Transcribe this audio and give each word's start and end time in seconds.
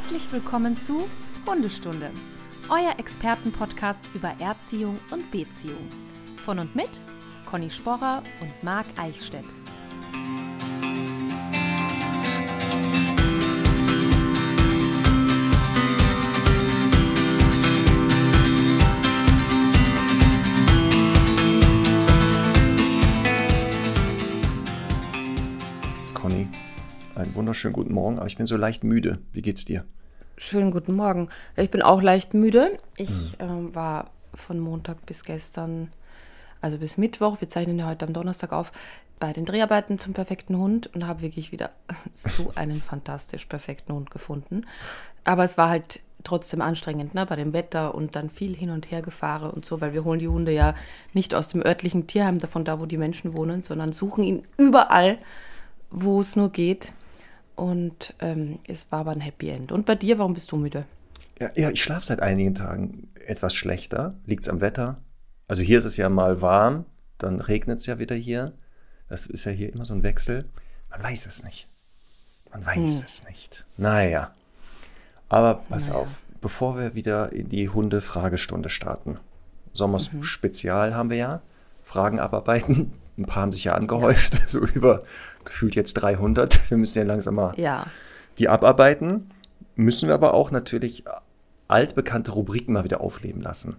Herzlich 0.00 0.32
willkommen 0.32 0.78
zu 0.78 1.06
Hundestunde, 1.44 2.10
euer 2.70 2.98
Expertenpodcast 2.98 4.02
über 4.14 4.32
Erziehung 4.40 4.98
und 5.10 5.30
Beziehung. 5.30 5.86
Von 6.38 6.58
und 6.58 6.74
mit 6.74 7.02
Conny 7.44 7.68
Sporrer 7.68 8.22
und 8.40 8.62
Marc 8.62 8.86
Eichstädt. 8.96 9.44
Conny, 26.14 26.48
einen 27.14 27.34
wunderschönen 27.34 27.74
guten 27.74 27.92
Morgen, 27.92 28.16
aber 28.16 28.26
ich 28.26 28.38
bin 28.38 28.46
so 28.46 28.56
leicht 28.56 28.82
müde. 28.82 29.18
Wie 29.32 29.42
geht's 29.42 29.66
dir? 29.66 29.84
Schönen 30.42 30.70
guten 30.70 30.94
Morgen. 30.94 31.28
Ich 31.54 31.70
bin 31.70 31.82
auch 31.82 32.00
leicht 32.00 32.32
müde. 32.32 32.78
Ich 32.96 33.36
ähm, 33.40 33.74
war 33.74 34.06
von 34.32 34.58
Montag 34.58 35.04
bis 35.04 35.22
gestern, 35.22 35.92
also 36.62 36.78
bis 36.78 36.96
Mittwoch, 36.96 37.42
wir 37.42 37.50
zeichnen 37.50 37.78
ja 37.78 37.86
heute 37.86 38.06
am 38.06 38.14
Donnerstag 38.14 38.54
auf, 38.54 38.72
bei 39.18 39.34
den 39.34 39.44
Dreharbeiten 39.44 39.98
zum 39.98 40.14
perfekten 40.14 40.56
Hund 40.56 40.88
und 40.94 41.06
habe 41.06 41.20
wirklich 41.20 41.52
wieder 41.52 41.72
so 42.14 42.52
einen 42.54 42.80
fantastisch 42.80 43.44
perfekten 43.44 43.92
Hund 43.92 44.10
gefunden. 44.10 44.64
Aber 45.24 45.44
es 45.44 45.58
war 45.58 45.68
halt 45.68 46.00
trotzdem 46.24 46.62
anstrengend, 46.62 47.12
ne, 47.14 47.26
bei 47.26 47.36
dem 47.36 47.52
Wetter 47.52 47.94
und 47.94 48.16
dann 48.16 48.30
viel 48.30 48.56
hin 48.56 48.70
und 48.70 48.90
her 48.90 49.02
gefahren 49.02 49.50
und 49.50 49.66
so, 49.66 49.82
weil 49.82 49.92
wir 49.92 50.04
holen 50.04 50.20
die 50.20 50.28
Hunde 50.28 50.52
ja 50.52 50.74
nicht 51.12 51.34
aus 51.34 51.50
dem 51.50 51.62
örtlichen 51.62 52.06
Tierheim, 52.06 52.38
davon 52.38 52.64
da, 52.64 52.80
wo 52.80 52.86
die 52.86 52.96
Menschen 52.96 53.34
wohnen, 53.34 53.60
sondern 53.60 53.92
suchen 53.92 54.24
ihn 54.24 54.44
überall, 54.56 55.18
wo 55.90 56.18
es 56.18 56.34
nur 56.34 56.50
geht. 56.50 56.94
Und 57.60 58.14
ähm, 58.20 58.58
es 58.66 58.90
war 58.90 59.00
aber 59.00 59.10
ein 59.10 59.20
Happy 59.20 59.50
End. 59.50 59.70
Und 59.70 59.84
bei 59.84 59.94
dir, 59.94 60.18
warum 60.18 60.32
bist 60.32 60.50
du 60.50 60.56
müde? 60.56 60.86
Ja, 61.38 61.50
ja 61.54 61.68
ich 61.68 61.82
schlafe 61.82 62.06
seit 62.06 62.20
einigen 62.20 62.54
Tagen 62.54 63.10
etwas 63.26 63.54
schlechter. 63.54 64.14
Liegt's 64.24 64.48
am 64.48 64.62
Wetter? 64.62 64.96
Also 65.46 65.62
hier 65.62 65.76
ist 65.76 65.84
es 65.84 65.98
ja 65.98 66.08
mal 66.08 66.40
warm, 66.40 66.86
dann 67.18 67.38
regnet 67.42 67.80
es 67.80 67.84
ja 67.84 67.98
wieder 67.98 68.16
hier. 68.16 68.54
Das 69.10 69.26
ist 69.26 69.44
ja 69.44 69.52
hier 69.52 69.74
immer 69.74 69.84
so 69.84 69.92
ein 69.92 70.02
Wechsel. 70.02 70.44
Man 70.88 71.02
weiß 71.02 71.26
es 71.26 71.44
nicht. 71.44 71.68
Man 72.50 72.64
weiß 72.64 72.76
Hm. 72.76 73.04
es 73.04 73.24
nicht. 73.28 73.66
Naja. 73.76 74.30
Aber 75.28 75.56
pass 75.68 75.88
Naja. 75.88 76.00
auf, 76.00 76.08
bevor 76.40 76.78
wir 76.78 76.94
wieder 76.94 77.30
in 77.30 77.50
die 77.50 77.68
Hunde-Fragestunde 77.68 78.70
starten. 78.70 79.18
Sommerspezial 79.74 80.94
haben 80.94 81.10
wir 81.10 81.18
ja. 81.18 81.42
Fragen 81.82 82.20
abarbeiten. 82.20 82.94
Ein 83.18 83.26
paar 83.26 83.42
haben 83.42 83.52
sich 83.52 83.64
ja 83.64 83.74
angehäuft, 83.74 84.40
so 84.48 84.60
über 84.60 85.04
gefühlt 85.50 85.74
jetzt 85.74 85.94
300. 85.94 86.70
Wir 86.70 86.78
müssen 86.78 86.98
ja 86.98 87.04
langsam 87.04 87.34
mal 87.34 87.52
Ja, 87.58 87.86
die 88.38 88.48
abarbeiten, 88.48 89.30
müssen 89.74 90.08
wir 90.08 90.14
aber 90.14 90.32
auch 90.34 90.50
natürlich 90.50 91.04
altbekannte 91.68 92.32
Rubriken 92.32 92.72
mal 92.72 92.84
wieder 92.84 93.00
aufleben 93.00 93.42
lassen. 93.42 93.76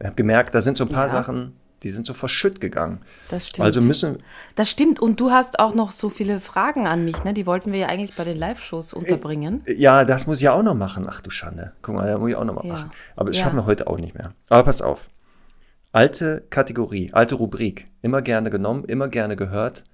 Ich 0.00 0.06
habe 0.06 0.14
gemerkt, 0.16 0.54
da 0.54 0.60
sind 0.60 0.76
so 0.76 0.84
ein 0.84 0.88
paar 0.90 1.04
Ja. 1.06 1.08
Sachen, 1.10 1.54
die 1.82 1.90
sind 1.90 2.06
so 2.06 2.14
verschütt 2.14 2.60
gegangen. 2.60 3.00
das 3.28 3.48
stimmt. 3.48 3.64
Also 3.64 3.80
müssen, 3.80 4.18
das 4.56 4.68
stimmt. 4.70 4.98
Und 5.00 5.20
du 5.20 5.30
hast 5.30 5.58
auch 5.60 5.74
noch 5.74 5.90
so 5.92 6.08
viele 6.10 6.40
Fragen 6.40 6.86
an 6.86 7.04
mich, 7.04 7.22
ne? 7.24 7.34
Die 7.34 7.46
wollten 7.46 7.70
wir 7.72 7.78
ja 7.80 7.86
eigentlich 7.88 8.16
bei 8.16 8.24
den 8.24 8.36
Live-Shows 8.36 8.92
unterbringen. 8.94 9.62
ja, 9.66 10.04
das 10.04 10.26
muss 10.26 10.38
ich 10.38 10.44
ja 10.44 10.52
auch 10.52 10.62
noch 10.62 10.74
machen. 10.74 11.06
Ach 11.08 11.20
du 11.20 11.30
Schande. 11.30 11.72
Guck 11.82 11.94
mal, 11.96 12.06
da 12.10 12.18
muss 12.18 12.30
ich 12.30 12.36
auch 12.36 12.44
noch 12.44 12.54
mal 12.54 12.64
Ja. 12.66 12.72
machen. 12.74 12.90
Aber 13.16 13.30
das 13.30 13.38
Ja. 13.38 13.44
schaffen 13.44 13.56
wir 13.56 13.66
heute 13.66 13.86
auch 13.86 13.98
nicht 13.98 14.14
mehr. 14.14 14.32
Aber 14.48 14.64
pass 14.64 14.82
auf. 14.82 15.08
Alte 15.92 16.44
Kategorie, 16.50 17.10
alte 17.12 17.34
Rubrik. 17.36 17.88
Immer 18.02 18.22
gerne 18.22 18.50
genommen, 18.50 18.84
immer 18.84 19.08
gerne 19.08 19.36
gehört. 19.36 19.84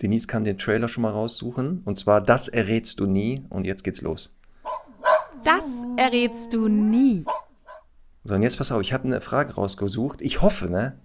Denise 0.00 0.26
kann 0.26 0.44
den 0.44 0.58
Trailer 0.58 0.88
schon 0.88 1.02
mal 1.02 1.10
raussuchen. 1.10 1.82
Und 1.84 1.98
zwar, 1.98 2.20
das 2.20 2.48
errätst 2.48 3.00
du 3.00 3.06
nie. 3.06 3.44
Und 3.50 3.64
jetzt 3.64 3.84
geht's 3.84 4.02
los. 4.02 4.34
Das 5.44 5.64
errätst 5.96 6.52
du 6.52 6.68
nie. 6.68 7.24
So, 8.24 8.34
und 8.34 8.42
jetzt 8.42 8.58
pass 8.58 8.70
auf, 8.70 8.80
ich 8.80 8.92
habe 8.92 9.04
eine 9.04 9.20
Frage 9.20 9.54
rausgesucht. 9.54 10.20
Ich 10.20 10.40
hoffe, 10.40 10.68
ne? 10.68 10.98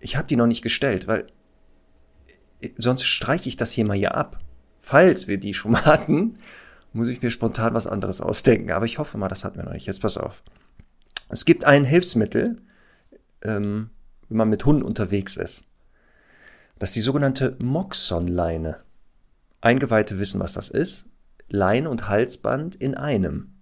Ich 0.00 0.16
habe 0.16 0.26
die 0.26 0.36
noch 0.36 0.46
nicht 0.46 0.62
gestellt, 0.62 1.06
weil 1.06 1.26
äh, 2.60 2.70
sonst 2.76 3.04
streiche 3.04 3.48
ich 3.48 3.56
das 3.56 3.72
hier 3.72 3.84
mal 3.84 3.96
hier 3.96 4.14
ab. 4.14 4.40
Falls 4.80 5.28
wir 5.28 5.38
die 5.38 5.54
schon 5.54 5.72
mal 5.72 5.84
hatten, 5.86 6.38
muss 6.92 7.08
ich 7.08 7.22
mir 7.22 7.30
spontan 7.30 7.74
was 7.74 7.86
anderes 7.86 8.20
ausdenken. 8.20 8.72
Aber 8.72 8.86
ich 8.86 8.98
hoffe 8.98 9.18
mal, 9.18 9.28
das 9.28 9.44
hatten 9.44 9.58
wir 9.58 9.64
noch 9.64 9.72
nicht. 9.72 9.86
Jetzt 9.86 10.02
pass 10.02 10.18
auf. 10.18 10.42
Es 11.28 11.44
gibt 11.44 11.64
ein 11.64 11.84
Hilfsmittel, 11.84 12.56
ähm, 13.42 13.90
wenn 14.28 14.38
man 14.38 14.48
mit 14.48 14.64
Hunden 14.64 14.82
unterwegs 14.82 15.36
ist. 15.36 15.65
Das 16.78 16.90
ist 16.90 16.96
die 16.96 17.00
sogenannte 17.00 17.56
Moxon-Leine. 17.60 18.76
Eingeweihte 19.60 20.18
wissen, 20.18 20.40
was 20.40 20.52
das 20.54 20.68
ist. 20.68 21.06
Leine 21.48 21.88
und 21.90 22.08
Halsband 22.08 22.76
in 22.76 22.94
einem. 22.96 23.52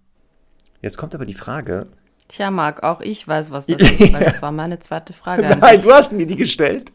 Jetzt 0.82 0.96
kommt 0.96 1.14
aber 1.14 1.26
die 1.26 1.34
Frage, 1.34 1.84
Tja, 2.26 2.50
Marc, 2.50 2.82
auch 2.82 3.00
ich 3.02 3.28
weiß, 3.28 3.50
was 3.50 3.66
das 3.66 3.76
ist, 4.00 4.12
weil 4.14 4.24
das 4.24 4.40
war 4.42 4.50
meine 4.50 4.78
zweite 4.78 5.12
Frage 5.12 5.42
Nein, 5.60 5.82
du 5.82 5.92
hast 5.92 6.12
mir 6.12 6.26
die 6.26 6.36
gestellt. 6.36 6.90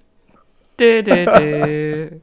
Dö, 0.80 1.04
dö, 1.04 1.26
dö. 1.26 2.10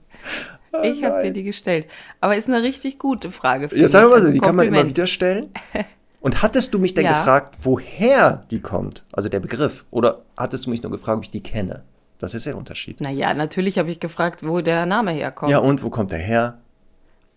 Ich 0.82 1.02
habe 1.04 1.22
dir 1.22 1.30
die 1.30 1.42
gestellt. 1.42 1.86
Aber 2.20 2.36
ist 2.36 2.50
eine 2.50 2.62
richtig 2.62 2.98
gute 2.98 3.30
Frage. 3.30 3.70
finde 3.70 3.80
Ja, 3.80 3.88
sag 3.88 4.02
mal 4.02 4.08
so, 4.08 4.14
Also 4.16 4.30
die 4.30 4.40
kann 4.40 4.54
man 4.56 4.66
immer 4.66 4.86
wieder 4.86 5.06
stellen. 5.06 5.48
Und 6.20 6.42
hattest 6.42 6.74
du 6.74 6.78
mich 6.78 6.92
denn 6.92 7.04
Ja. 7.06 7.20
gefragt, 7.20 7.54
woher 7.62 8.44
die 8.50 8.60
kommt? 8.60 9.06
Also 9.12 9.30
der 9.30 9.40
Begriff. 9.40 9.86
Oder 9.90 10.22
hattest 10.36 10.66
du 10.66 10.70
mich 10.70 10.82
nur 10.82 10.92
gefragt, 10.92 11.16
ob 11.16 11.22
ich 11.24 11.30
die 11.30 11.42
kenne? 11.42 11.84
Das 12.18 12.34
ist 12.34 12.46
der 12.46 12.56
Unterschied. 12.56 13.00
Naja, 13.00 13.34
natürlich 13.34 13.78
habe 13.78 13.90
ich 13.90 14.00
gefragt, 14.00 14.46
wo 14.46 14.60
der 14.60 14.86
Name 14.86 15.12
herkommt. 15.12 15.50
Ja, 15.52 15.58
und 15.58 15.82
wo 15.82 15.90
kommt 15.90 16.10
der 16.12 16.18
her? 16.18 16.58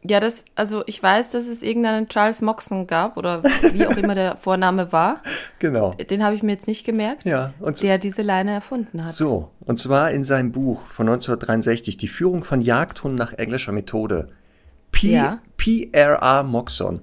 Ja, 0.01 0.22
das, 0.22 0.45
also 0.56 0.81
ich 0.85 1.03
weiß, 1.03 1.31
dass 1.31 1.47
es 1.47 1.62
irgendeinen 1.62 2.07
Charles 2.07 2.41
Moxon 2.41 2.88
gab 2.88 3.18
oder 3.18 3.44
wie 3.73 3.85
auch 3.85 3.97
immer 3.97 4.16
der 4.16 4.38
Vorname 4.41 4.94
war. 4.94 5.22
Genau. 5.59 5.91
Den 5.91 6.23
habe 6.23 6.35
ich 6.35 6.41
mir 6.44 6.53
jetzt 6.53 6.68
nicht 6.68 6.85
gemerkt, 6.85 7.25
Ja, 7.25 7.51
und 7.59 7.81
der 7.84 7.97
diese 7.97 8.22
Leine 8.22 8.51
erfunden 8.53 9.01
hat. 9.01 9.09
so. 9.09 9.51
Und 9.66 9.78
zwar 9.78 10.12
in 10.12 10.23
seinem 10.23 10.53
Buch 10.53 10.84
von 10.85 11.07
1963, 11.09 11.97
Die 11.97 12.07
Führung 12.07 12.45
von 12.45 12.62
Jagdhunden 12.62 13.18
nach 13.18 13.34
englischer 13.34 13.73
Methode. 13.73 14.29
P 14.94 15.09
Ja. 15.12 15.39
PRA 15.57 16.44
Moxon. 16.44 17.01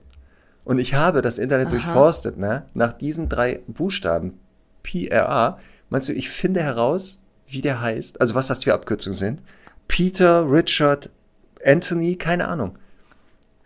Und 0.64 0.78
ich 0.78 0.94
habe 0.94 1.20
das 1.20 1.36
Internet 1.38 1.72
durchforstet, 1.72 2.38
ne? 2.38 2.64
Nach 2.72 2.92
diesen 2.94 3.28
drei 3.28 3.60
Buchstaben. 3.68 4.38
PRA. 4.82 5.58
Meinst 5.90 6.08
du, 6.08 6.12
ich 6.14 6.30
finde 6.30 6.62
heraus, 6.62 7.20
wie 7.48 7.60
der 7.62 7.80
heißt? 7.80 8.20
Also 8.20 8.34
was 8.34 8.46
das 8.48 8.64
für 8.64 8.74
Abkürzungen 8.74 9.16
sind? 9.16 9.42
Peter, 9.88 10.50
Richard, 10.50 11.10
Anthony, 11.64 12.16
keine 12.16 12.48
Ahnung. 12.48 12.78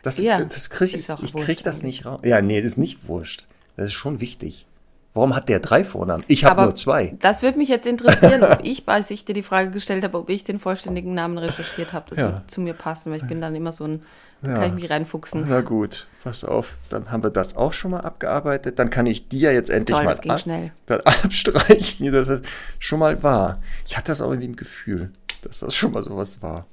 Das, 0.03 0.19
Ja, 0.19 0.41
das 0.43 0.71
krieg 0.71 0.89
ich, 0.89 0.95
ist 0.97 1.11
auch 1.11 1.23
ich 1.23 1.35
wurscht 1.35 1.47
krieg 1.47 1.63
das 1.63 1.83
nicht 1.83 2.07
raus. 2.07 2.21
Ja, 2.25 2.41
nee, 2.41 2.61
das 2.61 2.73
ist 2.73 2.79
nicht 2.79 3.07
wurscht. 3.09 3.47
Das 3.77 3.87
ist 3.87 3.93
schon 3.95 4.21
wichtig. 4.21 4.67
Warum 5.13 5.35
hat 5.35 5.49
der 5.49 5.59
drei 5.59 5.83
Vornamen? 5.85 6.23
Ich 6.29 6.45
habe 6.45 6.63
nur 6.63 6.75
zwei. 6.77 7.17
Das 7.19 7.43
würde 7.43 7.59
mich 7.59 7.69
jetzt 7.69 7.87
interessieren, 7.87 8.45
ob 8.45 8.61
ich, 8.63 8.85
als 8.87 9.11
ich 9.11 9.25
dir 9.25 9.35
die 9.35 9.43
Frage 9.43 9.71
gestellt 9.71 10.05
habe, 10.05 10.17
ob 10.19 10.31
ich 10.31 10.45
den 10.45 10.61
vollständigen 10.61 11.15
Namen 11.15 11.37
recherchiert 11.37 11.93
habe. 11.93 12.07
Das 12.11 12.19
Ja. 12.19 12.33
wird 12.35 12.51
zu 12.51 12.61
mir 12.61 12.75
passen, 12.75 13.11
weil 13.11 13.19
ich 13.19 13.27
bin 13.27 13.41
dann 13.41 13.55
immer 13.57 13.73
so 13.73 13.85
ein, 13.85 14.03
Ja. 14.43 14.55
kann 14.55 14.69
ich 14.69 14.83
mich 14.83 14.91
reinfuchsen. 14.91 15.45
Na 15.49 15.61
gut, 15.61 16.09
pass 16.25 16.45
auf, 16.45 16.79
dann 16.89 17.11
haben 17.11 17.23
wir 17.23 17.31
das 17.31 17.57
auch 17.57 17.73
schon 17.75 17.91
mal 17.91 18.01
abgearbeitet. 18.01 18.79
Dann 18.79 18.89
kann 18.91 19.05
ich 19.07 19.29
dir 19.29 19.53
jetzt 19.53 19.69
endlich 19.71 19.95
Toll, 19.97 20.05
mal 20.05 20.11
das 20.13 20.21
ging 20.23 20.37
schnell. 20.39 20.73
dann 20.87 21.01
abstreichen, 21.05 21.99
hier, 22.05 22.13
dass 22.13 22.29
es 22.29 22.43
schon 22.79 23.01
mal 23.01 23.23
war. 23.23 23.61
Ich 23.87 23.97
hatte 23.99 24.09
das 24.09 24.21
auch 24.23 24.31
irgendwie 24.31 24.47
im 24.49 24.57
Gefühl, 24.57 25.13
dass 25.43 25.61
das 25.61 25.75
schon 25.75 25.93
mal 25.93 26.03
sowas 26.03 26.41
war. 26.43 26.67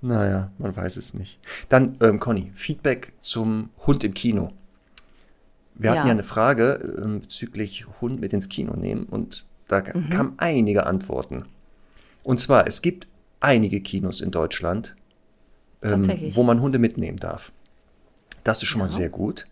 Naja, 0.00 0.50
man 0.58 0.74
weiß 0.74 0.96
es 0.96 1.14
nicht. 1.14 1.38
Dann, 1.68 1.96
ähm, 2.00 2.18
Conny, 2.18 2.50
Feedback 2.54 3.12
zum 3.20 3.70
Hund 3.86 4.02
im 4.04 4.14
Kino. 4.14 4.52
Wir 5.74 5.90
hatten 5.90 6.00
Ja. 6.00 6.06
ja 6.06 6.12
eine 6.12 6.22
Frage 6.22 6.98
ähm, 7.04 7.20
bezüglich 7.20 7.86
Hund 8.00 8.20
mit 8.20 8.32
ins 8.32 8.48
Kino 8.48 8.74
nehmen 8.74 9.04
und 9.04 9.46
da 9.68 9.80
Mhm. 9.80 10.10
kamen 10.10 10.32
einige 10.38 10.86
Antworten. 10.86 11.44
Und 12.22 12.40
zwar, 12.40 12.66
es 12.66 12.82
gibt 12.82 13.06
einige 13.40 13.80
Kinos 13.80 14.20
in 14.20 14.30
Deutschland, 14.30 14.94
ähm, 15.82 16.06
wo 16.34 16.42
man 16.42 16.60
Hunde 16.60 16.78
mitnehmen 16.78 17.18
darf. 17.18 17.52
Das 18.44 18.62
ist 18.62 18.68
schon 18.68 18.80
mal 18.80 18.86
Ja. 18.86 18.90
sehr 18.92 19.08
gut. 19.08 19.46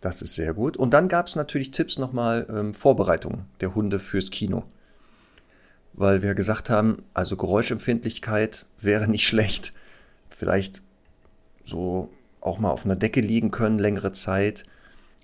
Das 0.00 0.20
ist 0.22 0.34
sehr 0.34 0.52
gut. 0.54 0.76
Und 0.76 0.92
dann 0.94 1.06
gab 1.08 1.26
es 1.28 1.36
natürlich 1.36 1.70
Tipps 1.70 1.96
nochmal, 1.98 2.46
ähm, 2.50 2.74
Vorbereitung 2.74 3.44
der 3.60 3.74
Hunde 3.74 3.98
fürs 4.00 4.30
Kino. 4.30 4.64
Weil 5.92 6.22
wir 6.22 6.34
gesagt 6.34 6.70
haben, 6.70 7.02
also 7.14 7.36
Geräuschempfindlichkeit 7.36 8.66
wäre 8.80 9.08
nicht 9.08 9.26
schlecht. 9.28 9.72
Vielleicht 10.30 10.82
so 11.64 12.10
auch 12.40 12.58
mal 12.58 12.70
auf 12.70 12.84
einer 12.84 12.96
Decke 12.96 13.20
liegen 13.20 13.50
können, 13.52 13.78
längere 13.78 14.10
Zeit. 14.12 14.64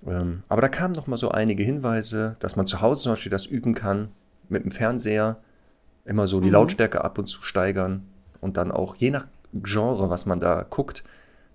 Ähm, 0.07 0.43
aber 0.47 0.61
da 0.61 0.69
kamen 0.69 0.93
noch 0.93 1.07
mal 1.07 1.17
so 1.17 1.29
einige 1.31 1.63
Hinweise, 1.63 2.35
dass 2.39 2.55
man 2.55 2.65
zu 2.65 2.79
Hause 2.79 3.03
zum 3.03 3.11
Beispiel 3.13 3.31
das 3.31 3.45
üben 3.45 3.73
kann, 3.75 4.09
mit 4.47 4.63
dem 4.63 4.71
Fernseher 4.71 5.37
immer 6.05 6.27
so 6.27 6.39
die 6.39 6.47
Mhm. 6.47 6.53
Lautstärke 6.53 7.03
ab 7.03 7.17
und 7.17 7.27
zu 7.27 7.41
steigern 7.41 8.03
und 8.39 8.55
dann 8.55 8.71
auch 8.71 8.95
je 8.95 9.09
nach 9.11 9.27
Genre, 9.53 10.09
was 10.09 10.25
man 10.25 10.39
da 10.39 10.65
guckt, 10.69 11.03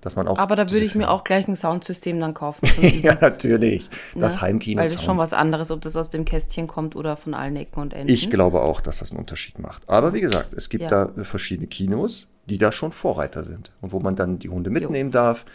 dass 0.00 0.16
man 0.16 0.28
auch. 0.28 0.38
Aber 0.38 0.54
da 0.56 0.70
würde 0.70 0.84
ich 0.84 0.94
mir 0.94 1.08
auch 1.10 1.24
gleich 1.24 1.48
ein 1.48 1.56
Soundsystem 1.56 2.20
dann 2.20 2.34
kaufen. 2.34 2.68
ja, 3.02 3.16
natürlich. 3.20 3.88
Das 4.14 4.36
Ne? 4.36 4.40
Heimkino. 4.42 4.78
Weil 4.78 4.86
das 4.86 4.96
ist 4.96 5.02
schon 5.04 5.16
was 5.18 5.32
anderes, 5.32 5.70
ob 5.70 5.80
das 5.80 5.96
aus 5.96 6.10
dem 6.10 6.24
Kästchen 6.24 6.66
kommt 6.66 6.94
oder 6.94 7.16
von 7.16 7.32
allen 7.34 7.56
Ecken 7.56 7.80
und 7.80 7.94
Enden. 7.94 8.12
Ich 8.12 8.30
glaube 8.30 8.60
auch, 8.60 8.80
dass 8.80 8.98
das 8.98 9.10
einen 9.12 9.20
Unterschied 9.20 9.58
macht. 9.58 9.88
Aber 9.88 10.12
wie 10.12 10.20
gesagt, 10.20 10.52
es 10.54 10.68
gibt 10.68 10.84
Ja. 10.84 10.90
da 11.06 11.24
verschiedene 11.24 11.68
Kinos, 11.68 12.26
die 12.46 12.58
da 12.58 12.70
schon 12.70 12.92
Vorreiter 12.92 13.44
sind 13.44 13.72
und 13.80 13.92
wo 13.92 14.00
man 14.00 14.14
dann 14.16 14.38
die 14.38 14.50
Hunde 14.50 14.68
mitnehmen 14.70 15.10
darf. 15.10 15.46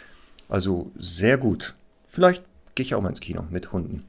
Also 0.48 0.90
sehr 0.96 1.38
gut. 1.38 1.76
Vielleicht 2.08 2.42
gehe 2.74 2.82
ich 2.84 2.94
auch 2.96 3.00
mal 3.02 3.10
ins 3.10 3.20
Kino 3.20 3.44
mit 3.50 3.72
Hunden. 3.72 4.04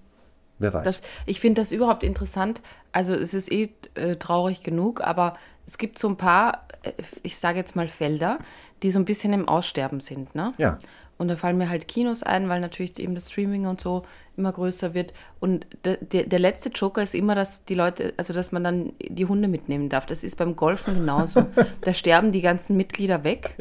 Wer 0.62 0.74
weiß. 0.74 0.84
Das, 0.86 1.02
ich 1.26 1.40
finde 1.40 1.62
das 1.62 1.72
überhaupt 1.72 2.04
interessant. 2.04 2.62
Also 2.92 3.14
es 3.14 3.34
ist 3.34 3.52
eh 3.52 3.70
äh, 3.96 4.16
traurig 4.16 4.64
genug, 4.64 5.02
aber 5.02 5.38
es 5.68 5.78
gibt 5.78 5.98
so 6.00 6.08
ein 6.08 6.18
paar, 6.18 6.68
äh, 6.84 6.92
ich 7.24 7.38
sage 7.38 7.58
jetzt 7.60 7.76
mal 7.76 7.88
Felder, 7.88 8.40
die 8.84 8.92
so 8.92 9.00
ein 9.00 9.06
bisschen 9.06 9.34
im 9.34 9.48
Aussterben 9.48 10.00
sind. 10.00 10.36
Ne? 10.36 10.54
ja. 10.58 10.78
Und 11.18 11.28
da 11.28 11.36
fallen 11.36 11.60
mir 11.60 11.70
halt 11.70 11.88
Kinos 11.88 12.24
ein, 12.24 12.50
weil 12.50 12.60
natürlich 12.62 12.98
eben 13.00 13.14
das 13.14 13.30
Streaming 13.30 13.68
und 13.68 13.80
so 13.80 14.02
immer 14.38 14.52
größer 14.52 14.96
wird. 14.96 15.14
Und 15.40 15.68
der, 15.86 15.98
der, 15.98 16.24
der 16.26 16.40
letzte 16.40 16.70
Joker 16.70 17.04
ist 17.04 17.14
immer, 17.14 17.36
dass 17.36 17.64
die 17.64 17.76
Leute, 17.76 18.16
also 18.18 18.34
dass 18.34 18.52
man 18.52 18.64
dann 18.64 18.94
die 19.00 19.28
Hunde 19.28 19.48
mitnehmen 19.48 19.88
darf. 19.88 20.08
Das 20.08 20.24
ist 20.24 20.38
beim 20.40 20.56
Golfen 20.56 20.96
genauso. 20.96 21.46
da 21.82 21.94
sterben 21.94 22.32
die 22.32 22.42
ganzen 22.42 22.76
Mitglieder 22.76 23.24
weg. 23.24 23.56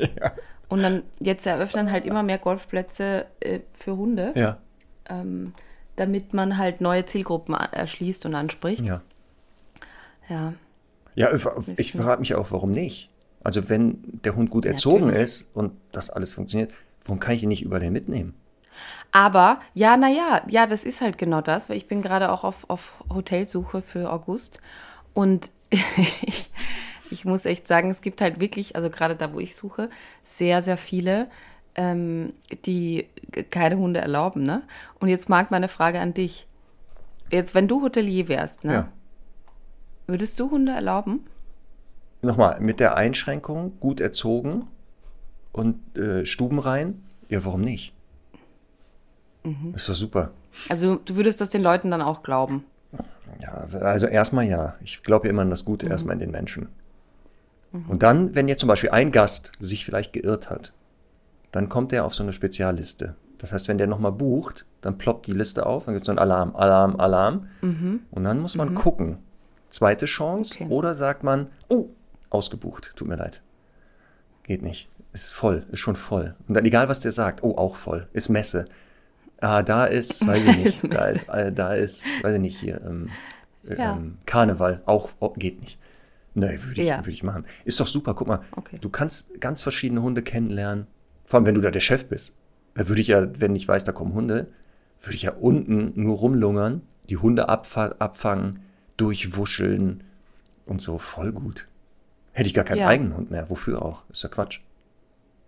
Und 0.71 0.83
dann 0.83 1.03
jetzt 1.19 1.45
eröffnen 1.47 1.93
halt 1.93 2.07
immer 2.07 2.23
mehr 2.23 2.39
Golfplätze 2.39 3.27
äh, 3.41 3.61
für 3.75 3.95
Hunde, 3.95 4.33
Ja. 4.37 4.57
ähm, 5.11 5.53
damit 6.01 6.35
man 6.35 6.57
halt 6.59 6.81
neue 6.81 7.05
Zielgruppen 7.07 7.55
erschließt 7.55 8.27
und 8.27 8.35
anspricht. 8.35 8.85
Ja. 8.85 9.03
Ja. 10.29 10.55
Ja, 11.15 11.33
ich- 11.35 11.47
ich 11.79 11.93
frage 11.93 12.21
mich 12.21 12.35
auch, 12.35 12.51
warum 12.51 12.71
nicht? 12.71 13.11
Also 13.43 13.69
wenn 13.69 13.99
der 14.25 14.37
Hund 14.37 14.51
gut 14.51 14.65
erzogen 14.67 15.07
Natürlich. 15.07 15.23
ist 15.25 15.49
und 15.57 15.73
das 15.93 16.11
alles 16.11 16.35
funktioniert, 16.35 16.73
warum 17.05 17.21
kann 17.21 17.35
ich 17.35 17.43
ihn 17.43 17.49
nicht 17.49 17.63
überall 17.63 17.91
mitnehmen? 17.91 18.35
Aber, 19.13 19.61
ja, 19.75 19.97
naja, 19.97 20.43
ja, 20.49 20.67
das 20.67 20.85
ist 20.85 21.01
halt 21.01 21.19
genau 21.19 21.41
das, 21.41 21.69
weil 21.69 21.77
ich 21.77 21.89
bin 21.89 22.01
gerade 22.01 22.31
auch 22.31 22.45
auf, 22.45 22.69
auf 22.71 22.95
Hotelsuche 23.13 23.83
für 23.83 24.11
August 24.13 24.61
und 25.15 25.51
ich, 26.23 26.51
ich 27.11 27.25
muss 27.25 27.45
echt 27.45 27.67
sagen, 27.67 27.91
es 27.91 28.03
gibt 28.03 28.21
halt 28.21 28.41
wirklich, 28.41 28.77
also 28.77 28.89
gerade 28.89 29.17
da, 29.17 29.33
wo 29.33 29.41
ich 29.41 29.57
suche, 29.57 29.91
sehr, 30.23 30.63
sehr 30.63 30.77
viele, 30.77 31.29
ähm, 31.75 32.33
die 32.65 33.07
keine 33.51 33.79
Hunde 33.79 34.01
erlauben, 34.01 34.43
ne? 34.43 34.63
Und 34.99 35.09
jetzt 35.09 35.29
mag 35.29 35.51
meine 35.51 35.69
Frage 35.69 36.01
an 36.01 36.15
dich. 36.15 36.47
Jetzt, 37.31 37.55
wenn 37.55 37.69
du 37.69 37.83
Hotelier 37.83 38.29
wärst, 38.29 38.65
ne? 38.65 38.73
Ja. 38.73 38.89
Würdest 40.07 40.41
du 40.41 40.51
Hunde 40.51 40.73
erlauben? 40.73 41.27
Nochmal, 42.23 42.61
mit 42.61 42.81
der 42.81 42.97
Einschränkung, 42.97 43.79
gut 43.81 44.01
erzogen 44.01 44.67
und 45.53 45.97
äh, 45.97 46.27
stubenrein, 46.27 47.03
ja, 47.29 47.45
warum 47.45 47.63
nicht? 47.63 47.95
Mhm. 49.45 49.73
Ist 49.75 49.89
doch 49.89 49.95
super. 49.95 50.33
Also 50.69 50.97
du 50.97 51.17
würdest 51.17 51.41
das 51.41 51.51
den 51.51 51.63
Leuten 51.63 51.91
dann 51.91 52.03
auch 52.03 52.23
glauben. 52.23 52.65
Ja, 53.41 53.67
also 53.81 54.07
erstmal 54.07 54.45
ja. 54.45 54.75
Ich 54.83 55.03
glaube 55.03 55.27
ja 55.27 55.31
immer 55.31 55.43
an 55.43 55.51
das 55.51 55.65
Gute 55.65 55.87
erstmal 55.87 56.15
in 56.15 56.21
den 56.21 56.31
Menschen. 56.31 56.69
Und 57.73 58.03
dann, 58.03 58.35
wenn 58.35 58.49
jetzt 58.49 58.61
zum 58.61 58.69
Beispiel 58.69 58.91
ein 58.91 59.13
Gast 59.13 59.53
sich 59.61 59.85
vielleicht 59.85 60.13
geirrt 60.13 60.51
hat, 60.51 60.73
dann 61.53 61.69
kommt 61.69 61.93
er 61.93 62.05
auf 62.05 62.15
so 62.15 62.23
eine 62.23 62.33
Spezialliste. 62.33 63.15
Das 63.39 63.53
heißt, 63.53 63.69
wenn 63.69 63.79
der 63.79 63.87
nochmal 63.87 64.13
bucht, 64.13 64.67
dann 64.83 64.99
ploppt 64.99 65.27
die 65.27 65.33
Liste 65.33 65.65
auf, 65.67 65.85
dann 65.87 65.95
gibt 65.95 66.03
es 66.03 66.07
so 66.07 66.13
einen 66.13 66.19
Alarm, 66.19 66.55
Alarm, 66.55 66.97
Alarm. 67.01 67.49
Und 67.63 68.25
dann 68.25 68.39
muss 68.41 68.55
man 68.57 68.75
gucken. 68.75 69.19
Zweite 69.71 70.07
Chance 70.07 70.57
Okay. 70.65 70.67
oder 70.73 70.95
sagt 70.95 71.23
man, 71.23 71.49
oh, 71.69 71.87
ausgebucht, 72.29 72.93
tut 72.97 73.09
mir 73.09 73.17
leid. 73.17 73.41
Geht 74.45 74.63
nicht. 74.63 74.89
Ist 75.13 75.33
voll, 75.33 75.65
ist 75.73 75.81
schon 75.81 75.97
voll. 75.97 76.35
Und 76.49 76.55
dann 76.55 76.65
egal, 76.65 76.89
was 76.89 77.01
der 77.01 77.13
sagt, 77.13 77.43
oh, 77.43 77.57
auch 77.57 77.77
voll, 77.77 78.09
ist 78.13 78.29
Messe. 78.29 78.65
Ah, 79.41 79.63
da 79.63 79.87
ist, 79.87 80.27
weiß 80.27 80.45
ich 80.47 80.65
Ist 80.67 80.83
nicht, 80.85 80.95
da 80.95 81.01
Messe. 81.01 81.13
ist, 81.13 81.29
äh, 81.29 81.53
da 81.53 81.75
ist, 81.75 82.05
weiß 82.23 82.35
ich 82.35 82.41
nicht, 82.41 82.59
hier, 82.59 82.81
ähm, 82.85 83.09
äh, 83.69 83.77
Ja. 83.79 83.93
ähm, 83.97 84.19
Karneval, 84.27 84.83
auch, 84.87 85.11
oh, 85.21 85.31
geht 85.37 85.61
nicht. 85.61 85.79
Nee, 86.35 86.59
würde 86.63 86.81
ich, 86.83 86.89
Ja. 86.89 86.99
würde 86.99 87.11
ich 87.11 87.23
machen. 87.23 87.45
Ist 87.65 87.81
doch 87.81 87.87
super, 87.87 88.15
guck 88.15 88.29
mal, 88.29 88.41
Okay. 88.53 88.79
du 88.81 88.89
kannst 88.91 89.41
ganz 89.41 89.63
verschiedene 89.63 90.03
Hunde 90.03 90.23
kennenlernen. 90.23 90.87
Vor 91.31 91.39
allem, 91.39 91.47
wenn 91.47 91.55
du 91.55 91.61
da 91.61 91.71
der 91.71 91.79
Chef 91.79 92.07
bist. 92.07 92.37
Da 92.75 92.89
würde 92.89 93.01
ich 93.01 93.07
ja, 93.07 93.29
wenn 93.41 93.55
ich 93.55 93.69
weiß, 93.69 93.85
da 93.85 93.93
kommen 93.93 94.15
Hunde, 94.15 94.49
würde 95.01 95.15
ich 95.15 95.23
ja 95.23 95.31
unten 95.33 95.93
nur 95.95 96.17
rumlungern, 96.17 96.83
die 97.09 97.19
Hunde 97.19 97.49
abfa 97.49 97.95
abfangen, 98.01 98.65
durchwuscheln 98.97 100.03
und 100.67 100.81
so, 100.81 100.99
voll 100.99 101.31
gut. 101.31 101.69
Hätte 102.33 102.49
ich 102.49 102.55
gar 102.55 102.65
keinen 102.65 102.79
Ja. 102.79 102.89
eigenen 102.89 103.17
Hund 103.17 103.31
mehr. 103.31 103.49
Wofür 103.49 103.81
auch? 103.81 104.03
Ist 104.11 104.25
ja 104.25 104.29
Quatsch. 104.29 104.59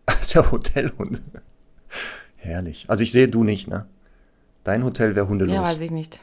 ist 0.21 0.35
ja 0.35 0.49
Hotelhund. 0.53 1.21
Herrlich. 2.37 2.85
Also 2.87 3.03
ich 3.03 3.11
sehe 3.11 3.27
du 3.27 3.43
nicht, 3.43 3.67
ne? 3.67 3.87
Dein 4.63 4.85
Hotel 4.85 5.17
wäre 5.17 5.27
hundelos. 5.27 5.53
Ja, 5.53 5.63
weiß 5.63 5.81
ich 5.81 5.91
nicht. 5.91 6.21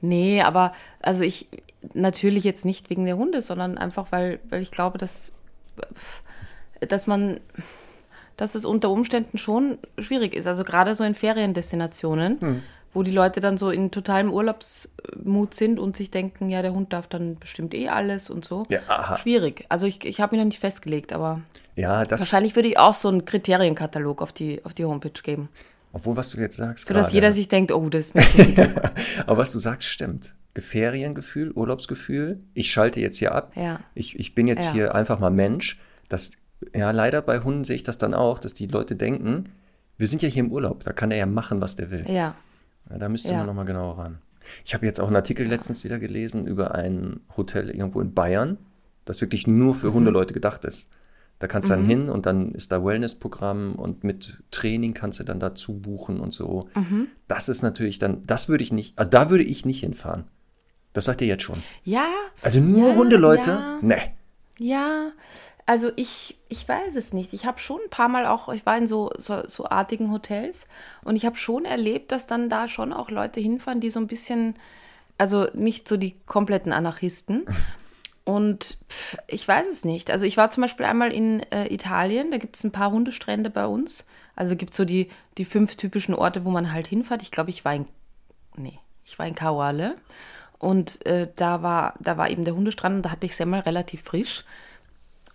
Nee, 0.00 0.40
aber 0.40 0.72
also 1.02 1.24
ich 1.24 1.46
natürlich 1.92 2.44
jetzt 2.44 2.64
nicht 2.64 2.88
wegen 2.88 3.04
der 3.04 3.18
Hunde, 3.18 3.42
sondern 3.42 3.76
einfach, 3.76 4.12
weil, 4.12 4.40
weil 4.48 4.62
ich 4.62 4.70
glaube, 4.70 4.96
dass, 4.96 5.30
dass 6.80 7.06
man, 7.06 7.38
dass 8.36 8.54
es 8.54 8.64
unter 8.64 8.90
Umständen 8.90 9.38
schon 9.38 9.78
schwierig 9.98 10.34
ist. 10.34 10.46
Also 10.46 10.62
gerade 10.64 10.94
so 10.94 11.04
in 11.04 11.14
Feriendestinationen, 11.14 12.62
wo 12.92 13.02
die 13.02 13.10
Leute 13.10 13.40
dann 13.40 13.58
so 13.58 13.70
in 13.70 13.90
totalem 13.90 14.32
Urlaubsmut 14.32 15.54
sind 15.54 15.78
und 15.78 15.96
sich 15.96 16.10
denken, 16.10 16.48
ja, 16.48 16.62
der 16.62 16.72
Hund 16.72 16.92
darf 16.92 17.06
dann 17.06 17.36
bestimmt 17.36 17.74
eh 17.74 17.88
alles 17.88 18.30
und 18.30 18.44
so. 18.44 18.64
Ja, 18.68 18.80
aha. 18.88 19.16
Schwierig. 19.18 19.66
Also 19.68 19.86
ich, 19.86 20.04
ich 20.04 20.20
habe 20.20 20.34
mich 20.34 20.40
noch 20.40 20.46
nicht 20.48 20.60
festgelegt, 20.60 21.12
aber 21.12 21.40
Ja, 21.74 22.08
wahrscheinlich 22.10 22.56
würde 22.56 22.68
ich 22.68 22.78
auch 22.78 22.94
so 22.94 23.08
einen 23.08 23.24
Kriterienkatalog 23.24 24.22
auf 24.22 24.32
die, 24.32 24.64
auf 24.64 24.72
die 24.74 24.84
Homepage 24.84 25.20
geben. 25.22 25.48
obwohl 25.92 26.16
was 26.16 26.30
du 26.30 26.40
jetzt 26.40 26.56
sagst, 26.56 26.86
Sodass 26.88 27.06
gerade- 27.06 27.14
jeder 27.14 27.32
sich 27.32 27.48
denkt, 27.48 27.72
oh, 27.72 27.88
das 27.88 28.10
ist 28.10 28.14
mir. 28.56 28.92
Aber 29.26 29.38
was 29.38 29.52
du 29.52 29.58
sagst, 29.58 29.88
stimmt. 29.88 30.34
Feriengefühl, 30.58 31.52
Urlaubsgefühl. 31.52 32.40
Ich 32.54 32.70
schalte 32.70 33.00
jetzt 33.00 33.18
hier 33.18 33.34
ab. 33.34 33.52
Ja. 33.56 33.80
Ich, 33.94 34.18
ich 34.18 34.34
bin 34.34 34.46
jetzt 34.48 34.68
Ja. 34.68 34.72
hier 34.72 34.94
einfach 34.94 35.18
mal 35.18 35.30
Mensch. 35.30 35.78
Das, 36.08 36.32
ja, 36.74 36.90
leider 36.90 37.22
bei 37.22 37.40
Hunden 37.40 37.64
sehe 37.64 37.76
ich 37.76 37.82
das 37.82 37.98
dann 37.98 38.14
auch, 38.14 38.38
dass 38.38 38.54
die 38.54 38.66
Leute 38.66 38.96
denken, 38.96 39.50
wir 39.98 40.06
sind 40.06 40.22
ja 40.22 40.28
hier 40.28 40.44
im 40.44 40.52
Urlaub, 40.52 40.84
da 40.84 40.92
kann 40.92 41.10
er 41.10 41.16
ja 41.18 41.26
machen, 41.26 41.60
was 41.60 41.76
der 41.76 41.90
will. 41.90 42.04
Ja. 42.08 42.34
Ja, 42.90 42.98
da 42.98 43.08
müsste 43.08 43.28
Ja. 43.30 43.38
man 43.38 43.46
nochmal 43.46 43.64
genauer 43.64 43.98
ran. 43.98 44.18
Ich 44.64 44.74
habe 44.74 44.86
jetzt 44.86 45.00
auch 45.00 45.06
einen 45.08 45.16
Artikel 45.16 45.46
letztens 45.46 45.82
wieder 45.84 45.98
gelesen 45.98 46.46
über 46.46 46.74
ein 46.74 47.20
Hotel 47.36 47.70
irgendwo 47.70 48.00
in 48.00 48.14
Bayern, 48.14 48.58
das 49.04 49.20
wirklich 49.20 49.46
nur 49.46 49.74
Mhm. 49.74 49.78
für 49.78 49.92
Hundeleute 49.92 50.34
gedacht 50.34 50.64
ist. 50.64 50.90
Da 51.38 51.46
kannst 51.48 51.68
du 51.68 51.74
dann 51.74 51.84
hin 51.84 52.08
und 52.08 52.24
dann 52.24 52.52
ist 52.52 52.72
da 52.72 52.82
Wellnessprogramm 52.82 53.74
und 53.74 54.04
mit 54.04 54.42
Training 54.50 54.94
kannst 54.94 55.20
du 55.20 55.24
dann 55.24 55.38
dazu 55.40 55.74
buchen 55.78 56.20
und 56.20 56.32
so. 56.32 56.68
Mhm. 56.74 57.08
Das 57.28 57.48
ist 57.50 57.60
natürlich 57.62 57.98
dann, 57.98 58.24
das 58.26 58.48
würde 58.48 58.62
ich 58.64 58.72
nicht, 58.72 58.98
also 58.98 59.10
da 59.10 59.28
würde 59.28 59.44
ich 59.44 59.66
nicht 59.66 59.80
hinfahren. 59.80 60.24
Das 60.94 61.04
sagt 61.06 61.20
ihr 61.20 61.26
jetzt 61.26 61.42
schon. 61.42 61.62
Ja. 61.84 62.06
Also 62.40 62.60
nur 62.60 62.90
ja, 62.90 62.94
Hundeleute? 62.96 63.50
Ja, 63.50 63.78
Nee. 63.82 64.00
ja. 64.58 65.10
Also 65.66 65.90
ich, 65.96 66.38
ich 66.48 66.66
weiß 66.68 66.94
es 66.94 67.12
nicht. 67.12 67.32
Ich 67.32 67.44
habe 67.44 67.58
schon 67.58 67.80
ein 67.84 67.90
paar 67.90 68.08
Mal 68.08 68.24
auch, 68.26 68.48
ich 68.48 68.64
war 68.64 68.78
in 68.78 68.86
so, 68.86 69.10
so, 69.18 69.46
so 69.48 69.68
artigen 69.68 70.12
Hotels 70.12 70.68
und 71.04 71.16
ich 71.16 71.26
habe 71.26 71.36
schon 71.36 71.64
erlebt, 71.64 72.12
dass 72.12 72.28
dann 72.28 72.48
da 72.48 72.68
schon 72.68 72.92
auch 72.92 73.10
Leute 73.10 73.40
hinfahren, 73.40 73.80
die 73.80 73.90
so 73.90 73.98
ein 73.98 74.06
bisschen, 74.06 74.54
also 75.18 75.48
nicht 75.54 75.88
so 75.88 75.96
die 75.96 76.16
kompletten 76.26 76.72
Anarchisten. 76.72 77.46
Und 78.24 78.78
pff, 78.88 79.18
ich 79.28 79.46
weiß 79.46 79.66
es 79.68 79.84
nicht. 79.84 80.10
Also 80.10 80.24
ich 80.24 80.36
war 80.36 80.50
zum 80.50 80.62
Beispiel 80.62 80.86
einmal 80.86 81.12
in 81.12 81.40
äh, 81.52 81.72
Italien, 81.72 82.30
da 82.30 82.38
gibt 82.38 82.56
es 82.56 82.64
ein 82.64 82.72
paar 82.72 82.90
Hundestrände 82.90 83.50
bei 83.50 83.66
uns. 83.66 84.06
Also 84.34 84.56
gibt 84.56 84.72
es 84.72 84.76
so 84.76 84.84
die, 84.84 85.08
die 85.38 85.44
fünf 85.44 85.76
typischen 85.76 86.14
Orte, 86.14 86.44
wo 86.44 86.50
man 86.50 86.72
halt 86.72 86.86
hinfährt. 86.86 87.22
Ich 87.22 87.30
glaube, 87.30 87.50
ich 87.50 87.64
war 87.64 87.74
in, 87.74 87.86
nee, 88.56 88.78
ich 89.04 89.18
war 89.18 89.26
in 89.26 89.34
Kauale. 89.34 89.96
Und 90.58 91.04
äh, 91.06 91.28
da, 91.36 91.62
war, 91.62 91.94
da 92.00 92.16
war 92.16 92.30
eben 92.30 92.44
der 92.44 92.54
Hundestrand 92.54 92.96
und 92.96 93.02
da 93.02 93.10
hatte 93.10 93.26
ich 93.26 93.36
Semmel 93.36 93.60
relativ 93.60 94.02
frisch. 94.02 94.44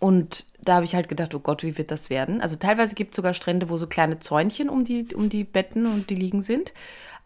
Und 0.02 0.48
da 0.64 0.76
habe 0.76 0.86
ich 0.86 0.96
halt 0.96 1.10
gedacht, 1.10 1.36
oh 1.36 1.40
Gott, 1.40 1.62
wie 1.62 1.78
wird 1.78 1.92
das 1.92 2.10
werden? 2.10 2.42
Also 2.42 2.56
teilweise 2.56 2.96
gibt 2.96 3.14
es 3.14 3.18
sogar 3.18 3.36
Strände, 3.36 3.70
wo 3.70 3.78
so 3.78 3.86
kleine 3.86 4.20
Zäunchen 4.20 4.68
um 4.68 4.84
die, 4.84 5.14
um 5.14 5.30
die 5.30 5.44
Betten 5.44 5.86
und 5.86 6.10
die 6.10 6.16
Liegen 6.16 6.42
sind. 6.42 6.74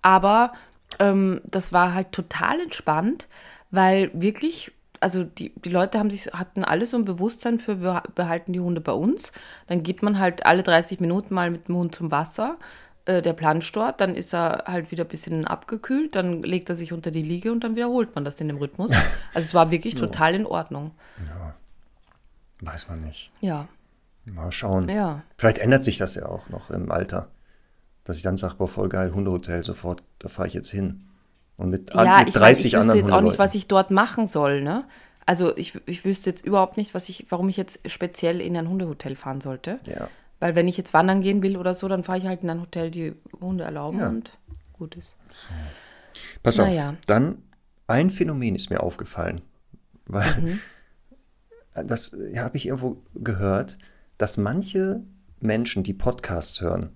Aber 0.01 0.51
ähm, 0.99 1.39
das 1.45 1.71
war 1.71 1.93
halt 1.93 2.11
total 2.11 2.59
entspannt, 2.59 3.29
weil 3.71 4.11
wirklich, 4.13 4.73
also 4.99 5.23
die, 5.23 5.53
die 5.55 5.69
Leute 5.69 5.99
haben 5.99 6.09
sich, 6.09 6.25
hatten 6.33 6.65
alle 6.65 6.85
so 6.85 6.97
ein 6.97 7.05
Bewusstsein 7.05 7.59
für, 7.59 7.79
wir 7.79 8.03
behalten 8.13 8.51
die 8.51 8.59
Hunde 8.59 8.81
bei 8.81 8.91
uns. 8.91 9.31
Dann 9.67 9.81
geht 9.81 10.03
man 10.03 10.19
halt 10.19 10.45
alle 10.45 10.61
30 10.61 10.99
Minuten 10.99 11.33
mal 11.33 11.51
mit 11.51 11.69
dem 11.69 11.77
Hund 11.77 11.95
zum 11.95 12.11
Wasser. 12.11 12.57
Äh, 13.05 13.21
der 13.21 13.31
planscht 13.31 13.73
dort, 13.77 14.01
dann 14.01 14.15
ist 14.15 14.33
er 14.33 14.65
halt 14.67 14.91
wieder 14.91 15.05
ein 15.05 15.09
bisschen 15.09 15.47
abgekühlt, 15.47 16.13
dann 16.15 16.43
legt 16.43 16.67
er 16.67 16.75
sich 16.75 16.91
unter 16.91 17.09
die 17.09 17.21
Liege 17.21 17.53
und 17.53 17.63
dann 17.63 17.77
wiederholt 17.77 18.15
man 18.15 18.25
das 18.25 18.41
in 18.41 18.49
dem 18.49 18.57
Rhythmus. 18.57 18.91
Also 19.33 19.45
es 19.45 19.53
war 19.53 19.71
wirklich 19.71 19.95
total 19.95 20.35
in 20.35 20.45
Ordnung. 20.45 20.91
Weiß 22.61 22.87
man 22.89 23.01
nicht. 23.05 23.31
Ja, 23.41 23.67
Mal 24.25 24.51
schauen. 24.51 24.89
ja. 24.89 25.21
Vielleicht 25.37 25.59
ändert 25.59 25.83
sich 25.83 25.97
das 25.99 26.15
ja 26.15 26.25
auch 26.25 26.49
noch 26.49 26.71
im 26.71 26.91
Alter. 26.91 27.29
Dass 28.05 28.17
ich 28.17 28.23
dann 28.23 28.37
sage, 28.37 28.55
boah, 28.55 28.67
voll 28.67 28.89
geil, 28.89 29.13
Hundehotel, 29.13 29.63
sofort, 29.63 30.01
da 30.19 30.29
fahre 30.29 30.47
ich 30.47 30.53
jetzt 30.55 30.69
hin. 30.71 31.05
Und 31.57 31.69
mit, 31.69 31.93
ja, 31.93 32.19
mit 32.19 32.29
ich, 32.29 32.33
30 32.33 32.41
weiß, 32.41 32.59
ich 32.59 32.63
wüsste 32.65 32.79
anderen 32.79 32.99
jetzt 32.99 33.11
auch 33.11 33.21
nicht, 33.21 33.39
was 33.39 33.55
ich 33.55 33.67
dort 33.67 33.91
machen 33.91 34.25
soll, 34.27 34.61
ne? 34.61 34.83
Also 35.27 35.55
ich, 35.57 35.73
ich 35.87 36.05
wüsste 36.05 36.29
jetzt 36.29 36.45
überhaupt 36.45 36.77
nicht, 36.77 36.93
was 36.93 37.09
ich, 37.09 37.25
warum 37.29 37.49
ich 37.49 37.57
jetzt 37.57 37.79
speziell 37.89 38.41
in 38.41 38.55
ein 38.57 38.67
Hundehotel 38.69 39.15
fahren 39.15 39.41
sollte. 39.41 39.79
Ja. 39.87 40.07
Weil 40.39 40.53
wenn 40.55 40.67
ich 40.67 40.77
jetzt 40.77 40.93
wandern 40.93 41.21
gehen 41.21 41.41
will 41.41 41.57
oder 41.57 41.73
so, 41.73 41.87
dann 41.87 42.03
fahre 42.03 42.17
ich 42.19 42.25
halt 42.27 42.43
in 42.43 42.49
ein 42.49 42.61
Hotel, 42.61 42.91
die 42.91 43.15
Hunde 43.41 43.63
erlauben 43.63 43.99
Ja. 43.99 44.09
und 44.09 44.31
gut 44.73 44.95
ist. 44.95 45.15
Pass 46.43 46.59
auf, 46.59 46.67
Naja. 46.67 46.95
dann 47.07 47.41
ein 47.87 48.09
Phänomen 48.09 48.53
ist 48.55 48.69
mir 48.69 48.81
aufgefallen. 48.83 49.41
Weil 50.07 50.41
Mhm. 50.41 50.59
Das 51.83 52.15
ja, 52.33 52.43
habe 52.43 52.57
ich 52.57 52.65
irgendwo 52.67 53.03
gehört, 53.15 53.77
dass 54.17 54.37
manche 54.37 55.01
Menschen, 55.39 55.83
die 55.83 55.93
Podcasts 55.93 56.61
hören, 56.61 56.89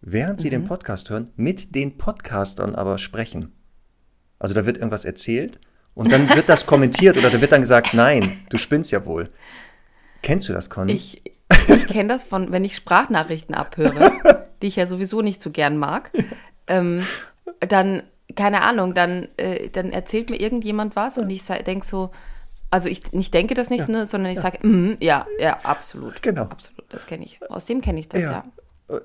während 0.00 0.40
sie 0.40 0.48
Mhm. 0.48 0.52
den 0.52 0.64
Podcast 0.64 1.10
hören, 1.10 1.30
mit 1.36 1.74
den 1.74 1.96
Podcastern 1.96 2.74
aber 2.74 2.98
sprechen. 2.98 3.52
Also 4.38 4.54
da 4.54 4.66
wird 4.66 4.76
irgendwas 4.76 5.04
erzählt 5.04 5.58
und 5.94 6.12
dann 6.12 6.28
wird 6.28 6.48
das 6.48 6.66
kommentiert 6.66 7.16
oder 7.16 7.30
da 7.30 7.40
wird 7.40 7.52
dann 7.52 7.62
gesagt, 7.62 7.94
nein, 7.94 8.40
du 8.50 8.58
spinnst 8.58 8.92
ja 8.92 9.04
wohl. 9.06 9.28
Kennst 10.22 10.48
du 10.48 10.52
das, 10.52 10.70
Conny? 10.70 10.92
Ich, 10.92 11.22
ich 11.68 11.86
kenne 11.88 12.08
das 12.08 12.24
von, 12.24 12.52
wenn 12.52 12.64
ich 12.64 12.76
Sprachnachrichten 12.76 13.54
abhöre, 13.54 14.12
die 14.62 14.66
ich 14.68 14.76
ja 14.76 14.86
sowieso 14.86 15.22
nicht 15.22 15.40
so 15.40 15.50
gern 15.50 15.76
mag, 15.78 16.10
ähm, 16.66 17.02
dann, 17.60 18.02
keine 18.36 18.62
Ahnung, 18.62 18.94
dann, 18.94 19.28
äh, 19.36 19.68
dann 19.70 19.90
erzählt 19.90 20.30
mir 20.30 20.40
irgendjemand 20.40 20.96
was 20.96 21.18
und 21.18 21.28
ich 21.30 21.44
denke 21.44 21.84
so, 21.86 22.10
also 22.72 22.88
ich 22.88 23.12
nicht 23.12 23.32
denke 23.34 23.54
das 23.54 23.70
nicht, 23.70 23.86
ne, 23.88 24.06
sondern 24.06 24.32
ich 24.32 24.40
sage, 24.40 24.66
mm, 24.66 24.96
ja, 25.00 25.26
ja, 25.38 25.58
absolut. 25.62 26.22
Genau. 26.22 26.42
Absolut, 26.42 26.84
das 26.88 27.06
kenne 27.06 27.24
ich. 27.24 27.38
Aus 27.50 27.66
dem 27.66 27.82
kenne 27.82 28.00
ich 28.00 28.08
das, 28.08 28.22
ja. 28.22 28.44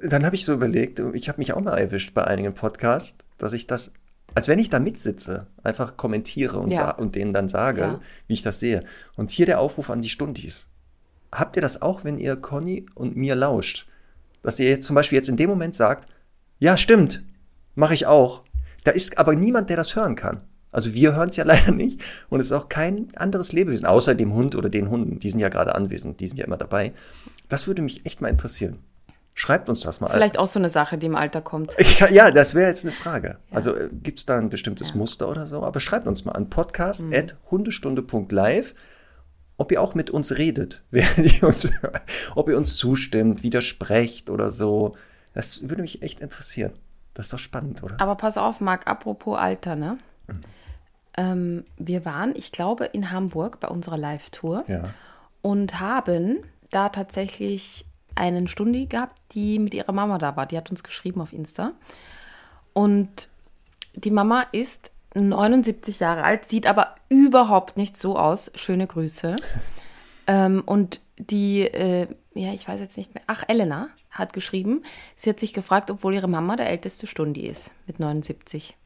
Dann 0.04 0.26
habe 0.26 0.36
ich 0.36 0.46
so 0.46 0.54
überlegt, 0.54 1.00
ich 1.14 1.28
habe 1.30 1.38
mich 1.40 1.54
auch 1.54 1.62
mal 1.62 1.78
erwischt 1.78 2.14
bei 2.14 2.24
einigen 2.24 2.54
Podcasts, 2.54 3.18
dass 3.38 3.54
ich 3.54 3.68
das, 3.68 3.94
als 4.36 4.48
wenn 4.48 4.58
ich 4.58 4.70
da 4.70 4.80
mitsitze, 4.80 5.48
einfach 5.64 5.98
kommentiere 5.98 6.60
und, 6.60 6.72
Ja. 6.72 6.92
und 6.92 7.16
denen 7.16 7.34
dann 7.34 7.50
sage, 7.50 7.82
Ja. 7.82 8.00
wie 8.28 8.34
ich 8.34 8.42
das 8.42 8.60
sehe. 8.60 8.84
Und 9.16 9.32
hier 9.32 9.46
der 9.46 9.60
Aufruf 9.60 9.90
an 9.90 10.02
die 10.02 10.10
Stundis. 10.10 10.70
Habt 11.32 11.58
ihr 11.58 11.62
das 11.62 11.82
auch, 11.82 12.06
wenn 12.06 12.18
ihr 12.20 12.38
Conny 12.38 12.86
und 12.96 13.18
mir 13.18 13.36
lauscht? 13.36 13.86
Dass 14.44 14.60
ihr 14.62 14.70
jetzt 14.70 14.86
zum 14.88 14.96
Beispiel 14.96 15.18
jetzt 15.18 15.30
in 15.30 15.36
dem 15.38 15.50
Moment 15.50 15.76
sagt, 15.76 16.08
ja, 16.60 16.78
stimmt, 16.78 17.24
mache 17.76 17.94
ich 17.94 18.06
auch. 18.06 18.44
Da 18.86 18.92
ist 18.92 19.18
aber 19.18 19.36
niemand, 19.36 19.70
der 19.70 19.76
das 19.78 19.96
hören 19.96 20.16
kann. 20.16 20.42
Also 20.72 20.94
wir 20.94 21.16
hören 21.16 21.30
es 21.30 21.38
ja 21.38 21.44
leider 21.46 21.72
nicht 21.72 22.02
und 22.30 22.40
es 22.40 22.48
ist 22.48 22.54
auch 22.54 22.70
kein 22.70 23.08
anderes 23.16 23.54
Lebewesen, 23.54 23.86
außer 23.86 24.16
dem 24.16 24.34
Hund 24.34 24.56
oder 24.56 24.70
den 24.70 24.90
Hunden. 24.90 25.20
Die 25.20 25.30
sind 25.30 25.40
ja 25.40 25.50
gerade 25.50 25.76
anwesend, 25.76 26.20
die 26.20 26.28
sind 26.28 26.38
ja 26.38 26.46
immer 26.46 26.58
dabei. 26.58 26.94
Das 27.50 27.68
würde 27.68 27.82
mich 27.82 28.06
echt 28.06 28.22
mal 28.22 28.30
interessieren. 28.30 28.80
Schreibt 29.40 29.70
uns 29.70 29.82
das 29.82 30.02
mal. 30.02 30.10
Vielleicht 30.10 30.40
auch 30.40 30.48
so 30.48 30.58
eine 30.58 30.70
Sache, 30.70 30.98
die 30.98 31.06
im 31.06 31.16
Alter 31.16 31.42
kommt. 31.42 31.76
Ich 31.80 32.00
Ja, 32.00 32.32
das 32.32 32.56
wäre 32.56 32.70
jetzt 32.70 32.86
eine 32.86 32.92
Frage. 32.92 33.38
Also 33.52 33.76
gibt 33.92 34.18
es 34.18 34.26
da 34.26 34.40
ein 34.40 34.50
bestimmtes 34.50 34.96
Muster 34.96 35.30
oder 35.30 35.46
so? 35.46 35.62
Aber 35.62 35.80
schreibt 35.80 36.08
uns 36.08 36.26
mal 36.26 36.32
an 36.32 36.50
podcast.hundestunde.live, 36.50 38.74
ob 39.58 39.72
ihr 39.72 39.80
auch 39.80 39.94
mit 39.94 40.10
uns 40.10 40.40
redet, 40.40 40.82
während 40.90 41.40
ihr 41.40 41.48
uns, 41.48 41.70
ob 42.34 42.50
ihr 42.50 42.58
uns 42.58 42.78
zustimmt, 42.78 43.44
widersprecht 43.44 44.32
oder 44.32 44.50
so. 44.50 44.96
Das 45.34 45.70
würde 45.70 45.84
mich 45.84 46.02
echt 46.02 46.20
interessieren. 46.20 46.74
Das 47.14 47.28
ist 47.28 47.34
doch 47.34 47.38
spannend, 47.38 47.84
oder? 47.84 47.98
Aber 48.00 48.16
pass 48.16 48.40
auf, 48.40 48.60
Marc, 48.60 48.88
apropos 48.88 49.38
Alter, 49.38 49.76
ne? 49.76 50.00
Mhm. 50.28 50.42
Ähm, 51.18 51.66
wir 51.78 52.06
waren, 52.06 52.34
ich 52.36 52.52
glaube, 52.52 52.86
in 52.86 53.12
Hamburg 53.12 53.60
bei 53.60 53.68
unserer 53.68 53.98
Live-Tour 53.98 54.64
Ja. 54.68 54.90
und 55.42 55.80
haben 55.80 56.44
da 56.70 56.90
tatsächlich 56.90 57.86
einen 58.16 58.48
Stundi 58.48 58.86
gehabt, 58.88 59.20
die 59.34 59.58
mit 59.60 59.74
ihrer 59.74 59.92
Mama 59.94 60.18
da 60.18 60.36
war. 60.36 60.46
Die 60.46 60.58
hat 60.58 60.70
uns 60.70 60.84
geschrieben 60.84 61.22
auf 61.22 61.34
Insta. 61.34 61.72
Und 62.74 63.30
die 63.96 64.12
Mama 64.12 64.46
ist 64.52 64.92
79 65.16 66.00
Jahre 66.00 66.24
alt, 66.24 66.46
sieht 66.46 66.68
aber 66.68 66.96
überhaupt 67.10 67.78
nicht 67.78 67.98
so 67.98 68.18
aus. 68.18 68.52
Schöne 68.56 68.86
Grüße. 68.86 69.36
ähm, 70.28 70.62
und 70.66 71.02
die, 71.18 71.62
äh, 71.62 72.08
ja, 72.36 72.54
ich 72.54 72.68
weiß 72.68 72.80
jetzt 72.80 72.98
nicht 72.98 73.16
mehr, 73.16 73.24
ach, 73.26 73.44
Elena 73.48 73.90
hat 74.12 74.34
geschrieben, 74.34 74.84
sie 75.16 75.30
hat 75.32 75.40
sich 75.40 75.54
gefragt, 75.54 75.90
obwohl 75.90 76.14
ihre 76.14 76.28
Mama 76.28 76.56
der 76.56 76.70
älteste 76.70 77.08
Stundi 77.08 77.42
ist, 77.48 77.72
mit 77.88 78.00
79. 78.00 78.77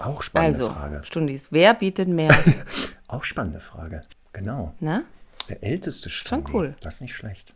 Auch 0.00 0.22
spannende 0.22 0.62
Also, 0.64 0.70
Frage. 0.74 1.00
Stundis, 1.04 1.52
wer 1.52 1.74
bietet 1.74 2.08
mehr? 2.08 2.34
Auch 3.08 3.24
spannende 3.24 3.60
Frage. 3.60 4.02
Genau. 4.32 4.74
ne? 4.80 5.04
Der 5.48 5.62
älteste 5.62 6.10
Stundi. 6.10 6.52
cool. 6.52 6.76
Das 6.80 6.96
ist 6.96 7.00
nicht 7.00 7.14
schlecht. 7.14 7.54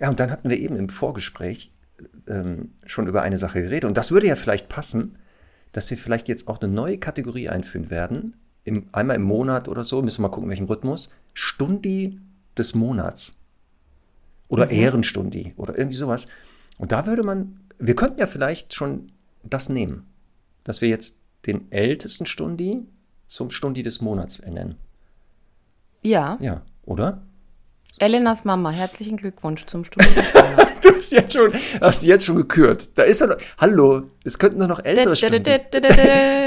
Ja, 0.00 0.08
und 0.08 0.18
dann 0.20 0.30
hatten 0.30 0.48
wir 0.50 0.58
eben 0.58 0.76
im 0.76 0.88
Vorgespräch 0.88 1.72
ähm, 2.26 2.72
schon 2.86 3.06
über 3.06 3.22
eine 3.22 3.38
Sache 3.38 3.62
geredet. 3.62 3.84
Und 3.84 3.96
das 3.96 4.10
würde 4.10 4.26
ja 4.26 4.36
vielleicht 4.36 4.68
passen, 4.68 5.18
dass 5.72 5.90
wir 5.90 5.98
vielleicht 5.98 6.28
jetzt 6.28 6.48
auch 6.48 6.60
eine 6.60 6.72
neue 6.72 6.98
Kategorie 6.98 7.48
einführen 7.48 7.90
werden. 7.90 8.36
Im, 8.64 8.88
einmal 8.92 9.16
im 9.16 9.22
Monat 9.22 9.68
oder 9.68 9.84
so, 9.84 10.02
müssen 10.02 10.18
wir 10.18 10.28
mal 10.28 10.34
gucken, 10.34 10.44
in 10.44 10.50
welchem 10.50 10.66
Rhythmus. 10.66 11.12
Stundi 11.34 12.20
des 12.56 12.74
Monats. 12.74 13.40
Oder 14.48 14.70
Ehrenstundi 14.70 15.54
oder 15.56 15.76
irgendwie 15.76 15.96
sowas. 15.96 16.28
Und 16.78 16.92
da 16.92 17.06
würde 17.06 17.22
man, 17.22 17.60
wir 17.78 17.96
könnten 17.96 18.20
ja 18.20 18.26
vielleicht 18.26 18.74
schon 18.74 19.12
das 19.42 19.68
nehmen, 19.68 20.06
dass 20.64 20.80
wir 20.80 20.88
jetzt 20.88 21.18
den 21.46 21.70
ältesten 21.70 22.26
Stundi 22.26 22.86
zum 23.26 23.50
Stundi 23.50 23.82
des 23.82 24.00
Monats 24.00 24.38
ernennen. 24.38 24.76
Ja, 26.02 26.38
Ja, 26.40 26.62
oder? 26.84 27.22
Elenas 27.98 28.44
Mama, 28.44 28.70
herzlichen 28.70 29.16
Glückwunsch 29.16 29.66
zum 29.66 29.84
Stundi 29.84 30.12
des 30.14 30.34
Monats. 30.34 30.74
Du 30.84 30.94
hast 30.94 31.12
jetzt 31.12 31.32
schon, 31.32 31.50
hast 31.80 32.04
jetzt 32.04 32.26
schon 32.26 32.36
gekürt. 32.36 32.90
Da 32.98 33.04
ist 33.04 33.22
er 33.22 33.28
noch, 33.28 33.36
hallo, 33.56 34.02
es 34.22 34.38
könnten 34.38 34.60
doch 34.60 34.68
noch 34.68 34.84
ältere 34.84 35.16
Stunden. 35.16 35.42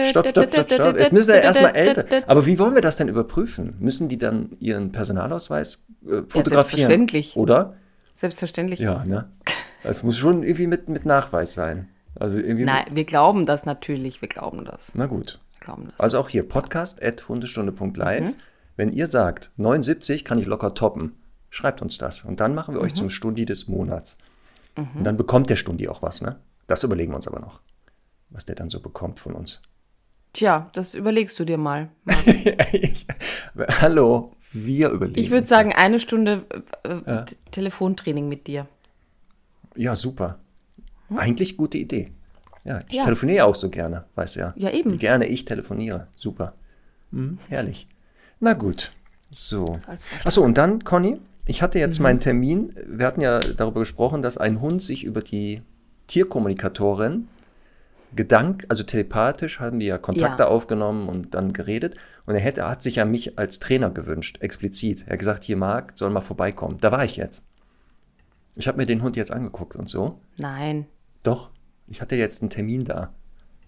Stopp, 0.09 0.27
stopp, 0.27 0.53
stopp, 0.53 0.71
stopp. 0.71 0.99
Jetzt 0.99 1.11
müssen 1.11 1.29
wir 1.29 1.41
erstmal 1.41 1.75
älter. 1.75 2.05
Aber 2.27 2.45
wie 2.45 2.59
wollen 2.59 2.75
wir 2.75 2.83
das 2.83 2.97
denn 2.97 3.07
überprüfen? 3.07 3.75
Müssen 3.79 4.09
die 4.09 4.19
dann 4.19 4.55
ihren 4.59 4.91
Personalausweis 4.91 5.87
äh, 6.03 6.21
fotografieren? 6.27 6.53
selbstverständlich. 6.53 7.35
Oder? 7.35 7.77
Selbstverständlich. 8.13 8.79
Ja, 8.79 9.03
ne? 9.05 9.31
Es 9.83 10.03
muss 10.03 10.17
schon 10.17 10.43
irgendwie 10.43 10.67
mit, 10.67 10.87
mit 10.89 11.05
Nachweis 11.05 11.55
sein. 11.55 11.89
Also 12.19 12.37
irgendwie. 12.37 12.65
Nein, 12.65 12.85
wir 12.91 13.05
glauben 13.05 13.45
das 13.45 13.65
natürlich, 13.65 14.21
wir 14.21 14.29
glauben 14.29 14.65
das. 14.65 14.93
Na 14.95 15.05
gut. 15.05 15.39
Wir 15.59 15.65
glauben 15.65 15.85
das. 15.87 15.99
Also 15.99 16.19
auch 16.19 16.29
hier, 16.29 16.47
podcast.hundestunde.live. 16.47 18.33
Wenn 18.75 18.91
ihr 18.91 19.07
sagt, 19.07 19.51
79 19.57 20.23
kann 20.23 20.37
ich 20.39 20.45
locker 20.45 20.73
toppen, 20.73 21.15
schreibt 21.49 21.81
uns 21.81 21.97
das. 21.97 22.23
Und 22.23 22.39
dann 22.39 22.53
machen 22.55 22.75
wir 22.75 22.81
euch 22.81 22.93
zum 22.93 23.09
Stundi 23.09 23.45
des 23.45 23.67
Monats. 23.67 24.17
Und 24.75 25.03
dann 25.03 25.17
bekommt 25.17 25.49
der 25.49 25.55
Stundi 25.55 25.87
auch 25.89 26.01
was, 26.03 26.21
ne? 26.21 26.35
Das 26.67 26.83
überlegen 26.83 27.11
wir 27.11 27.15
uns 27.15 27.27
aber 27.27 27.39
noch. 27.39 27.61
Was 28.29 28.45
der 28.45 28.55
dann 28.55 28.69
so 28.69 28.79
bekommt 28.79 29.19
von 29.19 29.33
uns. 29.33 29.61
Tja, 30.33 30.69
das 30.73 30.93
überlegst 30.93 31.39
du 31.39 31.45
dir 31.45 31.57
mal. 31.57 31.89
ich, 32.73 33.07
hallo, 33.81 34.33
wir 34.51 34.89
überlegen. 34.89 35.19
Ich 35.19 35.31
würde 35.31 35.47
sagen, 35.47 35.73
eine 35.73 35.97
Stunde 35.97 36.45
äh, 36.83 36.89
äh, 36.91 37.25
T- 37.25 37.35
Telefontraining 37.49 38.27
mit 38.29 38.45
dir. 38.45 38.67
Das. 39.71 39.81
Ja, 39.81 39.95
super. 39.95 40.37
Eigentlich 41.15 41.57
gute 41.57 41.77
Idee. 41.77 42.11
Ja, 42.63 42.81
ich 42.89 42.95
Ja. 42.95 43.03
telefoniere 43.05 43.45
auch 43.45 43.55
so 43.55 43.69
gerne, 43.69 44.05
weißt 44.15 44.35
du 44.35 44.39
ja. 44.41 44.53
Ja, 44.57 44.71
eben. 44.71 44.93
Wie 44.93 44.97
gerne 44.97 45.25
ich 45.27 45.45
telefoniere. 45.45 46.07
Super. 46.15 46.53
Mhm, 47.11 47.37
herrlich. 47.49 47.87
Na 48.39 48.53
gut. 48.53 48.91
So. 49.29 49.79
Achso, 50.25 50.41
und 50.43 50.57
dann, 50.57 50.83
Conny, 50.83 51.19
ich 51.45 51.61
hatte 51.61 51.77
Mhm. 51.77 51.81
jetzt 51.81 51.99
meinen 51.99 52.19
Termin. 52.19 52.75
Wir 52.87 53.05
hatten 53.07 53.21
ja 53.21 53.39
darüber 53.39 53.79
gesprochen, 53.81 54.21
dass 54.21 54.37
ein 54.37 54.59
Hund 54.61 54.81
sich 54.81 55.03
über 55.05 55.21
die 55.21 55.61
Tierkommunikatorin 56.07 57.27
Gedank, 58.15 58.65
also 58.69 58.83
telepathisch 58.83 59.59
haben 59.59 59.79
die 59.79 59.85
ja 59.87 59.97
Kontakte 59.97 60.43
Ja. 60.43 60.49
aufgenommen 60.49 61.09
und 61.09 61.33
dann 61.33 61.51
geredet. 61.51 61.95
Und 62.25 62.35
er 62.35 62.41
hätte, 62.41 62.61
er 62.61 62.69
hat 62.69 62.81
sich 62.81 62.95
ja 62.95 63.05
mich 63.05 63.37
als 63.37 63.59
Trainer 63.59 63.89
gewünscht, 63.89 64.37
explizit. 64.41 65.03
Er 65.07 65.13
hat 65.13 65.19
gesagt, 65.19 65.43
hier 65.43 65.57
Marc, 65.57 65.91
soll 65.95 66.09
mal 66.09 66.21
vorbeikommen. 66.21 66.77
Da 66.79 66.91
war 66.93 67.03
ich 67.03 67.17
jetzt. 67.17 67.45
Ich 68.55 68.67
habe 68.69 68.77
mir 68.77 68.85
den 68.85 69.03
Hund 69.03 69.17
jetzt 69.17 69.31
angeguckt 69.33 69.75
und 69.75 69.89
so. 69.89 70.19
Nein. 70.37 70.85
Doch, 71.27 71.49
ich 71.87 71.99
hatte 72.01 72.15
jetzt 72.15 72.41
einen 72.41 72.49
Termin 72.49 72.85
da. 72.85 73.13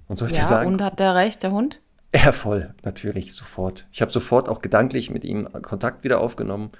Und 0.07 0.15
soll 0.17 0.27
ich 0.29 0.33
dir 0.33 0.39
Ja, 0.39 0.45
sagen? 0.45 0.67
und 0.71 0.81
hat 0.81 0.99
der 0.99 1.13
recht, 1.13 1.43
der 1.43 1.51
Hund? 1.51 1.81
Ja, 2.15 2.31
voll, 2.31 2.73
natürlich, 2.83 3.33
sofort. 3.33 3.85
Ich 3.91 4.01
habe 4.01 4.11
sofort 4.11 4.47
auch 4.47 4.61
gedanklich 4.61 5.09
mit 5.11 5.23
ihm 5.25 5.47
Kontakt 5.61 6.03
wieder 6.05 6.21
aufgenommen 6.21 6.71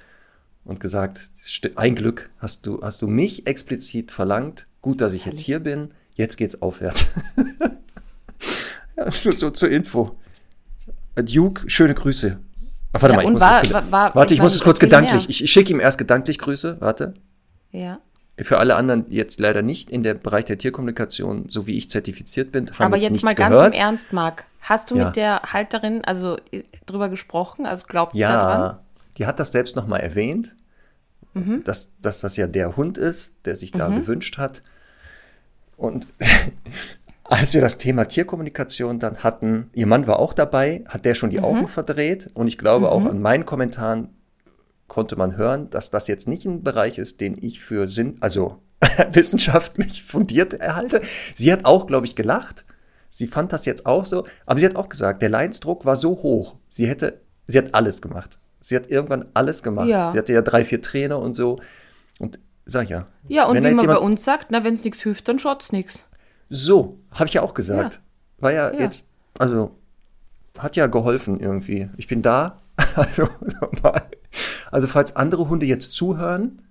und 0.64 0.80
gesagt, 0.80 1.20
"Sti- 1.46 1.76
ein 1.76 1.96
Glück 1.96 2.30
hast 2.40 2.66
du, 2.66 2.82
hast 2.82 3.02
du 3.02 3.08
mich 3.08 3.46
explizit 3.46 4.12
verlangt. 4.12 4.68
Gut, 4.82 5.02
dass 5.02 5.14
ich 5.14 5.26
jetzt 5.26 5.40
hier 5.42 5.60
bin. 5.60 5.92
Jetzt 6.16 6.38
geht's 6.38 6.62
aufwärts. 6.62 7.14
ja, 8.98 9.06
nur 9.24 9.34
so 9.34 9.50
zur 9.52 9.70
Info. 9.70 10.16
Duke, 11.16 11.70
schöne 11.70 11.94
Grüße. 11.94 12.40
Ach, 12.94 13.02
warte 13.02 13.14
Ja, 13.14 13.16
mal, 13.18 13.24
ich 13.26 13.30
muss 13.32 13.42
war- 13.42 13.72
war- 13.74 13.92
war- 13.92 14.16
warte, 14.16 14.34
ich 14.34 14.40
ich 14.40 14.42
muss 14.42 14.56
es 14.56 14.62
kurz 14.62 14.80
gedanklich. 14.80 15.28
Ich, 15.30 15.44
ich 15.44 15.52
schicke 15.52 15.72
ihm 15.74 15.80
erst 15.80 15.98
gedanklich 15.98 16.38
Grüße. 16.40 16.78
Warte. 16.80 17.14
Ja. 17.72 18.00
Für 18.42 18.58
alle 18.58 18.76
anderen 18.76 19.06
jetzt 19.10 19.40
leider 19.40 19.62
nicht 19.62 19.90
in 19.90 20.04
der 20.04 20.14
Bereich 20.14 20.46
der 20.46 20.58
Tierkommunikation, 20.58 21.48
so 21.50 21.68
wie 21.68 21.76
ich 21.78 21.90
zertifiziert 21.90 22.52
bin, 22.52 22.68
haben 22.72 22.86
Aber 22.86 22.98
jetzt, 22.98 23.10
jetzt 23.10 23.24
mal 23.24 23.36
ganz 23.36 23.54
gehört. 23.56 23.76
im 23.76 23.82
Ernst, 23.82 24.14
Marc. 24.14 24.46
Hast 24.62 24.92
du 24.92 24.96
Ja. 24.98 25.06
mit 25.06 25.16
der 25.16 25.42
Halterin 25.54 26.04
also 26.06 26.38
äh, 26.52 26.64
drüber 26.86 27.10
gesprochen? 27.10 27.66
Also 27.66 27.86
glaubt 27.88 28.14
ihr 28.16 28.22
Ja, 28.22 28.32
daran? 28.40 28.80
die 29.18 29.26
hat 29.26 29.40
das 29.40 29.52
selbst 29.52 29.76
nochmal 29.76 30.00
erwähnt, 30.02 30.56
Mhm. 31.34 31.64
dass, 31.64 31.92
dass 32.02 32.22
das 32.22 32.38
ja 32.38 32.48
der 32.48 32.76
Hund 32.76 32.98
ist, 32.98 33.34
der 33.46 33.56
sich 33.56 33.72
da 33.72 33.88
gewünscht 33.90 34.38
hat. 34.38 34.64
Und 35.78 36.08
als 37.24 37.54
wir 37.54 37.62
das 37.62 37.78
Thema 37.78 38.06
Tierkommunikation 38.06 39.00
dann 39.00 39.18
hatten, 39.18 39.70
ihr 39.74 39.86
Mann 39.88 40.08
war 40.08 40.20
auch 40.20 40.34
dabei, 40.34 40.84
hat 40.88 41.06
der 41.06 41.12
Mhm. 41.14 41.16
schon 41.16 41.30
die 41.30 41.40
Augen 41.42 41.68
verdreht. 41.68 42.30
Und 42.34 42.48
ich 42.48 42.58
glaube, 42.58 42.92
auch 42.92 43.06
an 43.06 43.22
meinen 43.22 43.46
Kommentaren 43.46 44.10
konnte 44.90 45.16
man 45.16 45.38
hören, 45.38 45.70
dass 45.70 45.90
das 45.92 46.08
jetzt 46.08 46.28
nicht 46.28 46.46
ein 46.46 46.64
Bereich 46.64 46.98
ist, 46.98 47.22
den 47.22 47.38
ich 47.42 47.62
für 47.62 47.88
Sinn, 47.88 48.18
also 48.20 48.62
wissenschaftlich 49.14 50.04
fundiert 50.04 50.54
erhalte. 50.56 51.02
Sie 51.36 51.52
hat 51.54 51.64
auch, 51.64 51.88
glaube 51.88 52.06
ich, 52.06 52.16
gelacht. 52.16 52.66
Sie 53.10 53.28
fand 53.28 53.54
das 53.54 53.66
jetzt 53.66 53.86
auch 53.86 54.06
so, 54.06 54.26
aber 54.46 54.60
sie 54.60 54.66
hat 54.66 54.76
auch 54.76 54.90
gesagt, 54.90 55.22
der 55.22 55.30
Leidensdruck 55.30 55.86
war 55.86 55.96
so 55.96 56.12
hoch. 56.22 56.56
Sie 56.68 56.88
hätte, 56.88 57.22
sie 57.48 57.58
hat 57.58 57.74
alles 57.74 58.02
gemacht. 58.02 58.38
Sie 58.62 58.76
hat 58.76 58.92
irgendwann 58.92 59.26
alles 59.34 59.64
gemacht. 59.64 59.88
Ja. 59.88 60.12
Sie 60.12 60.18
hatte 60.18 60.34
ja 60.34 60.42
drei, 60.42 60.66
vier 60.66 60.82
Trainer 60.82 61.20
und 61.20 61.34
so. 61.34 61.60
Und 62.20 62.40
sag 62.66 62.90
ja. 62.90 63.08
Ja, 63.28 63.46
und 63.46 63.56
wenn 63.56 63.64
wie 63.80 63.86
man 63.86 63.88
bei 63.88 63.98
uns 63.98 64.24
sagt, 64.24 64.48
na, 64.52 64.64
wenn 64.64 64.74
es 64.74 64.84
nichts 64.84 65.02
hilft, 65.02 65.28
dann 65.28 65.40
schaut's 65.40 65.72
nichts. 65.72 66.04
So, 66.50 67.00
habe 67.12 67.28
ich 67.28 67.34
ja 67.36 67.42
auch 67.42 67.54
gesagt. 67.54 67.96
Ja. 67.96 68.44
War 68.44 68.52
ja, 68.52 68.72
Ja. 68.74 68.80
jetzt, 68.80 69.10
also 69.38 69.72
hat 70.58 70.76
ja 70.76 70.88
geholfen 70.88 71.40
irgendwie. 71.40 71.90
Ich 71.98 72.08
bin 72.08 72.22
da. 72.22 72.62
Also, 72.96 73.28
nochmal. 73.62 74.04
Also 74.72 74.88
falls 74.88 75.16
andere 75.16 75.50
Hunde 75.50 75.66
jetzt 75.66 75.94
zuhören, 75.94 76.62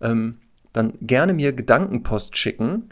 ähm, 0.00 0.38
dann 0.72 0.94
gerne 1.00 1.32
mir 1.32 1.52
Gedankenpost 1.52 2.36
schicken 2.36 2.90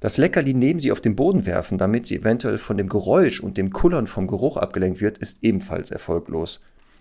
Das 0.00 0.16
Leckerli 0.16 0.54
neben 0.54 0.78
sie 0.78 0.92
auf 0.92 1.00
den 1.00 1.16
Boden 1.16 1.46
werfen, 1.46 1.78
damit 1.78 2.06
sie 2.06 2.16
eventuell 2.16 2.58
von 2.58 2.76
dem 2.76 2.88
Geräusch 2.88 3.40
und 3.40 3.56
dem 3.56 3.70
Kullern 3.70 4.06
vom 4.06 4.26
Geruch 4.26 4.56
abgelenkt 4.56 5.00
wird, 5.00 5.18
ist 5.18 5.42
ebenfalls 5.42 5.90
erfolglos. 5.90 6.60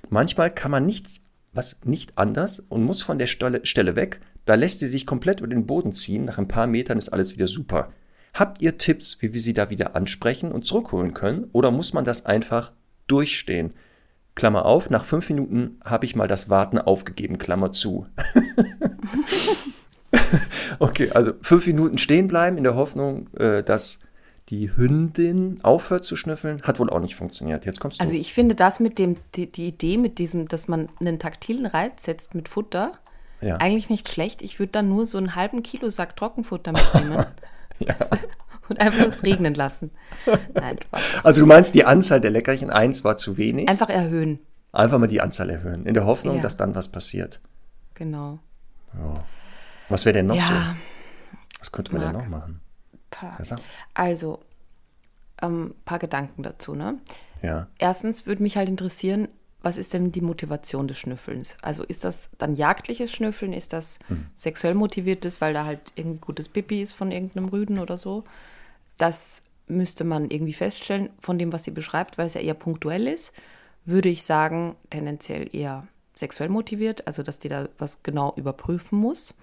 Manchmal 0.09 0.49
kann 0.51 0.71
man 0.71 0.85
nichts, 0.85 1.21
was 1.53 1.79
nicht 1.85 2.17
anders 2.17 2.59
und 2.59 2.83
muss 2.83 3.01
von 3.01 3.17
der 3.17 3.27
Stelle, 3.27 3.95
weg, 3.95 4.19
da 4.45 4.55
lässt 4.55 4.79
sie 4.79 4.87
sich 4.87 5.05
komplett 5.05 5.39
über 5.39 5.47
den 5.47 5.65
Boden 5.65 5.93
ziehen, 5.93 6.25
nach 6.25 6.37
ein 6.37 6.47
paar 6.47 6.67
Metern 6.67 6.97
ist 6.97 7.09
alles 7.09 7.35
wieder 7.35 7.47
super. 7.47 7.91
Habt 8.33 8.61
ihr 8.61 8.77
Tipps, 8.77 9.21
wie 9.21 9.33
wir 9.33 9.39
sie 9.39 9.53
da 9.53 9.69
wieder 9.69 9.95
ansprechen 9.95 10.51
und 10.51 10.65
zurückholen 10.65 11.13
können, 11.13 11.49
oder 11.51 11.71
muss 11.71 11.93
man 11.93 12.05
das 12.05 12.25
einfach 12.25 12.71
durchstehen? 13.07 13.73
Klammer 14.35 14.65
auf, 14.65 14.89
nach 14.89 15.05
fünf 15.05 15.29
Minuten 15.29 15.79
habe 15.85 16.05
ich 16.05 16.15
mal 16.15 16.27
das 16.27 16.49
Warten 16.49 16.79
aufgegeben, 16.79 17.37
Klammer 17.37 17.71
zu. 17.71 18.07
okay, 20.79 21.11
also 21.11 21.33
fünf 21.41 21.67
Minuten 21.67 21.97
stehen 21.97 22.27
bleiben 22.27 22.57
in 22.57 22.63
der 22.63 22.75
Hoffnung, 22.75 23.29
äh, 23.35 23.63
dass 23.63 23.99
die 24.49 24.75
Hündin 24.75 25.59
aufhört 25.63 26.03
zu 26.03 26.15
schnüffeln, 26.15 26.61
hat 26.63 26.79
wohl 26.79 26.89
auch 26.89 26.99
nicht 26.99 27.15
funktioniert. 27.15 27.65
Jetzt 27.65 27.79
kommst 27.79 27.99
du. 27.99 28.03
Also 28.03 28.15
ich 28.15 28.33
finde 28.33 28.55
das 28.55 28.79
mit 28.79 28.99
dem, 28.99 29.17
die, 29.35 29.51
die 29.51 29.67
Idee 29.67 29.97
mit 29.97 30.19
diesem, 30.19 30.47
dass 30.47 30.67
man 30.67 30.89
einen 30.99 31.17
taktilen 31.19 31.65
Reiz 31.65 32.03
setzt 32.03 32.35
mit 32.35 32.49
Futter, 32.49 32.91
Ja. 33.41 33.55
eigentlich 33.57 33.89
nicht 33.89 34.09
schlecht. 34.09 34.41
Ich 34.41 34.59
würde 34.59 34.73
dann 34.73 34.89
nur 34.89 35.05
so 35.05 35.17
einen 35.17 35.35
halben 35.35 35.63
Kilo 35.63 35.89
Sack 35.89 36.15
Trockenfutter 36.17 36.73
mitnehmen 36.73 37.25
ja. 37.79 37.95
und 38.69 38.79
einfach 38.81 39.07
es 39.07 39.23
regnen 39.23 39.53
lassen. 39.53 39.91
Nein. 40.53 40.77
Also 41.23 41.41
du 41.41 41.47
meinst, 41.47 41.73
die 41.73 41.85
Anzahl 41.85 42.19
der 42.21 42.31
Leckerchen, 42.31 42.69
eins 42.69 43.03
war 43.03 43.15
zu 43.17 43.37
wenig. 43.37 43.69
Einfach 43.69 43.89
erhöhen. 43.89 44.39
Einfach 44.73 44.97
mal 44.99 45.07
die 45.07 45.21
Anzahl 45.21 45.49
erhöhen, 45.51 45.85
in 45.85 45.93
der 45.93 46.05
Hoffnung, 46.05 46.37
Ja. 46.37 46.41
dass 46.41 46.57
dann 46.57 46.75
was 46.75 46.87
passiert. 46.89 47.39
Genau. 47.93 48.39
Was 49.89 50.05
wäre 50.05 50.13
denn 50.13 50.27
noch 50.27 50.35
Ja. 50.35 50.41
so? 50.41 50.53
Was 51.59 51.71
könnte 51.71 51.93
man 51.93 52.01
denn 52.01 52.11
Marc. 52.13 52.23
noch 52.29 52.29
machen? 52.39 52.59
Ja, 53.21 53.37
sag. 53.43 53.59
Also, 53.93 54.39
ein 55.37 55.73
paar 55.85 55.99
Gedanken 55.99 56.43
dazu. 56.43 56.75
Ne? 56.75 56.97
Ja. 57.41 57.67
Erstens 57.77 58.25
würde 58.25 58.43
mich 58.43 58.57
halt 58.57 58.69
interessieren, 58.69 59.27
was 59.61 59.77
ist 59.77 59.93
denn 59.93 60.11
die 60.11 60.21
Motivation 60.21 60.87
des 60.89 60.97
Schnüffelns? 60.97 61.55
Also 61.61 61.83
ist 61.83 62.03
das 62.03 62.29
dann 62.37 62.55
jagdliches 62.55 63.11
Schnüffeln? 63.11 63.53
Ist 63.53 63.71
das 63.71 63.99
Hm. 64.07 64.25
sexuell 64.35 64.73
motiviertes, 64.73 65.39
weil 65.39 65.53
da 65.53 65.63
halt 65.65 65.93
irgendein 65.95 66.21
gutes 66.21 66.49
Pipi 66.49 66.81
ist 66.81 66.93
von 66.93 67.11
irgendeinem 67.11 67.47
Rüden 67.47 67.79
oder 67.79 67.97
so? 67.97 68.25
Das 68.97 69.41
müsste 69.67 70.03
man 70.03 70.29
irgendwie 70.29 70.53
feststellen 70.53 71.09
von 71.21 71.37
dem, 71.39 71.53
was 71.53 71.63
sie 71.63 71.71
beschreibt, 71.71 72.17
weil 72.17 72.27
es 72.27 72.33
ja 72.33 72.41
eher 72.41 72.53
punktuell 72.55 73.07
ist. 73.07 73.31
Würde 73.85 74.09
ich 74.09 74.23
sagen, 74.23 74.75
tendenziell 74.89 75.53
eher 75.55 75.87
sexuell 76.13 76.49
motiviert, 76.49 77.07
also 77.07 77.23
dass 77.23 77.39
die 77.39 77.49
da 77.49 77.69
was 77.77 78.03
genau 78.03 78.33
überprüfen 78.35 78.99
muss. 78.99 79.33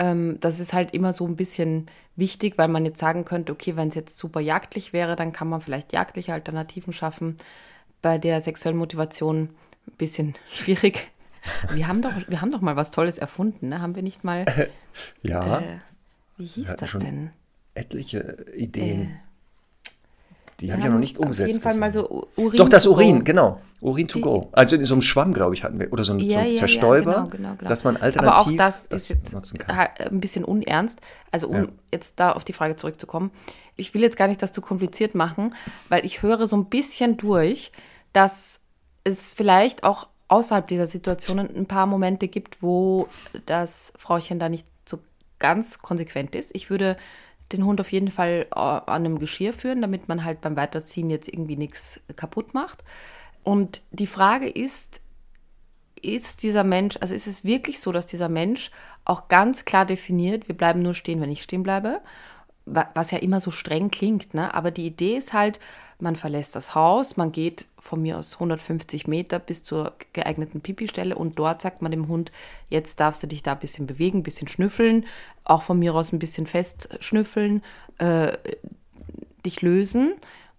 Ähm, 0.00 0.38
das 0.40 0.58
ist 0.58 0.72
halt 0.72 0.92
immer 0.94 1.12
so 1.12 1.26
ein 1.26 1.36
bisschen 1.36 1.86
wichtig, 2.16 2.56
weil 2.58 2.68
man 2.68 2.84
jetzt 2.86 2.98
sagen 2.98 3.24
könnte, 3.24 3.52
okay, 3.52 3.76
wenn 3.76 3.88
es 3.88 3.94
jetzt 3.94 4.16
super 4.16 4.40
jagdlich 4.40 4.92
wäre, 4.92 5.14
dann 5.14 5.30
kann 5.30 5.48
man 5.48 5.60
vielleicht 5.60 5.92
jagdliche 5.92 6.32
Alternativen 6.32 6.92
schaffen. 6.92 7.36
Bei 8.02 8.16
der 8.18 8.40
sexuellen 8.40 8.78
Motivation 8.78 9.50
ein 9.86 9.96
bisschen 9.98 10.34
schwierig. 10.50 11.10
Wir 11.72 11.86
haben 11.86 12.02
doch, 12.02 12.12
wir 12.28 12.40
haben 12.40 12.50
doch 12.50 12.62
mal 12.62 12.76
was 12.76 12.90
Tolles 12.90 13.18
erfunden, 13.18 13.68
ne? 13.68 13.80
Haben 13.80 13.94
wir 13.94 14.02
nicht 14.02 14.24
mal, 14.24 14.46
Ja, 15.22 15.60
äh, 15.60 15.78
wie 16.36 16.46
hieß 16.46 16.76
das 16.76 16.92
denn? 16.98 17.30
etliche 17.74 18.46
Ideen. 18.56 19.20
Die 20.60 20.70
habe 20.70 20.80
ich 20.80 20.86
ja 20.86 20.92
noch 20.92 20.98
nicht 21.00 21.16
Auf 21.18 21.22
umgesetzt. 21.24 21.48
jeden 21.48 21.62
Fall 21.62 21.76
mal 21.78 21.86
gesehen. 21.88 22.06
so 22.08 22.26
U- 22.36 22.44
Urin. 22.46 22.56
Doch, 22.58 22.68
das. 22.68 22.86
Urin, 22.86 23.24
genau. 23.24 23.60
Urin 23.80 24.06
to 24.08 24.20
go. 24.20 24.48
Also 24.52 24.76
in 24.76 24.84
so 24.84 24.94
einem 24.94 25.00
Schwamm, 25.00 25.32
glaube 25.32 25.54
ich, 25.54 25.64
hatten 25.64 25.78
wir. 25.80 25.90
Oder 25.92 26.04
so 26.04 26.12
ein, 26.12 26.18
so 26.20 26.24
Ja, 26.26 26.40
ein 26.40 26.46
ja, 26.46 26.50
ja, 26.52 26.58
Zerstäuber, 26.58 27.12
genau, 27.12 27.26
genau, 27.28 27.54
genau. 27.56 27.68
dass 27.68 27.84
man 27.84 27.96
Aber 27.96 28.04
alternativ 28.04 28.52
auch 28.52 28.56
das, 28.56 28.86
ist 28.86 29.08
jetzt 29.08 29.32
nutzen 29.32 29.58
kann. 29.58 29.76
ha- 29.76 29.90
ein 29.98 30.20
bisschen 30.20 30.44
unernst. 30.44 31.00
Also 31.30 31.48
um 31.48 31.56
Ja. 31.56 31.66
jetzt 31.92 32.20
da 32.20 32.32
auf 32.32 32.44
die 32.44 32.52
Frage 32.52 32.76
zurückzukommen. 32.76 33.30
Ich 33.76 33.94
will 33.94 34.02
jetzt 34.02 34.16
gar 34.18 34.28
nicht 34.28 34.42
das 34.42 34.52
zu 34.52 34.60
kompliziert 34.60 35.14
machen, 35.14 35.54
weil 35.88 36.04
ich 36.04 36.20
höre 36.22 36.46
so 36.46 36.56
ein 36.56 36.66
bisschen 36.66 37.16
durch, 37.16 37.72
dass 38.12 38.60
es 39.04 39.32
vielleicht 39.32 39.82
auch 39.84 40.08
außerhalb 40.28 40.68
dieser 40.68 40.86
Situationen 40.86 41.48
ein 41.56 41.66
paar 41.66 41.86
Momente 41.86 42.28
gibt, 42.28 42.62
wo 42.62 43.08
das 43.46 43.92
Frauchen 43.96 44.38
da 44.38 44.48
nicht 44.50 44.66
so 44.86 44.98
ganz 45.38 45.78
konsequent 45.78 46.34
ist. 46.36 46.54
Ich 46.54 46.68
würde 46.68 46.96
den 47.52 47.64
Hund 47.64 47.80
auf 47.80 47.92
jeden 47.92 48.10
Fall 48.10 48.46
äh, 48.50 48.58
an 48.58 48.82
einem 48.86 49.18
Geschirr 49.18 49.52
führen, 49.52 49.80
damit 49.80 50.08
man 50.08 50.24
halt 50.24 50.40
beim 50.40 50.56
Weiterziehen 50.56 51.10
jetzt 51.10 51.28
irgendwie 51.28 51.56
nichts 51.56 52.00
kaputt 52.16 52.54
macht. 52.54 52.84
Und 53.42 53.82
die 53.90 54.06
Frage 54.06 54.48
ist, 54.48 55.00
ist 56.02 56.42
dieser 56.42 56.64
Mensch, 56.64 56.96
also 57.00 57.14
ist 57.14 57.26
es 57.26 57.44
wirklich 57.44 57.80
so, 57.80 57.92
dass 57.92 58.06
dieser 58.06 58.28
Mensch 58.28 58.70
auch 59.04 59.28
ganz 59.28 59.64
klar 59.64 59.86
definiert, 59.86 60.48
wir 60.48 60.56
bleiben 60.56 60.82
nur 60.82 60.94
stehen, 60.94 61.20
wenn 61.20 61.30
ich 61.30 61.42
stehen 61.42 61.62
bleibe, 61.62 62.00
was 62.66 63.10
ja 63.10 63.18
immer 63.18 63.40
so 63.40 63.50
streng 63.50 63.90
klingt, 63.90 64.34
ne? 64.34 64.54
aber 64.54 64.70
die 64.70 64.86
Idee 64.86 65.16
ist 65.16 65.32
halt, 65.32 65.58
man 65.98 66.16
verlässt 66.16 66.54
das 66.54 66.74
Haus, 66.74 67.16
man 67.16 67.32
geht 67.32 67.66
von 67.78 68.00
mir 68.00 68.18
aus 68.18 68.34
150 68.34 69.06
Meter 69.06 69.38
bis 69.38 69.62
zur 69.62 69.94
geeigneten 70.12 70.60
Pipi-Stelle 70.60 71.14
und 71.16 71.38
dort 71.38 71.62
sagt 71.62 71.82
man 71.82 71.90
dem 71.90 72.08
Hund, 72.08 72.30
jetzt 72.68 73.00
darfst 73.00 73.22
du 73.22 73.26
dich 73.26 73.42
da 73.42 73.52
ein 73.52 73.58
bisschen 73.58 73.86
bewegen, 73.86 74.18
ein 74.18 74.22
bisschen 74.22 74.48
schnüffeln, 74.48 75.06
auch 75.44 75.62
von 75.62 75.78
mir 75.78 75.94
aus 75.94 76.12
ein 76.12 76.18
bisschen 76.18 76.46
fest 76.46 76.90
schnüffeln, 77.00 77.62
äh, 77.98 78.36
dich 79.44 79.62
lösen 79.62 80.14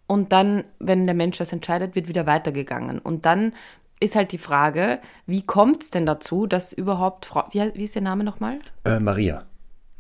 und 0.08 0.34
dann, 0.34 0.66
wenn 0.80 1.06
der 1.06 1.16
Mensch 1.16 1.38
das 1.38 1.54
entscheidet, 1.54 1.96
wird 1.96 2.10
wieder 2.10 2.26
weitergegangen. 2.26 3.00
Und 3.00 3.26
dann 3.26 3.54
ist 4.02 4.16
halt 4.16 4.34
die 4.34 4.40
Frage, 4.40 5.00
wie 5.26 5.44
kommt 5.44 5.84
es 5.84 5.92
denn 5.92 6.06
dazu, 6.06 6.48
dass 6.48 6.74
überhaupt 6.74 7.26
Frau, 7.26 7.46
wie, 7.52 7.72
wie 7.76 7.84
ist 7.84 7.96
ihr 7.96 8.02
Name 8.02 8.26
nochmal? 8.26 8.60
Äh, 8.84 9.00
Maria. 9.00 9.46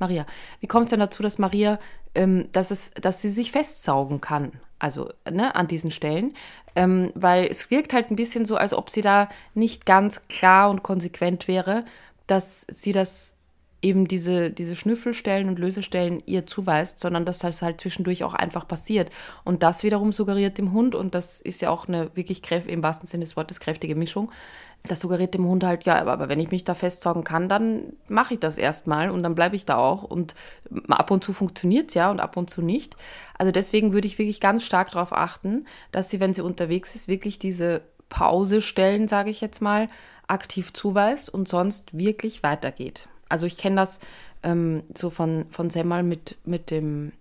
Maria. 0.02 0.26
Wie 0.60 0.68
kommt 0.68 0.86
es 0.86 0.90
denn 0.90 1.00
dazu, 1.00 1.24
dass 1.24 1.40
Maria, 1.40 1.80
ähm, 2.14 2.50
dass, 2.52 2.72
es, 2.72 2.92
dass 3.00 3.22
sie 3.22 3.30
sich 3.30 3.52
festsaugen 3.52 4.20
kann? 4.20 4.52
Also 4.80 5.10
ne, 5.30 5.56
an 5.56 5.68
diesen 5.68 5.92
Stellen. 5.92 6.34
Ähm, 6.76 7.12
weil 7.16 7.46
es 7.46 7.72
wirkt 7.72 7.94
halt 7.94 8.12
ein 8.12 8.16
bisschen 8.16 8.46
so, 8.46 8.58
als 8.58 8.74
ob 8.74 8.90
sie 8.90 9.02
da 9.02 9.30
nicht 9.54 9.86
ganz 9.86 10.28
klar 10.28 10.70
und 10.70 10.84
konsequent 10.84 11.48
wäre, 11.48 11.86
dass 12.28 12.66
sie 12.70 12.92
das 12.92 13.38
eben 13.82 14.08
diese, 14.08 14.52
diese 14.52 14.76
Schnüffelstellen 14.76 15.48
und 15.50 15.60
Lösestellen 15.60 16.22
ihr 16.26 16.46
zuweist, 16.46 17.00
sondern 17.00 17.26
dass 17.26 17.40
das 17.40 17.62
halt 17.62 17.82
zwischendurch 17.82 18.24
auch 18.24 18.34
einfach 18.34 18.68
passiert. 18.68 19.10
Und 19.44 19.64
das 19.64 19.84
wiederum 19.84 20.12
suggeriert 20.12 20.58
dem 20.58 20.72
Hund, 20.72 20.96
und 20.96 21.16
das 21.16 21.42
ist 21.42 21.62
ja 21.62 21.70
auch 21.70 21.88
eine 21.88 22.16
wirklich 22.16 22.42
im 22.68 22.84
wahrsten 22.84 23.08
Sinne 23.08 23.24
des 23.24 23.36
Wortes 23.36 23.60
kräftige 23.60 23.96
Mischung, 23.96 24.32
das 24.84 25.00
suggeriert 25.00 25.36
dem 25.36 25.46
Hund 25.46 25.64
halt, 25.64 25.84
ja, 25.84 26.00
aber, 26.00 26.14
aber 26.14 26.30
wenn 26.30 26.40
ich 26.40 26.50
mich 26.50 26.64
da 26.64 26.74
festsaugen 26.74 27.24
kann, 27.24 27.48
dann 27.48 27.94
mache 28.08 28.34
ich 28.34 28.40
das 28.40 28.58
erstmal 28.58 29.12
und 29.12 29.22
dann 29.22 29.36
bleibe 29.36 29.56
ich 29.56 29.66
da 29.66 29.78
auch. 29.78 30.04
Und 30.04 30.34
ab 30.88 31.12
und 31.12 31.24
zu 31.24 31.34
funktioniert 31.34 31.90
es 31.90 31.94
ja 31.94 32.10
und 32.10 32.20
ab 32.20 32.36
und 32.36 32.50
zu 32.50 32.62
nicht. 32.62 32.96
Also 33.38 33.52
deswegen 33.52 33.94
würde 33.94 34.08
ich 34.08 34.18
wirklich 34.18 34.40
ganz 34.40 34.64
stark 34.64 34.92
darauf 34.92 35.14
achten, 35.14 35.66
dass 35.92 36.10
sie, 36.10 36.20
wenn 36.20 36.34
sie 36.34 36.42
unterwegs 36.42 36.96
ist, 36.96 37.08
wirklich 37.08 37.38
diese 37.38 37.84
Pausestellen, 38.10 39.08
sage 39.08 39.30
ich 39.30 39.40
jetzt 39.40 39.62
mal, 39.62 39.88
aktiv 40.28 40.74
zuweist 40.74 41.32
und 41.32 41.48
sonst 41.48 41.96
wirklich 41.96 42.42
weitergeht. 42.42 43.08
Also 43.32 43.46
ich 43.46 43.58
kenne 43.58 43.78
das 43.78 44.00
ähm, 44.44 44.84
so 44.96 45.10
von, 45.10 45.46
von 45.50 45.70
Semmel 45.70 46.04
mit, 46.04 46.38
mit 46.46 46.72
dem 46.72 47.14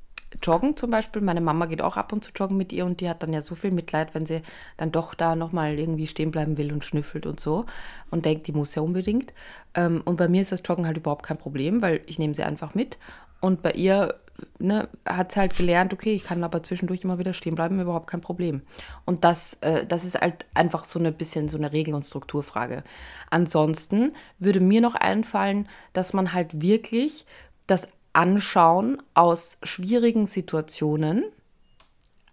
Joggen 0.43 0.77
zum 0.77 0.91
Beispiel. 0.91 1.23
Meine 1.23 1.41
Mama 1.41 1.67
geht 1.67 1.83
auch 1.83 1.97
ab 1.97 2.13
und 2.13 2.25
zu 2.25 2.31
joggen 2.35 2.57
mit 2.57 2.73
ihr 2.73 2.85
und 2.85 3.01
die 3.01 3.09
hat 3.09 3.23
dann 3.23 3.33
ja 3.33 3.43
so 3.43 3.55
viel 3.55 3.71
Mitleid, 3.71 4.15
wenn 4.15 4.27
sie 4.27 4.43
dann 4.77 4.93
doch 4.93 5.15
da 5.15 5.35
nochmal 5.35 5.79
irgendwie 5.79 6.07
stehen 6.07 6.31
bleiben 6.31 6.57
will 6.57 6.73
und 6.73 6.85
schnüffelt 6.85 7.27
und 7.27 7.41
so 7.41 7.67
und 8.11 8.25
denkt, 8.25 8.47
die 8.47 8.53
muss 8.53 8.75
ja 8.75 8.83
unbedingt. 8.83 9.33
Ähm, 9.75 10.03
und 10.05 10.17
bei 10.17 10.29
mir 10.29 10.43
ist 10.43 10.53
das 10.53 10.63
Joggen 10.65 10.87
halt 10.87 10.97
überhaupt 10.97 11.25
kein 11.25 11.37
Problem, 11.37 11.83
weil 11.83 12.01
ich 12.07 12.19
nehme 12.19 12.35
sie 12.35 12.45
einfach 12.45 12.75
mit. 12.75 12.97
Und 13.41 13.63
bei 13.63 13.73
ihr 13.73 14.15
ne, 14.59 14.89
hat 15.07 15.33
sie 15.33 15.41
halt 15.41 15.57
gelernt, 15.57 15.93
okay, 15.93 16.15
ich 16.15 16.25
kann 16.25 16.45
aber 16.45 16.63
zwischendurch 16.63 17.05
immer 17.05 17.19
wieder 17.19 17.33
stehen 17.33 17.55
bleiben, 17.55 17.81
überhaupt 17.81 18.09
kein 18.09 18.21
Problem. 18.21 18.63
Und 19.05 19.25
das, 19.25 19.55
äh, 19.61 19.87
das 19.87 20.05
ist 20.05 20.21
halt 20.21 20.47
einfach 20.55 20.85
so 20.85 20.99
ein 20.99 21.15
bisschen 21.15 21.49
so 21.49 21.59
eine 21.59 21.73
Regel- 21.73 21.95
und 21.95 22.07
Strukturfrage. 22.07 22.83
Ansonsten 23.31 24.13
würde 24.39 24.61
mir 24.61 24.81
noch 24.81 24.95
einfallen, 24.95 25.69
dass 25.93 26.13
man 26.13 26.33
halt 26.33 26.61
wirklich 26.61 27.27
das 27.67 27.89
Anschauen 28.13 29.03
aus 29.15 29.59
schwierigen 29.63 30.27
Situationen 30.27 31.25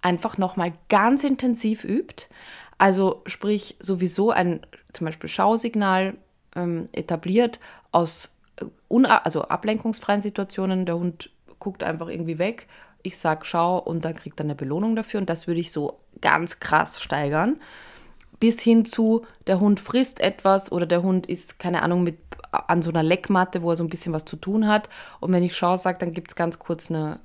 einfach 0.01 0.37
nochmal 0.37 0.73
ganz 0.89 1.23
intensiv 1.23 1.83
übt. 1.83 2.27
Also 2.77 3.21
sprich 3.25 3.75
sowieso 3.79 4.31
ein 4.31 4.61
zum 4.93 5.05
Beispiel 5.05 5.29
Schausignal 5.29 6.15
ähm, 6.55 6.89
etabliert 6.91 7.59
aus 7.91 8.31
also 8.89 9.43
ablenkungsfreien 9.43 10.21
Situationen. 10.21 10.85
Der 10.85 10.97
Hund 10.97 11.29
guckt 11.59 11.83
einfach 11.83 12.07
irgendwie 12.07 12.39
weg. 12.39 12.67
Ich 13.03 13.17
sag 13.17 13.45
schau 13.45 13.77
und 13.77 14.05
dann 14.05 14.15
kriegt 14.15 14.39
er 14.39 14.45
eine 14.45 14.55
Belohnung 14.55 14.95
dafür. 14.95 15.19
Und 15.19 15.29
das 15.29 15.47
würde 15.47 15.59
ich 15.59 15.71
so 15.71 15.99
ganz 16.21 16.59
krass 16.59 17.01
steigern. 17.01 17.59
Bis 18.39 18.61
hin 18.61 18.85
zu, 18.85 19.25
der 19.47 19.59
Hund 19.59 19.79
frisst 19.79 20.19
etwas 20.19 20.71
oder 20.71 20.85
der 20.85 21.01
Hund 21.01 21.25
ist, 21.25 21.57
keine 21.57 21.81
Ahnung, 21.81 22.03
mit 22.03 22.17
an 22.51 22.81
so 22.81 22.89
einer 22.89 23.03
Leckmatte, 23.03 23.61
wo 23.61 23.71
er 23.71 23.75
so 23.75 23.83
ein 23.83 23.89
bisschen 23.89 24.13
was 24.13 24.25
zu 24.25 24.35
tun 24.35 24.67
hat. 24.67 24.89
Und 25.19 25.33
wenn 25.33 25.43
ich 25.43 25.55
schau 25.55 25.75
sage, 25.77 25.97
dann 25.99 26.13
gibt 26.13 26.31
es 26.31 26.35
ganz 26.35 26.59
kurz 26.59 26.89
eine 26.89 27.19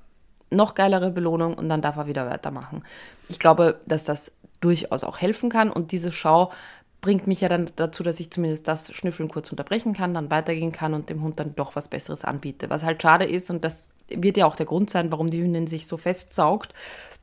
noch 0.51 0.75
geilere 0.75 1.11
Belohnung 1.11 1.55
und 1.55 1.69
dann 1.69 1.83
darf 1.83 1.97
er 1.97 2.07
wieder 2.07 2.29
weitermachen. 2.29 2.85
Ich 3.29 3.39
glaube, 3.39 3.81
dass 3.87 4.05
das 4.05 4.33
durchaus 4.61 5.03
auch 5.03 5.19
helfen 5.19 5.51
kann 5.51 5.71
und 5.71 5.93
diese 5.93 6.13
Schau 6.13 6.53
bringt 7.03 7.27
mich 7.27 7.43
ja 7.43 7.49
dann 7.49 7.69
dazu, 7.77 8.03
dass 8.03 8.21
ich 8.21 8.31
zumindest 8.31 8.67
das 8.69 8.95
Schnüffeln 8.95 9.29
kurz 9.29 9.51
unterbrechen 9.51 9.93
kann, 9.93 10.15
dann 10.15 10.31
weitergehen 10.31 10.73
kann 10.73 10.95
und 10.95 11.11
dem 11.11 11.23
Hund 11.23 11.39
dann 11.39 11.55
doch 11.55 11.77
was 11.77 11.89
Besseres 11.89 12.25
anbiete. 12.25 12.71
Was 12.71 12.85
halt 12.85 13.03
schade 13.03 13.27
ist, 13.27 13.51
und 13.51 13.65
das 13.65 13.89
wird 14.09 14.37
ja 14.37 14.47
auch 14.47 14.57
der 14.57 14.67
Grund 14.67 14.89
sein, 14.89 15.11
warum 15.11 15.29
die 15.29 15.43
Hündin 15.43 15.67
sich 15.67 15.87
so 15.87 15.97
festsaugt, 15.97 16.73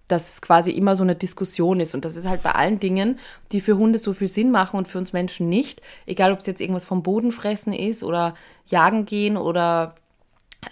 dass 0.09 0.33
es 0.33 0.41
quasi 0.41 0.71
immer 0.71 0.95
so 0.95 1.03
eine 1.03 1.15
Diskussion 1.15 1.79
ist. 1.79 1.95
Und 1.95 2.03
das 2.03 2.17
ist 2.17 2.27
halt 2.27 2.43
bei 2.43 2.51
allen 2.51 2.79
Dingen, 2.79 3.19
die 3.53 3.61
für 3.61 3.77
Hunde 3.77 3.99
so 3.99 4.13
viel 4.13 4.27
Sinn 4.27 4.51
machen 4.51 4.77
und 4.77 4.87
für 4.87 4.97
uns 4.97 5.13
Menschen 5.13 5.47
nicht. 5.47 5.81
Egal, 6.05 6.33
ob 6.33 6.39
es 6.39 6.45
jetzt 6.45 6.59
irgendwas 6.59 6.85
vom 6.85 7.01
Boden 7.01 7.31
fressen 7.31 7.71
ist 7.71 8.03
oder 8.03 8.35
jagen 8.65 9.05
gehen 9.05 9.37
oder 9.37 9.95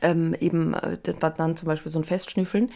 ähm, 0.01 0.35
eben 0.37 0.73
äh, 0.73 0.97
dann 1.37 1.55
zum 1.55 1.67
Beispiel 1.67 1.91
so 1.91 1.99
ein 1.99 2.03
Festschnüffeln 2.03 2.71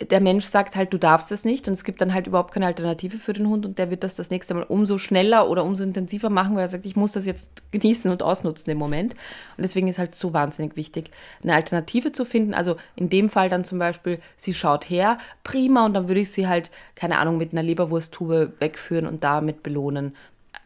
der 0.00 0.20
Mensch 0.20 0.46
sagt 0.46 0.76
halt, 0.76 0.92
du 0.92 0.98
darfst 0.98 1.30
das 1.30 1.44
nicht 1.44 1.66
und 1.66 1.74
es 1.74 1.82
gibt 1.82 2.00
dann 2.00 2.14
halt 2.14 2.28
überhaupt 2.28 2.54
keine 2.54 2.66
Alternative 2.66 3.16
für 3.18 3.32
den 3.32 3.48
Hund 3.48 3.66
und 3.66 3.78
der 3.78 3.90
wird 3.90 4.04
das 4.04 4.14
das 4.14 4.30
nächste 4.30 4.54
Mal 4.54 4.62
umso 4.62 4.96
schneller 4.96 5.48
oder 5.48 5.64
umso 5.64 5.82
intensiver 5.82 6.30
machen, 6.30 6.54
weil 6.54 6.62
er 6.62 6.68
sagt, 6.68 6.86
ich 6.86 6.94
muss 6.94 7.12
das 7.12 7.26
jetzt 7.26 7.50
genießen 7.72 8.10
und 8.10 8.22
ausnutzen 8.22 8.70
im 8.70 8.78
Moment. 8.78 9.14
Und 9.56 9.62
deswegen 9.62 9.88
ist 9.88 9.98
halt 9.98 10.14
so 10.14 10.32
wahnsinnig 10.32 10.76
wichtig, 10.76 11.10
eine 11.42 11.54
Alternative 11.54 12.12
zu 12.12 12.24
finden. 12.24 12.54
Also 12.54 12.76
in 12.94 13.08
dem 13.08 13.28
Fall 13.28 13.48
dann 13.48 13.64
zum 13.64 13.78
Beispiel, 13.78 14.20
sie 14.36 14.54
schaut 14.54 14.88
her, 14.88 15.18
prima, 15.42 15.84
und 15.86 15.94
dann 15.94 16.06
würde 16.06 16.20
ich 16.20 16.30
sie 16.30 16.46
halt, 16.46 16.70
keine 16.94 17.18
Ahnung, 17.18 17.36
mit 17.36 17.52
einer 17.52 17.64
Leberwursttube 17.64 18.52
wegführen 18.60 19.06
und 19.06 19.24
damit 19.24 19.64
belohnen. 19.64 20.14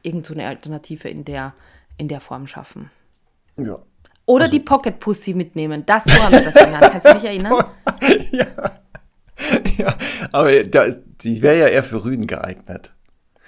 Irgend 0.03 0.27
so 0.27 0.35
eine 0.35 0.47
Alternative 0.47 1.09
in 1.09 1.25
der, 1.25 1.55
in 1.97 2.09
der 2.09 2.21
Form 2.21 2.47
schaffen. 2.47 2.91
Ja. 3.57 3.79
Oder 4.27 4.45
also, 4.45 4.53
die 4.53 4.61
Pocket 4.61 5.01
Pussy 5.01 5.33
mitnehmen. 5.33 5.85
Das 5.87 6.05
so 6.05 6.23
haben 6.23 6.33
wir 6.33 6.43
das 6.43 6.55
genannt. 6.55 6.89
Kannst 6.91 7.07
du 7.07 7.15
dich 7.15 7.25
erinnern? 7.25 7.65
ja. 8.31 8.82
ja, 9.79 9.95
aber 10.33 10.65
da, 10.65 10.87
die 11.21 11.43
wäre 11.43 11.59
ja 11.59 11.67
eher 11.69 11.83
für 11.83 12.05
Rüden 12.05 12.27
geeignet. 12.27 12.95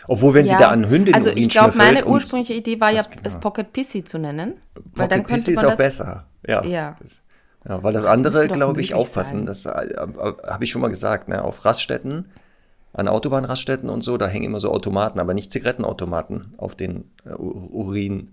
Obwohl, 0.06 0.34
wenn 0.34 0.46
ja, 0.46 0.52
sie 0.52 0.58
da 0.58 0.68
an 0.68 0.88
Hündin 0.88 1.14
Also 1.14 1.30
ich 1.30 1.48
glaube, 1.48 1.76
meine 1.76 2.06
ursprüngliche 2.06 2.54
Idee 2.54 2.80
war 2.80 2.92
ja, 2.92 3.02
genau. 3.02 3.22
es 3.24 3.36
Pocket 3.40 3.72
Pissy 3.72 4.04
zu 4.04 4.18
nennen. 4.18 4.54
Pocket 4.74 4.98
weil 4.98 5.08
dann 5.08 5.22
Pissy 5.24 5.52
ist 5.52 5.64
auch 5.64 5.76
besser. 5.76 6.26
Ja. 6.46 6.64
ja. 6.64 6.96
ja 7.66 7.82
weil 7.82 7.92
das, 7.92 8.02
das 8.02 8.12
andere, 8.12 8.48
glaube 8.48 8.80
ich, 8.80 8.94
aufpassen. 8.94 9.46
Sein. 9.46 9.46
Das 9.46 9.66
äh, 9.66 9.96
habe 10.46 10.64
ich 10.64 10.70
schon 10.70 10.82
mal 10.82 10.88
gesagt. 10.88 11.28
Ne? 11.28 11.42
Auf 11.42 11.64
Raststätten, 11.64 12.26
an 12.92 13.08
Autobahnraststätten 13.08 13.88
und 13.88 14.02
so, 14.02 14.18
da 14.18 14.26
hängen 14.26 14.44
immer 14.44 14.60
so 14.60 14.70
Automaten, 14.70 15.20
aber 15.20 15.32
nicht 15.32 15.50
Zigarettenautomaten 15.50 16.54
auf 16.58 16.74
den 16.74 17.10
äh, 17.24 17.30
Urin. 17.30 18.32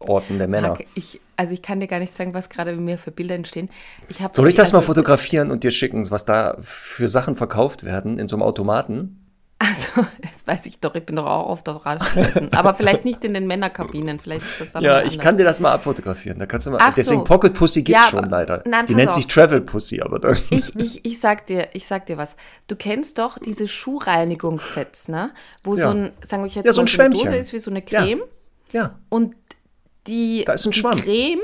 Orten 0.00 0.38
der 0.38 0.48
Männer. 0.48 0.78
Ich, 0.94 1.20
also 1.36 1.52
ich 1.52 1.62
kann 1.62 1.80
dir 1.80 1.86
gar 1.86 2.00
nicht 2.00 2.16
sagen, 2.16 2.34
was 2.34 2.48
gerade 2.48 2.74
bei 2.74 2.80
mir 2.80 2.98
für 2.98 3.10
Bilder 3.10 3.34
entstehen. 3.34 3.68
Ich 4.08 4.18
Soll 4.32 4.48
ich 4.48 4.54
das 4.54 4.68
also, 4.68 4.78
mal 4.78 4.82
fotografieren 4.82 5.50
und 5.50 5.62
dir 5.62 5.70
schicken, 5.70 6.10
was 6.10 6.24
da 6.24 6.56
für 6.60 7.06
Sachen 7.06 7.36
verkauft 7.36 7.84
werden 7.84 8.18
in 8.18 8.26
so 8.26 8.36
einem 8.36 8.42
Automaten? 8.42 9.26
Also, 9.58 10.06
das 10.22 10.46
weiß 10.46 10.64
ich 10.66 10.80
doch, 10.80 10.94
ich 10.94 11.04
bin 11.04 11.16
doch 11.16 11.26
auch 11.26 11.46
oft 11.46 11.68
auf 11.68 11.84
Radstätten. 11.84 12.50
aber 12.54 12.72
vielleicht 12.72 13.04
nicht 13.04 13.22
in 13.24 13.34
den 13.34 13.46
Männerkabinen, 13.46 14.18
vielleicht 14.18 14.46
ist 14.46 14.60
das 14.60 14.72
dann 14.72 14.82
Ja, 14.82 15.02
ich 15.02 15.18
kann 15.18 15.36
dir 15.36 15.44
das 15.44 15.60
mal 15.60 15.72
abfotografieren. 15.72 16.38
Da 16.38 16.46
kannst 16.46 16.66
du 16.66 16.70
mal, 16.70 16.78
Ach 16.80 16.94
deswegen 16.94 17.20
so. 17.20 17.24
Pocket 17.24 17.52
Pussy 17.52 17.82
gibt 17.82 17.98
ja, 17.98 18.08
schon 18.08 18.24
leider. 18.24 18.62
Nein, 18.64 18.86
Die 18.86 18.94
nennt 18.94 19.10
auf. 19.10 19.16
sich 19.16 19.26
Travel 19.26 19.60
Pussy, 19.60 20.00
aber 20.00 20.18
dann. 20.18 20.38
Ich, 20.48 20.74
ich, 20.76 21.04
ich, 21.04 21.20
sag 21.20 21.46
dir, 21.46 21.68
ich 21.74 21.86
sag 21.86 22.06
dir 22.06 22.16
was. 22.16 22.36
Du 22.68 22.76
kennst 22.76 23.18
doch 23.18 23.38
diese 23.38 23.68
Schuhreinigungssets, 23.68 25.08
ne? 25.08 25.30
Wo 25.62 25.74
ja. 25.74 25.82
so 25.82 25.88
ein, 25.90 26.12
sagen 26.26 26.42
wir 26.42 26.50
jetzt, 26.50 26.64
ja, 26.64 26.72
so 26.72 26.80
ein 26.80 26.88
Schwämmchen. 26.88 27.26
Dose 27.26 27.36
ist 27.36 27.52
wie 27.52 27.58
so 27.58 27.70
eine 27.70 27.82
Creme. 27.82 28.22
Ja. 28.72 28.80
ja. 28.80 28.98
Und 29.10 29.36
die, 30.10 30.44
da 30.44 30.54
ist 30.54 30.66
ein 30.66 30.72
Schwamm. 30.72 30.96
Die 30.96 31.02
Creme 31.02 31.40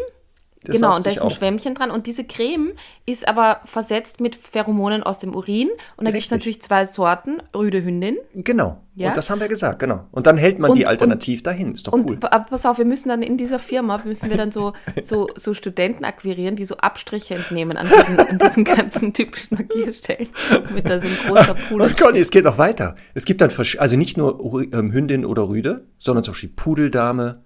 das 0.66 0.76
genau, 0.76 0.96
und 0.96 1.06
da 1.06 1.10
ist 1.10 1.20
ein 1.20 1.26
auf. 1.26 1.34
Schwämmchen 1.34 1.74
dran. 1.74 1.90
Und 1.90 2.06
diese 2.06 2.24
Creme 2.24 2.72
ist 3.04 3.28
aber 3.28 3.60
versetzt 3.64 4.20
mit 4.20 4.36
Pheromonen 4.36 5.02
aus 5.02 5.18
dem 5.18 5.34
Urin. 5.34 5.68
Und 5.96 6.06
da 6.06 6.10
gibt 6.10 6.24
es 6.24 6.30
natürlich 6.30 6.60
zwei 6.60 6.86
Sorten, 6.86 7.40
Rüde 7.54 7.84
Hündin. 7.84 8.16
Genau. 8.34 8.80
Ja? 8.94 9.08
Und 9.08 9.16
das 9.16 9.30
haben 9.30 9.40
wir 9.40 9.48
gesagt, 9.48 9.78
genau. 9.78 10.06
Und 10.10 10.26
dann 10.26 10.36
hält 10.36 10.58
man 10.58 10.70
und, 10.72 10.78
die 10.78 10.86
alternativ 10.86 11.40
und, 11.40 11.46
dahin. 11.46 11.74
Ist 11.74 11.86
doch 11.86 11.92
und, 11.92 12.10
cool. 12.10 12.18
Aber 12.22 12.44
pass 12.44 12.66
auf, 12.66 12.78
wir 12.78 12.84
müssen 12.84 13.10
dann 13.10 13.22
in 13.22 13.36
dieser 13.36 13.58
Firma, 13.58 14.00
müssen 14.04 14.30
wir 14.30 14.36
dann 14.36 14.50
so, 14.50 14.72
so, 15.04 15.28
so 15.36 15.54
Studenten 15.54 16.04
akquirieren, 16.04 16.56
die 16.56 16.64
so 16.64 16.78
Abstriche 16.78 17.34
entnehmen 17.34 17.76
an 17.76 17.86
diesen, 17.86 18.18
an 18.18 18.38
diesen 18.38 18.64
ganzen 18.64 19.12
typischen 19.12 19.58
Magierstellen. 19.58 20.28
Mit 20.74 20.88
da 20.88 21.00
so 21.00 21.06
ein 21.06 21.16
großer 21.28 21.54
Pudel. 21.54 21.86
Und 21.86 21.96
Conny, 21.96 22.18
es 22.18 22.30
geht 22.30 22.44
noch 22.44 22.58
weiter. 22.58 22.96
Es 23.14 23.24
gibt 23.24 23.40
dann, 23.40 23.52
also 23.78 23.96
nicht 23.96 24.16
nur 24.16 24.62
ähm, 24.72 24.92
Hündin 24.92 25.24
oder 25.24 25.48
Rüde, 25.48 25.86
sondern 25.98 26.24
zum 26.24 26.32
Beispiel 26.32 26.50
Pudeldame, 26.56 27.44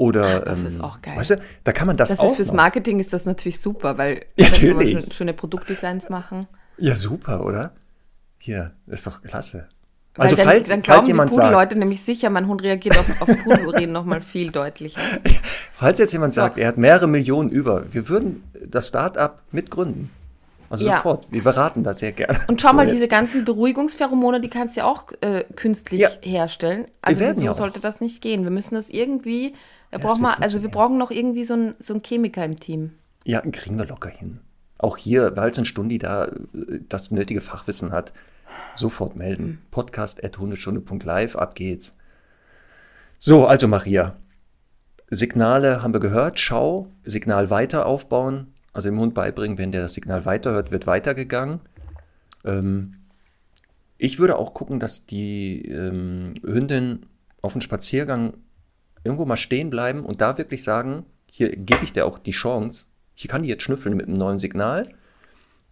oder, 0.00 0.38
Ach, 0.40 0.44
das 0.46 0.60
ähm, 0.60 0.66
ist 0.66 0.80
auch 0.80 1.02
geil. 1.02 1.14
Weißt 1.14 1.32
du, 1.32 1.40
da 1.62 1.72
kann 1.72 1.86
man 1.86 1.98
das, 1.98 2.08
das 2.08 2.20
auch. 2.20 2.24
Ist 2.24 2.36
fürs 2.36 2.52
Marketing 2.52 3.00
ist 3.00 3.12
das 3.12 3.26
natürlich 3.26 3.60
super, 3.60 3.98
weil 3.98 4.24
ja, 4.36 4.46
natürlich. 4.46 4.94
kann 4.94 5.02
man 5.02 5.12
schöne 5.12 5.34
Produktdesigns 5.34 6.08
machen. 6.08 6.48
Ja, 6.78 6.96
super, 6.96 7.44
oder? 7.44 7.72
Hier, 8.38 8.72
ist 8.86 9.06
doch 9.06 9.20
klasse. 9.20 9.68
Weil 10.14 10.24
also 10.24 10.36
dann, 10.36 10.46
falls, 10.46 10.68
dann 10.70 10.80
glauben 10.80 10.96
falls 11.00 11.08
jemand 11.08 11.32
die 11.32 11.36
Pudelleute 11.36 11.78
nämlich 11.78 12.00
sicher, 12.02 12.30
mein 12.30 12.46
Hund 12.46 12.62
reagiert 12.62 12.96
auf, 12.98 13.20
auf 13.20 13.28
Pudelurin 13.44 13.92
nochmal 13.92 14.22
viel 14.22 14.50
deutlicher. 14.50 15.02
Falls 15.74 15.98
jetzt 15.98 16.12
jemand 16.12 16.32
sagt, 16.32 16.54
so. 16.54 16.62
er 16.62 16.68
hat 16.68 16.78
mehrere 16.78 17.06
Millionen 17.06 17.50
über, 17.50 17.84
wir 17.92 18.08
würden 18.08 18.42
das 18.66 18.88
Start-up 18.88 19.42
mitgründen. 19.52 20.10
Also 20.70 20.86
ja. 20.86 20.96
sofort, 20.96 21.30
wir 21.30 21.42
beraten 21.42 21.82
da 21.82 21.92
sehr 21.92 22.12
gerne. 22.12 22.38
Und 22.48 22.62
schau 22.62 22.70
so 22.70 22.76
mal, 22.76 22.84
jetzt. 22.84 22.94
diese 22.94 23.08
ganzen 23.08 23.44
Beruhigungspheromone, 23.44 24.40
die 24.40 24.48
kannst 24.48 24.76
du 24.76 24.80
ja 24.80 24.86
auch 24.86 25.12
äh, 25.20 25.44
künstlich 25.56 26.00
ja. 26.00 26.08
herstellen. 26.22 26.86
Also 27.02 27.20
wieso 27.20 27.52
sollte 27.52 27.80
das 27.80 28.00
nicht 28.00 28.22
gehen? 28.22 28.44
Wir 28.44 28.50
müssen 28.50 28.76
das 28.76 28.88
irgendwie 28.88 29.54
da 29.90 29.98
ja, 29.98 30.06
brauchen 30.06 30.22
wir, 30.22 30.40
also 30.40 30.62
wir 30.62 30.70
brauchen 30.70 30.98
noch 30.98 31.10
irgendwie 31.10 31.44
so 31.44 31.54
einen 31.54 31.74
so 31.78 31.98
Chemiker 32.00 32.44
im 32.44 32.60
Team. 32.60 32.92
Ja, 33.24 33.40
kriegen 33.40 33.78
wir 33.78 33.86
locker 33.86 34.10
hin. 34.10 34.40
Auch 34.78 34.96
hier, 34.96 35.36
weil 35.36 35.50
es 35.50 35.58
ein 35.58 35.64
Stundi 35.66 35.98
da 35.98 36.26
äh, 36.26 36.80
das 36.88 37.10
nötige 37.10 37.40
Fachwissen 37.40 37.92
hat, 37.92 38.12
sofort 38.76 39.16
melden. 39.16 39.44
Mhm. 39.44 39.58
Podcast 39.70 40.24
at 40.24 40.38
hundestunde.live, 40.38 41.36
ab 41.36 41.54
geht's. 41.54 41.96
So, 43.18 43.46
also 43.46 43.68
Maria. 43.68 44.16
Signale 45.10 45.82
haben 45.82 45.92
wir 45.92 46.00
gehört. 46.00 46.38
Schau, 46.38 46.88
Signal 47.04 47.50
weiter 47.50 47.84
aufbauen. 47.86 48.54
Also 48.72 48.88
dem 48.88 49.00
Hund 49.00 49.14
beibringen, 49.14 49.58
wenn 49.58 49.72
der 49.72 49.82
das 49.82 49.94
Signal 49.94 50.24
weiterhört, 50.24 50.70
wird 50.70 50.86
weitergegangen. 50.86 51.60
Ähm, 52.44 52.96
ich 53.98 54.18
würde 54.18 54.38
auch 54.38 54.54
gucken, 54.54 54.78
dass 54.78 55.04
die 55.04 55.62
ähm, 55.66 56.34
Hündin 56.42 57.06
auf 57.42 57.52
den 57.52 57.60
Spaziergang 57.60 58.34
irgendwo 59.04 59.24
mal 59.24 59.36
stehen 59.36 59.70
bleiben 59.70 60.04
und 60.04 60.20
da 60.20 60.38
wirklich 60.38 60.62
sagen, 60.62 61.04
hier 61.30 61.54
gebe 61.54 61.84
ich 61.84 61.92
dir 61.92 62.06
auch 62.06 62.18
die 62.18 62.32
Chance, 62.32 62.86
hier 63.14 63.30
kann 63.30 63.42
die 63.42 63.48
jetzt 63.48 63.62
schnüffeln 63.62 63.96
mit 63.96 64.08
einem 64.08 64.16
neuen 64.16 64.38
Signal 64.38 64.86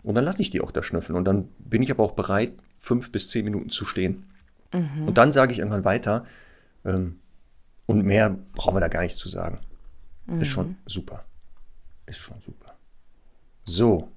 und 0.02 0.14
dann 0.14 0.24
lasse 0.24 0.42
ich 0.42 0.50
die 0.50 0.60
auch 0.60 0.70
da 0.70 0.82
schnüffeln 0.82 1.16
und 1.16 1.24
dann 1.24 1.48
bin 1.58 1.82
ich 1.82 1.90
aber 1.90 2.04
auch 2.04 2.12
bereit, 2.12 2.52
fünf 2.78 3.12
bis 3.12 3.30
zehn 3.30 3.44
Minuten 3.44 3.70
zu 3.70 3.84
stehen. 3.84 4.26
Mhm. 4.72 5.08
Und 5.08 5.18
dann 5.18 5.32
sage 5.32 5.52
ich 5.52 5.58
irgendwann 5.58 5.84
weiter 5.84 6.24
ähm, 6.84 7.20
und 7.86 8.04
mehr 8.04 8.36
brauchen 8.54 8.76
wir 8.76 8.80
da 8.80 8.88
gar 8.88 9.02
nichts 9.02 9.18
zu 9.18 9.28
sagen. 9.28 9.58
Mhm. 10.26 10.40
Ist 10.40 10.48
schon 10.48 10.76
super. 10.86 11.24
Ist 12.06 12.18
schon 12.18 12.40
super. 12.40 12.76
So, 13.64 14.08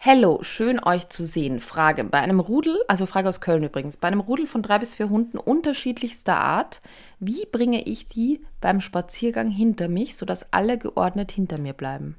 Hello, 0.00 0.38
schön 0.42 0.80
euch 0.80 1.08
zu 1.08 1.24
sehen. 1.24 1.58
Frage. 1.58 2.04
Bei 2.04 2.20
einem 2.20 2.38
Rudel, 2.38 2.78
also 2.86 3.04
Frage 3.04 3.28
aus 3.28 3.40
Köln 3.40 3.64
übrigens, 3.64 3.96
bei 3.96 4.06
einem 4.06 4.20
Rudel 4.20 4.46
von 4.46 4.62
drei 4.62 4.78
bis 4.78 4.94
vier 4.94 5.08
Hunden 5.08 5.38
unterschiedlichster 5.38 6.36
Art, 6.36 6.80
wie 7.18 7.44
bringe 7.50 7.82
ich 7.82 8.06
die 8.06 8.40
beim 8.60 8.80
Spaziergang 8.80 9.50
hinter 9.50 9.88
mich, 9.88 10.14
sodass 10.14 10.52
alle 10.52 10.78
geordnet 10.78 11.32
hinter 11.32 11.58
mir 11.58 11.72
bleiben? 11.72 12.14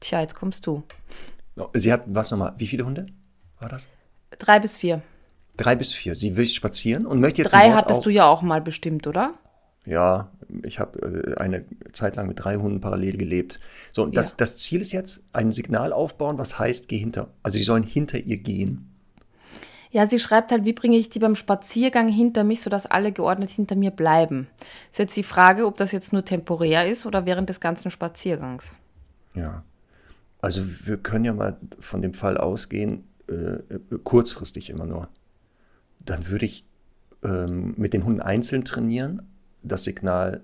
Tja, 0.00 0.20
jetzt 0.20 0.34
kommst 0.34 0.66
du. 0.66 0.82
Sie 1.74 1.92
hat, 1.92 2.02
was 2.06 2.32
nochmal, 2.32 2.54
wie 2.58 2.66
viele 2.66 2.84
Hunde 2.84 3.06
war 3.60 3.68
das? 3.68 3.86
Drei 4.40 4.58
bis 4.58 4.76
vier. 4.76 5.00
Drei 5.56 5.76
bis 5.76 5.94
vier. 5.94 6.16
Sie 6.16 6.36
will 6.36 6.46
spazieren 6.46 7.06
und 7.06 7.20
möchte 7.20 7.42
jetzt. 7.42 7.52
Drei 7.52 7.70
hattest 7.70 8.04
du 8.04 8.10
ja 8.10 8.26
auch 8.26 8.42
mal 8.42 8.60
bestimmt, 8.60 9.06
oder? 9.06 9.34
Ja, 9.84 10.32
Ich 10.62 10.78
habe 10.78 10.98
äh, 11.00 11.40
eine 11.40 11.64
Zeit 11.92 12.16
lang 12.16 12.26
mit 12.28 12.42
drei 12.44 12.56
Hunden 12.56 12.80
parallel 12.80 13.16
gelebt. 13.16 13.60
So, 13.92 14.02
und 14.02 14.16
das, 14.16 14.30
Ja. 14.30 14.36
das 14.38 14.56
Ziel 14.56 14.80
ist 14.80 14.92
jetzt, 14.92 15.22
ein 15.32 15.52
Signal 15.52 15.92
aufbauen, 15.92 16.38
was 16.38 16.58
heißt, 16.58 16.88
geh 16.88 16.98
hinter. 16.98 17.28
Also 17.42 17.58
sie 17.58 17.64
sollen 17.64 17.82
hinter 17.82 18.18
ihr 18.18 18.38
gehen. 18.38 18.92
Ja, 19.90 20.06
sie 20.06 20.18
schreibt 20.18 20.50
halt, 20.50 20.64
wie 20.64 20.72
bringe 20.72 20.96
ich 20.96 21.08
die 21.08 21.20
beim 21.20 21.36
Spaziergang 21.36 22.08
hinter 22.08 22.44
mich, 22.44 22.60
sodass 22.60 22.86
alle 22.86 23.12
geordnet 23.12 23.50
hinter 23.50 23.76
mir 23.76 23.90
bleiben. 23.90 24.48
Ist 24.90 24.98
jetzt 24.98 25.16
die 25.16 25.22
Frage, 25.22 25.64
ob 25.66 25.76
das 25.76 25.92
jetzt 25.92 26.12
nur 26.12 26.24
temporär 26.24 26.86
ist 26.86 27.06
oder 27.06 27.24
während 27.24 27.48
des 27.48 27.60
ganzen 27.60 27.90
Spaziergangs. 27.90 28.74
Ja. 29.34 29.62
Also 30.40 30.62
wir 30.84 30.98
können 30.98 31.24
ja 31.24 31.32
mal 31.32 31.56
von 31.78 32.02
dem 32.02 32.12
Fall 32.14 32.36
ausgehen, 32.36 33.04
äh, 33.28 33.32
äh, 33.34 33.80
kurzfristig 34.04 34.70
immer 34.70 34.86
nur. 34.86 35.08
Dann 36.00 36.28
würde 36.28 36.44
ich 36.44 36.64
ähm, 37.24 37.74
mit 37.76 37.92
den 37.94 38.04
Hunden 38.04 38.20
einzeln 38.20 38.64
trainieren, 38.64 39.22
das 39.62 39.84
Signal 39.84 40.42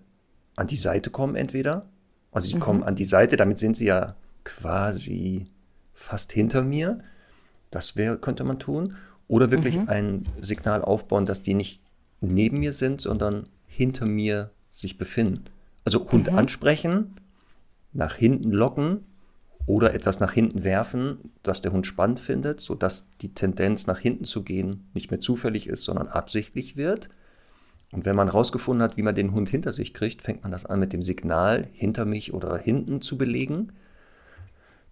an 0.57 0.66
die 0.66 0.77
Seite 0.77 1.11
kommen 1.11 1.37
entweder. 1.37 1.87
Also 2.31 2.48
sie 2.48 2.59
kommen 2.59 2.83
an 2.83 2.94
die 2.94 3.05
Seite, 3.05 3.37
damit 3.37 3.59
sind 3.59 3.77
sie 3.77 3.87
ja 3.87 4.16
quasi 4.44 5.46
fast 5.94 6.33
hinter 6.33 6.62
mir. 6.62 7.01
Das 7.70 7.96
wäre, 7.96 8.18
könnte 8.18 8.44
man 8.44 8.59
tun. 8.59 8.96
Oder 9.29 9.51
wirklich 9.51 9.79
ein 9.88 10.27
Signal 10.40 10.83
aufbauen, 10.83 11.27
dass 11.27 11.42
die 11.42 11.55
nicht 11.55 11.81
neben 12.20 12.59
mir 12.59 12.72
sind, 12.72 13.01
sondern 13.01 13.44
hinter 13.66 14.07
mir 14.07 14.51
sich 14.70 14.98
befinden. 14.98 15.44
Also 15.85 16.11
Hund 16.11 16.29
ansprechen, 16.29 17.14
nach 17.92 18.14
hinten 18.14 18.53
locken 18.53 19.05
oder 19.66 19.94
etwas 19.94 20.20
nach 20.20 20.33
hinten 20.33 20.64
werfen, 20.64 21.33
das 21.42 21.62
der 21.62 21.72
Hund 21.72 21.87
spannend 21.87 22.20
findet, 22.20 22.61
sodass 22.61 23.09
die 23.20 23.33
Tendenz 23.35 23.87
nach 23.87 23.98
hinten 23.98 24.25
zu 24.25 24.42
gehen 24.42 24.88
nicht 24.94 25.11
mehr 25.11 25.20
zufällig 25.20 25.66
ist, 25.66 25.85
sondern 25.85 26.09
absichtlich 26.09 26.77
wird. 26.77 27.09
Und 27.93 28.07
wenn 28.07 28.17
man 28.17 28.29
rausgefunden 28.29 28.83
hat, 28.83 28.97
wie 28.97 29.03
man 29.03 29.15
den 29.15 29.33
Hund 29.33 29.51
hinter 29.51 29.71
sich 29.71 29.93
kriegt, 29.93 30.23
fängt 30.23 30.43
man 30.43 30.51
das 30.51 30.65
an 30.65 30.81
mit 30.81 30.95
dem 30.95 31.03
Signal 31.03 31.69
hinter 31.73 32.07
mich 32.07 32.33
oder 32.33 32.57
hinten 32.57 33.03
zu 33.03 33.19
belegen, 33.19 33.75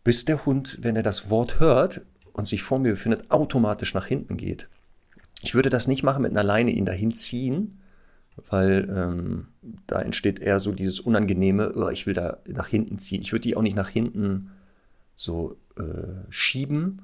bis 0.04 0.26
der 0.26 0.44
Hund, 0.44 0.78
wenn 0.82 0.96
er 0.96 1.02
das 1.02 1.30
Wort 1.30 1.60
hört 1.60 2.02
und 2.34 2.46
sich 2.46 2.62
vor 2.62 2.78
mir 2.78 2.92
befindet, 2.92 3.30
automatisch 3.30 3.94
nach 3.94 4.04
hinten 4.04 4.36
geht. 4.36 4.68
Ich 5.40 5.54
würde 5.54 5.70
das 5.70 5.88
nicht 5.88 6.02
machen 6.02 6.22
mit 6.22 6.32
einer 6.32 6.42
Leine, 6.42 6.70
ihn 6.72 6.84
dahin 6.84 7.14
ziehen, 7.14 7.80
weil 8.50 8.86
ähm, 8.94 9.48
da 9.86 10.00
entsteht 10.00 10.38
eher 10.38 10.60
so 10.60 10.72
dieses 10.72 11.00
unangenehme, 11.00 11.72
oh, 11.74 11.88
ich 11.88 12.06
will 12.06 12.14
da 12.14 12.38
nach 12.46 12.68
hinten 12.68 12.98
ziehen. 12.98 13.22
Ich 13.22 13.32
würde 13.32 13.42
die 13.42 13.56
auch 13.56 13.62
nicht 13.62 13.76
nach 13.76 13.88
hinten 13.88 14.50
so 15.16 15.56
äh, 15.78 15.82
schieben 16.28 17.00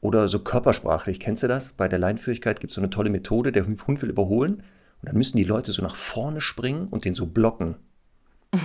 oder 0.00 0.26
so 0.28 0.38
körpersprachlich. 0.38 1.20
Kennst 1.20 1.42
du 1.42 1.48
das? 1.48 1.72
Bei 1.72 1.88
der 1.88 1.98
Leinführigkeit 1.98 2.60
gibt 2.60 2.70
es 2.70 2.76
so 2.76 2.80
eine 2.80 2.90
tolle 2.90 3.10
Methode, 3.10 3.52
der 3.52 3.66
Hund 3.66 4.00
will 4.00 4.08
überholen 4.08 4.62
und 5.04 5.08
dann 5.08 5.18
müssen 5.18 5.36
die 5.36 5.44
Leute 5.44 5.70
so 5.70 5.82
nach 5.82 5.96
vorne 5.96 6.40
springen 6.40 6.88
und 6.88 7.04
den 7.04 7.14
so 7.14 7.26
blocken. 7.26 7.74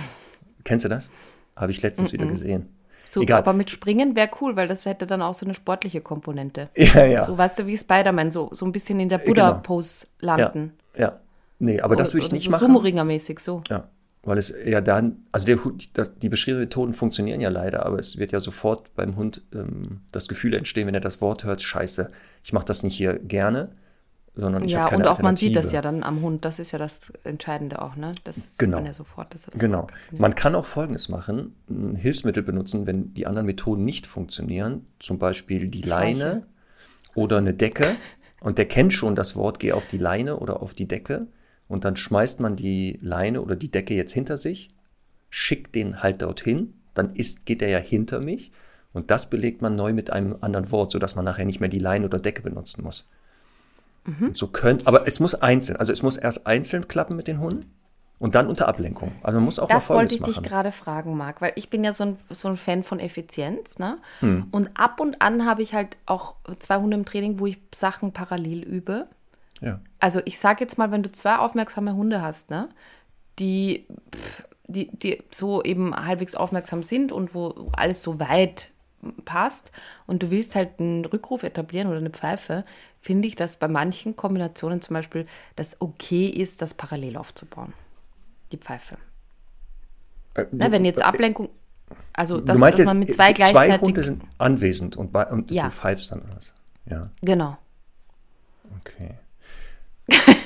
Kennst 0.64 0.86
du 0.86 0.88
das? 0.88 1.10
Habe 1.54 1.70
ich 1.70 1.82
letztens 1.82 2.14
wieder 2.14 2.24
gesehen. 2.24 2.70
So, 3.10 3.20
Egal. 3.20 3.40
aber 3.40 3.52
mit 3.52 3.68
Springen 3.68 4.16
wäre 4.16 4.30
cool, 4.40 4.56
weil 4.56 4.66
das 4.66 4.86
hätte 4.86 5.04
dann 5.04 5.20
auch 5.20 5.34
so 5.34 5.44
eine 5.44 5.52
sportliche 5.52 6.00
Komponente. 6.00 6.70
Ja, 6.76 7.04
ja. 7.04 7.20
So, 7.20 7.36
weißt 7.36 7.58
du, 7.58 7.66
wie 7.66 7.76
Spider-Man, 7.76 8.30
so, 8.30 8.48
so 8.52 8.64
ein 8.64 8.72
bisschen 8.72 9.00
in 9.00 9.10
der 9.10 9.18
genau. 9.18 9.28
Buddha-Pose 9.28 10.06
ja, 10.22 10.36
landen. 10.36 10.72
ja. 10.96 11.18
Nee, 11.58 11.82
aber 11.82 11.94
das 11.94 12.14
würde 12.14 12.24
ich 12.24 12.32
nicht 12.32 12.44
so 12.44 12.52
machen. 12.52 12.68
Sumo-Ringer-mäßig, 12.68 13.38
so. 13.38 13.62
Ja, 13.68 13.88
weil 14.22 14.38
es 14.38 14.54
ja 14.64 14.80
dann, 14.80 15.24
also 15.30 15.46
der 15.46 15.58
die 16.06 16.30
beschriebenen 16.30 16.64
Methoden 16.64 16.94
funktionieren 16.94 17.42
ja 17.42 17.50
leider, 17.50 17.84
aber 17.84 17.98
es 17.98 18.16
wird 18.16 18.32
ja 18.32 18.40
sofort 18.40 18.94
beim 18.94 19.16
Hund 19.16 19.42
ähm, 19.54 20.00
das 20.10 20.26
Gefühl 20.26 20.54
entstehen, 20.54 20.86
wenn 20.86 20.94
er 20.94 21.00
das 21.00 21.20
Wort 21.20 21.44
hört, 21.44 21.60
scheiße, 21.60 22.10
ich 22.42 22.54
mache 22.54 22.64
das 22.64 22.82
nicht 22.82 22.96
hier 22.96 23.18
gerne, 23.18 23.72
sondern 24.40 24.64
ich 24.64 24.72
Ja, 24.72 24.80
habe 24.80 24.90
keine 24.90 25.04
und 25.04 25.08
auch 25.10 25.22
man 25.22 25.36
sieht 25.36 25.54
das 25.54 25.72
ja 25.72 25.80
dann 25.82 26.02
am 26.02 26.22
Hund. 26.22 26.44
Das 26.44 26.58
ist 26.58 26.72
ja 26.72 26.78
das 26.78 27.10
Entscheidende 27.24 27.80
auch, 27.82 27.96
ne? 27.96 28.14
Das 28.24 28.36
sieht 28.36 28.58
Genau. 28.58 28.78
man 28.78 28.86
ja 28.86 28.94
sofort. 28.94 29.34
Er 29.34 29.38
das 29.52 29.60
Genau. 29.60 29.86
Man 30.10 30.34
kann 30.34 30.54
auch 30.54 30.64
Folgendes 30.64 31.08
machen: 31.08 31.54
ein 31.68 31.94
Hilfsmittel 31.94 32.42
benutzen, 32.42 32.86
wenn 32.86 33.14
die 33.14 33.26
anderen 33.26 33.46
Methoden 33.46 33.84
nicht 33.84 34.06
funktionieren. 34.06 34.86
Zum 34.98 35.18
Beispiel 35.18 35.68
die 35.68 35.82
Leine 35.82 36.46
oder 37.14 37.38
eine 37.38 37.54
Decke. 37.54 37.86
Und 38.40 38.58
der 38.58 38.66
kennt 38.66 38.94
schon 38.94 39.14
das 39.14 39.36
Wort, 39.36 39.60
geh 39.60 39.72
auf 39.72 39.86
die 39.86 39.98
Leine 39.98 40.38
oder 40.38 40.62
auf 40.62 40.72
die 40.74 40.88
Decke. 40.88 41.26
Und 41.68 41.84
dann 41.84 41.94
schmeißt 41.94 42.40
man 42.40 42.56
die 42.56 42.98
Leine 43.02 43.42
oder 43.42 43.54
die 43.54 43.70
Decke 43.70 43.94
jetzt 43.94 44.12
hinter 44.12 44.36
sich, 44.36 44.70
schickt 45.28 45.74
den 45.74 46.02
halt 46.02 46.22
dorthin. 46.22 46.74
Dann 46.94 47.14
ist, 47.14 47.46
geht 47.46 47.62
er 47.62 47.68
ja 47.68 47.78
hinter 47.78 48.20
mich. 48.20 48.50
Und 48.92 49.10
das 49.10 49.30
belegt 49.30 49.62
man 49.62 49.76
neu 49.76 49.92
mit 49.92 50.10
einem 50.12 50.36
anderen 50.40 50.72
Wort, 50.72 50.90
sodass 50.90 51.14
man 51.14 51.24
nachher 51.24 51.44
nicht 51.44 51.60
mehr 51.60 51.68
die 51.68 51.78
Leine 51.78 52.06
oder 52.06 52.18
Decke 52.18 52.42
benutzen 52.42 52.82
muss. 52.82 53.08
Und 54.04 54.36
so 54.36 54.48
könnt, 54.48 54.86
aber 54.86 55.06
es 55.06 55.20
muss 55.20 55.34
einzeln, 55.34 55.76
also 55.76 55.92
es 55.92 56.02
muss 56.02 56.16
erst 56.16 56.46
einzeln 56.46 56.88
klappen 56.88 57.16
mit 57.16 57.26
den 57.26 57.40
Hunden 57.40 57.70
und 58.18 58.34
dann 58.34 58.48
unter 58.48 58.68
Ablenkung. 58.68 59.12
Also 59.22 59.38
man 59.38 59.44
muss 59.44 59.58
auch 59.58 59.68
mal 59.68 59.74
Das 59.74 59.88
wollte 59.88 60.14
ich 60.14 60.22
dich 60.22 60.42
gerade 60.42 60.72
fragen, 60.72 61.16
Marc, 61.16 61.40
weil 61.40 61.52
ich 61.56 61.70
bin 61.70 61.82
ja 61.82 61.92
so 61.92 62.04
ein, 62.04 62.16
so 62.28 62.48
ein 62.48 62.56
Fan 62.56 62.82
von 62.82 63.00
Effizienz, 63.00 63.78
ne? 63.78 63.98
Hm. 64.20 64.48
Und 64.50 64.70
ab 64.74 65.00
und 65.00 65.22
an 65.22 65.46
habe 65.46 65.62
ich 65.62 65.74
halt 65.74 65.96
auch 66.06 66.34
zwei 66.58 66.76
Hunde 66.76 66.96
im 66.96 67.04
Training, 67.04 67.40
wo 67.40 67.46
ich 67.46 67.58
Sachen 67.74 68.12
parallel 68.12 68.62
übe. 68.62 69.06
Ja. 69.60 69.80
Also 69.98 70.20
ich 70.24 70.38
sage 70.38 70.60
jetzt 70.60 70.78
mal, 70.78 70.90
wenn 70.90 71.02
du 71.02 71.12
zwei 71.12 71.36
aufmerksame 71.36 71.94
Hunde 71.94 72.22
hast, 72.22 72.50
ne, 72.50 72.68
die, 73.38 73.86
pff, 74.14 74.46
die, 74.66 74.90
die 74.96 75.22
so 75.30 75.62
eben 75.62 75.94
halbwegs 75.94 76.34
aufmerksam 76.34 76.82
sind 76.82 77.12
und 77.12 77.34
wo 77.34 77.70
alles 77.72 78.02
so 78.02 78.20
weit 78.20 78.69
passt 79.24 79.72
und 80.06 80.22
du 80.22 80.30
willst 80.30 80.54
halt 80.54 80.78
einen 80.80 81.04
Rückruf 81.04 81.42
etablieren 81.42 81.88
oder 81.88 81.98
eine 81.98 82.10
Pfeife, 82.10 82.64
finde 83.00 83.28
ich, 83.28 83.36
dass 83.36 83.56
bei 83.56 83.68
manchen 83.68 84.16
Kombinationen 84.16 84.80
zum 84.82 84.94
Beispiel 84.94 85.26
das 85.56 85.76
okay 85.80 86.26
ist, 86.26 86.60
das 86.62 86.74
parallel 86.74 87.16
aufzubauen. 87.16 87.72
Die 88.52 88.58
Pfeife. 88.58 88.98
Äh, 90.34 90.44
Ne, 90.52 90.70
wenn 90.70 90.84
jetzt 90.84 91.02
Ablenkung, 91.02 91.48
also 92.12 92.40
dass, 92.40 92.56
du 92.56 92.60
meinst 92.60 92.78
dass 92.78 92.86
man 92.86 92.98
mit 92.98 93.12
zwei 93.12 93.30
äh, 93.30 93.34
zwei 93.34 93.52
gleichzeitig. 93.52 93.80
Hunde 93.80 94.02
sind 94.02 94.22
anwesend 94.38 94.96
und, 94.96 95.12
bei, 95.12 95.26
und 95.26 95.50
Ja. 95.50 95.64
du 95.64 95.70
pfeifst 95.70 96.12
dann 96.12 96.22
was? 96.34 96.52
Ja, 96.86 97.10
genau. 97.22 97.56
okay. 98.80 99.14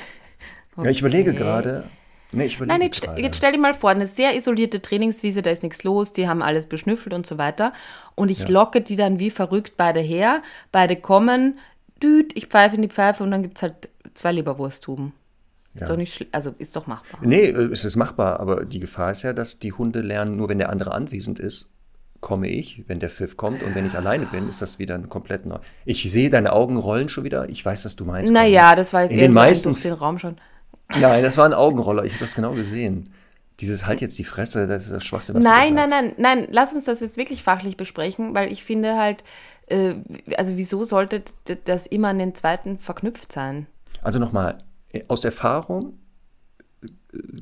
Ja, 0.76 0.90
ich 0.90 0.98
überlege 1.00 1.30
Okay. 1.30 1.38
gerade. 1.38 1.88
Nee, 2.36 2.46
ich 2.46 2.58
Nein, 2.60 2.82
jetzt, 2.82 3.08
jetzt 3.16 3.36
stell 3.36 3.52
dir 3.52 3.58
mal 3.58 3.74
vor, 3.74 3.90
eine 3.90 4.06
sehr 4.06 4.36
isolierte 4.36 4.80
Trainingswiese, 4.82 5.42
da 5.42 5.50
ist 5.50 5.62
nichts 5.62 5.84
los, 5.84 6.12
die 6.12 6.28
haben 6.28 6.42
alles 6.42 6.66
beschnüffelt 6.66 7.14
und 7.14 7.26
so 7.26 7.38
weiter. 7.38 7.72
Und 8.14 8.30
ich 8.30 8.48
locke 8.48 8.80
die 8.80 8.96
dann 8.96 9.18
wie 9.18 9.30
verrückt 9.30 9.74
beide 9.76 10.00
her, 10.00 10.42
beide 10.72 10.96
kommen, 10.96 11.58
düt, 12.02 12.36
ich 12.36 12.46
pfeife 12.46 12.76
in 12.76 12.82
die 12.82 12.88
Pfeife 12.88 13.22
und 13.22 13.30
dann 13.30 13.42
gibt 13.42 13.56
es 13.58 13.62
halt 13.62 13.88
zwei 14.14 14.32
Leberwursttuben. 14.32 15.12
Ist 15.74 15.82
Ja. 15.82 15.88
doch 15.88 15.96
nicht 15.96 16.26
also 16.30 16.54
ist 16.58 16.76
doch 16.76 16.86
machbar. 16.86 17.20
Nee, 17.22 17.46
äh, 17.46 17.72
es 17.72 17.84
ist 17.84 17.96
machbar, 17.96 18.38
aber 18.38 18.64
die 18.64 18.78
Gefahr 18.78 19.10
ist 19.10 19.22
ja, 19.22 19.32
dass 19.32 19.58
die 19.58 19.72
Hunde 19.72 20.00
lernen, 20.02 20.36
nur 20.36 20.48
wenn 20.48 20.58
der 20.58 20.70
andere 20.70 20.92
anwesend 20.92 21.40
ist, 21.40 21.72
komme 22.20 22.48
ich, 22.48 22.84
wenn 22.86 23.00
der 23.00 23.10
Pfiff 23.10 23.36
kommt 23.36 23.62
und 23.62 23.74
wenn 23.74 23.84
ich 23.86 23.94
alleine 23.94 24.24
bin, 24.24 24.48
ist 24.48 24.62
das 24.62 24.78
wieder 24.78 24.94
ein 24.94 25.08
komplett 25.10 25.44
neu. 25.44 25.58
Ich 25.84 26.10
sehe 26.10 26.30
deine 26.30 26.52
Augen 26.52 26.76
rollen 26.76 27.08
schon 27.10 27.24
wieder. 27.24 27.48
Ich 27.50 27.64
weiß, 27.64 27.84
was 27.84 27.96
du 27.96 28.04
meinst. 28.06 28.32
Naja, 28.32 28.74
das 28.76 28.94
war 28.94 29.02
jetzt 29.02 29.10
In 29.10 29.18
eher 29.18 29.26
den 29.26 29.32
so 29.32 29.38
meisten 29.38 29.74
den 29.74 29.92
Raum 29.92 30.18
schon. 30.18 30.38
Nein, 31.00 31.22
das 31.22 31.36
war 31.36 31.44
ein 31.46 31.54
Augenroller. 31.54 32.04
Ich 32.04 32.12
habe 32.12 32.20
das 32.20 32.34
genau 32.34 32.52
gesehen. 32.52 33.12
Dieses 33.60 33.86
halt 33.86 34.00
jetzt 34.00 34.18
die 34.18 34.24
Fresse, 34.24 34.66
das 34.66 34.84
ist 34.84 34.92
das 34.92 35.04
Schwachsinn, 35.04 35.36
was 35.36 35.44
Nein, 35.44 35.74
nein, 35.74 35.88
nein, 35.88 36.12
nein, 36.16 36.48
lass 36.50 36.72
uns 36.72 36.86
das 36.86 37.00
jetzt 37.00 37.16
wirklich 37.16 37.42
fachlich 37.44 37.76
besprechen, 37.76 38.34
weil 38.34 38.50
ich 38.50 38.64
finde 38.64 38.96
halt, 38.96 39.22
äh, 39.68 39.94
also 40.36 40.56
wieso 40.56 40.82
sollte 40.84 41.22
das 41.64 41.86
immer 41.86 42.08
an 42.08 42.18
den 42.18 42.34
zweiten 42.34 42.78
verknüpft 42.78 43.30
sein? 43.30 43.66
Also 44.02 44.18
nochmal, 44.18 44.58
aus 45.06 45.24
Erfahrung 45.24 45.98
äh, 46.82 46.88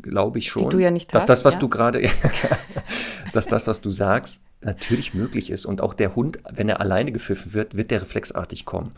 glaube 0.03 0.39
ich 0.39 0.49
schon, 0.49 0.79
ja 0.79 0.91
dass 0.91 1.15
hast, 1.15 1.29
das, 1.29 1.45
was 1.47 1.55
ja? 1.55 1.61
du 1.61 1.69
gerade, 1.71 2.03
dass 3.33 3.47
das, 3.47 3.67
was 3.67 3.81
du 3.81 3.91
sagst, 3.91 4.45
natürlich 4.61 5.15
möglich 5.15 5.51
ist. 5.51 5.65
Und 5.65 5.81
auch 5.81 5.95
der 5.95 6.15
Hund, 6.15 6.39
wenn 6.51 6.69
er 6.69 6.81
alleine 6.81 7.13
gepfiffen 7.13 7.55
wird, 7.55 7.77
wird 7.77 7.91
der 7.91 8.03
reflexartig 8.03 8.65
kommen. 8.65 8.93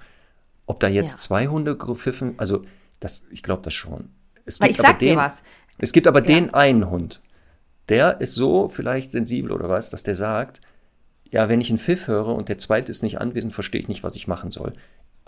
Ob 0.67 0.81
da 0.81 0.89
jetzt 0.89 1.13
Ja. 1.13 1.19
zwei 1.19 1.47
Hunde 1.47 1.77
gepfiffen, 1.77 2.35
also 2.39 2.65
das, 3.01 3.27
ich 3.31 3.43
glaube 3.43 3.63
das 3.63 3.75
schon. 3.75 4.11
Es 4.45 4.61
Weil 4.61 4.69
gibt 4.69 4.79
ich 4.81 4.85
aber 4.85 4.93
sag 4.95 4.99
dir 4.99 5.09
den, 5.11 5.19
was. 5.19 5.43
Es 5.79 5.93
gibt 5.93 6.07
aber 6.07 6.21
Ja. 6.21 6.27
den 6.27 6.55
einen 6.55 6.91
Hund, 6.91 7.21
der 7.89 8.21
ist 8.21 8.35
so 8.35 8.69
vielleicht 8.69 9.11
sensibel 9.11 9.53
oder 9.53 9.69
was, 9.69 9.91
dass 9.91 10.03
der 10.03 10.15
sagt, 10.15 10.61
ja, 11.31 11.49
wenn 11.49 11.61
ich 11.61 11.69
einen 11.71 11.79
Pfiff 11.79 12.07
höre 12.07 12.29
und 12.29 12.49
der 12.49 12.59
zweite 12.59 12.91
ist 12.91 13.03
nicht 13.03 13.21
anwesend, 13.21 13.53
verstehe 13.53 13.81
ich 13.81 13.89
nicht, 13.89 14.05
was 14.05 14.17
ich 14.17 14.29
machen 14.29 14.51
soll. 14.51 14.73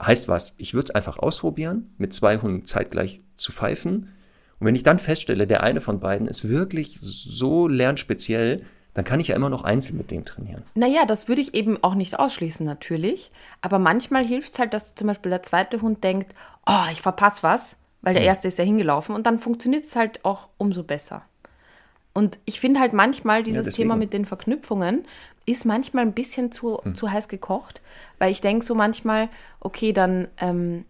Heißt 0.00 0.28
was, 0.28 0.54
ich 0.58 0.74
würde 0.74 0.84
es 0.90 0.94
einfach 0.94 1.18
ausprobieren, 1.18 1.94
mit 1.98 2.12
zwei 2.12 2.38
Hunden 2.38 2.64
zeitgleich 2.64 3.22
zu 3.34 3.50
pfeifen. 3.52 4.10
Und 4.58 4.66
wenn 4.66 4.74
ich 4.74 4.82
dann 4.84 4.98
feststelle, 4.98 5.46
der 5.46 5.62
eine 5.62 5.80
von 5.80 6.00
beiden 6.00 6.28
ist 6.28 6.48
wirklich 6.48 6.98
so 7.00 7.66
lernspeziell, 7.66 8.64
dann 8.94 9.04
kann 9.04 9.20
ich 9.20 9.28
ja 9.28 9.36
immer 9.36 9.50
noch 9.50 9.64
einzeln 9.64 9.98
mit 9.98 10.10
dem 10.10 10.24
trainieren. 10.24 10.62
Naja, 10.74 11.04
das 11.06 11.28
würde 11.28 11.42
ich 11.42 11.54
eben 11.54 11.82
auch 11.82 11.94
nicht 11.94 12.18
ausschließen, 12.18 12.64
natürlich. 12.64 13.30
Aber 13.60 13.78
manchmal 13.78 14.24
hilft 14.24 14.52
es 14.52 14.58
halt, 14.58 14.72
dass 14.72 14.94
zum 14.94 15.08
Beispiel 15.08 15.30
der 15.30 15.42
zweite 15.42 15.82
Hund 15.82 16.02
denkt, 16.04 16.34
oh, 16.66 16.90
ich 16.92 17.02
verpasse 17.02 17.42
was, 17.42 17.76
weil 18.02 18.14
der 18.14 18.22
erste 18.22 18.48
ist 18.48 18.58
ja 18.58 18.64
hingelaufen 18.64 19.14
und 19.14 19.26
dann 19.26 19.38
funktioniert 19.38 19.84
es 19.84 19.96
halt 19.96 20.24
auch 20.24 20.48
umso 20.58 20.82
besser. 20.84 21.22
Und 22.12 22.38
ich 22.46 22.60
finde 22.60 22.80
halt 22.80 22.92
manchmal 22.92 23.42
dieses 23.42 23.64
deswegen. 23.64 23.88
Thema 23.88 23.96
mit 23.96 24.12
den 24.12 24.24
Verknüpfungen 24.24 25.04
ist 25.44 25.64
manchmal 25.64 26.04
ein 26.04 26.12
bisschen 26.12 26.50
zu, 26.50 26.78
Hm. 26.82 26.94
zu 26.94 27.10
heiß 27.10 27.28
gekocht, 27.28 27.82
weil 28.18 28.30
ich 28.32 28.40
denke 28.40 28.64
so 28.64 28.74
manchmal, 28.74 29.28
okay, 29.60 29.92
dann 29.92 30.28
ähm, 30.38 30.84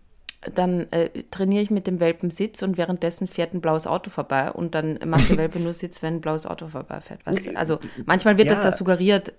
dann 0.54 0.86
äh, 0.92 1.08
trainiere 1.32 1.62
ich 1.62 1.70
mit 1.72 1.88
dem 1.88 1.98
Welpen 1.98 2.30
Sitz 2.30 2.62
und 2.62 2.76
währenddessen 2.76 3.26
fährt 3.26 3.52
ein 3.52 3.60
blaues 3.60 3.88
Auto 3.88 4.10
vorbei 4.10 4.52
und 4.52 4.76
dann 4.76 5.00
macht 5.04 5.28
der 5.28 5.36
Welpe 5.38 5.58
nur 5.58 5.72
Sitz, 5.72 6.02
wenn 6.02 6.16
ein 6.16 6.20
blaues 6.20 6.46
Auto 6.46 6.68
vorbeifährt. 6.68 7.26
Weißt 7.26 7.46
du? 7.46 7.56
Also 7.56 7.80
manchmal 8.04 8.38
wird 8.38 8.50
das 8.50 8.58
Ja. 8.60 8.66
ja 8.66 8.72
suggeriert, 8.72 9.32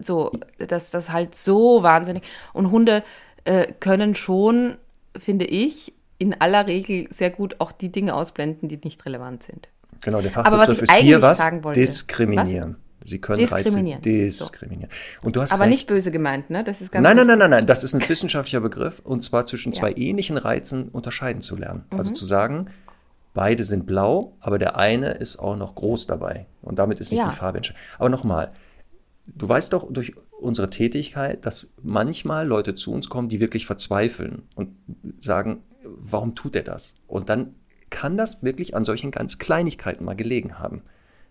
so, 0.00 0.30
dass 0.58 0.90
das 0.92 1.10
halt 1.10 1.34
so 1.34 1.82
wahnsinnig. 1.82 2.22
Und 2.52 2.70
Hunde 2.70 3.02
äh, 3.44 3.72
können 3.80 4.14
schon, 4.14 4.76
finde 5.18 5.46
ich, 5.46 5.94
in 6.22 6.40
aller 6.40 6.66
Regel 6.66 7.08
sehr 7.10 7.30
gut 7.30 7.56
auch 7.58 7.72
die 7.72 7.90
Dinge 7.90 8.14
ausblenden, 8.14 8.68
die 8.68 8.78
nicht 8.82 9.04
relevant 9.04 9.42
sind. 9.42 9.68
Genau, 10.02 10.20
der 10.20 10.36
Aber 10.38 10.58
was 10.58 10.68
Fachbegriff 10.68 10.82
ist 10.82 10.96
hier 11.00 11.20
was? 11.22 11.38
sagen 11.38 11.62
wollte- 11.64 11.80
Diskriminieren. 11.80 12.76
Sie 13.04 13.20
können 13.20 13.38
Diskriminieren. 13.40 14.00
Reize 14.00 14.44
diskriminieren. 14.44 14.90
Und 15.22 15.34
du 15.34 15.40
hast 15.40 15.52
Aber 15.52 15.62
recht. 15.64 15.72
nicht 15.72 15.88
böse 15.88 16.12
gemeint, 16.12 16.50
ne? 16.50 16.62
Das 16.62 16.80
ist 16.80 16.92
ganz 16.92 17.02
Nein, 17.02 17.16
nein, 17.16 17.26
nein, 17.26 17.38
nein, 17.38 17.50
nein. 17.50 17.66
Das 17.66 17.82
ist 17.82 17.94
ein 17.94 18.08
wissenschaftlicher 18.08 18.60
Begriff 18.60 19.00
und 19.04 19.22
zwar 19.24 19.44
zwischen 19.44 19.72
Ja. 19.72 19.80
zwei 19.80 19.92
ähnlichen 19.94 20.36
Reizen 20.36 20.88
unterscheiden 20.88 21.42
zu 21.42 21.56
lernen. 21.56 21.84
Mhm. 21.90 21.98
Also 21.98 22.12
zu 22.12 22.24
sagen, 22.24 22.66
beide 23.34 23.64
sind 23.64 23.86
blau, 23.86 24.36
aber 24.38 24.58
der 24.58 24.76
eine 24.76 25.12
ist 25.14 25.38
auch 25.38 25.56
noch 25.56 25.74
groß 25.74 26.06
dabei. 26.06 26.46
Und 26.62 26.78
damit 26.78 27.00
ist 27.00 27.10
nicht 27.10 27.20
Ja. 27.22 27.28
die 27.28 27.34
Farbe 27.34 27.58
entscheidend. 27.58 27.82
Aber 27.98 28.08
nochmal, 28.08 28.52
du 29.26 29.48
weißt 29.48 29.72
doch 29.72 29.92
durch 29.92 30.14
unsere 30.40 30.70
Tätigkeit, 30.70 31.44
dass 31.44 31.66
manchmal 31.82 32.46
Leute 32.46 32.76
zu 32.76 32.92
uns 32.92 33.08
kommen, 33.08 33.28
die 33.28 33.40
wirklich 33.40 33.66
verzweifeln 33.66 34.42
und 34.54 34.76
sagen, 35.20 35.62
warum 35.84 36.34
tut 36.34 36.56
er 36.56 36.62
das? 36.62 36.94
Und 37.06 37.28
dann 37.28 37.54
kann 37.90 38.16
das 38.16 38.42
wirklich 38.42 38.74
an 38.74 38.84
solchen 38.84 39.10
ganz 39.10 39.38
Kleinigkeiten 39.38 40.04
mal 40.04 40.16
gelegen 40.16 40.58
haben. 40.58 40.82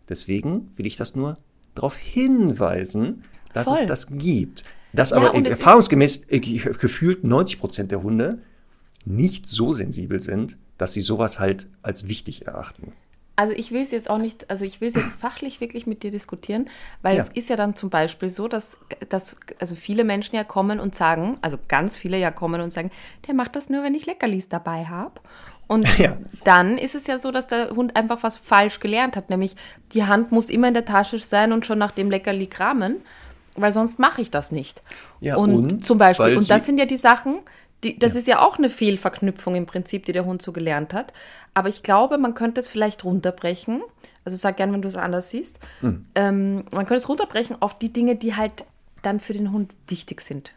Deswegen 0.10 0.72
will 0.78 0.86
ich 0.86 0.96
das 0.96 1.16
nur 1.16 1.38
darauf 1.76 1.96
hinweisen, 1.96 3.24
dass 3.54 3.68
es 3.68 3.80
Voll. 3.80 3.88
das 3.88 4.08
gibt. 4.08 4.64
Dass 4.94 5.12
Ja, 5.12 5.18
aber 5.18 5.36
es 5.36 5.48
erfahrungsgemäß 5.48 6.30
äh, 6.30 6.40
gefühlt 6.40 7.24
90 7.24 7.60
Prozent 7.60 7.92
der 7.92 8.04
Hunde 8.04 8.40
nicht 9.06 9.48
so 9.48 9.74
sensibel 9.74 10.20
sind, 10.20 10.58
dass 10.78 10.94
sie 10.94 11.02
sowas 11.02 11.40
halt 11.40 11.68
als 11.82 12.08
wichtig 12.08 12.48
erachten. 12.48 12.94
Also 13.42 13.56
ich 13.56 13.72
will 13.72 13.82
es 13.82 13.90
jetzt 13.90 14.08
auch 14.08 14.20
nicht, 14.20 14.52
also 14.52 14.66
ich 14.66 14.82
will 14.82 14.90
es 14.90 14.94
jetzt 14.94 15.20
fachlich 15.20 15.62
wirklich 15.62 15.88
mit 15.88 16.04
dir 16.04 16.12
diskutieren, 16.12 16.70
weil 17.02 17.18
Ja. 17.18 17.24
es 17.24 17.30
ist 17.30 17.50
ja 17.50 17.56
dann 17.56 17.76
zum 17.76 17.90
Beispiel 17.90 18.30
so, 18.30 18.48
dass, 18.48 18.78
dass 19.10 19.36
also 19.60 19.74
viele 19.74 20.04
Menschen 20.04 20.36
ja 20.36 20.44
kommen 20.44 20.80
und 20.80 20.94
sagen, 20.94 21.40
also 21.42 21.58
ganz 21.68 21.98
viele 21.98 22.20
ja 22.20 22.30
kommen 22.30 22.62
und 22.62 22.72
sagen, 22.72 22.92
der 23.28 23.34
macht 23.34 23.56
das 23.56 23.68
nur, 23.68 23.82
wenn 23.82 23.96
ich 23.96 24.06
Leckerlis 24.06 24.48
dabei 24.48 24.86
habe. 24.86 25.14
Und 25.66 25.88
Ja. 25.98 26.16
dann 26.44 26.78
ist 26.78 26.94
es 26.94 27.08
ja 27.08 27.18
so, 27.18 27.32
dass 27.32 27.48
der 27.48 27.72
Hund 27.72 27.96
einfach 27.96 28.22
was 28.22 28.38
falsch 28.38 28.80
gelernt 28.80 29.16
hat, 29.16 29.32
nämlich 29.32 29.56
die 29.94 30.04
Hand 30.04 30.32
muss 30.32 30.52
immer 30.52 30.68
in 30.68 30.76
der 30.76 30.86
Tasche 30.86 31.18
sein 31.18 31.52
und 31.52 31.66
schon 31.66 31.80
nach 31.80 31.92
dem 31.92 32.12
Leckerli 32.12 32.46
kramen, 32.46 32.98
weil 33.58 33.72
sonst 33.72 33.98
mache 33.98 34.22
ich 34.22 34.30
das 34.30 34.52
nicht. 34.52 34.84
Ja, 35.20 35.38
und, 35.38 35.56
und 35.56 35.84
zum 35.84 35.98
Beispiel, 35.98 36.38
und 36.38 36.48
das 36.52 36.68
sind 36.68 36.78
ja 36.78 36.86
die 36.86 36.96
Sachen, 36.96 37.40
die, 37.84 37.98
das 37.98 38.16
ist 38.16 38.28
ja 38.28 38.40
auch 38.46 38.58
eine 38.58 38.70
Fehlverknüpfung 38.70 39.56
im 39.56 39.66
Prinzip, 39.66 40.06
die 40.06 40.12
der 40.12 40.26
Hund 40.26 40.42
so 40.42 40.52
gelernt 40.52 40.94
hat. 40.94 41.14
Aber 41.54 41.68
ich 41.70 41.82
glaube, 41.84 42.18
man 42.18 42.34
könnte 42.36 42.60
es 42.60 42.70
vielleicht 42.70 43.04
runterbrechen. 43.04 43.82
Also 44.24 44.38
sag 44.38 44.58
gern, 44.58 44.72
wenn 44.72 44.82
du 44.84 44.88
es 44.88 44.96
anders 44.96 45.32
siehst. 45.32 45.60
Hm. 45.80 46.06
Ähm, 46.16 46.56
man 46.72 46.86
könnte 46.86 46.96
es 46.96 47.10
runterbrechen 47.10 47.62
auf 47.62 47.78
die 47.80 47.92
Dinge, 47.92 48.16
die 48.16 48.36
halt 48.36 48.66
dann 49.02 49.20
für 49.20 49.34
den 49.34 49.52
Hund 49.52 49.74
wichtig 49.88 50.22
sind. 50.22 50.54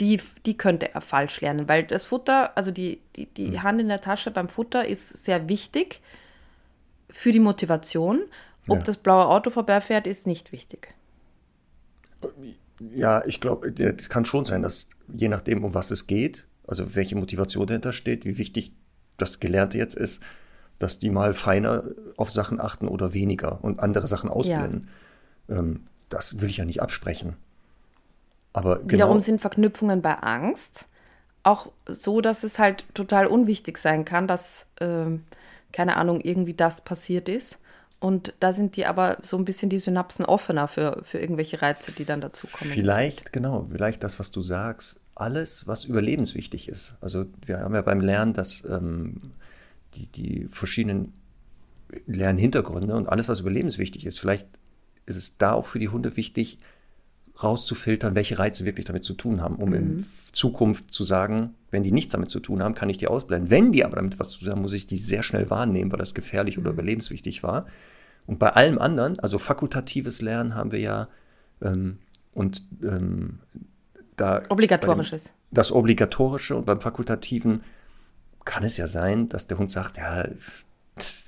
Die, 0.00 0.20
die 0.44 0.56
könnte 0.56 0.94
er 0.94 1.00
falsch 1.00 1.40
lernen, 1.40 1.68
weil 1.68 1.82
das 1.82 2.04
Futter, 2.04 2.56
also 2.56 2.70
die, 2.70 3.00
die, 3.16 3.26
die 3.26 3.52
Hm. 3.52 3.62
Hand 3.62 3.80
in 3.80 3.88
der 3.88 4.00
Tasche 4.00 4.30
beim 4.30 4.48
Futter 4.48 4.86
ist 4.86 5.08
sehr 5.24 5.48
wichtig 5.48 6.00
für 7.10 7.32
die 7.32 7.40
Motivation. 7.40 8.20
Ob 8.68 8.78
Ja. 8.78 8.82
das 8.84 8.96
blaue 8.98 9.26
Auto 9.26 9.50
vorbeifährt, 9.50 10.06
ist 10.06 10.26
nicht 10.26 10.52
wichtig. 10.52 10.94
Ja, 12.80 13.24
ich 13.24 13.40
glaube, 13.40 13.68
es 13.68 14.08
kann 14.08 14.24
schon 14.24 14.44
sein, 14.44 14.62
dass 14.62 14.88
je 15.08 15.28
nachdem, 15.28 15.64
um 15.64 15.74
was 15.74 15.90
es 15.90 16.06
geht, 16.06 16.46
also 16.66 16.94
welche 16.94 17.16
Motivation 17.16 17.66
dahinter 17.66 17.92
steht, 17.92 18.24
wie 18.24 18.38
wichtig 18.38 18.72
das 19.16 19.40
Gelernte 19.40 19.78
jetzt 19.78 19.94
ist, 19.94 20.22
dass 20.78 20.98
die 20.98 21.10
mal 21.10 21.32
feiner 21.32 21.84
auf 22.16 22.30
Sachen 22.30 22.60
achten 22.60 22.88
oder 22.88 23.14
weniger 23.14 23.64
und 23.64 23.80
andere 23.80 24.06
Sachen 24.06 24.28
ausblenden. 24.28 24.88
Ähm, 25.48 25.86
das 26.08 26.40
will 26.40 26.50
ich 26.50 26.58
ja 26.58 26.64
nicht 26.64 26.82
absprechen. 26.82 27.36
Aber 28.52 28.78
genau, 28.80 28.92
Wiederum 28.92 29.20
sind 29.20 29.40
Verknüpfungen 29.40 30.02
bei 30.02 30.14
Angst 30.14 30.86
auch 31.46 31.70
so, 31.86 32.20
dass 32.20 32.42
es 32.42 32.58
halt 32.58 32.84
total 32.92 33.26
unwichtig 33.26 33.78
sein 33.78 34.04
kann, 34.04 34.26
dass, 34.26 34.66
ähm, 34.80 35.24
keine 35.72 35.96
Ahnung, 35.96 36.20
irgendwie 36.20 36.54
das 36.54 36.80
passiert 36.80 37.28
ist. 37.28 37.58
Und 37.98 38.34
da 38.40 38.52
sind 38.52 38.76
die 38.76 38.86
aber 38.86 39.18
so 39.22 39.36
ein 39.38 39.44
bisschen 39.44 39.70
die 39.70 39.78
Synapsen 39.78 40.24
offener 40.26 40.68
für, 40.68 41.00
für 41.02 41.18
irgendwelche 41.18 41.62
Reize, 41.62 41.92
die 41.92 42.04
dann 42.04 42.20
dazukommen. 42.20 42.72
Vielleicht, 42.72 43.32
genau, 43.32 43.66
vielleicht 43.70 44.02
das, 44.02 44.18
was 44.18 44.30
du 44.30 44.42
sagst, 44.42 44.96
alles, 45.14 45.66
was 45.66 45.84
überlebenswichtig 45.84 46.68
ist. 46.68 46.96
Also 47.00 47.26
wir 47.44 47.60
haben 47.60 47.74
ja 47.74 47.80
beim 47.80 48.00
Lernen 48.00 48.34
das, 48.34 48.64
ähm, 48.68 49.32
die, 49.94 50.06
die 50.06 50.48
verschiedenen 50.50 51.14
Lernhintergründe 52.06 52.94
und 52.94 53.08
alles, 53.08 53.28
was 53.28 53.40
überlebenswichtig 53.40 54.04
ist. 54.04 54.18
Vielleicht 54.20 54.46
ist 55.06 55.16
es 55.16 55.38
da 55.38 55.52
auch 55.52 55.66
für 55.66 55.78
die 55.78 55.88
Hunde 55.88 56.16
wichtig, 56.16 56.58
rauszufiltern, 57.42 58.14
welche 58.14 58.38
Reize 58.38 58.64
wirklich 58.64 58.84
damit 58.86 59.04
zu 59.04 59.14
tun 59.14 59.40
haben, 59.42 59.56
um 59.56 59.74
in 59.74 60.06
Zukunft 60.32 60.90
zu 60.90 61.04
sagen, 61.04 61.54
wenn 61.70 61.82
die 61.82 61.92
nichts 61.92 62.12
damit 62.12 62.30
zu 62.30 62.40
tun 62.40 62.62
haben, 62.62 62.74
kann 62.74 62.88
ich 62.88 62.96
die 62.96 63.08
ausblenden. 63.08 63.50
Wenn 63.50 63.72
die 63.72 63.84
aber 63.84 63.96
damit 63.96 64.18
was 64.18 64.30
zu 64.30 64.40
tun 64.40 64.50
haben, 64.52 64.62
muss 64.62 64.72
ich 64.72 64.86
die 64.86 64.96
sehr 64.96 65.22
schnell 65.22 65.50
wahrnehmen, 65.50 65.92
weil 65.92 65.98
das 65.98 66.14
gefährlich 66.14 66.58
oder 66.58 66.70
überlebenswichtig 66.70 67.42
war. 67.42 67.66
Und 68.26 68.38
bei 68.38 68.50
allem 68.50 68.78
anderen, 68.78 69.18
also 69.20 69.38
fakultatives 69.38 70.22
Lernen 70.22 70.54
haben 70.54 70.72
wir 70.72 70.80
ja 70.80 71.08
ähm, 71.62 71.98
und 72.32 72.64
ähm, 72.82 73.38
da 74.16 74.42
Obligatorisches. 74.48 75.24
dem- 75.26 75.32
Das 75.50 75.72
Obligatorische 75.72 76.56
und 76.56 76.64
beim 76.66 76.80
Fakultativen 76.80 77.62
kann 78.44 78.64
es 78.64 78.76
ja 78.78 78.86
sein, 78.86 79.28
dass 79.28 79.46
der 79.46 79.58
Hund 79.58 79.70
sagt, 79.70 79.98
ja, 79.98 80.24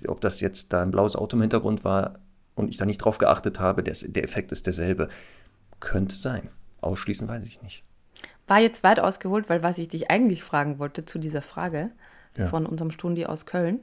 ob 0.06 0.20
das 0.22 0.40
jetzt 0.40 0.72
da 0.72 0.82
ein 0.82 0.90
blaues 0.90 1.16
Auto 1.16 1.36
im 1.36 1.42
Hintergrund 1.42 1.84
war 1.84 2.18
und 2.54 2.68
ich 2.70 2.78
da 2.78 2.86
nicht 2.86 2.98
drauf 2.98 3.18
geachtet 3.18 3.60
habe, 3.60 3.82
der, 3.82 3.94
der 4.08 4.24
Effekt 4.24 4.50
ist 4.52 4.66
derselbe. 4.66 5.08
Könnte 5.80 6.14
sein. 6.14 6.48
Ausschließen 6.80 7.28
weiß 7.28 7.44
ich 7.44 7.62
nicht. 7.62 7.82
War 8.46 8.58
jetzt 8.60 8.82
weit 8.82 9.00
ausgeholt, 9.00 9.48
weil 9.48 9.62
was 9.62 9.78
ich 9.78 9.88
dich 9.88 10.10
eigentlich 10.10 10.42
fragen 10.42 10.78
wollte 10.78 11.04
zu 11.04 11.18
dieser 11.18 11.42
Frage 11.42 11.90
Ja. 12.36 12.46
von 12.46 12.66
unserem 12.66 12.90
Stundi 12.90 13.26
aus 13.26 13.46
Köln. 13.46 13.80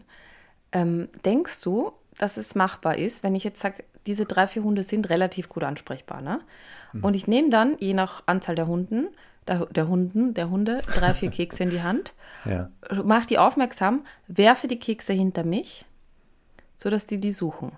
Ähm, 0.71 1.09
denkst 1.23 1.61
du, 1.61 1.91
dass 2.17 2.37
es 2.37 2.55
machbar 2.55 2.97
ist, 2.97 3.23
wenn 3.23 3.35
ich 3.35 3.43
jetzt 3.43 3.61
sage, 3.61 3.83
diese 4.07 4.25
drei, 4.25 4.47
vier 4.47 4.63
Hunde 4.63 4.83
sind 4.83 5.09
relativ 5.09 5.49
gut 5.49 5.63
ansprechbar, 5.63 6.21
ne? 6.21 6.39
Und 7.01 7.13
ich 7.15 7.27
nehme 7.27 7.49
dann, 7.49 7.75
je 7.79 7.93
nach 7.93 8.23
Anzahl 8.25 8.55
der 8.55 8.67
Hunden, 8.67 9.07
der, 9.47 9.65
der 9.65 9.87
Hunden, 9.89 10.33
der 10.33 10.49
Hunde, 10.49 10.81
drei, 10.95 11.13
vier 11.13 11.29
Kekse 11.31 11.63
in 11.63 11.69
die 11.71 11.81
Hand, 11.83 12.13
Ja. 12.45 12.69
mache 13.03 13.27
die 13.27 13.37
aufmerksam, 13.37 14.05
werfe 14.27 14.67
die 14.69 14.79
Kekse 14.79 15.11
hinter 15.11 15.43
mich, 15.43 15.85
sodass 16.77 17.05
die 17.05 17.17
die 17.17 17.33
suchen. 17.33 17.73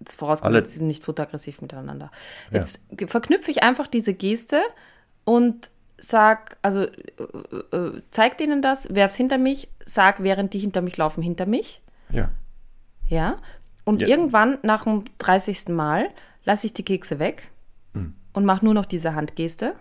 Jetzt 0.00 0.16
vorausgesetzt, 0.18 0.54
Alle- 0.56 0.66
sie 0.66 0.78
sind 0.78 0.86
nicht 0.86 1.04
futteraggressiv 1.04 1.60
miteinander. 1.60 2.10
Ja. 2.50 2.58
Jetzt 2.58 2.84
verknüpfe 3.06 3.50
ich 3.50 3.62
einfach 3.62 3.86
diese 3.86 4.14
Geste 4.14 4.60
und 5.24 5.70
sag, 5.98 6.56
also 6.62 6.82
äh, 6.82 7.76
äh, 7.76 8.02
zeig 8.12 8.38
denen 8.38 8.62
das, 8.62 8.94
werf's 8.94 9.16
hinter 9.16 9.38
mich, 9.38 9.68
sag, 9.84 10.22
während 10.22 10.54
die 10.54 10.60
hinter 10.60 10.80
mich 10.82 10.96
laufen, 10.96 11.22
hinter 11.22 11.46
mich. 11.46 11.82
Ja. 12.10 12.30
Ja. 13.08 13.38
Und 13.84 14.02
Ja. 14.02 14.08
irgendwann 14.08 14.58
nach 14.62 14.84
dem 14.84 15.04
30. 15.18 15.68
Mal 15.74 16.08
lasse 16.44 16.66
ich 16.66 16.72
die 16.74 16.84
Kekse 16.84 17.18
weg 17.18 17.50
Hm. 17.94 18.14
und 18.32 18.44
mache 18.44 18.64
nur 18.64 18.74
noch 18.74 18.86
diese 18.86 19.14
Handgeste. 19.14 19.74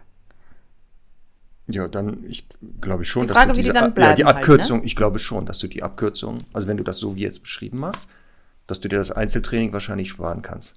Ja, 1.69 1.87
dann, 1.89 2.23
ich 2.27 2.45
glaube 2.79 3.03
schon, 3.03 3.23
Die 3.23 3.27
dass 3.27 3.37
Frage, 3.37 3.51
du 3.51 3.57
wie 3.57 3.61
die 3.61 3.63
diese, 3.63 3.73
dann 3.73 3.91
Ab- 3.91 3.97
ja, 3.99 4.13
die 4.13 4.23
bleiben 4.23 4.27
halt, 4.37 4.37
Abkürzung, 4.37 4.83
ich 4.85 4.95
glaube 4.95 5.19
schon, 5.19 5.45
dass 5.45 5.59
du 5.59 5.67
die 5.67 5.83
Abkürzung, 5.83 6.37
also 6.53 6.67
wenn 6.69 6.77
du 6.77 6.83
das 6.83 6.97
so 6.97 7.15
wie 7.15 7.21
jetzt 7.23 7.41
beschrieben 7.41 7.77
machst, 7.79 8.09
dass 8.67 8.79
du 8.79 8.89
dir 8.89 8.97
das 8.97 9.11
Einzeltraining 9.11 9.73
wahrscheinlich 9.73 10.09
sparen 10.09 10.41
kannst. 10.41 10.75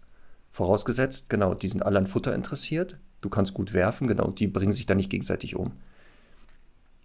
Vorausgesetzt, 0.50 1.28
genau, 1.28 1.54
die 1.54 1.68
sind 1.68 1.84
alle 1.84 1.98
an 1.98 2.06
Futter 2.06 2.34
interessiert, 2.34 2.96
du 3.20 3.28
kannst 3.28 3.54
gut 3.54 3.72
werfen, 3.72 4.08
genau, 4.08 4.24
und 4.24 4.40
die 4.40 4.46
bringen 4.46 4.72
sich 4.72 4.86
dann 4.86 4.96
nicht 4.96 5.10
gegenseitig 5.10 5.56
um. 5.56 5.72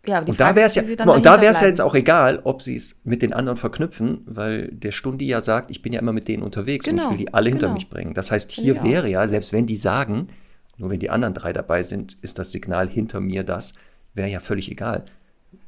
Ja, 0.07 0.19
und 0.19 0.29
da 0.29 0.33
Frage 0.33 0.55
wäre 0.57 0.67
ist, 0.67 0.77
es 0.77 0.87
ja, 0.87 1.05
und 1.05 1.25
da 1.25 1.41
wäre 1.41 1.51
es 1.51 1.61
ja 1.61 1.67
jetzt 1.67 1.81
auch 1.81 1.95
egal, 1.95 2.39
ob 2.43 2.61
sie 2.61 2.75
es 2.75 2.99
mit 3.03 3.21
den 3.21 3.33
anderen 3.33 3.57
verknüpfen, 3.57 4.21
weil 4.25 4.67
der 4.67 4.91
Stundi 4.91 5.25
ja 5.25 5.41
sagt, 5.41 5.71
ich 5.71 5.81
bin 5.81 5.93
ja 5.93 5.99
immer 5.99 6.13
mit 6.13 6.27
denen 6.27 6.43
unterwegs 6.43 6.87
und 6.87 6.97
Genau, 6.97 7.05
ich 7.05 7.09
will 7.11 7.17
die 7.17 7.33
alle 7.33 7.49
hinter 7.49 7.67
genau. 7.67 7.73
mich 7.73 7.89
bringen. 7.89 8.13
Das 8.13 8.31
heißt, 8.31 8.51
hier 8.51 8.83
wäre 8.83 9.09
ja, 9.09 9.25
selbst 9.27 9.51
wenn 9.51 9.65
die 9.65 9.75
sagen, 9.75 10.29
nur 10.77 10.89
wenn 10.89 10.99
die 10.99 11.09
anderen 11.09 11.33
drei 11.33 11.53
dabei 11.53 11.83
sind, 11.83 12.17
ist 12.21 12.37
das 12.37 12.51
Signal 12.51 12.87
hinter 12.89 13.19
mir 13.19 13.43
das, 13.43 13.75
wäre 14.13 14.29
ja 14.29 14.39
völlig 14.39 14.69
egal. 14.69 15.05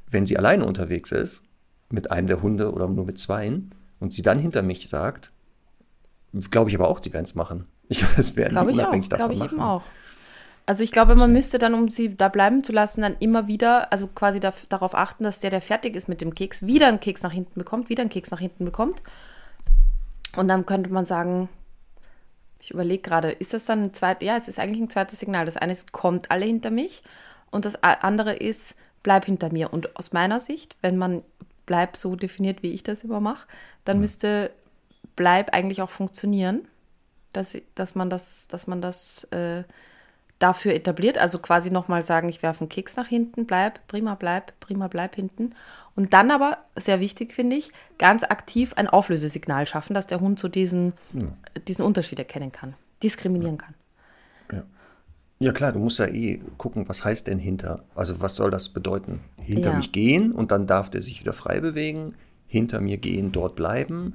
Wenn 0.09 0.25
sie 0.25 0.37
alleine 0.37 0.65
unterwegs 0.65 1.11
ist, 1.11 1.41
mit 1.89 2.11
einem 2.11 2.27
der 2.27 2.41
Hunde 2.41 2.71
oder 2.73 2.87
nur 2.87 3.05
mit 3.05 3.17
zweien, 3.17 3.71
und 3.99 4.13
sie 4.13 4.21
dann 4.21 4.39
hinter 4.39 4.61
mich 4.61 4.89
sagt, 4.89 5.31
glaube 6.51 6.69
ich 6.69 6.75
aber 6.75 6.87
auch, 6.87 6.99
sie 7.01 7.13
werden 7.13 7.25
es 7.25 7.35
machen. 7.35 7.65
Ich, 7.89 8.03
das 8.17 8.35
werden 8.35 8.51
Glaube 8.51 8.71
die 8.71 8.77
ich 8.77 8.79
auch, 8.79 8.87
unabhängig 8.87 9.09
davon 9.09 9.25
glaube 9.27 9.33
ich 9.33 9.39
machen. 9.39 9.55
eben 9.55 9.63
auch. 9.63 9.83
Also 10.65 10.83
ich 10.83 10.91
glaube, 10.91 11.15
man 11.15 11.31
müsste 11.31 11.59
dann, 11.59 11.73
um 11.73 11.89
sie 11.89 12.17
da 12.17 12.27
bleiben 12.27 12.61
zu 12.61 12.73
lassen, 12.73 13.01
dann 13.01 13.15
immer 13.19 13.47
wieder, 13.47 13.89
also 13.93 14.07
quasi 14.07 14.41
da, 14.41 14.53
darauf 14.67 14.93
achten, 14.93 15.23
dass 15.23 15.39
der, 15.39 15.49
der 15.49 15.61
fertig 15.61 15.95
ist 15.95 16.09
mit 16.09 16.19
dem 16.19 16.35
Keks, 16.35 16.65
wieder 16.65 16.87
einen 16.87 16.99
Keks 16.99 17.23
nach 17.23 17.31
hinten 17.31 17.57
bekommt, 17.57 17.87
wieder 17.87 18.01
einen 18.01 18.09
Keks 18.09 18.31
nach 18.31 18.41
hinten 18.41 18.65
bekommt. 18.65 19.01
Und 20.35 20.49
dann 20.49 20.65
könnte 20.65 20.91
man 20.91 21.05
sagen, 21.05 21.47
ich 22.59 22.71
überlege 22.71 23.01
gerade, 23.01 23.31
ist 23.31 23.53
das 23.53 23.63
dann 23.63 23.83
ein 23.83 23.93
zweites, 23.93 24.27
ja, 24.27 24.35
es 24.35 24.49
ist 24.49 24.59
eigentlich 24.59 24.81
ein 24.81 24.89
zweites 24.89 25.19
Signal. 25.19 25.45
Das 25.45 25.55
eine 25.55 25.71
ist, 25.71 25.93
kommt 25.93 26.31
alle 26.31 26.45
hinter 26.45 26.69
mich 26.69 27.01
und 27.49 27.63
das 27.63 27.81
andere 27.81 28.33
ist, 28.35 28.75
bleib 29.03 29.23
hinter 29.23 29.53
mir. 29.53 29.71
Und 29.71 29.95
aus 29.95 30.11
meiner 30.11 30.41
Sicht, 30.41 30.75
wenn 30.81 30.97
man 30.97 31.23
bleib 31.67 31.95
so 31.95 32.15
definiert, 32.15 32.63
wie 32.63 32.71
ich 32.71 32.81
das 32.81 33.03
immer 33.03 33.19
mache, 33.19 33.47
dann 33.85 33.99
müsste 33.99 34.51
bleib 35.15 35.53
eigentlich 35.53 35.83
auch 35.83 35.91
funktionieren, 35.91 36.67
dass, 37.33 37.55
dass 37.75 37.93
man 37.93 38.09
das, 38.09 38.47
dass 38.47 38.65
man 38.65 38.81
das 38.81 39.25
äh, 39.25 39.63
dafür 40.39 40.73
etabliert. 40.73 41.17
Also 41.17 41.39
quasi 41.39 41.69
nochmal 41.69 42.01
sagen, 42.01 42.29
ich 42.29 42.41
werfe 42.41 42.61
einen 42.61 42.69
Keks 42.69 42.95
nach 42.95 43.07
hinten, 43.07 43.45
bleib, 43.45 43.85
prima, 43.87 44.15
bleib, 44.15 44.59
prima, 44.59 44.87
bleib 44.87 45.15
hinten. 45.15 45.53
Und 45.95 46.13
dann 46.13 46.31
aber, 46.31 46.59
sehr 46.75 46.99
wichtig 46.99 47.33
finde 47.33 47.55
ich, 47.55 47.71
ganz 47.97 48.23
aktiv 48.23 48.73
ein 48.75 48.87
Auflösesignal 48.87 49.65
schaffen, 49.65 49.93
dass 49.93 50.07
der 50.07 50.19
Hund 50.19 50.39
so 50.39 50.47
diesen, 50.47 50.93
diesen 51.67 51.83
Unterschied 51.83 52.19
erkennen 52.19 52.51
kann, 52.51 52.75
diskriminieren 53.01 53.57
kann. 53.57 53.73
Ja. 54.51 54.63
Ja, 55.39 55.51
klar, 55.51 55.71
du 55.71 55.79
musst 55.79 55.99
ja 55.99 56.07
eh 56.07 56.39
gucken, 56.57 56.87
was 56.89 57.05
heißt 57.05 57.27
denn 57.27 57.39
hinter? 57.39 57.83
Also, 57.95 58.19
was 58.21 58.35
soll 58.35 58.51
das 58.51 58.69
bedeuten? 58.69 59.19
Hinter 59.37 59.71
Ja. 59.71 59.77
mich 59.77 59.91
gehen 59.91 60.31
und 60.31 60.51
dann 60.51 60.65
darf 60.67 60.89
der 60.89 61.01
sich 61.01 61.19
wieder 61.21 61.33
frei 61.33 61.59
bewegen, 61.59 62.15
hinter 62.47 62.81
mir 62.81 62.97
gehen, 62.97 63.31
dort 63.31 63.55
bleiben. 63.55 64.13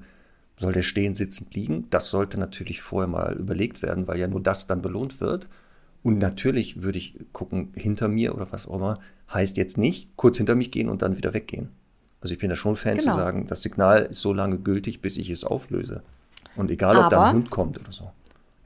Soll 0.59 0.73
der 0.73 0.83
stehen, 0.83 1.15
sitzend, 1.15 1.55
liegen? 1.55 1.87
Das 1.91 2.11
sollte 2.11 2.39
natürlich 2.39 2.83
vorher 2.83 3.09
mal 3.09 3.35
überlegt 3.35 3.83
werden, 3.83 4.07
weil 4.07 4.19
ja 4.19 4.29
nur 4.29 4.41
das 4.43 4.67
dann 4.67 4.83
belohnt 4.83 5.21
wird. 5.21 5.49
Und 6.03 6.19
natürlich 6.19 6.83
würde 6.83 6.99
ich 6.99 7.17
gucken, 7.33 7.73
hinter 7.75 8.09
mir 8.09 8.35
oder 8.35 8.51
was 8.53 8.67
auch 8.69 8.77
immer, 8.77 8.99
heißt 9.33 9.57
jetzt 9.57 9.79
nicht 9.79 10.09
kurz 10.17 10.37
hinter 10.37 10.55
mich 10.57 10.71
gehen 10.71 10.89
und 10.89 11.03
dann 11.03 11.17
wieder 11.17 11.33
weggehen. 11.35 11.69
Also 12.21 12.35
ich 12.35 12.39
bin 12.41 12.51
da 12.51 12.57
schon 12.57 12.77
Fan 12.77 12.99
Genau. 12.99 13.13
zu 13.13 13.19
sagen, 13.19 13.47
das 13.47 13.63
Signal 13.63 14.03
ist 14.11 14.21
so 14.21 14.33
lange 14.33 14.59
gültig, 14.59 15.01
bis 15.01 15.17
ich 15.17 15.31
es 15.31 15.45
auflöse. 15.45 16.03
Und 16.57 16.71
egal, 16.71 16.97
ob 16.97 17.11
da 17.11 17.17
Aber- 17.17 17.27
ein 17.29 17.35
Hund 17.37 17.51
kommt 17.51 17.79
oder 17.81 17.91
so. 17.93 18.11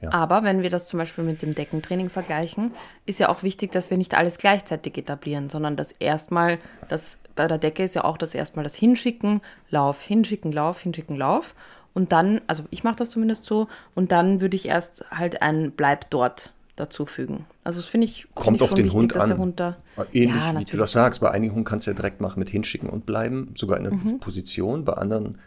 Ja. 0.01 0.11
Aber 0.13 0.43
wenn 0.43 0.61
wir 0.61 0.69
das 0.69 0.85
zum 0.87 0.99
Beispiel 0.99 1.23
mit 1.23 1.41
dem 1.41 1.55
Deckentraining 1.55 2.09
vergleichen, 2.09 2.71
ist 3.07 3.19
ja 3.19 3.29
auch 3.29 3.41
wichtig, 3.41 3.71
dass 3.71 3.89
wir 3.89 3.97
nicht 3.97 4.13
alles 4.15 4.37
gleichzeitig 4.37 4.95
etablieren, 4.97 5.49
sondern 5.49 5.75
dass 5.75 5.91
erstmal, 5.91 6.59
das 6.87 7.17
bei 7.35 7.47
der 7.47 7.57
Decke 7.57 7.83
ist 7.83 7.95
ja 7.95 8.03
auch 8.03 8.17
das 8.17 8.35
erstmal 8.35 8.63
das 8.63 8.75
Hinschicken, 8.75 9.41
Lauf, 9.71 10.01
Hinschicken, 10.03 10.51
Lauf, 10.51 10.81
Hinschicken, 10.81 11.15
Lauf. 11.15 11.55
Und 11.95 12.11
dann, 12.11 12.41
also 12.45 12.63
ich 12.69 12.83
mache 12.83 12.97
das 12.97 13.09
zumindest 13.09 13.45
so, 13.45 13.67
und 13.95 14.11
dann 14.11 14.39
würde 14.39 14.55
ich 14.55 14.67
erst 14.67 15.03
halt 15.09 15.41
ein 15.41 15.71
Bleib 15.71 16.11
dort 16.11 16.53
dazufügen. 16.75 17.47
Also 17.63 17.79
das 17.79 17.87
finde 17.87 18.05
ich, 18.05 18.23
find 18.23 18.35
Kommt 18.35 18.57
ich 18.57 18.61
auf 18.63 18.75
den 18.75 18.85
wichtig, 18.85 18.93
Hund 18.93 19.17
an. 19.17 19.27
der 19.29 19.37
Hund 19.39 19.59
da. 19.59 19.77
Ähnlich 20.13 20.35
ja, 20.35 20.49
wie 20.49 20.53
du 20.53 20.59
natürlich. 20.59 20.79
das 20.79 20.91
sagst. 20.91 21.21
Bei 21.21 21.31
einigen 21.31 21.53
Hunden 21.55 21.65
kannst 21.65 21.87
du 21.87 21.91
ja 21.91 21.95
direkt 21.95 22.21
machen 22.21 22.37
mit 22.37 22.49
hinschicken 22.51 22.87
und 22.87 23.07
bleiben, 23.07 23.51
sogar 23.55 23.79
in 23.79 23.87
einer 23.87 23.95
Mhm. 23.95 24.19
Position. 24.19 24.85
Bei 24.85 24.93
anderen 24.93 25.39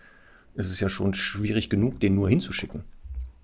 ist 0.56 0.72
es 0.72 0.80
ja 0.80 0.88
schon 0.88 1.14
schwierig 1.14 1.70
genug, 1.70 2.00
den 2.00 2.16
nur 2.16 2.28
hinzuschicken. 2.28 2.82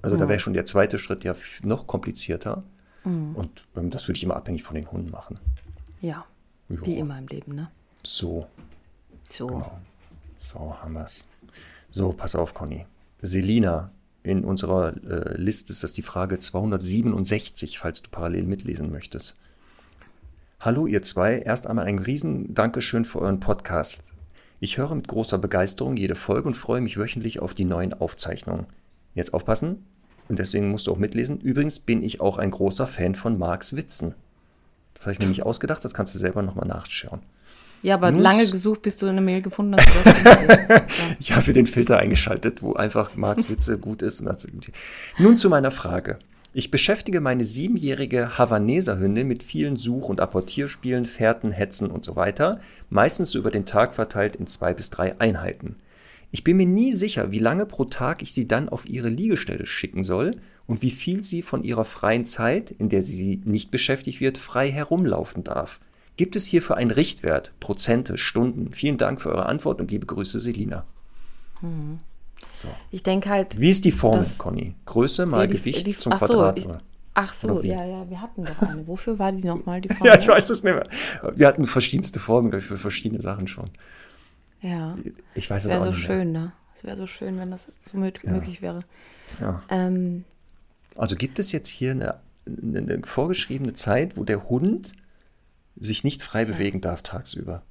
Also 0.06 0.16
da 0.16 0.28
wäre 0.28 0.38
schon 0.38 0.52
der 0.52 0.64
zweite 0.64 0.98
Schritt 0.98 1.24
ja 1.24 1.34
noch 1.64 1.88
komplizierter. 1.88 2.62
Mhm. 3.02 3.34
Und 3.34 3.66
ähm, 3.76 3.90
das 3.90 4.06
würde 4.06 4.16
ich 4.18 4.22
immer 4.22 4.36
abhängig 4.36 4.62
von 4.62 4.76
den 4.76 4.88
Hunden 4.88 5.10
machen. 5.10 5.40
Ja, 6.00 6.24
Jo. 6.68 6.86
wie 6.86 6.96
immer 6.96 7.18
im 7.18 7.26
Leben, 7.26 7.56
ne? 7.56 7.70
So, 8.04 8.46
So. 9.28 9.48
Genau. 9.48 9.78
so 10.38 10.76
haben 10.80 10.92
wir 10.92 11.04
es. 11.04 11.26
So, 11.90 12.12
pass 12.12 12.36
auf, 12.36 12.54
Conny. 12.54 12.86
Selina, 13.20 13.90
in 14.22 14.44
unserer 14.44 14.94
äh, 15.04 15.36
Liste 15.36 15.72
ist 15.72 15.82
das 15.82 15.92
die 15.92 16.02
Frage 16.02 16.38
267, 16.38 17.80
falls 17.80 18.00
du 18.02 18.10
parallel 18.10 18.44
mitlesen 18.46 18.92
möchtest. 18.92 19.40
Hallo 20.60 20.86
ihr 20.86 21.02
zwei, 21.02 21.38
erst 21.40 21.66
einmal 21.66 21.86
ein 21.86 21.98
riesen 21.98 22.54
Dankeschön 22.54 23.04
für 23.04 23.20
euren 23.20 23.40
Podcast. 23.40 24.04
Ich 24.60 24.78
höre 24.78 24.94
mit 24.94 25.08
großer 25.08 25.38
Begeisterung 25.38 25.96
jede 25.96 26.14
Folge 26.14 26.46
und 26.46 26.56
freue 26.56 26.80
mich 26.80 26.96
wöchentlich 26.96 27.40
auf 27.40 27.54
die 27.54 27.64
neuen 27.64 27.92
Aufzeichnungen. 27.92 28.66
Jetzt 29.14 29.32
aufpassen, 29.32 29.84
und 30.28 30.38
deswegen 30.38 30.70
musst 30.70 30.86
du 30.86 30.92
auch 30.92 30.98
mitlesen. 30.98 31.40
Übrigens 31.40 31.80
bin 31.80 32.02
ich 32.02 32.20
auch 32.20 32.38
ein 32.38 32.50
großer 32.50 32.86
Fan 32.86 33.14
von 33.14 33.38
Marks 33.38 33.76
Witzen. 33.76 34.14
Das 34.94 35.02
habe 35.06 35.12
ich 35.12 35.18
mir 35.18 35.26
nicht 35.26 35.42
ausgedacht, 35.44 35.84
das 35.84 35.94
kannst 35.94 36.14
du 36.14 36.18
selber 36.18 36.42
nochmal 36.42 36.66
nachschauen. 36.66 37.20
Ja, 37.82 37.94
aber 37.94 38.10
Nun 38.10 38.22
lange 38.22 38.48
gesucht, 38.50 38.82
bis 38.82 38.96
du 38.96 39.06
eine 39.06 39.20
Mail 39.20 39.42
gefunden 39.42 39.76
hast. 39.76 40.24
ja. 40.68 40.86
Ich 41.20 41.32
habe 41.36 41.52
den 41.52 41.66
Filter 41.66 41.98
eingeschaltet, 41.98 42.62
wo 42.62 42.72
einfach 42.72 43.14
Marks 43.16 43.50
Witze 43.50 43.78
gut 43.78 44.02
ist. 44.02 44.24
Das- 44.24 44.46
Nun 45.18 45.36
zu 45.36 45.50
meiner 45.50 45.70
Frage. 45.70 46.18
Ich 46.54 46.70
beschäftige 46.70 47.20
meine 47.20 47.44
siebenjährige 47.44 48.38
Havaneser 48.38 48.98
Hündin 48.98 49.28
mit 49.28 49.42
vielen 49.42 49.76
Such- 49.76 50.08
und 50.08 50.20
Apportierspielen, 50.22 51.04
Fährten, 51.04 51.50
Hetzen 51.50 51.90
und 51.90 52.02
so 52.02 52.16
weiter, 52.16 52.60
meistens 52.88 53.30
so 53.30 53.38
über 53.38 53.50
den 53.50 53.66
Tag 53.66 53.92
verteilt 53.94 54.36
in 54.36 54.46
zwei 54.46 54.72
bis 54.72 54.88
drei 54.88 55.20
Einheiten. 55.20 55.76
Ich 56.32 56.44
bin 56.44 56.56
mir 56.56 56.66
nie 56.66 56.92
sicher, 56.92 57.30
wie 57.30 57.38
lange 57.38 57.66
pro 57.66 57.84
Tag 57.84 58.20
ich 58.22 58.32
sie 58.32 58.46
dann 58.48 58.68
auf 58.68 58.88
ihre 58.88 59.08
Liegestelle 59.08 59.64
schicken 59.66 60.02
soll 60.04 60.32
und 60.66 60.82
wie 60.82 60.90
viel 60.90 61.22
sie 61.22 61.42
von 61.42 61.64
ihrer 61.64 61.84
freien 61.84 62.26
Zeit, 62.26 62.70
in 62.72 62.88
der 62.88 63.02
sie 63.02 63.40
nicht 63.44 63.70
beschäftigt 63.70 64.20
wird, 64.20 64.36
frei 64.38 64.70
herumlaufen 64.70 65.44
darf. 65.44 65.80
Gibt 66.16 66.34
es 66.36 66.46
hierfür 66.46 66.76
einen 66.76 66.90
Richtwert, 66.90 67.52
Prozente, 67.60 68.18
Stunden? 68.18 68.72
Vielen 68.72 68.96
Dank 68.98 69.20
für 69.20 69.30
eure 69.30 69.46
Antwort 69.46 69.80
und 69.80 69.90
liebe 69.90 70.06
Grüße, 70.06 70.40
Selina. 70.40 70.84
Ich 72.90 73.02
denke 73.02 73.28
halt. 73.28 73.58
Wie 73.60 73.70
ist 73.70 73.84
die 73.84 73.92
Formel, 73.92 74.26
Conny? 74.38 74.74
Größe 74.86 75.26
mal 75.26 75.42
Ja, 75.42 75.46
die- 75.46 75.56
Gewicht 75.58 75.86
die- 75.86 75.96
zum 75.96 76.12
ach 76.12 76.20
so, 76.20 76.26
Quadrat? 76.26 76.58
ich- 76.58 76.66
oder? 76.66 76.78
Ach 77.18 77.32
so, 77.32 77.62
ja, 77.62 77.82
ja, 77.84 78.10
wir 78.10 78.20
hatten 78.20 78.44
doch 78.44 78.60
eine. 78.60 78.86
Wofür 78.86 79.18
war 79.18 79.32
die 79.32 79.46
nochmal, 79.46 79.80
die 79.80 79.88
ja, 80.04 80.18
ich 80.18 80.28
weiß 80.28 80.48
das 80.48 80.62
nicht 80.62 80.74
mehr. 80.74 80.86
Wir 81.34 81.46
hatten 81.46 81.66
verschiedenste 81.66 82.18
ich, 82.20 82.60
für 82.60 82.76
verschiedene 82.76 83.22
Sachen 83.22 83.46
schon. 83.46 83.70
Ja, 84.60 84.96
Ich 85.34 85.48
weiß 85.50 85.64
es 85.66 85.70
auch 85.70 85.74
wäre 85.76 85.84
so 85.84 85.90
nicht 85.90 86.08
mehr. 86.08 86.18
schön, 86.18 86.32
ne? 86.32 86.52
Es 86.74 86.84
wäre 86.84 86.96
so 86.96 87.06
schön, 87.06 87.38
wenn 87.38 87.50
das 87.50 87.66
so 87.90 87.96
mö 87.96 88.10
möglich 88.24 88.60
wäre. 88.62 88.80
Ja. 89.40 89.62
Ähm, 89.70 90.24
Also 90.96 91.16
gibt 91.16 91.38
es 91.38 91.52
jetzt 91.52 91.68
hier 91.68 91.92
eine, 91.92 92.18
eine, 92.46 92.78
eine 92.78 93.00
vorgeschriebene 93.04 93.72
Zeit, 93.74 94.16
wo 94.16 94.24
der 94.24 94.48
Hund 94.48 94.92
sich 95.78 96.04
nicht 96.04 96.22
frei 96.22 96.44
bewegen 96.44 96.80
darf 96.80 97.02
tagsüber, 97.02 97.62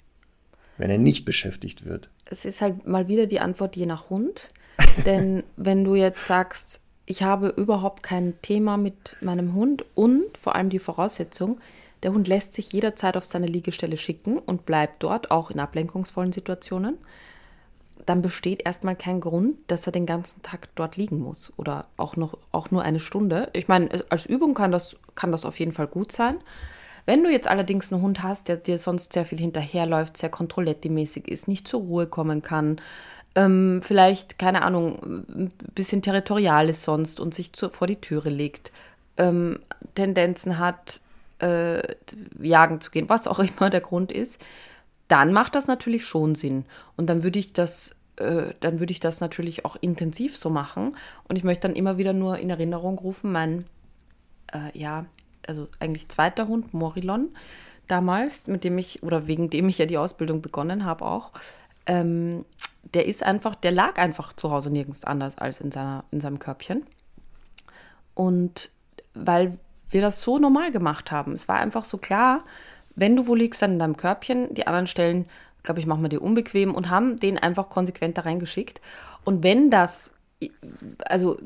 wenn 0.78 0.90
er 0.90 0.98
nicht 0.98 1.26
beschäftigt 1.26 1.86
wird? 1.86 2.10
es 2.28 2.44
ist 2.44 2.62
halt 2.62 2.88
mal 2.88 3.08
wieder 3.08 3.28
die 3.28 3.40
Antwort 3.40 3.76
je 3.76 3.86
nach 3.86 4.10
Hund. 4.10 4.50
Denn 5.06 5.44
wenn 5.58 5.84
du 5.84 5.96
jetzt 5.96 6.26
sagst, 6.26 6.82
ich 7.06 7.22
habe 7.24 7.50
überhaupt 7.50 8.02
kein 8.04 8.34
Thema 8.42 8.78
mit 8.78 9.16
meinem 9.22 9.54
Hund 9.54 9.86
und 9.94 10.38
vor 10.42 10.56
allem 10.56 10.70
die 10.70 10.80
Voraussetzung, 10.80 11.60
der 12.06 12.14
Hund 12.14 12.28
lässt 12.28 12.54
sich 12.54 12.72
jederzeit 12.72 13.18
auf 13.18 13.26
seine 13.26 13.48
Liegestelle 13.48 13.98
schicken 13.98 14.38
und 14.38 14.68
bleibt 14.68 15.02
dort, 15.02 15.32
auch 15.32 15.50
in 15.50 15.60
ablenkungsvollen 15.60 16.32
Situationen, 16.32 17.00
dann 18.06 18.22
besteht 18.22 18.64
erstmal 18.64 18.96
kein 18.96 19.20
Grund, 19.20 19.58
dass 19.66 19.88
er 19.88 19.92
den 19.92 20.06
ganzen 20.06 20.44
Tag 20.44 20.70
dort 20.76 20.98
liegen 20.98 21.18
muss 21.18 21.52
oder 21.58 21.88
auch 21.98 22.16
noch 22.16 22.38
auch 22.52 22.70
nur 22.70 22.84
eine 22.84 23.00
Stunde. 23.00 23.50
Ich 23.54 23.68
meine, 23.68 24.06
als 24.10 24.28
Übung 24.28 24.54
kann 24.54 24.72
das, 24.72 24.98
kann 25.16 25.32
das 25.32 25.46
auf 25.46 25.60
jeden 25.60 25.72
Fall 25.72 25.88
gut 25.88 26.12
sein. 26.12 26.38
Wenn 27.08 27.24
du 27.24 27.32
jetzt 27.32 27.48
allerdings 27.48 27.92
einen 27.92 28.04
Hund 28.04 28.22
hast, 28.22 28.50
der 28.50 28.58
dir 28.58 28.78
sonst 28.78 29.14
sehr 29.14 29.26
viel 29.26 29.40
hinterherläuft, 29.40 30.16
sehr 30.16 30.30
kontrolletti-mäßig 30.30 31.28
ist, 31.28 31.48
nicht 31.48 31.68
zur 31.68 31.82
Ruhe 31.82 32.06
kommen 32.06 32.44
kann, 32.44 32.80
ähm, 33.34 33.82
vielleicht, 33.82 34.38
keine 34.38 34.62
Ahnung, 34.62 35.26
ein 35.28 35.52
bisschen 35.74 36.04
territorial 36.04 36.70
ist 36.70 36.84
sonst 36.84 37.20
und 37.20 37.34
sich 37.34 37.52
zu, 37.52 37.72
vor 37.72 37.88
die 37.88 37.96
Türe 37.96 38.30
legt, 38.30 38.72
ähm, 39.18 39.58
Tendenzen 39.96 40.60
hat, 40.60 41.02
äh, 41.40 41.96
jagen 42.42 42.82
zu 42.82 42.92
gehen, 42.92 43.10
was 43.10 43.28
auch 43.28 43.40
immer 43.58 43.70
der 43.70 43.82
Grund 43.82 44.12
ist, 44.12 44.40
dann 45.08 45.34
macht 45.34 45.56
das 45.56 45.68
natürlich 45.68 46.06
schon 46.06 46.36
Sinn. 46.36 46.66
Und 46.98 47.08
dann 47.08 47.24
würde 47.24 47.40
ich 47.40 47.54
das, 47.54 47.96
äh, 48.18 48.54
dann 48.60 48.80
würde 48.80 48.92
ich 48.92 49.00
das 49.00 49.22
natürlich 49.22 49.66
auch 49.66 49.76
intensiv 49.80 50.38
so 50.38 50.50
machen. 50.50 50.96
Und 51.28 51.36
ich 51.36 51.44
möchte 51.44 51.68
dann 51.68 51.76
immer 51.76 51.98
wieder 51.98 52.14
nur 52.14 52.38
in 52.40 52.50
Erinnerung 52.50 52.98
rufen, 52.98 53.32
mein, 53.32 53.66
äh, 54.52 54.78
ja, 54.78 55.06
also 55.48 55.68
eigentlich 55.80 56.10
zweiter 56.10 56.48
Hund, 56.48 56.74
Morilon, 56.74 57.30
damals, 57.88 58.48
mit 58.48 58.64
dem 58.64 58.78
ich, 58.78 59.04
oder 59.04 59.28
wegen 59.28 59.50
dem 59.50 59.70
ich 59.70 59.78
ja 59.78 59.86
die 59.86 59.98
Ausbildung 59.98 60.42
begonnen 60.42 60.86
habe 60.86 61.06
auch, 61.06 61.32
ähm, 61.86 62.46
der 62.94 63.06
ist 63.06 63.24
einfach, 63.24 63.56
der 63.56 63.72
lag 63.72 63.98
einfach 63.98 64.34
zu 64.34 64.52
Hause 64.52 64.72
nirgends 64.72 65.04
anders 65.04 65.38
als 65.38 65.60
in, 65.62 65.72
seiner, 65.72 66.04
in 66.12 66.22
seinem 66.22 66.40
Körbchen. 66.40 66.86
Und 68.14 68.70
weil 69.14 69.58
wir 69.90 70.02
das 70.02 70.22
so 70.22 70.40
normal 70.40 70.72
gemacht 70.72 71.12
haben. 71.12 71.34
Es 71.34 71.48
war 71.48 71.58
einfach 71.58 71.86
so 71.86 71.98
klar, 71.98 72.44
wenn 72.96 73.16
du 73.16 73.28
wo 73.28 73.36
liegst, 73.36 73.62
dann 73.62 73.74
in 73.74 73.80
deinem 73.80 73.98
Körbchen, 73.98 74.54
die 74.54 74.68
anderen 74.68 74.88
Stellen, 74.88 75.26
glaube 75.64 75.80
ich, 75.80 75.86
machen 75.86 76.02
wir 76.02 76.10
dir 76.10 76.22
unbequem 76.22 76.74
und 76.74 76.90
haben 76.90 77.20
den 77.20 77.38
einfach 77.38 77.70
konsequent 77.70 78.18
da 78.18 78.22
reingeschickt. 78.22 78.82
Und 79.24 79.44
wenn 79.44 79.70
das, 79.70 80.12
also 81.06 81.38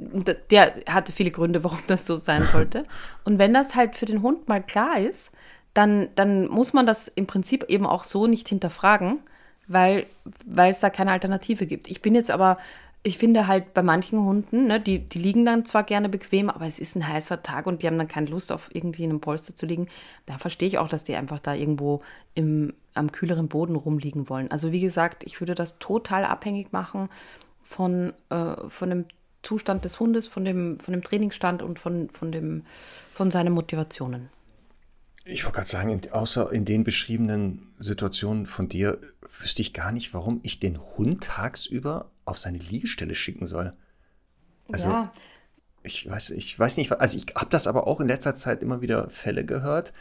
der 0.52 0.74
hatte 0.88 1.12
viele 1.12 1.32
Gründe, 1.32 1.64
warum 1.64 1.80
das 1.88 2.06
so 2.06 2.18
sein 2.18 2.44
sollte. 2.44 2.84
Und 3.24 3.40
wenn 3.40 3.54
das 3.54 3.76
halt 3.76 3.96
für 3.96 4.06
den 4.06 4.22
Hund 4.22 4.48
mal 4.48 4.62
klar 4.62 5.00
ist, 5.00 5.32
dann, 5.74 6.10
dann 6.16 6.48
muss 6.48 6.74
man 6.74 6.86
das 6.86 7.08
im 7.08 7.28
Prinzip 7.28 7.66
eben 7.70 7.86
auch 7.86 8.04
so 8.04 8.28
nicht 8.28 8.50
hinterfragen, 8.50 9.20
weil, 9.68 10.08
weil 10.46 10.72
es 10.72 10.80
da 10.80 10.90
keine 10.90 11.12
Alternative 11.12 11.66
gibt. 11.68 11.90
Ich 11.90 12.02
bin 12.02 12.16
jetzt 12.16 12.32
aber, 12.32 12.58
ich 13.02 13.18
finde 13.18 13.48
halt 13.48 13.74
bei 13.74 13.82
manchen 13.82 14.20
Hunden, 14.20 14.68
ne, 14.68 14.80
die, 14.80 15.00
die 15.00 15.20
liegen 15.20 15.46
dann 15.46 15.64
zwar 15.64 15.84
gerne 15.84 16.10
bequem, 16.10 16.50
aber 16.50 16.68
es 16.68 16.80
ist 16.80 16.96
ein 16.96 17.08
heißer 17.08 17.42
Tag 17.42 17.66
und 17.66 17.82
die 17.82 17.88
haben 17.88 17.98
dann 17.98 18.10
keine 18.10 18.28
Lust, 18.28 18.52
auf 18.52 18.70
irgendwie 18.74 19.04
in 19.04 19.10
einem 19.10 19.22
Polster 19.22 19.56
zu 19.56 19.66
liegen. 19.66 19.88
Da 20.26 20.38
verstehe 20.38 20.68
ich 20.68 20.78
auch, 20.78 20.90
dass 20.90 21.06
die 21.06 21.16
einfach 21.16 21.40
da 21.40 21.54
irgendwo 21.54 22.02
im, 22.36 22.74
am 22.94 23.12
kühleren 23.12 23.48
Boden 23.48 23.76
rumliegen 23.76 24.28
wollen. 24.30 24.52
Also 24.52 24.74
wie 24.74 24.82
gesagt, 24.82 25.24
ich 25.24 25.40
würde 25.40 25.56
das 25.56 25.80
total 25.80 26.26
abhängig 26.26 26.74
machen 26.74 27.10
von, 27.64 28.14
äh, 28.30 28.56
von 28.68 28.90
dem 28.90 29.06
Zustand 29.44 29.86
des 29.86 30.00
Hundes, 30.02 30.28
von 30.28 30.44
dem, 30.44 30.80
von 30.82 30.94
dem 30.94 31.04
Trainingsstand 31.04 31.62
und 31.62 31.80
von, 31.80 32.10
von, 32.10 32.34
dem, 32.34 32.66
von 33.14 33.32
seinen 33.32 33.54
Motivationen. 33.54 34.28
Ich 35.24 35.46
wollte 35.46 35.58
gerade 35.58 35.70
sagen, 35.70 36.02
außer 36.12 36.52
in 36.52 36.66
den 36.66 36.84
beschriebenen 36.84 37.72
Situationen 37.80 38.46
von 38.46 38.68
dir 38.68 38.98
wüsste 39.40 39.62
ich 39.62 39.74
gar 39.74 39.92
nicht, 39.92 40.14
warum 40.14 40.40
ich 40.44 40.60
den 40.60 40.80
Hund 40.98 41.24
tagsüber 41.24 42.10
auf 42.30 42.38
seine 42.38 42.58
Liegestelle 42.58 43.16
schicken 43.16 43.48
soll. 43.48 43.74
Also, 44.72 44.90
ja, 44.90 45.12
ich 45.84 46.10
weiß, 46.10 46.32
ich 46.32 46.58
weiß 46.58 46.78
nicht, 46.78 46.92
also 46.92 47.18
ich 47.18 47.36
habe 47.36 47.50
das 47.50 47.68
aber 47.68 47.88
auch 47.88 48.00
in 48.00 48.08
letzter 48.08 48.36
Zeit 48.36 48.62
immer 48.62 48.82
wieder 48.82 49.10
Fälle 49.10 49.46
gehört 49.46 49.94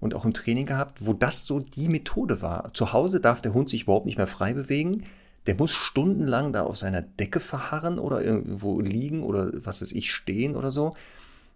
und 0.00 0.14
auch 0.14 0.24
im 0.24 0.34
Training 0.34 0.66
gehabt, 0.66 1.04
wo 1.04 1.12
das 1.12 1.46
so 1.46 1.60
die 1.60 1.88
Methode 1.88 2.42
war. 2.42 2.72
Zu 2.72 2.92
Hause 2.92 3.20
darf 3.20 3.40
der 3.40 3.54
Hund 3.54 3.68
sich 3.68 3.84
überhaupt 3.84 4.06
nicht 4.06 4.18
mehr 4.18 4.26
frei 4.26 4.52
bewegen. 4.52 5.04
Der 5.46 5.54
muss 5.54 5.72
stundenlang 5.72 6.52
da 6.52 6.64
auf 6.64 6.76
seiner 6.76 7.02
Decke 7.02 7.40
verharren 7.40 7.98
oder 7.98 8.22
irgendwo 8.22 8.80
liegen 8.80 9.22
oder 9.22 9.50
was 9.54 9.80
weiß 9.80 9.92
ich, 9.92 10.10
stehen 10.10 10.56
oder 10.56 10.70
so. 10.70 10.92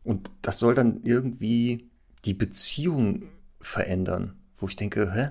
Und 0.04 0.30
das 0.42 0.58
soll 0.58 0.74
dann 0.74 1.02
irgendwie 1.02 1.88
die 2.24 2.34
Beziehung 2.34 3.24
verändern, 3.60 4.34
wo 4.56 4.68
ich 4.68 4.76
denke, 4.76 5.12
hä, 5.12 5.30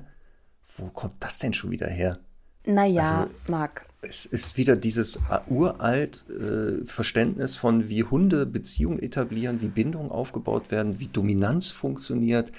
wo 0.77 0.87
kommt 0.87 1.15
das 1.23 1.39
denn 1.39 1.53
schon 1.53 1.71
wieder 1.71 1.87
her? 1.87 2.19
Naja, 2.65 3.21
Also- 3.21 3.33
Marc. 3.47 3.85
Es 4.01 4.25
ist 4.25 4.55
wieder 4.55 4.77
dieses 4.77 5.19
uralt 5.49 6.23
äh, 6.29 6.85
Verständnis 6.85 7.57
von, 7.57 7.89
wie 7.89 8.03
Hunde 8.05 8.45
Beziehungen 8.45 8.99
etablieren, 8.99 9.59
wie 9.59 9.67
Bindungen 9.67 10.09
aufgebaut 10.09 10.71
werden, 10.71 11.01
wie 11.01 11.07
Dominanz 11.07 11.71
funktioniert. 11.71 12.49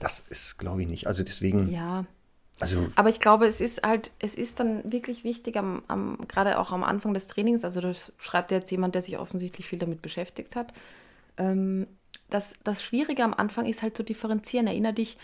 Das 0.00 0.24
ist, 0.28 0.58
glaube 0.58 0.82
ich, 0.82 0.88
nicht. 0.88 1.06
Also 1.06 1.22
deswegen, 1.22 1.70
Ja. 1.70 2.04
also 2.58 2.88
Aber 2.96 3.10
ich 3.10 3.20
glaube, 3.20 3.46
es 3.46 3.60
ist 3.60 3.84
halt, 3.84 4.10
es 4.18 4.34
ist 4.34 4.58
dann 4.58 4.90
wirklich 4.90 5.22
wichtig, 5.22 5.56
am, 5.56 5.84
am, 5.86 6.18
gerade 6.26 6.58
auch 6.58 6.72
am 6.72 6.82
Anfang 6.82 7.14
des 7.14 7.28
Trainings, 7.28 7.64
also 7.64 7.80
das 7.80 8.10
schreibt 8.18 8.50
ja 8.50 8.58
jetzt 8.58 8.70
jemand, 8.72 8.96
der 8.96 9.02
sich 9.02 9.18
offensichtlich 9.18 9.66
viel 9.68 9.78
damit 9.78 10.02
beschäftigt 10.02 10.56
hat, 10.56 10.72
ähm, 11.36 11.86
das, 12.28 12.54
das 12.64 12.82
Schwierige 12.82 13.22
am 13.22 13.34
Anfang 13.34 13.66
ist 13.66 13.82
halt 13.82 13.96
zu 13.96 14.02
differenzieren. 14.02 14.66
Erinner 14.66 14.92
dich 14.92 15.16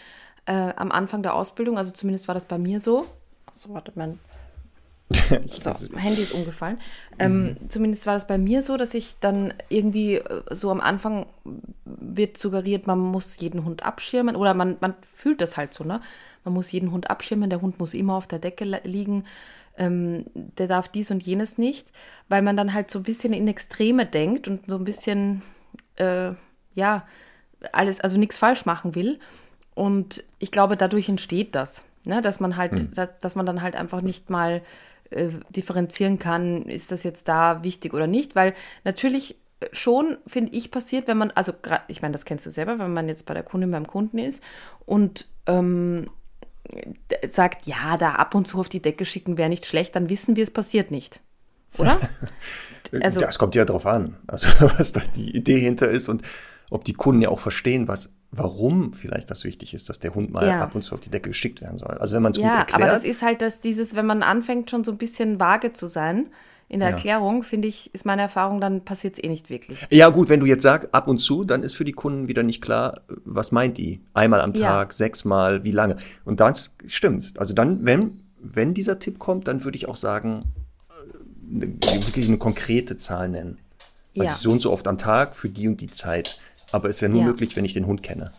äh, 0.46 0.52
am 0.76 0.92
Anfang 0.92 1.24
der 1.24 1.34
Ausbildung, 1.34 1.78
also 1.78 1.90
zumindest 1.90 2.28
war 2.28 2.36
das 2.36 2.46
bei 2.46 2.58
mir 2.58 2.78
so. 2.78 3.04
So, 3.58 3.74
warte, 3.74 3.92
mein 3.96 4.18
so, 5.46 5.70
Handy 5.96 6.22
ist 6.22 6.32
umgefallen. 6.32 6.78
Ähm, 7.18 7.56
zumindest 7.68 8.06
war 8.06 8.14
das 8.14 8.26
bei 8.26 8.38
mir 8.38 8.62
so, 8.62 8.76
dass 8.76 8.94
ich 8.94 9.16
dann 9.20 9.54
irgendwie 9.68 10.16
äh, 10.16 10.42
so 10.50 10.70
am 10.70 10.80
Anfang 10.80 11.26
wird 11.84 12.36
suggeriert, 12.36 12.86
man 12.86 12.98
muss 12.98 13.38
jeden 13.40 13.64
Hund 13.64 13.82
abschirmen 13.84 14.36
oder 14.36 14.54
man, 14.54 14.76
man 14.80 14.94
fühlt 15.14 15.40
das 15.40 15.56
halt 15.56 15.72
so, 15.74 15.82
ne? 15.84 16.00
Man 16.44 16.54
muss 16.54 16.70
jeden 16.70 16.92
Hund 16.92 17.10
abschirmen, 17.10 17.50
der 17.50 17.60
Hund 17.62 17.78
muss 17.78 17.94
immer 17.94 18.14
auf 18.14 18.26
der 18.26 18.38
Decke 18.38 18.64
li- 18.64 18.80
liegen, 18.84 19.24
ähm, 19.76 20.24
der 20.34 20.68
darf 20.68 20.88
dies 20.88 21.10
und 21.10 21.22
jenes 21.22 21.58
nicht, 21.58 21.90
weil 22.28 22.42
man 22.42 22.56
dann 22.56 22.72
halt 22.74 22.90
so 22.90 23.00
ein 23.00 23.04
bisschen 23.04 23.32
in 23.32 23.48
Extreme 23.48 24.06
denkt 24.06 24.46
und 24.46 24.68
so 24.70 24.76
ein 24.76 24.84
bisschen, 24.84 25.42
äh, 25.96 26.30
ja, 26.74 27.06
alles, 27.72 28.00
also 28.00 28.18
nichts 28.18 28.38
falsch 28.38 28.66
machen 28.66 28.94
will. 28.94 29.18
Und 29.74 30.24
ich 30.38 30.50
glaube, 30.52 30.76
dadurch 30.76 31.08
entsteht 31.08 31.54
das, 31.54 31.84
ne? 32.08 32.20
dass 32.20 32.40
man 32.40 32.56
halt, 32.56 32.96
dass, 32.96 33.18
dass 33.20 33.34
man 33.34 33.46
dann 33.46 33.62
halt 33.62 33.76
einfach 33.76 34.00
nicht 34.00 34.30
mal 34.30 34.62
äh, 35.10 35.28
differenzieren 35.50 36.18
kann, 36.18 36.62
ist 36.62 36.90
das 36.90 37.02
jetzt 37.02 37.28
da 37.28 37.62
wichtig 37.62 37.94
oder 37.94 38.06
nicht, 38.06 38.34
weil 38.34 38.54
natürlich 38.84 39.36
schon, 39.72 40.18
finde 40.26 40.52
ich, 40.52 40.70
passiert, 40.70 41.08
wenn 41.08 41.18
man, 41.18 41.30
also 41.32 41.52
ich 41.88 42.02
meine, 42.02 42.12
das 42.12 42.24
kennst 42.24 42.46
du 42.46 42.50
selber, 42.50 42.78
wenn 42.78 42.92
man 42.92 43.08
jetzt 43.08 43.26
bei 43.26 43.34
der 43.34 43.42
Kundin 43.42 43.70
beim 43.70 43.86
Kunden 43.86 44.18
ist 44.18 44.42
und 44.86 45.26
ähm, 45.46 46.08
sagt, 47.28 47.66
ja, 47.66 47.96
da 47.96 48.12
ab 48.12 48.34
und 48.34 48.46
zu 48.46 48.58
auf 48.60 48.68
die 48.68 48.82
Decke 48.82 49.04
schicken 49.04 49.38
wäre 49.38 49.48
nicht 49.48 49.66
schlecht, 49.66 49.96
dann 49.96 50.08
wissen 50.08 50.36
wir, 50.36 50.44
es 50.44 50.50
passiert 50.50 50.90
nicht. 50.90 51.20
Oder? 51.76 51.98
also- 53.00 53.20
ja, 53.20 53.28
es 53.28 53.38
kommt 53.38 53.54
ja 53.54 53.64
darauf 53.64 53.86
an, 53.86 54.16
also 54.26 54.48
was 54.78 54.92
da 54.92 55.00
die 55.16 55.34
Idee 55.34 55.58
hinter 55.58 55.88
ist 55.88 56.08
und 56.08 56.22
ob 56.70 56.84
die 56.84 56.92
Kunden 56.94 57.22
ja 57.22 57.28
auch 57.30 57.38
verstehen, 57.40 57.88
was, 57.88 58.14
warum 58.30 58.92
vielleicht 58.92 59.30
das 59.30 59.44
wichtig 59.44 59.74
ist, 59.74 59.88
dass 59.88 59.98
der 60.00 60.14
Hund 60.14 60.30
mal 60.32 60.46
Ja. 60.46 60.60
ab 60.60 60.74
und 60.74 60.82
zu 60.82 60.94
auf 60.94 61.00
die 61.00 61.10
Decke 61.10 61.30
geschickt 61.30 61.60
werden 61.60 61.78
soll. 61.78 61.96
Also 61.98 62.16
wenn 62.16 62.22
man 62.22 62.32
es 62.32 62.38
gut 62.38 62.46
Ja, 62.46 62.58
erklärt. 62.60 62.82
aber 62.82 62.90
das 62.90 63.04
ist 63.04 63.22
halt 63.22 63.40
das, 63.42 63.60
dieses, 63.60 63.94
wenn 63.96 64.06
man 64.06 64.22
anfängt, 64.22 64.70
schon 64.70 64.84
so 64.84 64.92
ein 64.92 64.98
bisschen 64.98 65.40
vage 65.40 65.72
zu 65.72 65.86
sein 65.86 66.28
in 66.70 66.80
der 66.80 66.90
Ja. 66.90 66.94
Erklärung, 66.96 67.42
finde 67.42 67.66
ich, 67.68 67.94
ist 67.94 68.04
meine 68.04 68.20
Erfahrung, 68.20 68.60
dann 68.60 68.84
passiert 68.84 69.16
es 69.16 69.24
eh 69.24 69.28
nicht 69.28 69.48
wirklich. 69.48 69.86
Ja, 69.88 70.10
gut, 70.10 70.28
wenn 70.28 70.40
du 70.40 70.44
jetzt 70.46 70.62
sagst, 70.62 70.92
ab 70.92 71.08
und 71.08 71.16
zu, 71.18 71.44
dann 71.44 71.62
ist 71.62 71.74
für 71.76 71.86
die 71.86 71.92
Kunden 71.92 72.28
wieder 72.28 72.42
nicht 72.42 72.60
klar, 72.60 73.00
was 73.24 73.52
meint 73.52 73.78
die? 73.78 74.02
Einmal 74.12 74.42
am 74.42 74.52
Ja. 74.52 74.66
Tag, 74.66 74.92
sechsmal, 74.92 75.64
wie 75.64 75.72
lange? 75.72 75.96
Und 76.26 76.40
das 76.40 76.76
stimmt. 76.86 77.32
Also 77.40 77.54
dann, 77.54 77.86
wenn, 77.86 78.20
wenn 78.40 78.74
dieser 78.74 78.98
Tipp 78.98 79.18
kommt, 79.18 79.48
dann 79.48 79.64
würde 79.64 79.76
ich 79.78 79.88
auch 79.88 79.96
sagen, 79.96 80.44
äh, 80.90 81.62
wirklich 81.62 82.28
eine 82.28 82.36
konkrete 82.38 82.98
Zahl 82.98 83.30
nennen. 83.30 83.58
Ja. 84.12 84.24
Also 84.24 84.36
so 84.40 84.50
und 84.50 84.60
so 84.60 84.72
oft 84.72 84.86
am 84.88 84.98
Tag 84.98 85.36
für 85.36 85.48
die 85.48 85.68
und 85.68 85.80
die 85.80 85.86
Zeit. 85.86 86.40
Aber 86.72 86.88
ist 86.88 87.00
ja 87.00 87.08
nur 87.08 87.20
Ja. 87.20 87.26
möglich, 87.26 87.56
wenn 87.56 87.64
ich 87.64 87.72
den 87.74 87.86
Hund 87.86 88.02
kenne. 88.02 88.32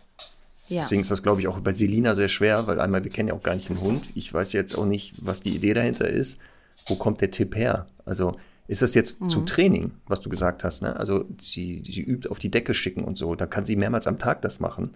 Ja. 0.68 0.82
Deswegen 0.82 1.02
ist 1.02 1.10
das, 1.10 1.24
glaube 1.24 1.42
ich, 1.42 1.48
auch 1.48 1.60
bei 1.62 1.74
Selina 1.74 2.14
sehr 2.14 2.28
schwer, 2.28 2.68
weil 2.68 2.80
einmal, 2.80 3.04
wir 3.04 3.10
kennen 3.12 3.30
ja 3.30 3.34
auch 3.34 3.42
gar 3.44 3.56
nicht 3.56 3.70
den 3.70 3.82
Hund. 3.82 4.08
Ich 4.14 4.32
weiß 4.34 4.54
jetzt 4.54 4.78
auch 4.78 4.86
nicht, 4.86 5.14
was 5.20 5.42
die 5.42 5.56
Idee 5.56 5.74
dahinter 5.74 6.08
ist. 6.08 6.40
Wo 6.88 6.96
kommt 6.96 7.22
der 7.22 7.32
Tipp 7.32 7.56
her? 7.56 7.88
Also 8.06 8.36
ist 8.68 8.84
das 8.84 8.94
jetzt 8.94 9.20
Mhm. 9.20 9.30
zum 9.30 9.46
Training, 9.48 9.92
was 10.06 10.22
du 10.22 10.30
gesagt 10.30 10.64
hast? 10.64 10.84
Ne? 10.84 10.96
Also 10.96 11.26
sie, 11.40 11.82
sie 11.90 12.02
übt 12.02 12.30
auf 12.30 12.38
die 12.38 12.52
Decke 12.52 12.76
schicken 12.76 13.04
und 13.04 13.18
so. 13.18 13.34
Da 13.34 13.48
kann 13.48 13.66
sie 13.66 13.76
mehrmals 13.76 14.06
am 14.06 14.20
Tag 14.20 14.44
das 14.44 14.60
machen. 14.60 14.92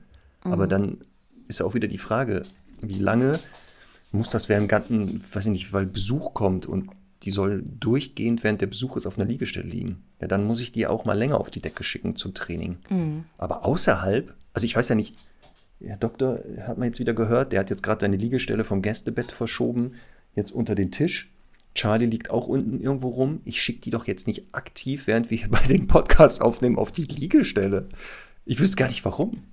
Mhm. 0.45 0.53
Aber 0.53 0.67
dann 0.67 0.99
ist 1.47 1.59
ja 1.59 1.65
auch 1.65 1.73
wieder 1.73 1.87
die 1.87 1.97
Frage, 1.97 2.43
wie 2.81 2.99
lange 2.99 3.39
muss 4.11 4.29
das 4.29 4.47
während 4.49 4.69
ganzen, 4.69 5.23
weiß 5.33 5.47
ich 5.47 5.51
nicht, 5.51 5.73
weil 5.73 5.87
Besuch 5.87 6.35
kommt 6.35 6.67
und 6.67 6.89
die 7.23 7.31
soll 7.31 7.63
durchgehend 7.65 8.43
während 8.43 8.61
der 8.61 8.67
Besuch 8.67 8.97
ist 8.97 9.05
auf 9.05 9.17
einer 9.17 9.27
Liegestelle 9.27 9.67
liegen. 9.67 10.03
Ja, 10.21 10.27
dann 10.27 10.45
muss 10.45 10.61
ich 10.61 10.71
die 10.71 10.87
auch 10.87 11.05
mal 11.05 11.17
länger 11.17 11.39
auf 11.39 11.49
die 11.49 11.61
Decke 11.61 11.83
schicken 11.83 12.15
zum 12.15 12.33
Training. 12.33 12.77
Mhm. 12.89 13.23
Aber 13.37 13.65
außerhalb, 13.65 14.33
also 14.53 14.65
ich 14.65 14.75
weiß 14.75 14.89
ja 14.89 14.95
nicht, 14.95 15.15
der 15.79 15.97
Doktor 15.97 16.39
hat 16.65 16.77
man 16.77 16.87
jetzt 16.87 16.99
wieder 16.99 17.13
gehört, 17.13 17.51
der 17.51 17.59
hat 17.59 17.69
jetzt 17.69 17.83
gerade 17.83 18.01
seine 18.01 18.17
Liegestelle 18.17 18.63
vom 18.63 18.81
Gästebett 18.81 19.31
verschoben, 19.31 19.93
jetzt 20.35 20.51
unter 20.51 20.75
den 20.75 20.91
Tisch. 20.91 21.31
Charlie 21.75 22.05
liegt 22.05 22.29
auch 22.29 22.47
unten 22.47 22.79
irgendwo 22.79 23.09
rum. 23.09 23.41
Ich 23.45 23.61
schicke 23.61 23.81
die 23.81 23.89
doch 23.89 24.05
jetzt 24.05 24.27
nicht 24.27 24.53
aktiv, 24.53 25.07
während 25.07 25.31
wir 25.31 25.37
hier 25.37 25.49
bei 25.49 25.63
den 25.63 25.87
Podcasts 25.87 26.39
aufnehmen, 26.39 26.77
auf 26.77 26.91
die 26.91 27.03
Liegestelle. 27.03 27.89
Ich 28.45 28.59
wüsste 28.59 28.77
gar 28.77 28.87
nicht 28.87 29.03
warum. 29.03 29.43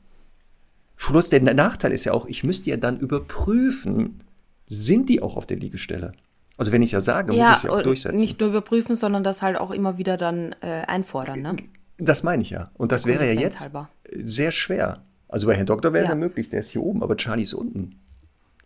Plus 0.96 1.30
der 1.30 1.42
Nachteil 1.42 1.92
ist 1.92 2.04
ja 2.04 2.12
auch, 2.12 2.26
ich 2.26 2.44
müsste 2.44 2.70
ja 2.70 2.76
dann 2.76 3.00
überprüfen, 3.00 4.22
sind 4.68 5.08
die 5.08 5.22
auch 5.22 5.36
auf 5.36 5.46
der 5.46 5.56
Liegestelle? 5.56 6.12
Also 6.60 6.72
wenn 6.72 6.82
ich 6.82 6.88
es 6.88 6.92
ja 6.92 7.00
sage, 7.00 7.32
muss 7.32 7.36
ich 7.42 7.50
es 7.56 7.62
ja 7.62 7.70
auch 7.70 7.80
durchsetzen. 7.82 8.16
nicht 8.20 8.38
nur 8.38 8.50
überprüfen, 8.50 8.94
sondern 8.94 9.24
das 9.24 9.40
halt 9.40 9.56
auch 9.56 9.70
immer 9.70 9.96
wieder 9.96 10.18
dann 10.18 10.54
äh, 10.60 10.82
einfordern. 10.86 11.40
Ne? 11.40 11.56
Das 11.96 12.22
meine 12.22 12.42
ich 12.42 12.50
ja. 12.50 12.70
Und 12.74 12.92
das 12.92 13.06
wäre 13.06 13.26
ja 13.26 13.32
jetzt 13.40 13.62
halber. 13.62 13.88
sehr 14.14 14.50
schwer. 14.50 15.02
Also 15.28 15.46
bei 15.46 15.54
Herrn 15.56 15.64
Doktor 15.64 15.94
wäre 15.94 16.04
es 16.04 16.08
Ja. 16.08 16.14
ja 16.14 16.20
möglich, 16.20 16.50
der 16.50 16.60
ist 16.60 16.68
hier 16.68 16.82
oben, 16.82 17.02
aber 17.02 17.16
Charlie 17.16 17.42
ist 17.44 17.54
unten. 17.54 17.98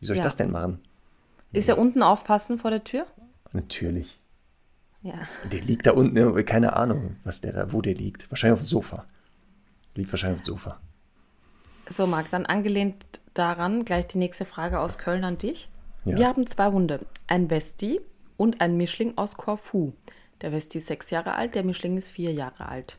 Wie 0.00 0.06
soll 0.06 0.16
ich 0.16 0.18
Ja. 0.18 0.24
das 0.24 0.34
denn 0.34 0.50
machen? 0.50 0.80
Ist 1.52 1.68
er 1.68 1.78
unten 1.78 2.02
aufpassen 2.02 2.58
vor 2.58 2.72
der 2.72 2.82
Tür? 2.82 3.06
Natürlich. 3.52 4.18
Ja. 5.02 5.14
Der 5.52 5.60
liegt 5.60 5.86
da 5.86 5.92
unten, 5.92 6.44
keine 6.44 6.74
Ahnung, 6.74 7.14
was 7.22 7.42
der 7.42 7.52
da, 7.52 7.72
wo 7.72 7.80
der 7.80 7.94
liegt. 7.94 8.28
Wahrscheinlich 8.30 8.54
auf 8.60 8.64
dem 8.66 8.68
Sofa. 8.68 9.04
Liegt 9.94 10.10
wahrscheinlich 10.12 10.40
auf 10.40 10.44
dem 10.44 10.52
Sofa. 10.52 10.80
So, 11.90 12.08
Marc, 12.08 12.30
dann 12.30 12.44
angelehnt 12.46 12.96
daran 13.34 13.84
gleich 13.84 14.08
die 14.08 14.18
nächste 14.18 14.44
Frage 14.44 14.80
aus 14.80 14.98
Köln 14.98 15.22
an 15.22 15.38
dich. 15.38 15.68
Ja. 16.04 16.18
Wir 16.18 16.28
haben 16.28 16.46
zwei 16.46 16.66
Hunde, 16.66 17.00
ein 17.26 17.50
Westi 17.50 18.00
und 18.36 18.60
ein 18.60 18.76
Mischling 18.76 19.14
aus 19.16 19.36
Korfu. 19.36 19.92
Der 20.42 20.52
Westi 20.52 20.78
ist 20.78 20.88
sechs 20.88 21.10
Jahre 21.10 21.34
alt, 21.34 21.54
der 21.54 21.64
Mischling 21.64 21.96
ist 21.96 22.10
vier 22.10 22.32
Jahre 22.32 22.68
alt. 22.68 22.98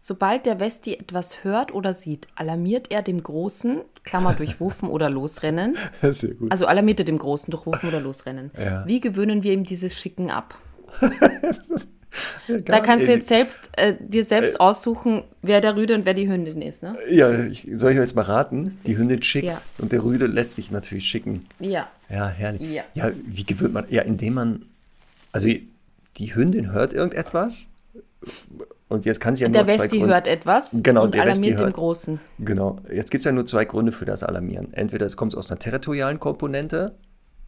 Sobald 0.00 0.44
der 0.44 0.60
Westi 0.60 0.94
etwas 0.94 1.44
hört 1.44 1.72
oder 1.72 1.94
sieht, 1.94 2.28
alarmiert 2.34 2.90
er 2.90 3.02
dem 3.02 3.22
Großen, 3.22 3.80
Klammer 4.02 4.34
durchrufen 4.38 4.88
oder 4.88 5.08
losrennen. 5.08 5.76
Sehr 6.02 6.34
gut. 6.34 6.50
Also 6.50 6.66
alarmiert 6.66 6.98
er 6.98 7.06
dem 7.06 7.18
Großen 7.18 7.50
durchrufen 7.50 7.88
oder 7.88 8.00
losrennen. 8.00 8.50
Ja. 8.58 8.86
Wie 8.86 9.00
gewöhnen 9.00 9.42
wir 9.42 9.52
ihm 9.52 9.64
dieses 9.64 9.98
Schicken 9.98 10.30
ab? 10.30 10.58
Ja, 12.48 12.58
Da 12.58 12.80
kannst 12.80 13.06
du 13.06 13.10
nicht. 13.10 13.18
jetzt 13.18 13.28
selbst 13.28 13.70
äh, 13.76 13.94
dir 14.00 14.24
selbst 14.24 14.60
aussuchen, 14.60 15.22
wer 15.42 15.60
der 15.60 15.76
Rüde 15.76 15.94
und 15.94 16.04
wer 16.06 16.14
die 16.14 16.28
Hündin 16.28 16.62
ist, 16.62 16.82
ne? 16.82 16.94
Ja, 17.10 17.32
ich, 17.44 17.68
soll 17.74 17.92
ich 17.92 17.98
jetzt 17.98 18.14
mal 18.16 18.22
raten? 18.22 18.76
Die 18.86 18.96
Hündin 18.96 19.22
schickt 19.22 19.46
Ja. 19.46 19.60
und 19.78 19.92
der 19.92 20.02
Rüde 20.04 20.26
lässt 20.26 20.50
sich 20.52 20.70
natürlich 20.70 21.04
schicken. 21.06 21.44
Ja. 21.60 21.88
Ja, 22.10 22.28
herrlich. 22.28 22.70
Ja. 22.70 22.82
ja, 22.94 23.10
wie 23.26 23.44
gewöhnt 23.44 23.74
man? 23.74 23.84
Ja, 23.88 24.02
indem 24.02 24.34
man, 24.34 24.62
also 25.32 25.48
die 26.16 26.34
Hündin 26.34 26.72
hört 26.72 26.92
irgendetwas 26.92 27.68
und 28.88 29.04
jetzt 29.04 29.20
kann 29.20 29.34
sie 29.34 29.44
ja 29.44 29.48
Der 29.48 29.64
nur 29.64 29.74
zwei 29.74 29.84
Westi 29.84 30.00
hört 30.00 30.26
etwas 30.26 30.76
Genau, 30.82 31.04
und 31.04 31.14
der 31.14 31.22
alarmiert 31.22 31.60
hört. 31.60 31.74
Großen. 31.74 32.20
Genau. 32.38 32.76
Jetzt 32.92 33.10
gibt 33.10 33.20
es 33.22 33.24
ja 33.24 33.32
nur 33.32 33.46
zwei 33.46 33.64
Gründe 33.64 33.92
für 33.92 34.04
das 34.04 34.22
Alarmieren. 34.22 34.72
Entweder 34.72 35.06
es 35.06 35.16
kommt 35.16 35.36
aus 35.36 35.50
einer 35.50 35.58
territorialen 35.58 36.20
Komponente, 36.20 36.94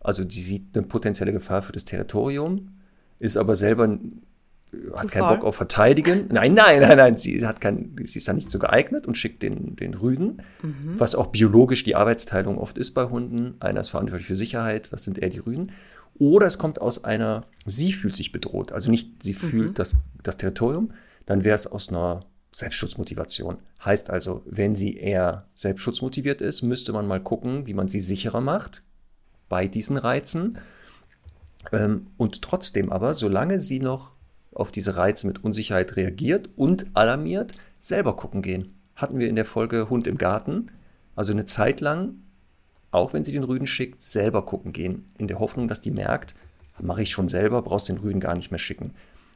also 0.00 0.22
sie 0.28 0.40
sieht 0.40 0.64
eine 0.76 0.86
potenzielle 0.86 1.32
Gefahr 1.32 1.62
für 1.62 1.72
das 1.72 1.84
Territorium, 1.84 2.70
ist 3.18 3.36
aber 3.36 3.54
selber 3.54 3.84
äh, 3.86 3.98
hat 4.94 5.10
keinen? 5.10 5.28
Bock 5.28 5.44
auf 5.44 5.56
Verteidigen. 5.56 6.26
Nein, 6.30 6.54
nein, 6.54 6.80
nein, 6.80 6.96
nein, 6.96 7.16
sie 7.16 7.46
hat 7.46 7.60
kein, 7.60 7.96
sie 8.02 8.18
ist 8.18 8.28
da 8.28 8.32
nicht 8.32 8.50
so 8.50 8.58
geeignet 8.58 9.06
und 9.06 9.16
schickt 9.16 9.42
den, 9.42 9.76
den 9.76 9.94
Rüden, 9.94 10.42
Mhm. 10.62 10.98
was 10.98 11.14
auch 11.14 11.28
biologisch 11.28 11.84
die 11.84 11.94
Arbeitsteilung 11.96 12.58
oft 12.58 12.76
ist 12.78 12.92
bei 12.92 13.04
Hunden. 13.04 13.54
Einer 13.60 13.80
ist 13.80 13.88
verantwortlich 13.90 14.26
für 14.26 14.34
Sicherheit, 14.34 14.92
das 14.92 15.04
sind 15.04 15.18
eher 15.18 15.30
die 15.30 15.38
Rüden. 15.38 15.72
Oder 16.18 16.46
es 16.46 16.58
kommt 16.58 16.80
aus 16.80 17.04
einer, 17.04 17.44
sie 17.66 17.92
fühlt 17.92 18.16
sich 18.16 18.32
bedroht, 18.32 18.72
also 18.72 18.90
nicht 18.90 19.22
sie 19.22 19.32
Mhm. 19.32 19.36
fühlt 19.36 19.78
das, 19.78 19.96
das 20.22 20.36
Territorium, 20.36 20.92
dann 21.26 21.44
wäre 21.44 21.54
es 21.54 21.66
aus 21.66 21.88
einer 21.90 22.20
Selbstschutzmotivation. 22.52 23.58
Heißt 23.84 24.10
also, 24.10 24.42
wenn 24.46 24.74
sie 24.76 24.96
eher 24.96 25.46
selbstschutzmotiviert 25.54 26.40
ist, 26.40 26.62
müsste 26.62 26.92
man 26.92 27.06
mal 27.06 27.20
gucken, 27.22 27.66
wie 27.66 27.74
man 27.74 27.86
sie 27.88 28.00
sicherer 28.00 28.40
macht 28.40 28.82
bei 29.48 29.68
diesen 29.68 29.96
Reizen. 29.96 30.58
Ähm, 31.72 32.08
und 32.16 32.42
trotzdem 32.42 32.90
aber, 32.90 33.14
solange 33.14 33.60
sie 33.60 33.80
noch 33.80 34.12
auf 34.56 34.70
diese 34.70 34.96
Reize 34.96 35.26
mit 35.26 35.44
Unsicherheit 35.44 35.96
reagiert 35.96 36.48
und 36.56 36.86
alarmiert, 36.94 37.52
selber 37.78 38.16
gucken 38.16 38.42
gehen. 38.42 38.72
Hatten 38.94 39.18
wir 39.18 39.28
in 39.28 39.36
der 39.36 39.44
Folge 39.44 39.90
Hund 39.90 40.06
im 40.06 40.16
Garten. 40.16 40.68
Also 41.14 41.32
eine 41.32 41.44
Zeit 41.44 41.80
lang, 41.80 42.14
auch 42.90 43.12
wenn 43.12 43.22
sie 43.22 43.32
den 43.32 43.44
Rüden 43.44 43.66
schickt, 43.66 44.00
selber 44.02 44.44
gucken 44.44 44.72
gehen. 44.72 45.04
In 45.18 45.28
der 45.28 45.38
Hoffnung, 45.38 45.68
dass 45.68 45.82
die 45.82 45.90
merkt, 45.90 46.34
mache 46.80 47.02
ich 47.02 47.10
schon 47.10 47.28
selber, 47.28 47.62
brauchst 47.62 47.88
den 47.88 47.98
Rüden 47.98 48.20
gar 48.20 48.34
nicht 48.34 48.50
mehr 48.50 48.58
schicken. 48.58 48.94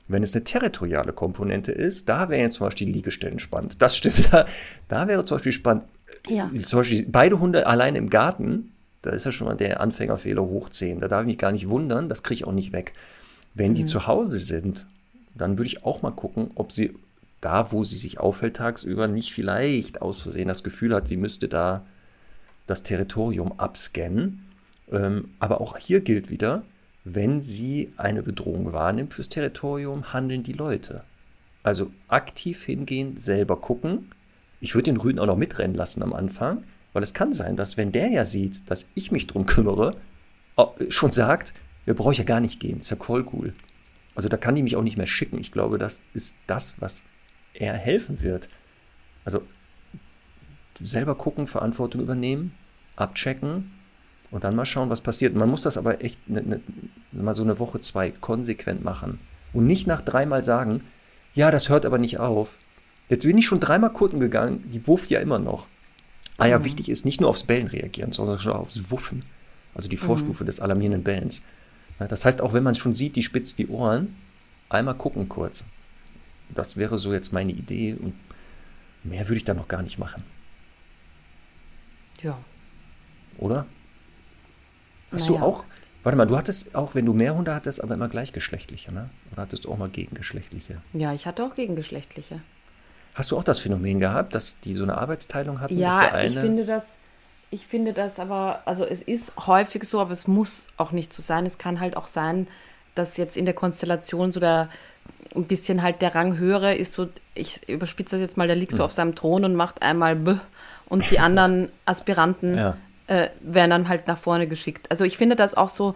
Wenn 0.08 0.22
es 0.22 0.34
eine 0.34 0.44
territoriale 0.44 1.12
Komponente 1.12 1.70
ist, 1.70 2.08
da 2.08 2.28
wäre 2.30 2.42
jetzt 2.42 2.54
zum 2.54 2.66
Beispiel 2.66 2.86
die 2.86 2.94
Liegestellen 2.94 3.38
spannend. 3.38 3.80
Das 3.82 3.96
stimmt, 3.96 4.28
da, 4.32 4.46
da 4.88 5.06
wäre 5.06 5.24
zum 5.24 5.36
Beispiel 5.36 5.52
spannend. 5.52 5.84
Ja. 6.28 6.50
Zum 6.62 6.80
Beispiel 6.80 7.06
beide 7.08 7.38
Hunde 7.38 7.66
alleine 7.66 7.98
im 7.98 8.10
Garten, 8.10 8.72
da 9.02 9.10
ist 9.10 9.24
ja 9.24 9.32
schon 9.32 9.46
mal 9.46 9.54
der 9.54 9.80
Anfängerfehler 9.80 10.42
hoch 10.42 10.70
10. 10.70 11.00
Da 11.00 11.08
darf 11.08 11.22
ich 11.22 11.26
mich 11.26 11.38
gar 11.38 11.52
nicht 11.52 11.68
wundern, 11.68 12.08
das 12.08 12.22
kriege 12.22 12.36
ich 12.36 12.46
auch 12.46 12.52
nicht 12.52 12.72
weg. 12.72 12.94
Wenn 13.54 13.72
mhm. 13.72 13.76
die 13.76 13.84
zu 13.84 14.06
Hause 14.06 14.38
sind, 14.38 14.86
dann 15.34 15.58
würde 15.58 15.66
ich 15.66 15.84
auch 15.84 16.02
mal 16.02 16.10
gucken, 16.10 16.50
ob 16.54 16.72
sie 16.72 16.94
da, 17.40 17.72
wo 17.72 17.84
sie 17.84 17.96
sich 17.96 18.20
aufhält 18.20 18.56
tagsüber, 18.56 19.08
nicht 19.08 19.32
vielleicht 19.32 20.02
aus 20.02 20.20
Versehen 20.20 20.48
das 20.48 20.62
Gefühl 20.62 20.94
hat, 20.94 21.08
sie 21.08 21.16
müsste 21.16 21.48
da 21.48 21.86
das 22.66 22.82
Territorium 22.82 23.58
abscannen. 23.58 24.46
Ähm, 24.92 25.30
aber 25.38 25.60
auch 25.60 25.78
hier 25.78 26.00
gilt 26.00 26.30
wieder, 26.30 26.62
wenn 27.04 27.40
sie 27.40 27.92
eine 27.96 28.22
Bedrohung 28.22 28.72
wahrnimmt 28.72 29.14
fürs 29.14 29.28
Territorium, 29.28 30.12
handeln 30.12 30.42
die 30.42 30.52
Leute. 30.52 31.04
Also 31.62 31.90
aktiv 32.08 32.64
hingehen, 32.64 33.16
selber 33.16 33.56
gucken. 33.56 34.12
Ich 34.60 34.74
würde 34.74 34.90
den 34.90 34.98
Rüden 34.98 35.18
auch 35.18 35.26
noch 35.26 35.36
mitrennen 35.36 35.76
lassen 35.76 36.02
am 36.02 36.12
Anfang, 36.12 36.64
weil 36.92 37.02
es 37.02 37.14
kann 37.14 37.32
sein, 37.32 37.56
dass 37.56 37.76
wenn 37.76 37.92
der 37.92 38.08
ja 38.08 38.24
sieht, 38.24 38.70
dass 38.70 38.88
ich 38.94 39.10
mich 39.12 39.26
drum 39.26 39.46
kümmere, 39.46 39.96
schon 40.90 41.12
sagt, 41.12 41.54
wir 41.86 41.94
brauchen 41.94 42.14
ja 42.14 42.24
gar 42.24 42.40
nicht 42.40 42.60
gehen, 42.60 42.80
ist 42.80 42.90
ja 42.90 42.96
voll 42.96 43.26
cool. 43.32 43.54
Also 44.14 44.28
da 44.28 44.36
kann 44.36 44.54
die 44.54 44.62
mich 44.62 44.76
auch 44.76 44.82
nicht 44.82 44.96
mehr 44.96 45.06
schicken. 45.06 45.38
Ich 45.38 45.52
glaube, 45.52 45.78
das 45.78 46.02
ist 46.14 46.36
das, 46.46 46.80
was 46.80 47.04
er 47.54 47.74
helfen 47.74 48.22
wird. 48.22 48.48
Also 49.24 49.42
selber 50.82 51.14
gucken, 51.14 51.46
Verantwortung 51.46 52.00
übernehmen, 52.00 52.54
abchecken 52.96 53.70
und 54.30 54.44
dann 54.44 54.56
mal 54.56 54.66
schauen, 54.66 54.90
was 54.90 55.00
passiert. 55.00 55.34
Man 55.34 55.48
muss 55.48 55.62
das 55.62 55.76
aber 55.76 56.02
echt 56.02 56.28
ne, 56.28 56.42
ne, 56.42 56.60
mal 57.12 57.34
so 57.34 57.42
eine 57.42 57.58
Woche, 57.58 57.80
zwei 57.80 58.10
konsequent 58.10 58.84
machen. 58.84 59.18
Und 59.52 59.66
nicht 59.66 59.86
nach 59.86 60.00
dreimal 60.00 60.44
sagen, 60.44 60.82
ja, 61.34 61.50
das 61.50 61.68
hört 61.68 61.84
aber 61.84 61.98
nicht 61.98 62.18
auf. 62.18 62.56
Jetzt 63.08 63.24
bin 63.24 63.38
ich 63.38 63.46
schon 63.46 63.60
dreimal 63.60 63.92
Kurten 63.92 64.20
gegangen, 64.20 64.64
die 64.70 64.86
wufft 64.86 65.10
ja 65.10 65.20
immer 65.20 65.38
noch. 65.38 65.66
Ah 66.38 66.46
ja, 66.46 66.58
mhm. 66.58 66.64
wichtig 66.64 66.88
ist 66.88 67.04
nicht 67.04 67.20
nur 67.20 67.28
aufs 67.28 67.44
Bellen 67.44 67.66
reagieren, 67.66 68.12
sondern 68.12 68.38
schon 68.38 68.52
aufs 68.52 68.90
Wuffen. 68.90 69.24
Also 69.74 69.88
die 69.88 69.96
Vorstufe 69.96 70.44
mhm. 70.44 70.46
des 70.46 70.60
alarmierenden 70.60 71.02
Bellens. 71.02 71.42
Das 72.08 72.24
heißt, 72.24 72.40
auch 72.40 72.52
wenn 72.52 72.62
man 72.62 72.72
es 72.72 72.78
schon 72.78 72.94
sieht, 72.94 73.16
die 73.16 73.22
spitzt 73.22 73.58
die 73.58 73.68
Ohren, 73.68 74.16
einmal 74.68 74.94
gucken 74.94 75.28
kurz. 75.28 75.64
Das 76.54 76.76
wäre 76.76 76.98
so 76.98 77.12
jetzt 77.12 77.32
meine 77.32 77.52
Idee 77.52 77.94
und 77.94 78.14
mehr 79.04 79.28
würde 79.28 79.36
ich 79.36 79.44
da 79.44 79.54
noch 79.54 79.68
gar 79.68 79.82
nicht 79.82 79.98
machen. 79.98 80.24
Ja. 82.22 82.38
Oder? 83.38 83.66
Hast 85.12 85.28
naja. 85.28 85.40
du 85.40 85.46
auch, 85.46 85.64
warte 86.02 86.16
mal, 86.16 86.26
du 86.26 86.36
hattest 86.36 86.74
auch, 86.74 86.94
wenn 86.94 87.06
du 87.06 87.12
mehr 87.12 87.34
Hunde 87.34 87.54
hattest, 87.54 87.82
aber 87.82 87.94
immer 87.94 88.08
gleichgeschlechtliche, 88.08 88.92
ne? 88.92 89.10
Oder 89.32 89.42
hattest 89.42 89.64
du 89.64 89.72
auch 89.72 89.78
mal 89.78 89.88
gegengeschlechtliche? 89.88 90.82
Ja, 90.92 91.12
ich 91.12 91.26
hatte 91.26 91.44
auch 91.44 91.54
gegengeschlechtliche. 91.54 92.40
Hast 93.14 93.30
du 93.30 93.36
auch 93.36 93.44
das 93.44 93.58
Phänomen 93.58 93.98
gehabt, 93.98 94.34
dass 94.34 94.60
die 94.60 94.74
so 94.74 94.84
eine 94.84 94.96
Arbeitsteilung 94.98 95.60
hatten? 95.60 95.76
Ja, 95.76 96.20
ich 96.20 96.38
finde 96.38 96.64
das, 96.64 96.94
ich 97.50 97.66
finde 97.66 97.92
das 97.92 98.18
aber, 98.18 98.62
also 98.64 98.84
es 98.84 99.02
ist 99.02 99.34
häufig 99.46 99.84
so, 99.84 100.00
aber 100.00 100.12
es 100.12 100.26
muss 100.26 100.68
auch 100.76 100.92
nicht 100.92 101.12
so 101.12 101.22
sein. 101.22 101.46
Es 101.46 101.58
kann 101.58 101.80
halt 101.80 101.96
auch 101.96 102.06
sein, 102.06 102.46
dass 102.94 103.16
jetzt 103.16 103.36
in 103.36 103.44
der 103.44 103.54
Konstellation 103.54 104.32
so 104.32 104.40
der 104.40 104.68
ein 105.34 105.44
bisschen 105.44 105.82
halt 105.82 106.02
der 106.02 106.14
Rang 106.14 106.38
höhere 106.38 106.74
ist 106.74 106.92
so, 106.92 107.08
ich 107.34 107.68
überspitze 107.68 108.16
das 108.16 108.22
jetzt 108.22 108.36
mal, 108.36 108.46
der 108.46 108.56
liegt 108.56 108.72
so 108.72 108.78
hm. 108.78 108.84
auf 108.84 108.92
seinem 108.92 109.14
Thron 109.14 109.44
und 109.44 109.54
macht 109.54 109.82
einmal 109.82 110.16
B 110.16 110.34
und 110.86 111.08
die 111.10 111.18
anderen 111.18 111.70
Aspiranten 111.84 112.56
ja 112.56 112.76
äh, 113.10 113.28
werden 113.40 113.70
dann 113.70 113.88
halt 113.88 114.06
nach 114.06 114.18
vorne 114.18 114.46
geschickt. 114.46 114.88
Also 114.88 115.04
ich 115.04 115.18
finde 115.18 115.34
das 115.34 115.54
auch 115.54 115.68
so, 115.68 115.94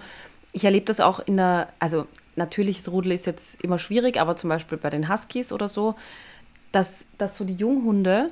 ich 0.53 0.65
erlebe 0.65 0.85
das 0.85 1.01
auch 1.01 1.21
in 1.21 1.37
der, 1.37 1.69
also 1.79 2.07
natürlich, 2.35 2.79
das 2.79 2.91
Rudel 2.91 3.13
ist 3.13 3.25
jetzt 3.25 3.63
immer 3.63 3.79
schwierig, 3.79 4.21
aber 4.21 4.37
zum 4.37 4.51
Beispiel 4.51 4.77
bei 4.77 4.91
den 4.91 5.09
Huskies 5.09 5.53
oder 5.53 5.69
so, 5.69 5.95
dass, 6.73 7.07
dass 7.17 7.37
so 7.37 7.45
die 7.45 7.55
Junghunde, 7.55 8.31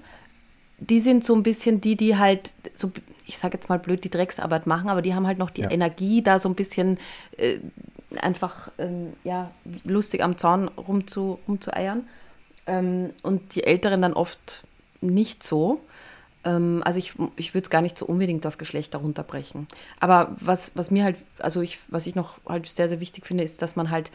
die 0.88 1.00
sind 1.00 1.24
so 1.24 1.34
ein 1.34 1.42
bisschen 1.42 1.80
die, 1.80 1.96
die 1.96 2.16
halt 2.16 2.54
so, 2.74 2.90
ich 3.26 3.38
sage 3.38 3.56
jetzt 3.56 3.68
mal 3.68 3.78
blöd, 3.78 4.04
die 4.04 4.10
Drecksarbeit 4.10 4.66
machen, 4.66 4.88
aber 4.88 5.02
die 5.02 5.14
haben 5.14 5.26
halt 5.26 5.38
noch 5.38 5.50
die 5.50 5.62
ja. 5.62 5.70
Energie, 5.70 6.22
da 6.22 6.38
so 6.38 6.48
ein 6.48 6.54
bisschen 6.54 6.98
äh, 7.36 7.58
einfach 8.20 8.70
ähm, 8.78 9.12
ja, 9.24 9.50
lustig 9.84 10.22
am 10.22 10.36
Zaun 10.36 10.68
rumzu, 10.68 11.38
rumzueiern. 11.46 12.06
Ähm, 12.66 13.10
und 13.22 13.54
die 13.54 13.64
Älteren 13.64 14.02
dann 14.02 14.12
oft 14.12 14.64
nicht 15.00 15.42
so. 15.42 15.80
Ähm, 16.44 16.82
also 16.84 16.98
ich, 16.98 17.14
ich 17.36 17.54
würde 17.54 17.64
es 17.64 17.70
gar 17.70 17.82
nicht 17.82 17.98
so 17.98 18.06
unbedingt 18.06 18.46
auf 18.46 18.58
Geschlechter 18.58 18.98
runterbrechen. 18.98 19.66
Aber 20.00 20.36
was, 20.40 20.72
was 20.74 20.90
mir 20.90 21.04
halt, 21.04 21.16
also 21.38 21.60
ich, 21.60 21.78
was 21.88 22.06
ich 22.06 22.14
noch 22.14 22.36
halt 22.46 22.66
sehr, 22.66 22.88
sehr 22.88 23.00
wichtig 23.00 23.26
finde, 23.26 23.44
ist, 23.44 23.62
dass 23.62 23.76
man 23.76 23.90
halt 23.90 24.10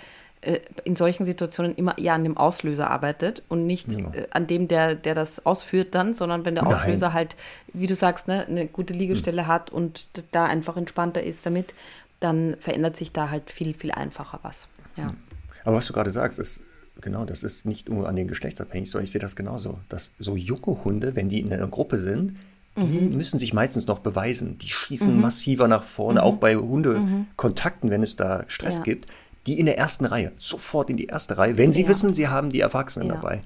in 0.84 0.96
solchen 0.96 1.26
Situationen 1.26 1.76
immer 1.76 1.98
eher 1.98 2.14
an 2.14 2.24
dem 2.24 2.38
Auslöser 2.38 2.90
arbeitet 2.90 3.42
und 3.50 3.66
nicht 3.66 3.92
ja. 3.92 4.14
äh, 4.14 4.28
an 4.30 4.48
dem, 4.48 4.68
der, 4.68 4.96
der 4.96 5.16
das 5.16 5.46
ausführt 5.46 5.96
dann, 5.96 6.14
sondern 6.14 6.46
wenn 6.46 6.56
der 6.56 6.64
Nein. 6.64 6.74
Auslöser 6.74 7.14
halt, 7.14 7.36
wie 7.74 7.88
du 7.88 7.96
sagst, 7.96 8.28
ne, 8.28 8.46
eine 8.46 8.68
gute 8.68 8.94
Liegestelle 8.94 9.44
hm. 9.44 9.48
hat 9.48 9.72
und 9.72 10.08
da 10.32 10.46
einfach 10.46 10.78
entspannter 10.78 11.24
ist 11.24 11.46
damit, 11.46 11.74
dann 12.20 12.56
verändert 12.60 12.96
sich 12.96 13.12
da 13.12 13.30
halt 13.30 13.50
viel, 13.52 13.74
viel 13.74 13.92
einfacher 13.92 14.40
was. 14.44 14.68
Ja. 14.96 15.08
Hm. 15.10 15.18
Aber 15.66 15.78
was 15.78 15.88
du 15.88 15.94
gerade 15.94 16.12
sagst, 16.12 16.40
ist 16.40 16.62
genau, 17.02 17.26
das 17.26 17.44
ist 17.44 17.66
nicht 17.66 17.90
nur 17.90 18.08
an 18.08 18.16
den 18.16 18.28
Geschlechtsabhängig, 18.28 18.90
sondern 18.90 19.06
ich 19.06 19.12
sehe 19.12 19.22
das 19.22 19.36
genauso. 19.36 19.80
Dass 19.90 20.14
so 20.20 20.36
junge 20.36 20.84
Hunde, 20.84 21.16
wenn 21.16 21.30
die 21.30 21.42
in 21.42 21.52
einer 21.52 21.68
Gruppe 21.68 21.98
sind, 21.98 22.38
die 22.78 23.02
mhm. 23.02 23.18
müssen 23.18 23.40
sich 23.40 23.54
meistens 23.54 23.88
noch 23.88 24.00
beweisen. 24.00 24.60
Die 24.60 24.70
schießen 24.70 25.16
mhm. 25.16 25.22
massiver 25.22 25.68
nach 25.68 25.84
vorne, 25.84 26.20
mhm. 26.20 26.26
auch 26.26 26.36
bei 26.38 26.56
Hundekontakten, 26.56 27.90
wenn 27.90 28.04
es 28.04 28.16
da 28.16 28.46
Stress 28.48 28.78
ja. 28.78 28.84
gibt. 28.84 29.08
Die 29.48 29.60
in 29.60 29.66
der 29.66 29.78
ersten 29.78 30.06
Reihe, 30.06 30.32
sofort 30.38 30.90
in 30.90 30.98
die 30.98 31.08
erste 31.08 31.38
Reihe, 31.38 31.58
wenn 31.58 31.74
sie 31.74 31.84
ja. 31.84 31.88
wissen, 31.88 32.14
sie 32.14 32.28
haben 32.28 32.50
die 32.50 32.60
Erwachsenen 32.60 33.08
ja. 33.10 33.16
dabei. 33.16 33.42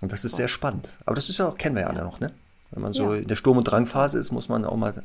Und 0.00 0.12
das 0.12 0.24
ist 0.24 0.36
sehr 0.36 0.48
spannend. 0.48 0.90
Aber 1.04 1.14
das 1.14 1.28
ist 1.28 1.38
ja 1.38 1.48
auch, 1.48 1.58
kennen 1.58 1.76
wir 1.76 1.82
ja 1.82 1.88
alle 1.88 2.02
noch, 2.02 2.20
ne? 2.20 2.32
Wenn 2.70 2.82
man 2.82 2.92
so 2.92 3.12
in 3.12 3.28
der 3.28 3.36
Sturm- 3.36 3.58
und 3.58 3.64
Drangphase 3.64 4.18
ist, 4.18 4.32
muss 4.32 4.48
man 4.48 4.64
auch 4.64 4.76
mal 4.76 5.02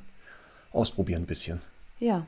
ausprobieren 0.71 1.23
ein 1.23 1.25
bisschen. 1.25 1.61
Ja, 1.99 2.25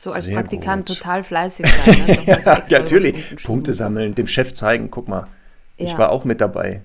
so 0.00 0.10
als 0.10 0.24
Sehr 0.24 0.34
Praktikant 0.34 0.88
gut. 0.88 0.96
total 0.96 1.22
fleißig 1.22 1.66
sein. 1.66 2.24
Ne? 2.24 2.42
ja, 2.44 2.64
natürlich. 2.78 3.36
Punkte 3.44 3.74
sammeln, 3.74 4.14
dem 4.14 4.26
Chef 4.26 4.54
zeigen, 4.54 4.90
guck 4.90 5.08
mal, 5.08 5.26
ich 5.76 5.96
war 5.98 6.10
auch 6.10 6.24
mit 6.24 6.40
dabei. 6.40 6.80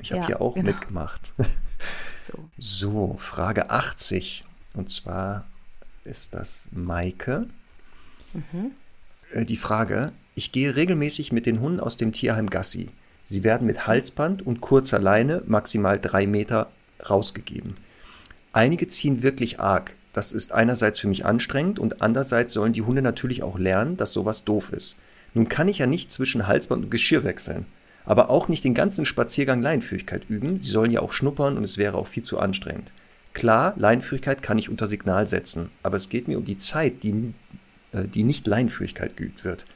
Ich 0.00 0.10
habe 0.10 0.22
ja, 0.22 0.26
hier 0.26 0.40
auch 0.40 0.54
genau. 0.54 0.66
mitgemacht. 0.66 1.20
so. 2.26 2.48
so, 2.58 3.16
Frage 3.18 3.70
80. 3.70 4.44
Und 4.74 4.90
zwar 4.90 5.44
ist 6.02 6.34
das 6.34 6.66
Maike. 6.72 7.46
Mhm. 8.32 8.72
Äh, 9.32 9.44
die 9.44 9.56
Frage, 9.56 10.12
ich 10.34 10.52
gehe 10.52 10.76
regelmäßig 10.76 11.32
mit 11.32 11.46
den 11.46 11.60
Hunden 11.60 11.80
aus 11.80 11.96
dem 11.96 12.12
Tierheim 12.12 12.48
Gassi. 12.50 12.88
Sie 13.24 13.44
werden 13.44 13.66
mit 13.66 13.86
Halsband 13.86 14.46
und 14.46 14.60
kurzer 14.60 14.98
Leine 14.98 15.42
maximal 15.46 15.98
drei 15.98 16.26
Meter 16.26 16.70
rausgegeben. 17.08 17.76
Einige 18.52 18.88
ziehen 18.88 19.22
wirklich 19.22 19.60
arg. 19.60 19.94
Das 20.12 20.32
ist 20.32 20.52
einerseits 20.52 20.98
für 20.98 21.08
mich 21.08 21.26
anstrengend 21.26 21.78
und 21.78 22.00
andererseits 22.00 22.54
sollen 22.54 22.72
die 22.72 22.82
Hunde 22.82 23.02
natürlich 23.02 23.42
auch 23.42 23.58
lernen, 23.58 23.96
dass 23.96 24.12
sowas 24.12 24.44
doof 24.44 24.72
ist. 24.72 24.96
Nun 25.34 25.48
kann 25.48 25.68
ich 25.68 25.78
ja 25.78 25.86
nicht 25.86 26.10
zwischen 26.10 26.46
Halsband 26.46 26.84
und 26.84 26.90
Geschirr 26.90 27.24
wechseln, 27.24 27.66
aber 28.06 28.30
auch 28.30 28.48
nicht 28.48 28.64
den 28.64 28.74
ganzen 28.74 29.04
Spaziergang 29.04 29.60
Leinführigkeit 29.60 30.22
üben. 30.30 30.58
Sie 30.58 30.70
sollen 30.70 30.90
ja 30.90 31.00
auch 31.00 31.12
schnuppern 31.12 31.58
und 31.58 31.64
es 31.64 31.76
wäre 31.76 31.98
auch 31.98 32.06
viel 32.06 32.22
zu 32.22 32.38
anstrengend. 32.38 32.92
Klar, 33.34 33.74
Leinführigkeit 33.76 34.42
kann 34.42 34.58
ich 34.58 34.70
unter 34.70 34.86
Signal 34.86 35.26
setzen, 35.26 35.68
aber 35.82 35.96
es 35.96 36.08
geht 36.08 36.26
mir 36.26 36.38
um 36.38 36.44
die 36.44 36.56
Zeit, 36.56 37.02
die, 37.02 37.34
die 38.06 38.24
nicht 38.24 38.46
Leinführigkeit 38.46 39.16
geübt 39.16 39.44
wird. 39.44 39.66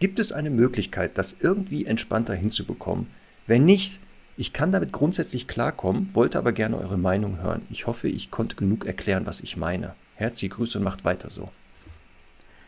Gibt 0.00 0.18
es 0.18 0.32
eine 0.32 0.50
Möglichkeit, 0.50 1.18
das 1.18 1.38
irgendwie 1.40 1.86
entspannter 1.86 2.34
hinzubekommen? 2.34 3.08
Wenn 3.46 3.64
nicht, 3.64 4.00
ich 4.36 4.52
kann 4.52 4.70
damit 4.70 4.92
grundsätzlich 4.92 5.48
klarkommen, 5.48 6.14
wollte 6.14 6.38
aber 6.38 6.52
gerne 6.52 6.78
eure 6.78 6.98
Meinung 6.98 7.42
hören. 7.42 7.62
Ich 7.70 7.86
hoffe, 7.86 8.08
ich 8.08 8.30
konnte 8.30 8.54
genug 8.54 8.86
erklären, 8.86 9.26
was 9.26 9.40
ich 9.40 9.56
meine. 9.56 9.94
Herzliche 10.14 10.54
Grüße 10.54 10.78
und 10.78 10.84
macht 10.84 11.04
weiter 11.04 11.30
so. 11.30 11.50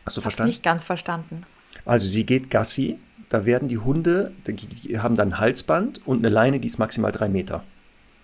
Hast 0.05 0.17
du 0.17 0.21
verstanden? 0.21 0.49
nicht 0.49 0.63
ganz 0.63 0.83
verstanden. 0.83 1.43
Also 1.85 2.05
sie 2.05 2.25
geht 2.25 2.49
Gassi, 2.49 2.97
da 3.29 3.45
werden 3.45 3.69
die 3.69 3.77
Hunde, 3.77 4.33
die 4.45 4.99
haben 4.99 5.15
dann 5.15 5.29
ein 5.29 5.39
Halsband 5.39 6.05
und 6.05 6.19
eine 6.19 6.29
Leine, 6.29 6.59
die 6.59 6.67
ist 6.67 6.79
maximal 6.79 7.13
drei 7.13 7.29
Meter. 7.29 7.63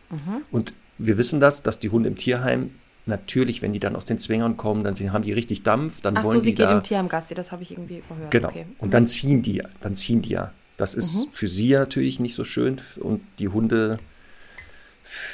Mhm. 0.09 0.41
Und 0.51 0.73
wir 0.97 1.17
wissen 1.17 1.39
das, 1.39 1.63
dass 1.63 1.80
die 1.80 1.89
Hunde 1.89 2.09
im 2.09 2.15
Tierheim 2.15 2.71
natürlich, 3.08 3.62
wenn 3.62 3.74
die 3.74 3.80
dann 3.80 3.95
aus 3.95 4.05
den 4.05 4.18
Zwängern 4.20 4.58
kommen, 4.58 4.84
dann 4.84 4.95
haben 5.14 5.24
die 5.24 5.34
richtig 5.34 5.64
Dampf, 5.64 6.01
dann 6.01 6.18
Ach 6.18 6.24
wollen 6.24 6.39
so, 6.39 6.43
sie 6.45 6.51
die 6.51 6.55
geht 6.55 6.70
da, 6.70 6.78
im 6.78 6.84
Tierheim 6.84 7.10
Gassi, 7.10 7.34
das 7.34 7.51
habe 7.51 7.64
ich 7.64 7.72
irgendwie 7.72 7.99
überhört. 7.99 8.32
Genau. 8.32 8.47
Okay. 8.49 8.66
Und 8.80 8.93
dann 8.93 9.08
ziehen 9.08 9.41
die, 9.41 9.62
dann 9.82 9.95
ziehen 9.95 10.22
die 10.22 10.30
ja. 10.32 10.51
Das 10.78 10.93
ist 10.93 11.30
für 11.32 11.47
sie 11.47 11.70
ja 11.70 11.80
natürlich 11.80 12.20
nicht 12.20 12.36
so 12.36 12.43
schön 12.43 12.80
und 12.99 13.22
die 13.39 13.47
Hunde 13.47 13.97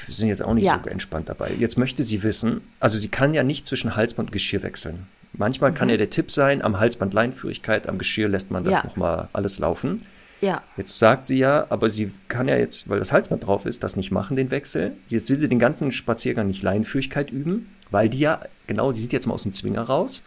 sind 0.07 0.29
jetzt 0.29 0.43
auch 0.43 0.53
nicht 0.53 0.65
Ja. 0.65 0.79
so 0.83 0.89
entspannt 0.89 1.27
dabei. 1.29 1.51
Jetzt 1.59 1.77
möchte 1.77 2.03
sie 2.03 2.23
wissen, 2.23 2.61
also 2.79 2.97
sie 2.97 3.09
kann 3.09 3.33
ja 3.33 3.43
nicht 3.43 3.65
zwischen 3.65 3.95
Halsband 3.95 4.29
und 4.29 4.31
Geschirr 4.31 4.63
wechseln. 4.63 5.07
Manchmal 5.33 5.73
kann 5.73 5.89
ja 5.89 5.97
der 5.97 6.09
Tipp 6.11 6.29
sein, 6.29 6.61
am 6.61 6.79
Halsband 6.79 7.13
Leinführigkeit, 7.13 7.89
am 7.89 7.97
Geschirr 7.97 8.29
lässt 8.29 8.51
man 8.51 8.63
das 8.63 8.79
Ja. 8.79 8.83
nochmal 8.85 9.29
alles 9.33 9.59
laufen. 9.59 10.03
Ja. 10.43 10.61
Jetzt 10.75 10.99
sagt 10.99 11.27
sie 11.27 11.37
ja, 11.37 11.67
aber 11.69 11.89
sie 11.89 12.11
kann 12.27 12.49
ja 12.49 12.57
jetzt, 12.57 12.89
weil 12.89 12.99
das 12.99 13.13
Halsband 13.13 13.45
drauf 13.45 13.65
ist, 13.65 13.81
das 13.81 13.95
nicht 13.95 14.11
machen, 14.11 14.35
den 14.35 14.51
Wechsel. 14.51 14.91
Jetzt 15.07 15.29
will 15.29 15.39
sie 15.39 15.47
den 15.47 15.59
ganzen 15.59 15.91
Spaziergang 15.93 16.47
nicht 16.47 16.61
Leinenführigkeit 16.61 17.31
üben, 17.31 17.69
weil 17.91 18.09
die 18.09 18.19
ja, 18.19 18.41
genau, 18.67 18.91
die 18.91 18.99
sieht 18.99 19.13
jetzt 19.13 19.25
mal 19.25 19.33
aus 19.35 19.43
dem 19.43 19.53
Zwinger 19.53 19.83
raus. 19.83 20.23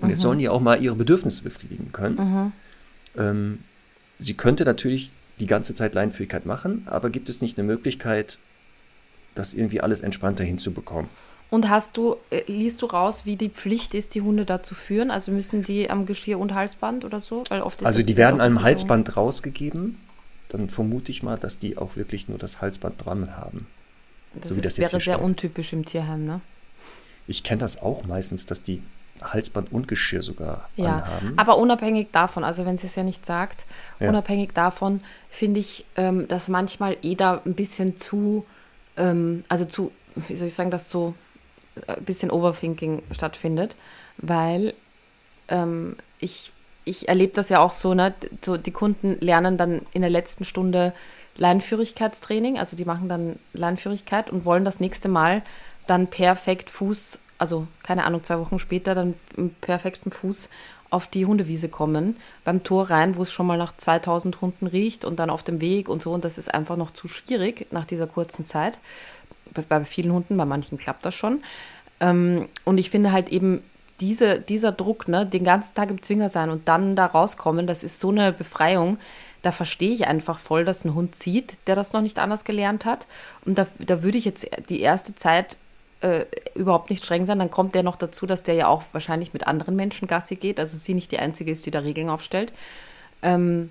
Und 0.00 0.10
jetzt 0.10 0.20
sollen 0.20 0.40
die 0.40 0.48
auch 0.48 0.60
mal 0.60 0.82
ihre 0.82 0.96
Bedürfnisse 0.96 1.44
befriedigen 1.44 1.92
können. 1.92 2.52
Ähm, 3.16 3.60
sie 4.18 4.34
könnte 4.34 4.64
natürlich 4.64 5.12
die 5.38 5.46
ganze 5.46 5.76
Zeit 5.76 5.94
Leinenführigkeit 5.94 6.44
machen, 6.44 6.82
aber 6.86 7.08
gibt 7.08 7.28
es 7.28 7.40
nicht 7.40 7.56
eine 7.56 7.66
Möglichkeit, 7.66 8.38
das 9.36 9.54
irgendwie 9.54 9.80
alles 9.80 10.00
entspannter 10.00 10.42
hinzubekommen? 10.42 11.08
Und 11.52 11.68
hast 11.68 11.98
du, 11.98 12.16
äh, 12.30 12.44
liest 12.50 12.80
du 12.80 12.86
raus, 12.86 13.26
wie 13.26 13.36
die 13.36 13.50
Pflicht 13.50 13.92
ist, 13.92 14.14
die 14.14 14.22
Hunde 14.22 14.46
da 14.46 14.62
zu 14.62 14.74
führen? 14.74 15.10
Also 15.10 15.32
müssen 15.32 15.62
die 15.62 15.90
am 15.90 16.06
Geschirr 16.06 16.38
und 16.38 16.54
Halsband 16.54 17.04
oder 17.04 17.20
so? 17.20 17.44
Weil 17.50 17.60
oft 17.60 17.84
Also 17.84 18.02
die 18.02 18.16
werden 18.16 18.40
einem 18.40 18.54
so- 18.56 18.62
Halsband 18.62 19.18
rausgegeben. 19.18 20.00
Dann 20.48 20.70
vermute 20.70 21.10
ich 21.12 21.22
mal, 21.22 21.36
dass 21.38 21.58
die 21.58 21.76
auch 21.76 21.94
wirklich 21.94 22.26
nur 22.26 22.38
das 22.38 22.62
Halsband 22.62 23.04
dran 23.04 23.36
haben. 23.36 23.66
Das, 24.32 24.48
so 24.52 24.56
ist, 24.56 24.64
das 24.64 24.78
wäre 24.78 24.88
sehr 24.92 25.00
steht. 25.00 25.18
untypisch 25.18 25.74
im 25.74 25.84
Tierheim, 25.84 26.24
ne? 26.24 26.40
Ich 27.26 27.42
kenne 27.44 27.60
das 27.60 27.82
auch 27.82 28.04
meistens, 28.06 28.46
dass 28.46 28.62
die 28.62 28.82
Halsband 29.20 29.72
und 29.72 29.88
Geschirr 29.88 30.22
sogar 30.22 30.70
Ja, 30.76 31.00
anhaben. 31.00 31.32
aber 31.36 31.58
unabhängig 31.58 32.08
davon, 32.12 32.44
also 32.44 32.64
wenn 32.64 32.78
sie 32.78 32.86
es 32.86 32.94
ja 32.96 33.02
nicht 33.04 33.26
sagt, 33.26 33.66
Ja. 34.00 34.08
unabhängig 34.08 34.52
davon 34.54 35.00
finde 35.28 35.60
ich, 35.60 35.84
ähm, 35.96 36.26
dass 36.28 36.48
manchmal 36.48 36.96
eh 37.02 37.14
da 37.14 37.42
ein 37.44 37.54
bisschen 37.54 37.98
zu, 37.98 38.46
ähm, 38.96 39.44
also 39.50 39.66
zu, 39.66 39.92
wie 40.28 40.34
soll 40.34 40.48
ich 40.48 40.54
sagen, 40.54 40.70
dass 40.70 40.90
so 40.90 41.14
ein 41.86 42.04
bisschen 42.04 42.30
Overthinking 42.30 43.02
stattfindet, 43.10 43.76
weil 44.18 44.74
ähm, 45.48 45.96
ich, 46.18 46.52
ich 46.84 47.08
erlebe 47.08 47.32
das 47.32 47.48
ja 47.48 47.60
auch 47.60 47.72
so, 47.72 47.94
ne, 47.94 48.14
so 48.44 48.56
die 48.56 48.70
Kunden 48.70 49.16
lernen 49.20 49.56
dann 49.56 49.82
in 49.92 50.02
der 50.02 50.10
letzten 50.10 50.44
Stunde 50.44 50.92
Leinführigkeitstraining, 51.36 52.58
also 52.58 52.76
die 52.76 52.84
machen 52.84 53.08
dann 53.08 53.38
Leinführigkeit 53.54 54.30
und 54.30 54.44
wollen 54.44 54.64
das 54.64 54.80
nächste 54.80 55.08
Mal 55.08 55.42
dann 55.86 56.08
perfekt 56.08 56.70
Fuß, 56.70 57.18
also 57.38 57.66
keine 57.82 58.04
Ahnung, 58.04 58.22
zwei 58.22 58.38
Wochen 58.38 58.58
später 58.58 58.94
dann 58.94 59.14
im 59.36 59.50
perfekten 59.50 60.12
Fuß 60.12 60.48
auf 60.90 61.06
die 61.06 61.24
Hundewiese 61.24 61.70
kommen, 61.70 62.16
beim 62.44 62.62
Tor 62.62 62.90
rein, 62.90 63.16
wo 63.16 63.22
es 63.22 63.32
schon 63.32 63.46
mal 63.46 63.56
nach 63.56 63.74
2000 63.74 64.42
Hunden 64.42 64.66
riecht 64.66 65.06
und 65.06 65.18
dann 65.18 65.30
auf 65.30 65.42
dem 65.42 65.62
Weg 65.62 65.88
und 65.88 66.02
so 66.02 66.12
und 66.12 66.24
das 66.24 66.36
ist 66.36 66.52
einfach 66.52 66.76
noch 66.76 66.90
zu 66.90 67.08
schwierig 67.08 67.66
nach 67.70 67.86
dieser 67.86 68.06
kurzen 68.06 68.44
Zeit. 68.44 68.78
Bei, 69.68 69.84
vielen 69.84 70.12
Hunden, 70.12 70.36
bei 70.36 70.44
manchen 70.44 70.78
klappt 70.78 71.04
das 71.04 71.14
schon. 71.14 71.42
Ähm, 72.00 72.48
und 72.64 72.78
ich 72.78 72.90
finde 72.90 73.12
halt 73.12 73.28
eben 73.30 73.62
diese, 74.00 74.40
dieser 74.40 74.72
Druck, 74.72 75.08
ne, 75.08 75.26
den 75.26 75.44
ganzen 75.44 75.74
Tag 75.74 75.90
im 75.90 76.02
Zwinger 76.02 76.28
sein 76.28 76.50
und 76.50 76.68
dann 76.68 76.96
da 76.96 77.06
rauskommen, 77.06 77.66
das 77.66 77.82
ist 77.82 78.00
so 78.00 78.10
eine 78.10 78.32
Befreiung. 78.32 78.98
Da 79.42 79.52
verstehe 79.52 79.92
ich 79.92 80.06
einfach 80.06 80.38
voll, 80.38 80.64
dass 80.64 80.84
ein 80.84 80.94
Hund 80.94 81.14
sieht, 81.14 81.54
der 81.66 81.76
das 81.76 81.92
noch 81.92 82.00
nicht 82.00 82.18
anders 82.18 82.44
gelernt 82.44 82.84
hat. 82.84 83.06
Und 83.44 83.58
da, 83.58 83.66
da 83.78 84.02
würde 84.02 84.18
ich 84.18 84.24
jetzt 84.24 84.46
die 84.68 84.80
erste 84.80 85.14
Zeit 85.14 85.58
äh, 86.00 86.26
überhaupt 86.54 86.90
nicht 86.90 87.04
streng 87.04 87.26
sein. 87.26 87.38
Dann 87.38 87.50
kommt 87.50 87.74
der 87.74 87.82
noch 87.82 87.96
dazu, 87.96 88.26
dass 88.26 88.42
der 88.42 88.54
ja 88.54 88.68
auch 88.68 88.82
wahrscheinlich 88.92 89.32
mit 89.32 89.46
anderen 89.46 89.76
Menschen 89.76 90.08
Gassi 90.08 90.36
geht. 90.36 90.60
Also 90.60 90.76
sie 90.76 90.94
nicht 90.94 91.12
die 91.12 91.18
Einzige 91.18 91.50
ist, 91.50 91.66
die 91.66 91.70
da 91.70 91.80
Regeln 91.80 92.08
aufstellt. 92.08 92.52
Ähm, 93.22 93.70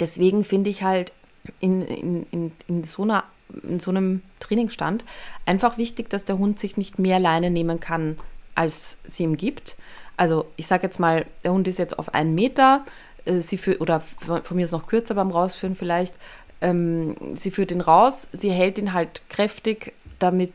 deswegen 0.00 0.44
finde 0.44 0.70
ich 0.70 0.82
halt 0.82 1.12
in, 1.60 1.82
in, 1.82 2.26
in, 2.30 2.52
in, 2.68 2.84
so 2.84 3.02
einer, 3.02 3.24
in 3.62 3.80
so 3.80 3.90
einem 3.90 4.22
Trainingsstand 4.40 5.04
einfach 5.44 5.78
wichtig, 5.78 6.10
dass 6.10 6.24
der 6.24 6.38
Hund 6.38 6.58
sich 6.58 6.76
nicht 6.76 6.98
mehr 6.98 7.18
Leine 7.18 7.50
nehmen 7.50 7.80
kann, 7.80 8.18
als 8.54 8.98
sie 9.04 9.24
ihm 9.24 9.36
gibt. 9.36 9.76
Also 10.16 10.46
ich 10.56 10.66
sage 10.66 10.84
jetzt 10.84 10.98
mal, 10.98 11.26
der 11.44 11.52
Hund 11.52 11.68
ist 11.68 11.78
jetzt 11.78 11.98
auf 11.98 12.14
einen 12.14 12.34
Meter, 12.34 12.84
äh, 13.24 13.40
sie 13.40 13.58
für, 13.58 13.78
oder 13.78 14.00
von, 14.00 14.42
von 14.42 14.56
mir 14.56 14.64
ist 14.64 14.72
noch 14.72 14.86
kürzer 14.86 15.14
beim 15.14 15.30
Rausführen 15.30 15.76
vielleicht. 15.76 16.14
Ähm, 16.60 17.16
sie 17.34 17.50
führt 17.50 17.70
ihn 17.70 17.82
raus, 17.82 18.28
sie 18.32 18.50
hält 18.50 18.78
ihn 18.78 18.92
halt 18.92 19.22
kräftig, 19.28 19.92
damit, 20.18 20.52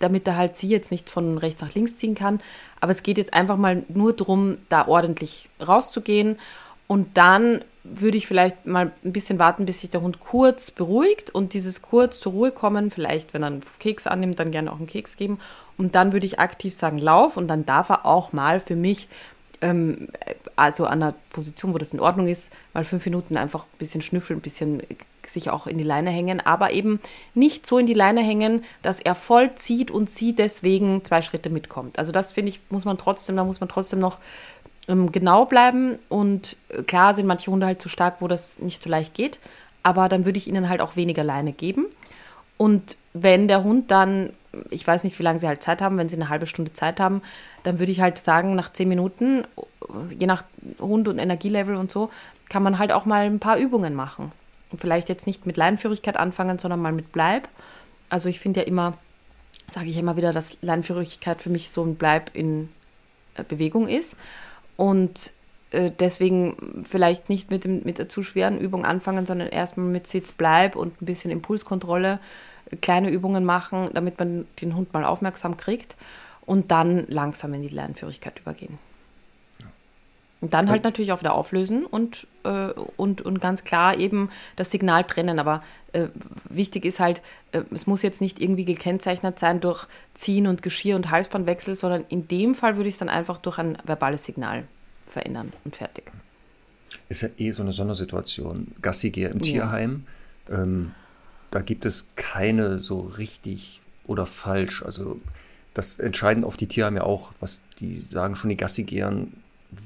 damit 0.00 0.26
er 0.26 0.36
halt 0.36 0.56
sie 0.56 0.68
jetzt 0.68 0.90
nicht 0.90 1.08
von 1.08 1.38
rechts 1.38 1.60
nach 1.60 1.74
links 1.74 1.94
ziehen 1.94 2.16
kann. 2.16 2.40
Aber 2.80 2.92
es 2.92 3.04
geht 3.04 3.18
jetzt 3.18 3.32
einfach 3.32 3.56
mal 3.56 3.84
nur 3.88 4.12
darum, 4.14 4.58
da 4.68 4.88
ordentlich 4.88 5.48
rauszugehen. 5.64 6.38
Und 6.88 7.16
dann 7.16 7.64
würde 7.84 8.16
ich 8.16 8.26
vielleicht 8.26 8.66
mal 8.66 8.92
ein 9.04 9.12
bisschen 9.12 9.38
warten, 9.38 9.66
bis 9.66 9.80
sich 9.80 9.90
der 9.90 10.00
Hund 10.00 10.18
kurz 10.18 10.70
beruhigt 10.70 11.34
und 11.34 11.52
dieses 11.52 11.82
kurz 11.82 12.18
zur 12.18 12.32
Ruhe 12.32 12.50
kommen, 12.50 12.90
vielleicht, 12.90 13.34
wenn 13.34 13.42
er 13.42 13.48
einen 13.48 13.62
Keks 13.78 14.06
annimmt, 14.06 14.38
dann 14.40 14.50
gerne 14.50 14.72
auch 14.72 14.78
einen 14.78 14.86
Keks 14.86 15.16
geben. 15.16 15.38
Und 15.76 15.94
dann 15.94 16.12
würde 16.14 16.26
ich 16.26 16.40
aktiv 16.40 16.72
sagen, 16.74 16.98
lauf 16.98 17.36
und 17.36 17.46
dann 17.48 17.66
darf 17.66 17.90
er 17.90 18.06
auch 18.06 18.32
mal 18.32 18.58
für 18.58 18.74
mich, 18.74 19.08
ähm, 19.60 20.08
also 20.56 20.86
an 20.86 21.02
einer 21.02 21.14
Position, 21.30 21.74
wo 21.74 21.78
das 21.78 21.92
in 21.92 22.00
Ordnung 22.00 22.26
ist, 22.26 22.50
mal 22.72 22.84
fünf 22.84 23.04
Minuten 23.04 23.36
einfach 23.36 23.64
ein 23.64 23.78
bisschen 23.78 24.00
schnüffeln, 24.00 24.38
ein 24.38 24.42
bisschen 24.42 24.82
sich 25.26 25.50
auch 25.50 25.66
in 25.66 25.78
die 25.78 25.84
Leine 25.84 26.10
hängen, 26.10 26.40
aber 26.40 26.72
eben 26.72 27.00
nicht 27.34 27.66
so 27.66 27.78
in 27.78 27.86
die 27.86 27.94
Leine 27.94 28.22
hängen, 28.22 28.62
dass 28.82 29.00
er 29.00 29.14
voll 29.14 29.54
zieht 29.54 29.90
und 29.90 30.10
sie 30.10 30.34
deswegen 30.34 31.04
zwei 31.04 31.22
Schritte 31.22 31.50
mitkommt. 31.50 31.98
Also 31.98 32.12
das 32.12 32.32
finde 32.32 32.50
ich, 32.50 32.60
muss 32.70 32.84
man 32.84 32.98
trotzdem, 32.98 33.36
da 33.36 33.44
muss 33.44 33.60
man 33.60 33.68
trotzdem 33.68 34.00
noch 34.00 34.18
genau 34.86 35.46
bleiben 35.46 35.98
und 36.08 36.56
äh, 36.68 36.82
klar 36.82 37.14
sind 37.14 37.26
manche 37.26 37.50
Hunde 37.50 37.66
halt 37.66 37.80
zu 37.80 37.88
stark, 37.88 38.16
wo 38.20 38.28
das 38.28 38.58
nicht 38.58 38.82
so 38.82 38.90
leicht 38.90 39.14
geht, 39.14 39.40
aber 39.82 40.08
dann 40.08 40.24
würde 40.24 40.38
ich 40.38 40.48
ihnen 40.48 40.68
halt 40.68 40.80
auch 40.80 40.96
weniger 40.96 41.24
Leine 41.24 41.52
geben. 41.52 41.86
Und 42.56 42.96
wenn 43.12 43.48
der 43.48 43.64
Hund 43.64 43.90
dann, 43.90 44.30
ich 44.70 44.86
weiß 44.86 45.04
nicht, 45.04 45.18
wie 45.18 45.22
lange 45.22 45.38
sie 45.38 45.48
halt 45.48 45.62
Zeit 45.62 45.82
haben, 45.82 45.98
wenn 45.98 46.08
sie 46.08 46.16
eine 46.16 46.28
halbe 46.28 46.46
Stunde 46.46 46.72
Zeit 46.72 47.00
haben, 47.00 47.22
dann 47.62 47.78
würde 47.78 47.92
ich 47.92 48.00
halt 48.00 48.18
sagen, 48.18 48.54
nach 48.54 48.72
zehn 48.72 48.88
Minuten, 48.88 49.44
je 50.18 50.26
nach 50.26 50.44
Hund 50.78 51.08
und 51.08 51.18
Energielevel 51.18 51.76
und 51.76 51.90
so, 51.90 52.10
kann 52.48 52.62
man 52.62 52.78
halt 52.78 52.92
auch 52.92 53.06
mal 53.06 53.24
ein 53.24 53.40
paar 53.40 53.58
Übungen 53.58 53.94
machen. 53.94 54.32
Und 54.70 54.80
vielleicht 54.80 55.08
jetzt 55.08 55.26
nicht 55.26 55.46
mit 55.46 55.56
Leinenführigkeit 55.56 56.16
anfangen, 56.16 56.58
sondern 56.58 56.80
mal 56.80 56.92
mit 56.92 57.12
Bleib. 57.12 57.48
Also 58.08 58.28
ich 58.28 58.40
finde 58.40 58.60
ja 58.60 58.66
immer, 58.66 58.94
sage 59.68 59.86
ich 59.86 59.98
immer 59.98 60.16
wieder, 60.16 60.32
dass 60.32 60.58
Leinenführigkeit 60.60 61.42
für 61.42 61.50
mich 61.50 61.70
so 61.70 61.82
ein 61.84 61.96
Bleib 61.96 62.34
in 62.34 62.68
äh, 63.34 63.44
Bewegung 63.44 63.88
ist. 63.88 64.16
Und 64.76 65.32
äh, 65.70 65.90
deswegen 65.98 66.84
vielleicht 66.88 67.28
nicht 67.28 67.50
mit, 67.50 67.64
dem, 67.64 67.82
mit 67.84 67.98
der 67.98 68.08
zu 68.08 68.22
schweren 68.22 68.58
Übung 68.58 68.84
anfangen, 68.84 69.26
sondern 69.26 69.48
erstmal 69.48 69.86
mit 69.86 70.06
Sitz, 70.06 70.32
Bleib 70.32 70.76
und 70.76 71.00
ein 71.02 71.06
bisschen 71.06 71.30
Impulskontrolle, 71.30 72.20
äh, 72.70 72.76
kleine 72.76 73.10
Übungen 73.10 73.44
machen, 73.44 73.90
damit 73.92 74.18
man 74.18 74.46
den 74.60 74.76
Hund 74.76 74.92
mal 74.92 75.04
aufmerksam 75.04 75.56
kriegt 75.56 75.96
und 76.46 76.70
dann 76.70 77.06
langsam 77.08 77.54
in 77.54 77.62
die 77.62 77.68
Lernführigkeit 77.68 78.38
übergehen. 78.38 78.78
Und 80.44 80.52
dann 80.52 80.68
halt 80.68 80.84
natürlich 80.84 81.10
auch 81.10 81.20
wieder 81.20 81.32
auflösen 81.32 81.86
und, 81.86 82.26
äh, 82.42 82.68
und, 82.98 83.22
und 83.22 83.40
ganz 83.40 83.64
klar 83.64 83.96
eben 83.96 84.28
das 84.56 84.70
Signal 84.70 85.02
trennen. 85.04 85.38
Aber 85.38 85.62
äh, 85.94 86.08
wichtig 86.50 86.84
ist 86.84 87.00
halt, 87.00 87.22
äh, 87.52 87.62
es 87.70 87.86
muss 87.86 88.02
jetzt 88.02 88.20
nicht 88.20 88.42
irgendwie 88.42 88.66
gekennzeichnet 88.66 89.38
sein 89.38 89.62
durch 89.62 89.86
Ziehen 90.12 90.46
und 90.46 90.60
Geschirr 90.60 90.96
und 90.96 91.10
Halsbandwechsel, 91.10 91.76
sondern 91.76 92.04
in 92.10 92.28
dem 92.28 92.54
Fall 92.54 92.76
würde 92.76 92.90
ich 92.90 92.96
es 92.96 92.98
dann 92.98 93.08
einfach 93.08 93.38
durch 93.38 93.56
ein 93.56 93.78
verbales 93.86 94.26
Signal 94.26 94.64
verändern 95.06 95.50
und 95.64 95.76
fertig. 95.76 96.12
Ist 97.08 97.22
ja 97.22 97.30
eh 97.38 97.50
so 97.50 97.62
eine 97.62 97.72
Sondersituation. 97.72 98.66
Gassigeher 98.82 99.30
im 99.30 99.40
Tierheim, 99.40 100.04
ähm, 100.50 100.92
da 101.50 101.60
gibt 101.60 101.86
es 101.86 102.10
keine 102.16 102.80
so 102.80 103.00
richtig 103.00 103.80
oder 104.06 104.26
falsch. 104.26 104.82
Also 104.82 105.18
das 105.72 105.98
entscheiden 105.98 106.44
oft 106.44 106.60
die 106.60 106.68
Tierheime 106.68 106.98
ja 106.98 107.04
auch, 107.04 107.32
was 107.40 107.62
die 107.80 107.98
sagen 107.98 108.36
schon 108.36 108.50
die 108.50 108.58
Gassigehern, 108.58 109.32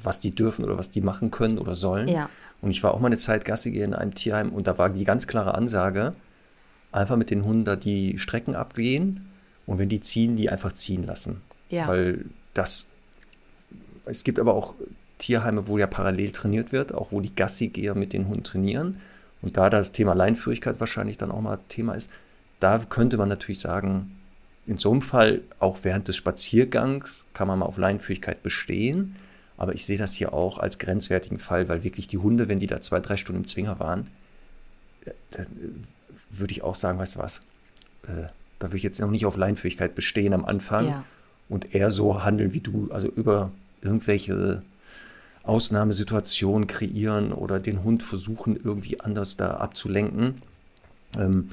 was 0.03 0.21
die 0.21 0.35
dürfen 0.35 0.65
oder 0.65 0.79
was 0.79 0.91
die 0.91 1.01
machen 1.01 1.31
können 1.31 1.59
oder 1.59 1.75
sollen. 1.75 2.09
Ja. 2.09 2.29
Und 2.61 2.71
ich 2.71 2.83
war 2.83 2.95
auch 2.95 3.01
mal 3.01 3.07
eine 3.07 3.17
Zeit 3.17 3.45
Gassigeher 3.45 3.85
in 3.85 3.95
einem 3.95 4.15
Tierheim 4.15 4.51
und 4.51 4.67
da 4.67 4.79
war 4.79 4.91
die 4.91 5.05
ganz 5.05 5.27
klare 5.27 5.55
Ansage, 5.55 6.15
einfach 6.93 7.17
mit 7.17 7.31
den 7.31 7.45
Hunden 7.45 7.65
da 7.65 7.77
die 7.77 8.19
Strecken 8.19 8.55
abgehen 8.55 9.29
und 9.67 9.79
wenn 9.79 9.89
die 9.89 10.01
ziehen, 10.01 10.37
die 10.37 10.51
einfach 10.51 10.73
ziehen 10.73 11.05
lassen. 11.05 11.41
Ja. 11.71 11.87
Weil 11.87 12.25
das, 12.55 12.87
es 14.07 14.25
gibt 14.25 14.41
aber 14.41 14.55
auch 14.55 14.75
Tierheime, 15.19 15.69
wo 15.69 15.79
ja 15.79 15.87
parallel 15.87 16.31
trainiert 16.31 16.73
wird, 16.73 16.95
auch 16.95 17.13
wo 17.13 17.21
die 17.21 17.35
Gassigeher 17.35 17.95
mit 17.95 18.13
den 18.13 18.29
Hunden 18.29 18.45
trainieren. 18.45 18.99
Und 19.43 19.57
da 19.57 19.71
das 19.71 19.93
Thema 19.93 20.15
Leinführigkeit 20.15 20.81
wahrscheinlich 20.81 21.19
dann 21.19 21.31
auch 21.31 21.41
mal 21.41 21.59
Thema 21.69 21.95
ist, 21.95 22.11
da 22.61 22.79
könnte 22.79 23.17
man 23.19 23.29
natürlich 23.29 23.61
sagen, 23.61 24.17
in 24.67 24.79
so 24.79 24.91
einem 24.91 25.03
Fall, 25.03 25.43
auch 25.61 25.79
während 25.83 26.09
des 26.09 26.17
Spaziergangs, 26.17 27.25
kann 27.35 27.49
man 27.49 27.61
mal 27.61 27.67
auf 27.67 27.79
Leinführigkeit 27.79 28.43
bestehen. 28.43 29.17
Aber 29.59 29.75
ich 29.75 29.85
sehe 29.85 29.99
das 29.99 30.15
hier 30.15 30.33
auch 30.33 30.59
als 30.59 30.79
grenzwertigen 30.79 31.39
Fall, 31.39 31.69
weil 31.69 31.85
wirklich 31.85 32.07
die 32.07 32.19
Hunde, 32.19 32.49
wenn 32.49 32.61
die 32.61 32.67
da 32.67 32.81
zwei, 32.81 33.01
drei 33.01 33.17
Stunden 33.19 33.43
im 33.43 33.47
Zwinger 33.47 33.79
waren, 33.79 34.07
äh, 35.05 35.11
dann 35.33 35.47
äh, 35.47 36.15
würde 36.31 36.53
ich 36.53 36.63
auch 36.63 36.75
sagen, 36.77 36.99
weißt 36.99 37.17
du 37.17 37.19
was, 37.19 37.41
äh, 38.07 38.29
da 38.61 38.69
würde 38.69 38.77
ich 38.79 38.83
jetzt 38.85 39.01
noch 39.01 39.11
nicht 39.11 39.27
auf 39.27 39.37
Leinführigkeit 39.37 39.95
bestehen 39.95 40.33
am 40.33 40.45
Anfang 40.45 40.87
Ja. 40.89 41.05
und 41.49 41.75
eher 41.75 41.91
so 41.91 42.23
handeln 42.25 42.53
wie 42.55 42.61
du, 42.61 42.89
also 42.93 43.09
über 43.09 43.51
irgendwelche 43.83 44.63
Ausnahmesituation 45.43 46.67
kreieren 46.67 47.33
oder 47.33 47.59
den 47.59 47.83
Hund 47.83 48.03
versuchen, 48.03 48.57
irgendwie 48.63 49.01
anders 49.01 49.37
da 49.37 49.53
abzulenken. 49.57 50.43
Ähm, 51.19 51.51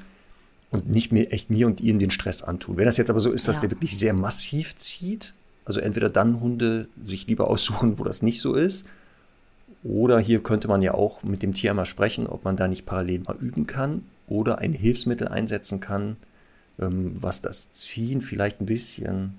und 0.71 0.89
nicht 0.89 1.11
mehr 1.13 1.31
echt 1.31 1.49
mir 1.49 1.67
und 1.67 1.79
ihnen 1.79 1.99
den 1.99 2.11
Stress 2.11 2.43
antun. 2.43 2.75
Wenn 2.75 2.85
das 2.85 2.97
jetzt 2.97 3.09
aber 3.09 3.21
so 3.21 3.31
ist, 3.31 3.47
dass 3.47 3.57
Ja. 3.57 3.61
der 3.61 3.71
wirklich 3.71 3.97
sehr 3.97 4.13
massiv 4.13 4.75
zieht, 4.75 5.33
also 5.65 5.79
entweder 5.79 6.09
dann 6.09 6.39
Hunde 6.39 6.87
sich 7.01 7.27
lieber 7.27 7.49
aussuchen, 7.49 7.99
wo 7.99 8.03
das 8.03 8.21
nicht 8.21 8.39
so 8.39 8.53
ist, 8.53 8.85
oder 9.83 10.19
hier 10.19 10.41
könnte 10.41 10.67
man 10.67 10.81
ja 10.81 10.95
auch 10.95 11.21
mit 11.21 11.43
dem 11.43 11.53
Tier 11.53 11.73
mal 11.73 11.85
sprechen, 11.85 12.25
ob 12.25 12.43
man 12.43 12.57
da 12.57 12.67
nicht 12.67 12.85
parallel 12.85 13.19
mal 13.19 13.35
üben 13.35 13.67
kann 13.67 14.03
oder 14.27 14.57
ein 14.57 14.73
Hilfsmittel 14.73 15.27
einsetzen 15.27 15.79
kann, 15.79 16.17
ähm, 16.79 17.21
was 17.21 17.41
das 17.41 17.71
Ziehen 17.71 18.21
vielleicht 18.21 18.61
ein 18.61 18.65
bisschen 18.65 19.35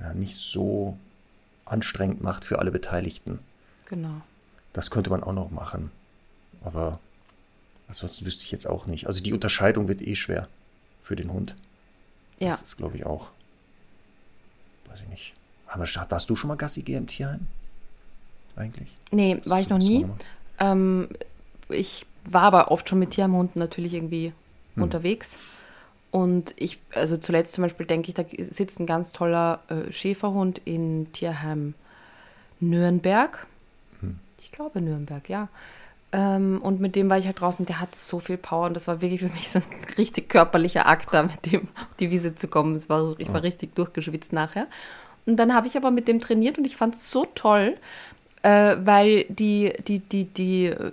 ja, 0.00 0.14
nicht 0.14 0.34
so 0.34 0.96
anstrengend 1.66 2.22
macht 2.22 2.44
für 2.44 2.58
alle 2.58 2.70
Beteiligten. 2.70 3.38
Genau. 3.86 4.22
Das 4.72 4.90
könnte 4.90 5.10
man 5.10 5.22
auch 5.22 5.32
noch 5.32 5.50
machen. 5.50 5.90
Aber 6.62 6.98
ansonsten 7.88 8.24
wüsste 8.24 8.44
ich 8.44 8.52
jetzt 8.52 8.66
auch 8.66 8.86
nicht. 8.86 9.06
Also 9.06 9.22
die 9.22 9.32
Unterscheidung 9.32 9.88
wird 9.88 10.00
eh 10.00 10.14
schwer 10.14 10.48
für 11.02 11.16
den 11.16 11.32
Hund. 11.32 11.54
Ja. 12.38 12.50
Das 12.50 12.62
ist, 12.62 12.76
glaube 12.76 12.96
ich, 12.96 13.06
auch. 13.06 13.30
Weiß 14.96 15.02
ich 15.02 15.08
nicht. 15.10 15.34
Aber 15.68 15.84
warst 16.08 16.30
du 16.30 16.36
schon 16.36 16.48
mal 16.48 16.56
Gassi 16.56 16.80
gehen 16.80 16.96
im 16.96 17.06
Tierheim? 17.06 17.46
Eigentlich? 18.56 18.88
Nee, 19.10 19.40
war 19.44 19.60
ich 19.60 19.68
noch 19.68 19.76
nie. 19.78 20.06
Ähm, 20.58 21.08
ich 21.68 22.06
war 22.24 22.44
aber 22.44 22.70
oft 22.70 22.88
schon 22.88 22.98
mit 22.98 23.10
Tierhunden 23.10 23.58
natürlich 23.58 23.92
irgendwie 23.92 24.32
Hm. 24.74 24.82
unterwegs. 24.84 25.36
Und 26.10 26.54
ich, 26.56 26.78
also 26.94 27.18
zuletzt 27.18 27.52
zum 27.52 27.62
Beispiel 27.62 27.84
denke 27.84 28.08
ich, 28.08 28.14
da 28.14 28.24
sitzt 28.38 28.80
ein 28.80 28.86
ganz 28.86 29.12
toller 29.12 29.60
äh, 29.68 29.92
Schäferhund 29.92 30.62
in 30.64 31.12
Tierheim 31.12 31.74
Nürnberg. 32.58 33.46
Hm. 34.00 34.18
Ich 34.38 34.50
glaube 34.50 34.80
Nürnberg, 34.80 35.28
ja. 35.28 35.48
Ähm, 36.16 36.62
und 36.62 36.80
mit 36.80 36.96
dem 36.96 37.10
war 37.10 37.18
ich 37.18 37.26
halt 37.26 37.42
draußen, 37.42 37.66
der 37.66 37.78
hat 37.78 37.94
so 37.94 38.20
viel 38.20 38.38
Power 38.38 38.66
und 38.68 38.74
das 38.74 38.88
war 38.88 39.02
wirklich 39.02 39.20
für 39.20 39.28
mich 39.28 39.50
so 39.50 39.58
ein 39.58 39.64
richtig 39.98 40.30
körperlicher 40.30 40.86
Akt, 40.86 41.12
da 41.12 41.22
mit 41.22 41.44
dem 41.52 41.68
auf 41.76 41.94
die 42.00 42.10
Wiese 42.10 42.34
zu 42.34 42.48
kommen. 42.48 42.74
Es 42.74 42.88
war 42.88 43.00
so, 43.04 43.14
ich 43.18 43.30
war 43.32 43.42
richtig 43.42 43.74
durchgeschwitzt 43.74 44.32
nachher. 44.32 44.66
Und 45.26 45.36
dann 45.36 45.54
habe 45.54 45.66
ich 45.66 45.76
aber 45.76 45.90
mit 45.90 46.08
dem 46.08 46.20
trainiert 46.20 46.56
und 46.56 46.64
ich 46.64 46.74
fand 46.74 46.94
es 46.94 47.10
so 47.10 47.26
toll, 47.34 47.76
äh, 48.42 48.76
weil 48.80 49.24
die, 49.28 49.74
die, 49.86 49.98
die, 49.98 50.24
die 50.24 50.66
äh, 50.66 50.90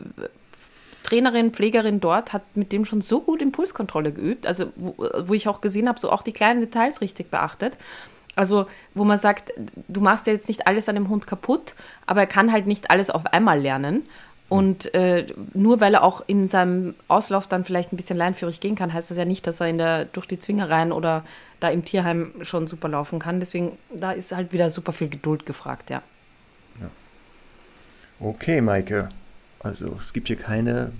Trainerin, 1.03 1.53
Pflegerin 1.53 2.01
dort 2.01 2.33
hat 2.33 2.43
mit 2.55 2.73
dem 2.73 2.83
schon 2.83 2.99
so 2.99 3.21
gut 3.21 3.41
Impulskontrolle 3.41 4.11
geübt, 4.11 4.45
also 4.45 4.73
wo, 4.75 4.95
wo 5.25 5.33
ich 5.33 5.47
auch 5.47 5.61
gesehen 5.61 5.87
habe, 5.87 6.01
so 6.01 6.11
auch 6.11 6.23
die 6.23 6.33
kleinen 6.33 6.59
Details 6.59 6.99
richtig 6.99 7.31
beachtet. 7.31 7.77
Also, 8.35 8.65
wo 8.93 9.03
man 9.03 9.19
sagt, 9.19 9.53
du 9.87 10.01
machst 10.01 10.25
ja 10.27 10.33
jetzt 10.33 10.47
nicht 10.47 10.65
alles 10.65 10.89
an 10.89 10.95
dem 10.95 11.07
Hund 11.07 11.27
kaputt, 11.27 11.75
aber 12.07 12.21
er 12.21 12.27
kann 12.27 12.51
halt 12.51 12.65
nicht 12.65 12.89
alles 12.89 13.11
auf 13.11 13.27
einmal 13.27 13.61
lernen. 13.61 14.07
Und 14.49 14.93
äh, 14.93 15.25
nur 15.53 15.81
weil 15.81 15.95
er 15.95 16.03
auch 16.03 16.23
in 16.27 16.47
seinem 16.47 16.93
Auslauf 17.07 17.47
dann 17.47 17.65
vielleicht 17.65 17.91
ein 17.91 17.97
bisschen 17.97 18.17
leinführig 18.17 18.59
gehen 18.59 18.75
kann, 18.75 18.93
heißt 18.93 19.09
das 19.09 19.17
ja 19.17 19.25
nicht, 19.25 19.47
dass 19.47 19.59
er 19.59 19.67
in 19.67 19.77
der, 19.77 20.05
durch 20.05 20.27
die 20.27 20.37
Zwingereien 20.37 20.91
oder 20.91 21.23
da 21.59 21.69
im 21.69 21.83
Tierheim 21.85 22.33
schon 22.41 22.67
super 22.67 22.87
laufen 22.89 23.19
kann. 23.19 23.39
Deswegen, 23.39 23.77
da 23.93 24.11
ist 24.11 24.35
halt 24.35 24.53
wieder 24.53 24.69
super 24.69 24.91
viel 24.91 25.09
Geduld 25.09 25.45
gefragt, 25.45 25.89
ja. 25.89 26.01
Okay, 28.19 28.61
Maike. 28.61 29.09
Also 29.59 29.97
es 29.99 30.13
gibt 30.13 30.27
hier 30.27 30.37
keine 30.37 30.91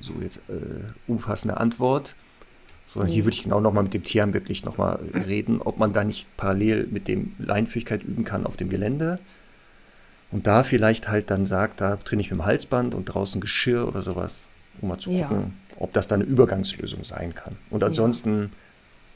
so 0.00 0.14
jetzt 0.22 0.38
äh, 0.48 0.82
umfassende 1.06 1.58
Antwort. 1.58 2.14
Sondern 2.88 3.08
hier 3.10 3.22
Nee. 3.22 3.26
würde 3.26 3.34
ich 3.36 3.42
genau 3.42 3.60
nochmal 3.60 3.82
mit 3.82 3.94
dem 3.94 4.04
Tierheim 4.04 4.32
wirklich 4.32 4.64
nochmal 4.64 4.98
reden, 5.26 5.60
ob 5.60 5.78
man 5.78 5.92
da 5.92 6.04
nicht 6.04 6.28
parallel 6.36 6.86
mit 6.90 7.08
dem 7.08 7.34
Leinführigkeit 7.38 8.02
üben 8.02 8.24
kann 8.24 8.46
auf 8.46 8.56
dem 8.56 8.68
Gelände. 8.70 9.18
Und 10.30 10.46
da 10.46 10.62
vielleicht 10.62 11.08
halt 11.08 11.30
dann 11.30 11.46
sagt, 11.46 11.80
da 11.80 11.96
trainiere 11.96 12.26
ich 12.26 12.30
mit 12.30 12.40
dem 12.40 12.44
Halsband 12.46 12.94
und 12.94 13.04
draußen 13.06 13.40
Geschirr 13.40 13.86
oder 13.86 14.02
sowas, 14.02 14.44
um 14.80 14.88
mal 14.88 14.98
zu 14.98 15.10
Ja. 15.12 15.28
gucken, 15.28 15.54
ob 15.78 15.92
das 15.92 16.08
dann 16.08 16.20
eine 16.22 16.28
Übergangslösung 16.30 17.04
sein 17.04 17.34
kann. 17.34 17.56
Und 17.70 17.82
ansonsten, 17.84 18.52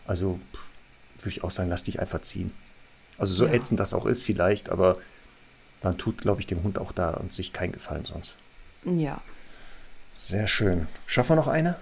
also 0.06 0.38
pff, 0.52 0.60
würde 1.24 1.28
ich 1.30 1.44
auch 1.44 1.50
sagen, 1.50 1.68
lass 1.68 1.82
dich 1.82 2.00
einfach 2.00 2.20
ziehen. 2.22 2.52
Also 3.18 3.34
so 3.34 3.46
Ja. 3.46 3.52
ätzend 3.52 3.80
das 3.80 3.92
auch 3.92 4.06
ist 4.06 4.22
vielleicht, 4.22 4.70
aber 4.70 4.96
man 5.82 5.98
tut, 5.98 6.18
glaube 6.18 6.40
ich, 6.40 6.46
dem 6.46 6.62
Hund 6.62 6.78
auch 6.78 6.92
da 6.92 7.10
und 7.14 7.32
sich 7.32 7.52
keinen 7.52 7.72
Gefallen 7.72 8.04
sonst. 8.04 8.36
Ja. 8.84 9.20
Sehr 10.14 10.46
schön. 10.46 10.86
Schaffen 11.06 11.30
wir 11.30 11.36
noch 11.36 11.48
eine? 11.48 11.76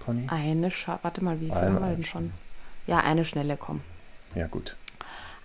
Conny? 0.00 0.26
Eine 0.28 0.70
Scha 0.70 0.98
warte 1.02 1.22
mal, 1.24 1.40
wie 1.40 1.46
viel 1.46 1.54
Eine- 1.54 1.74
haben 1.76 1.80
wir 1.88 1.94
denn 1.94 2.04
schon? 2.04 2.32
Ja, 2.86 2.98
eine 3.00 3.24
schnelle, 3.24 3.56
komm. 3.56 3.80
Ja, 4.34 4.46
gut. 4.48 4.76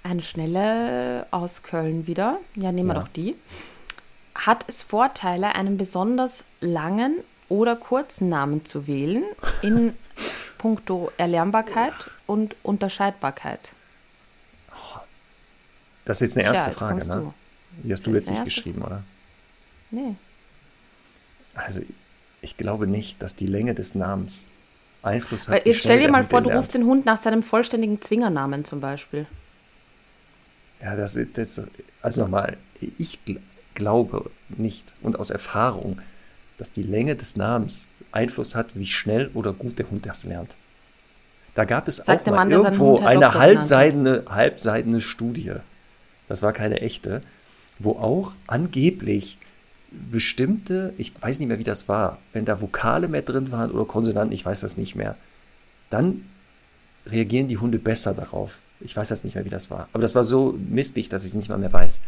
Eine 0.10 0.24
schnelle 0.24 1.28
aus 1.30 1.62
Köln 1.62 2.08
wieder. 2.08 2.40
Ja, 2.56 2.72
nehmen 2.72 2.88
wir 2.90 2.96
Ja. 2.96 3.02
doch 3.02 3.08
die. 3.10 3.36
Hat 4.34 4.66
es 4.68 4.82
Vorteile, 4.82 5.54
einen 5.54 5.78
besonders 5.78 6.44
langen 6.62 7.18
oder 7.48 7.76
kurzen 7.76 8.28
Namen 8.28 8.66
zu 8.66 8.88
wählen 8.88 9.24
in 9.62 9.94
puncto 10.58 11.12
Erlernbarkeit 11.18 11.94
und 12.26 12.56
Unterscheidbarkeit? 12.64 13.74
Das 16.06 16.24
ist 16.24 16.36
jetzt 16.36 16.38
eine 16.38 16.48
ernste 16.48 16.70
jetzt 16.72 16.80
Frage, 16.80 17.08
ne? 17.08 17.16
du. 17.16 17.34
Die 17.84 17.92
hast 17.92 18.08
du 18.08 18.12
Jetzt 18.12 18.22
jetzt 18.28 18.30
nicht 18.32 18.46
geschrieben, 18.46 18.82
oder? 18.82 19.04
Nee. 19.92 20.16
Also, 21.54 21.82
ich 22.42 22.58
glaube 22.58 22.88
nicht, 22.88 23.22
dass 23.22 23.36
die 23.36 23.46
Länge 23.46 23.76
des 23.76 23.94
Namens 23.94 24.48
Einfluss 25.04 25.48
hat. 25.48 25.56
Weil 25.56 25.62
jetzt 25.66 25.82
stell 25.82 26.00
dir 26.00 26.10
mal 26.10 26.24
vor, 26.24 26.42
du 26.42 26.50
rufst 26.50 26.74
den 26.74 26.86
Hund 26.86 27.06
nach 27.06 27.18
seinem 27.18 27.44
vollständigen 27.44 28.02
Zwingernamen 28.02 28.66
zum 28.66 28.82
Beispiel. 28.82 29.28
Ja, 30.82 30.96
das 30.96 31.18
das, 31.34 31.62
also 32.02 32.22
nochmal, 32.22 32.58
ich 32.98 33.24
gl 33.26 33.40
glaube 33.76 34.30
nicht 34.50 34.94
und 35.02 35.18
aus 35.18 35.30
Erfahrung, 35.30 36.00
dass 36.58 36.74
die 36.74 36.84
Länge 36.84 37.16
des 37.16 37.38
Namens 37.38 37.88
Einfluss 38.12 38.56
hat, 38.56 38.68
wie 38.74 38.88
schnell 38.88 39.30
oder 39.34 39.54
gut 39.54 39.80
der 39.80 39.90
Hund 39.90 40.06
das 40.06 40.26
lernt. 40.26 40.56
Da 41.54 41.64
gab 41.64 41.88
es 41.88 41.98
Sagt 41.98 42.28
auch 42.28 42.36
Mann, 42.36 42.52
irgendwo 42.52 43.00
eine 43.00 43.34
halbseidene, 43.34 44.24
halbseidene 44.28 45.00
Studie, 45.00 45.54
das 46.28 46.42
war 46.42 46.52
keine 46.52 46.82
echte, 46.82 47.22
wo 47.80 47.92
auch 47.92 48.34
angeblich 48.48 49.38
bestimmte, 49.92 50.94
ich 50.98 51.14
weiß 51.22 51.40
nicht 51.40 51.48
mehr, 51.48 51.60
wie 51.60 51.64
das 51.64 51.88
war, 51.88 52.20
wenn 52.34 52.46
da 52.46 52.62
Vokale 52.62 53.08
mehr 53.08 53.22
drin 53.22 53.52
waren 53.52 53.72
oder 53.72 53.86
Konsonanten, 53.86 54.34
ich 54.34 54.46
weiß 54.46 54.62
das 54.62 54.78
nicht 54.78 54.96
mehr, 54.96 55.16
dann 55.90 56.26
reagieren 57.08 57.48
die 57.48 57.58
Hunde 57.58 57.80
besser 57.80 58.14
darauf. 58.14 58.60
Ich 58.82 58.96
weiß 58.96 59.10
das 59.10 59.24
nicht 59.24 59.36
mehr, 59.36 59.46
wie 59.46 59.50
das 59.50 59.70
war. 59.70 59.90
Aber 59.94 60.02
das 60.02 60.16
war 60.16 60.24
so 60.24 60.58
mistig, 60.70 61.10
dass 61.10 61.24
ich 61.24 61.30
es 61.30 61.36
nicht 61.36 61.50
mal 61.50 61.58
mehr 61.58 61.74
weiß. 61.74 62.00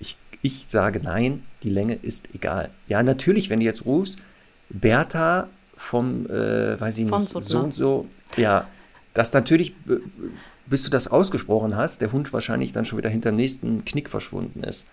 Ich, 0.00 0.16
ich 0.40 0.66
sage 0.68 1.00
nein, 1.02 1.42
die 1.62 1.70
Länge 1.70 1.94
ist 1.94 2.28
egal. 2.34 2.70
Ja, 2.88 3.02
natürlich, 3.02 3.50
wenn 3.50 3.60
du 3.60 3.66
jetzt 3.66 3.84
rufst, 3.84 4.22
Bertha 4.70 5.48
vom, 5.76 6.26
äh, 6.30 6.80
weiß 6.80 6.98
ich 6.98 7.04
nicht, 7.04 7.10
so 7.44 7.58
und 7.64 7.74
so, 7.74 8.08
ja, 8.36 8.66
das 9.14 9.32
natürlich, 9.32 9.74
b- 9.76 9.98
bis 10.66 10.84
du 10.84 10.90
das 10.90 11.08
ausgesprochen 11.08 11.76
hast, 11.76 12.00
der 12.00 12.12
Hund 12.12 12.32
wahrscheinlich 12.32 12.72
dann 12.72 12.84
schon 12.84 12.98
wieder 12.98 13.10
hinter 13.10 13.30
dem 13.30 13.36
nächsten 13.36 13.84
Knick 13.84 14.08
verschwunden 14.08 14.62
ist. 14.64 14.86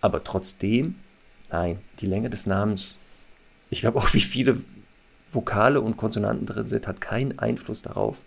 Aber 0.00 0.22
trotzdem, 0.22 0.94
nein, 1.50 1.78
die 2.00 2.06
Länge 2.06 2.30
des 2.30 2.46
Namens, 2.46 3.00
ich 3.70 3.80
glaube 3.80 3.98
auch, 3.98 4.14
wie 4.14 4.20
viele 4.20 4.60
Vokale 5.32 5.80
und 5.80 5.96
Konsonanten 5.96 6.46
drin 6.46 6.68
sind, 6.68 6.86
hat 6.86 7.00
keinen 7.00 7.38
Einfluss 7.38 7.82
darauf, 7.82 8.18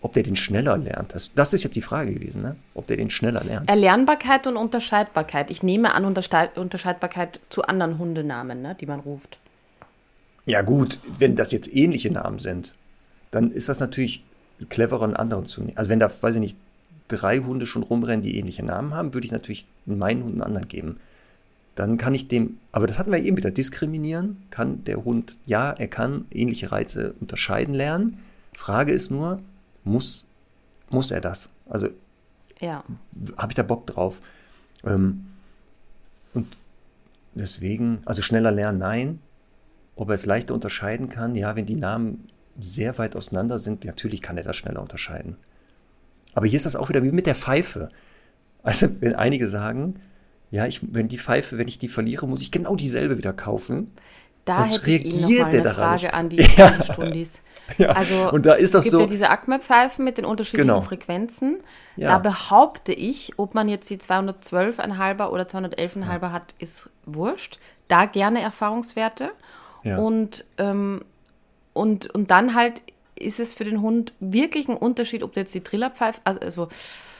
ob 0.00 0.12
der 0.12 0.22
den 0.22 0.36
schneller 0.36 0.76
lernt. 0.76 1.14
Das, 1.14 1.34
das 1.34 1.52
ist 1.52 1.64
jetzt 1.64 1.76
die 1.76 1.82
Frage 1.82 2.14
gewesen, 2.14 2.42
ne? 2.42 2.56
ob 2.74 2.86
der 2.86 2.96
den 2.96 3.10
schneller 3.10 3.44
lernt. 3.44 3.68
Erlernbarkeit 3.68 4.46
und 4.46 4.56
Unterscheidbarkeit. 4.56 5.50
Ich 5.50 5.62
nehme 5.62 5.94
an 5.94 6.04
Unterscheidbarkeit 6.04 7.40
zu 7.50 7.62
anderen 7.62 7.98
Hundenamen, 7.98 8.62
ne, 8.62 8.76
die 8.80 8.86
man 8.86 9.00
ruft. 9.00 9.38
Ja 10.46 10.62
gut, 10.62 10.98
wenn 11.18 11.36
das 11.36 11.52
jetzt 11.52 11.74
ähnliche 11.74 12.10
Namen 12.10 12.38
sind, 12.38 12.74
dann 13.30 13.52
ist 13.52 13.68
das 13.68 13.80
natürlich 13.80 14.24
cleverer, 14.68 15.04
einen 15.04 15.16
anderen 15.16 15.44
zu 15.44 15.62
nehmen. 15.62 15.76
Also 15.76 15.90
wenn 15.90 16.00
da, 16.00 16.10
weiß 16.20 16.34
ich 16.36 16.40
nicht, 16.40 16.56
drei 17.08 17.38
Hunde 17.38 17.66
schon 17.66 17.82
rumrennen, 17.82 18.22
die 18.22 18.36
ähnliche 18.38 18.64
Namen 18.64 18.94
haben, 18.94 19.14
würde 19.14 19.26
ich 19.26 19.32
natürlich 19.32 19.66
meinen 19.86 20.22
Hund 20.24 20.34
einen 20.34 20.42
anderen 20.42 20.68
geben. 20.68 20.96
Dann 21.74 21.96
kann 21.96 22.14
ich 22.14 22.28
dem, 22.28 22.58
aber 22.72 22.86
das 22.86 22.98
hatten 22.98 23.12
wir 23.12 23.18
eben 23.18 23.36
wieder, 23.36 23.50
diskriminieren 23.50 24.42
kann 24.50 24.84
der 24.84 25.04
Hund, 25.04 25.36
ja, 25.46 25.70
er 25.70 25.88
kann 25.88 26.26
ähnliche 26.30 26.72
Reize 26.72 27.14
unterscheiden 27.20 27.74
lernen. 27.74 28.18
Frage 28.52 28.92
ist 28.92 29.10
nur, 29.10 29.40
muss, 29.90 30.26
muss 30.90 31.10
er 31.10 31.20
das? 31.20 31.50
Also 31.68 31.88
Ja. 32.60 32.84
habe 33.36 33.52
ich 33.52 33.56
da 33.56 33.62
Bock 33.62 33.86
drauf? 33.86 34.20
Ähm, 34.84 35.26
und 36.34 36.46
deswegen, 37.34 38.00
also 38.04 38.22
schneller 38.22 38.50
lernen, 38.50 38.78
nein. 38.78 39.18
Ob 39.96 40.08
er 40.08 40.14
es 40.14 40.26
leichter 40.26 40.54
unterscheiden 40.54 41.08
kann, 41.08 41.34
ja, 41.34 41.56
wenn 41.56 41.66
die 41.66 41.74
Namen 41.74 42.26
sehr 42.58 42.96
weit 42.98 43.16
auseinander 43.16 43.58
sind, 43.58 43.84
natürlich 43.84 44.22
kann 44.22 44.36
er 44.38 44.44
das 44.44 44.56
schneller 44.56 44.80
unterscheiden. 44.80 45.36
Aber 46.34 46.46
hier 46.46 46.56
ist 46.56 46.66
das 46.66 46.76
auch 46.76 46.88
wieder 46.88 47.02
wie 47.02 47.12
mit 47.12 47.26
der 47.26 47.34
Pfeife. 47.34 47.88
Also, 48.62 48.88
wenn 49.00 49.14
einige 49.14 49.48
sagen, 49.48 49.96
ja, 50.50 50.66
ich, 50.66 50.80
wenn 50.94 51.08
die 51.08 51.18
Pfeife, 51.18 51.58
wenn 51.58 51.68
ich 51.68 51.78
die 51.78 51.88
verliere, 51.88 52.26
muss 52.26 52.42
ich 52.42 52.50
genau 52.50 52.76
dieselbe 52.76 53.18
wieder 53.18 53.32
kaufen. 53.32 53.90
Da 54.44 54.54
Sonst 54.54 54.78
hätte 54.86 54.90
ich 54.90 55.04
Ihnen 55.04 55.38
noch 55.38 55.46
mal 55.46 55.58
eine 55.58 55.74
Frage 55.74 56.14
an 56.14 56.28
die, 56.28 56.36
Ja. 56.56 56.82
Stundis. 56.82 57.42
Ja, 57.78 57.90
Also 57.90 58.32
und 58.32 58.46
da 58.46 58.54
ist 58.54 58.74
das 58.74 58.80
es 58.86 58.90
gibt 58.90 58.92
so- 58.92 59.00
ja 59.00 59.06
diese 59.06 59.30
ACME-Pfeifen 59.30 60.04
mit 60.04 60.18
den 60.18 60.24
unterschiedlichen 60.24 60.68
Genau. 60.68 60.80
Frequenzen. 60.82 61.58
Ja. 61.96 62.08
Da 62.08 62.18
behaupte 62.18 62.92
ich, 62.92 63.32
ob 63.36 63.54
man 63.54 63.68
jetzt 63.68 63.88
die 63.90 63.98
212,5er 63.98 65.28
oder 65.30 65.44
211,5er 65.44 66.32
hat, 66.32 66.54
ist 66.58 66.90
wurscht. 67.06 67.58
Da 67.88 68.06
gerne 68.06 68.40
Erfahrungswerte. 68.40 69.30
Ja. 69.84 69.98
Und, 69.98 70.44
ähm, 70.58 71.04
und, 71.72 72.12
und 72.14 72.30
dann 72.30 72.54
halt 72.54 72.82
ist 73.14 73.38
es 73.38 73.54
für 73.54 73.64
den 73.64 73.82
Hund 73.82 74.14
wirklich 74.18 74.68
ein 74.68 74.76
Unterschied, 74.76 75.22
ob 75.22 75.34
du 75.34 75.40
jetzt 75.40 75.54
die 75.54 75.60
Trillerpfeife, 75.62 76.20
also, 76.24 76.40
also 76.40 76.68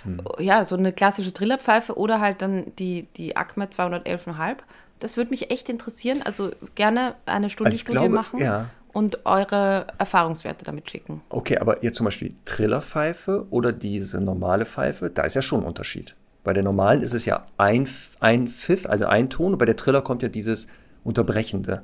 Hm. 0.04 0.22
ja, 0.38 0.64
so 0.64 0.76
eine 0.76 0.94
klassische 0.94 1.30
Trillerpfeife 1.32 1.94
oder 1.98 2.20
halt 2.20 2.40
dann 2.40 2.72
die, 2.78 3.06
die 3.18 3.36
ACME 3.36 3.66
211,5. 3.66 4.56
Das 5.00 5.16
würde 5.16 5.30
mich 5.30 5.50
echt 5.50 5.68
interessieren. 5.68 6.22
Also 6.24 6.50
gerne 6.74 7.14
eine 7.26 7.50
Stunde 7.50 7.72
Also 7.72 8.08
machen 8.08 8.40
ja. 8.40 8.70
und 8.92 9.26
eure 9.26 9.86
Erfahrungswerte 9.98 10.64
damit 10.64 10.90
schicken. 10.90 11.22
Okay, 11.30 11.58
aber 11.58 11.82
jetzt 11.82 11.96
zum 11.96 12.04
Beispiel 12.04 12.34
Trillerpfeife 12.44 13.46
oder 13.50 13.72
diese 13.72 14.20
normale 14.20 14.66
Pfeife, 14.66 15.10
da 15.10 15.22
ist 15.22 15.34
ja 15.34 15.42
schon 15.42 15.60
ein 15.60 15.66
Unterschied. 15.66 16.14
Bei 16.44 16.52
der 16.52 16.62
normalen 16.62 17.02
ist 17.02 17.14
es 17.14 17.24
ja 17.26 17.46
ein, 17.58 17.88
ein 18.20 18.48
Pfiff, 18.48 18.86
also 18.86 19.06
ein 19.06 19.28
Ton, 19.28 19.52
und 19.52 19.58
bei 19.58 19.66
der 19.66 19.76
Triller 19.76 20.00
kommt 20.02 20.22
ja 20.22 20.28
dieses 20.28 20.68
Unterbrechende. 21.04 21.82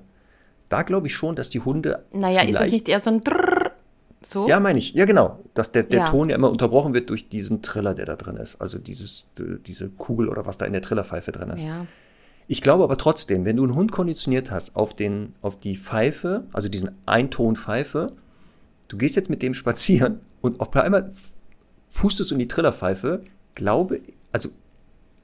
Da 0.69 0.83
glaube 0.83 1.07
ich 1.07 1.15
schon, 1.15 1.37
dass 1.37 1.49
die 1.49 1.61
Hunde. 1.61 2.05
Naja, 2.13 2.43
ist 2.43 2.59
das 2.59 2.71
nicht 2.71 2.89
eher 2.89 3.01
so 3.01 3.11
ein 3.11 3.23
Drrrr? 3.23 3.73
So? 4.23 4.49
Ja, 4.49 4.59
meine 4.59 4.79
ich. 4.79 4.93
Ja, 4.95 5.05
genau. 5.05 5.39
Dass 5.55 5.71
der, 5.71 5.85
der 5.85 6.01
Ja. 6.01 6.05
Ton 6.07 6.29
ja 6.29 6.35
immer 6.35 6.51
unterbrochen 6.51 6.95
wird 6.95 7.11
durch 7.11 7.29
diesen 7.29 7.63
Triller, 7.63 7.95
der 7.95 8.07
da 8.07 8.17
drin 8.17 8.37
ist. 8.37 8.61
Also 8.61 8.79
dieses, 8.79 9.31
äh, 9.39 9.59
diese 9.65 9.89
Kugel 9.89 10.29
oder 10.29 10.47
was 10.47 10.59
da 10.59 10.67
in 10.67 10.73
der 10.73 10.83
Trillerpfeife 10.83 11.31
drin 11.31 11.51
ist. 11.51 11.65
Ja. 11.65 11.87
Ich 12.49 12.63
glaube 12.63 12.85
aber 12.85 12.97
trotzdem, 12.97 13.45
wenn 13.45 13.57
du 13.57 13.65
einen 13.65 13.75
Hund 13.75 13.93
konditioniert 13.93 14.51
hast 14.51 14.77
auf, 14.77 14.95
den, 14.95 15.35
auf 15.43 15.59
die 15.59 15.77
Pfeife, 15.77 16.45
also 16.53 16.69
diesen 16.69 16.93
Einton 17.05 17.57
Pfeife, 17.57 18.13
du 18.89 18.97
gehst 18.97 19.17
jetzt 19.17 19.31
mit 19.31 19.43
dem 19.43 19.55
spazieren 19.55 20.21
und 20.41 20.61
auf 20.61 20.75
einmal 20.77 21.13
pustest 21.93 22.31
du 22.31 22.35
in 22.35 22.41
die 22.41 22.49
Trillerpfeife, 22.49 23.23
glaube, 23.55 24.01
also 24.33 24.51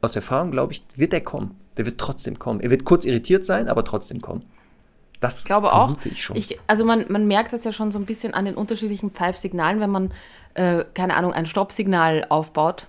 aus 0.00 0.16
Erfahrung 0.16 0.50
glaube 0.50 0.72
ich, 0.72 0.82
wird 0.96 1.12
der 1.12 1.20
kommen. 1.20 1.56
Der 1.76 1.86
wird 1.86 1.98
trotzdem 1.98 2.38
kommen. 2.38 2.60
Er 2.60 2.70
wird 2.70 2.84
kurz 2.84 3.04
irritiert 3.04 3.44
sein, 3.44 3.68
aber 3.68 3.84
trotzdem 3.84 4.20
kommen. 4.20 4.44
Das 5.20 5.38
Ich 5.38 5.44
glaube 5.44 5.72
auch. 5.72 5.96
ich 6.04 6.22
schon. 6.22 6.36
Ich, 6.36 6.58
also 6.66 6.84
man, 6.84 7.06
man 7.08 7.26
merkt 7.26 7.52
das 7.52 7.62
ja 7.62 7.70
schon 7.70 7.92
so 7.92 7.98
ein 7.98 8.04
bisschen 8.04 8.34
an 8.34 8.44
den 8.44 8.56
unterschiedlichen 8.56 9.12
Pfeifsignalen, 9.12 9.78
wenn 9.78 9.90
man, 9.90 10.12
äh, 10.54 10.84
keine 10.94 11.14
Ahnung, 11.14 11.32
ein 11.32 11.46
Stoppsignal 11.46 12.26
aufbaut. 12.28 12.88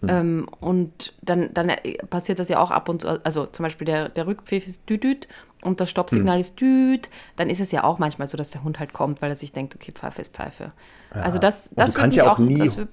Hm. 0.00 0.08
Ähm, 0.08 0.48
und 0.60 1.12
dann, 1.22 1.52
dann 1.52 1.68
äh, 1.68 1.98
passiert 2.06 2.38
das 2.38 2.48
ja 2.48 2.58
auch 2.60 2.70
ab 2.70 2.88
und 2.88 3.02
zu. 3.02 3.24
Also 3.24 3.46
zum 3.46 3.62
Beispiel 3.64 3.84
der, 3.84 4.08
der 4.08 4.26
Rückpfiff 4.26 4.66
ist 4.66 4.88
düdüt 4.88 5.28
und 5.62 5.80
das 5.80 5.90
Stoppsignal 5.90 6.36
Hm. 6.36 6.40
ist 6.40 6.60
düt. 6.60 7.10
Dann 7.36 7.50
ist 7.50 7.60
es 7.60 7.70
ja 7.72 7.84
auch 7.84 7.98
manchmal 7.98 8.26
so, 8.28 8.36
dass 8.38 8.50
der 8.50 8.64
Hund 8.64 8.78
halt 8.80 8.92
kommt, 8.94 9.20
weil 9.20 9.30
er 9.30 9.36
sich 9.36 9.52
denkt, 9.52 9.74
okay, 9.74 9.92
Pfeife 9.92 10.22
ist 10.22 10.34
Pfeife. 10.34 10.72
Also 11.10 11.38
das, 11.38 11.70
das 11.76 11.92
du 11.92 11.98
kannst 12.00 12.16
ja 12.16 12.30
auch 12.30 12.38
nie 12.38 12.58
das 12.58 12.76
wird- 12.78 12.88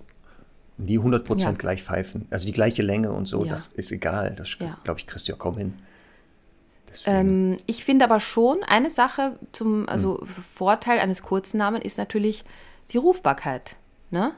nie 0.80 1.00
100% 1.00 1.40
Ja. 1.44 1.52
gleich 1.54 1.82
pfeifen. 1.84 2.28
Also 2.30 2.46
die 2.46 2.52
gleiche 2.54 2.82
Länge 2.84 3.12
und 3.12 3.26
so, 3.28 3.44
Ja. 3.44 3.52
das 3.52 3.68
ist 3.68 3.92
egal. 3.92 4.32
Das, 4.36 4.58
Ja. 4.60 4.78
glaube 4.84 5.00
ich, 5.00 5.08
kriegst 5.08 5.28
du 5.28 5.32
ja 5.32 5.38
kaum 5.38 5.58
hin. 5.58 5.74
Ähm, 7.06 7.58
ich 7.68 7.84
finde 7.86 8.06
aber 8.06 8.20
schon, 8.20 8.64
eine 8.64 8.90
Sache 8.90 9.38
zum 9.52 9.88
also 9.88 10.20
Hm. 10.20 10.28
Vorteil 10.56 11.00
eines 11.00 11.22
kurzen 11.22 11.58
Namen 11.58 11.82
ist 11.82 11.98
natürlich 11.98 12.44
die 12.92 12.98
Rufbarkeit. 12.98 13.76
Ne? 14.12 14.32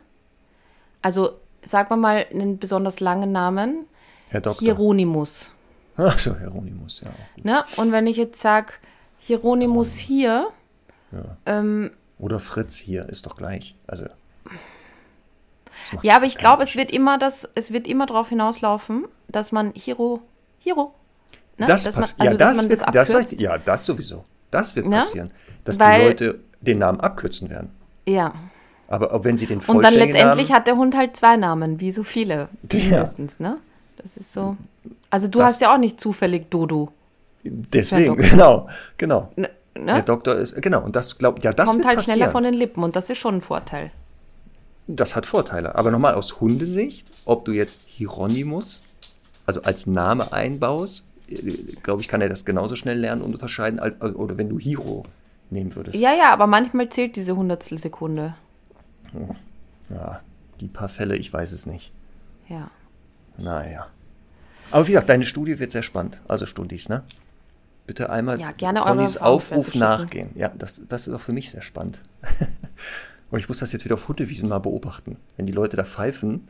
Also 1.02 1.40
sagen 1.70 1.90
wir 1.90 1.98
mal 1.98 2.26
einen 2.32 2.58
besonders 2.60 3.00
langen 3.00 3.32
Namen, 3.32 3.86
Herr 4.30 4.42
Doktor. 4.42 4.60
Hieronymus. 4.62 5.52
Ach 5.98 6.18
so, 6.18 6.38
Hieronymus, 6.38 7.02
ja. 7.02 7.10
Ne? 7.44 7.64
Und 7.78 7.92
wenn 7.92 8.08
ich 8.08 8.18
jetzt 8.18 8.40
sage, 8.40 8.74
Hieronymus 9.20 9.96
hier, 9.98 10.48
ja. 11.12 11.38
ähm, 11.46 11.92
Oder 12.18 12.40
Fritz 12.40 12.78
hier, 12.78 13.08
ist 13.10 13.26
doch 13.26 13.36
gleich. 13.36 13.76
Also. 13.88 14.06
ja, 16.02 16.16
aber 16.16 16.26
ich 16.26 16.38
glaube, 16.38 16.64
es 16.64 16.76
wird 16.76 16.92
immer 16.92 17.18
das, 17.18 17.50
es 17.56 17.72
wird 17.72 17.88
immer 17.88 18.06
darauf 18.06 18.30
hinauslaufen, 18.30 19.06
dass 19.28 19.52
man 19.52 19.72
Hiro, 19.76 20.22
Hiro, 20.60 20.94
ne? 21.58 21.66
Das 21.68 21.84
dass 21.84 21.96
man, 21.96 22.02
passiert. 22.02 22.22
also, 22.22 22.32
ja, 22.34 22.38
das 22.38 22.70
wird, 22.70 22.96
das 22.96 23.12
das 23.12 23.32
ja, 23.40 23.58
das 23.58 23.86
sowieso. 23.86 24.26
Das 24.52 24.76
wird 24.76 24.86
Ja? 24.88 25.00
passieren. 25.00 25.32
Dass 25.64 25.80
Weil- 25.80 26.00
die 26.00 26.06
Leute 26.08 26.40
den 26.62 26.80
Namen 26.80 27.00
abkürzen 27.00 27.50
werden. 27.50 27.72
ja. 28.06 28.34
Aber 28.90 29.24
wenn 29.24 29.38
sie 29.38 29.46
den 29.46 29.60
Und 29.60 29.68
dann 29.68 29.76
vollständigen 29.76 30.12
letztendlich 30.14 30.50
Namen, 30.50 30.58
hat 30.60 30.68
der 30.68 30.76
Hund 30.76 30.98
halt 30.98 31.16
zwei 31.16 31.38
Namen, 31.38 31.80
wie 31.80 31.92
so 31.92 32.04
viele 32.04 32.50
Ja. 32.74 32.80
mindestens, 32.90 33.40
ne? 33.40 33.58
Das 33.98 34.18
ist 34.18 34.34
so. 34.34 34.58
Also 35.10 35.28
du 35.28 35.40
Das- 35.40 35.52
hast 35.54 35.62
ja 35.62 35.74
auch 35.74 35.78
nicht 35.78 36.00
zufällig 36.00 36.50
Dodo. 36.50 36.90
deswegen, 37.44 38.16
genau, 38.18 38.68
genau. 38.98 39.32
Ne? 39.36 39.50
Der 39.76 39.96
ne? 39.96 40.04
Doktor 40.04 40.36
ist, 40.36 40.60
genau, 40.62 40.82
und 40.84 40.96
das 40.96 41.18
glaubt, 41.18 41.44
ja, 41.44 41.52
das 41.52 41.70
Kommt 41.70 41.86
halt 41.86 41.98
passieren. 41.98 42.18
schneller 42.18 42.32
von 42.32 42.44
den 42.44 42.54
Lippen 42.54 42.84
und 42.84 42.96
das 42.96 43.10
ist 43.10 43.18
schon 43.20 43.36
ein 43.36 43.42
Vorteil. 43.42 43.92
Das 44.88 45.16
hat 45.16 45.26
Vorteile. 45.28 45.76
Aber 45.76 45.92
nochmal 45.92 46.16
aus 46.16 46.40
Hundesicht, 46.42 47.08
ob 47.26 47.46
du 47.46 47.52
jetzt 47.52 47.84
Hieronymus, 47.86 48.82
also 49.46 49.62
als 49.62 49.86
Name 49.86 50.34
einbaust, 50.34 51.06
glaube 51.84 52.02
ich, 52.02 52.08
kann 52.08 52.22
er 52.22 52.30
das 52.30 52.44
genauso 52.44 52.76
schnell 52.76 52.98
lernen 52.98 53.22
und 53.22 53.34
unterscheiden, 53.34 53.80
als, 53.80 53.96
oder 54.02 54.38
wenn 54.38 54.50
du 54.50 54.58
Hiro 54.58 55.06
nehmen 55.52 55.76
würdest. 55.76 55.98
Ja, 56.00 56.14
ja, 56.14 56.34
aber 56.34 56.48
manchmal 56.48 56.90
zählt 56.90 57.16
diese 57.16 57.36
Hundertstel 57.36 57.78
Sekunde. 57.78 58.36
Ja, 59.89 60.22
die 60.60 60.68
paar 60.68 60.89
Fälle, 60.89 61.16
ich 61.16 61.32
weiß 61.32 61.51
es 61.51 61.66
nicht. 61.66 61.91
Ja. 62.47 62.70
Naja. 63.38 63.88
Aber 64.72 64.88
wie 64.88 64.91
gesagt, 64.91 65.10
deine 65.10 65.26
Studie 65.26 65.60
wird 65.60 65.72
sehr 65.72 65.84
spannend. 65.84 66.22
Also 66.28 66.45
Studis, 66.45 66.89
ne? 66.89 67.03
Bitte 67.88 68.10
einmal 68.10 68.39
Ja, 68.39 68.51
gerne 68.51 68.82
Connys 68.82 69.18
Aufruf 69.18 69.74
nachgehen. 69.76 70.30
Ja, 70.36 70.49
das, 70.49 70.82
das 70.88 71.07
ist 71.07 71.14
auch 71.14 71.22
für 71.22 71.32
mich 71.32 71.49
sehr 71.49 71.62
spannend. 71.62 72.03
Und 73.32 73.39
ich 73.39 73.47
muss 73.47 73.60
das 73.60 73.74
jetzt 73.74 73.86
wieder 73.86 73.95
auf 73.95 74.07
Hundewiesen 74.07 74.49
mal 74.49 74.60
beobachten. 74.60 75.18
Wenn 75.38 75.45
die 75.45 75.53
Leute 75.53 75.78
da 75.78 75.84
pfeifen, 75.84 76.47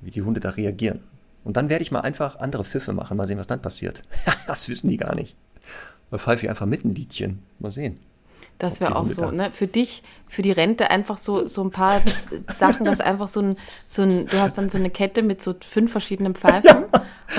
wie 0.00 0.10
die 0.10 0.22
Hunde 0.22 0.40
da 0.40 0.50
reagieren. 0.50 1.00
Und 1.44 1.56
dann 1.56 1.68
werde 1.68 1.82
ich 1.82 1.90
mal 1.90 2.00
einfach 2.00 2.36
andere 2.36 2.64
Pfiffe 2.64 2.92
machen, 2.92 3.16
mal 3.16 3.26
sehen, 3.26 3.38
was 3.38 3.46
dann 3.46 3.62
passiert. 3.62 4.02
das 4.46 4.68
wissen 4.68 4.88
die 4.88 4.96
gar 4.96 5.14
nicht. 5.14 5.36
Mal 6.10 6.18
pfeife 6.18 6.44
ich 6.44 6.50
einfach 6.50 6.66
mit 6.66 6.84
ein 6.84 6.94
Liedchen. 6.94 7.42
Mal 7.58 7.70
sehen. 7.70 7.98
Das 8.62 8.80
wäre 8.80 8.94
auch 8.94 9.08
so, 9.08 9.32
ne? 9.32 9.50
Für 9.50 9.66
dich, 9.66 10.04
für 10.28 10.42
die 10.42 10.52
Rente 10.52 10.88
einfach 10.88 11.18
so, 11.18 11.48
so 11.48 11.64
ein 11.64 11.72
paar 11.72 12.00
Sachen, 12.48 12.84
dass 12.84 13.00
einfach 13.00 13.26
so 13.26 13.40
ein, 13.40 13.56
so 13.84 14.02
ein, 14.02 14.28
du 14.28 14.38
hast 14.40 14.56
dann 14.56 14.70
so 14.70 14.78
eine 14.78 14.88
Kette 14.88 15.22
mit 15.22 15.42
so 15.42 15.52
fünf 15.68 15.90
verschiedenen 15.90 16.36
Pfeifen 16.36 16.84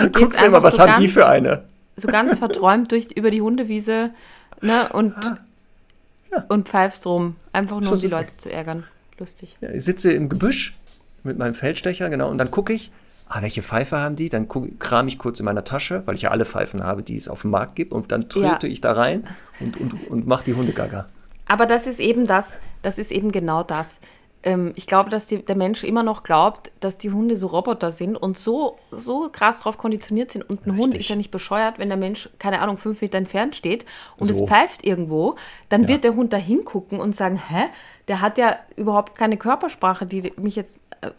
und 0.01 0.13
Guckst 0.13 0.43
einfach 0.43 0.61
was 0.63 0.75
so 0.75 0.81
haben 0.81 0.89
ganz, 0.89 0.99
die 0.99 1.07
für 1.07 1.25
eine? 1.29 1.63
so 1.95 2.09
ganz 2.09 2.37
verträumt 2.37 2.91
durch 2.91 3.07
über 3.15 3.31
die 3.31 3.41
Hundewiese, 3.41 4.11
ne? 4.59 4.89
Und, 4.91 5.15
und 6.49 6.67
pfeifst 6.67 7.05
rum. 7.05 7.37
Einfach 7.53 7.79
nur, 7.79 7.93
Ist 7.93 8.03
um 8.03 8.09
die? 8.09 8.13
Leute 8.13 8.35
zu 8.35 8.51
ärgern. 8.51 8.83
Lustig. 9.17 9.55
Ja, 9.61 9.69
ich 9.69 9.85
sitze 9.85 10.11
im 10.11 10.27
Gebüsch 10.27 10.75
mit 11.23 11.37
meinem 11.37 11.53
Feldstecher, 11.53 12.09
genau, 12.09 12.29
und 12.29 12.37
dann 12.37 12.51
gucke 12.51 12.73
ich, 12.73 12.91
ah, 13.33 13.41
welche 13.41 13.61
Pfeife 13.63 13.97
haben 13.97 14.15
die? 14.15 14.29
Dann 14.29 14.47
kram 14.79 15.07
ich 15.07 15.17
kurz 15.17 15.39
in 15.39 15.45
meiner 15.45 15.63
Tasche, 15.63 16.03
weil 16.05 16.15
ich 16.15 16.21
ja 16.23 16.31
alle 16.31 16.45
Pfeifen 16.45 16.83
habe, 16.83 17.03
die 17.03 17.15
es 17.15 17.27
auf 17.27 17.41
dem 17.41 17.51
Markt 17.51 17.75
gibt, 17.75 17.91
und 17.93 18.11
dann 18.11 18.29
tröte 18.29 18.67
Ja. 18.67 18.71
ich 18.73 18.81
da 18.81 18.93
rein 18.93 19.27
und, 19.59 19.79
und, 19.79 20.07
und 20.09 20.27
mache 20.27 20.43
die 20.45 20.53
Hunde 20.53 20.71
gaga. 20.73 21.07
Aber 21.47 21.65
das 21.65 21.87
ist 21.87 21.99
eben 21.99 22.25
das, 22.27 22.57
das 22.83 22.97
ist 22.99 23.11
eben 23.11 23.31
genau 23.31 23.63
das. 23.63 23.99
Ähm, 24.45 24.73
ich 24.75 24.87
glaube, 24.87 25.09
dass 25.09 25.27
die, 25.27 25.43
der 25.43 25.55
Mensch 25.55 25.83
immer 25.83 26.03
noch 26.03 26.23
glaubt, 26.23 26.71
dass 26.81 26.97
die 26.97 27.11
Hunde 27.11 27.35
so 27.37 27.47
Roboter 27.47 27.91
sind 27.91 28.15
und 28.17 28.37
so, 28.37 28.77
so 28.91 29.29
krass 29.31 29.61
drauf 29.61 29.77
konditioniert 29.77 30.31
sind. 30.31 30.43
Und 30.49 30.65
ein 30.67 30.73
Hund 30.73 30.87
Richtig. 30.87 31.01
ist 31.01 31.07
ja 31.09 31.15
nicht 31.15 31.31
bescheuert, 31.31 31.79
wenn 31.79 31.87
der 31.89 31.97
Mensch, 31.97 32.29
keine 32.39 32.59
Ahnung, 32.59 32.77
fünf 32.77 33.01
Meter 33.01 33.17
entfernt 33.17 33.55
steht 33.55 33.85
und 34.17 34.27
So. 34.27 34.33
es 34.43 34.49
pfeift 34.49 34.85
irgendwo, 34.85 35.35
dann 35.69 35.87
wird 35.87 36.03
der 36.03 36.15
Hund 36.15 36.33
da 36.33 36.37
hingucken 36.37 36.99
und 36.99 37.15
sagen, 37.15 37.37
hä, 37.37 37.65
der 38.09 38.21
hat 38.21 38.37
ja 38.37 38.57
überhaupt 38.75 39.17
keine 39.17 39.37
Körpersprache, 39.37 40.05
die 40.05 40.33
mich 40.37 40.55
jetzt 40.57 40.79
äh, 41.01 41.11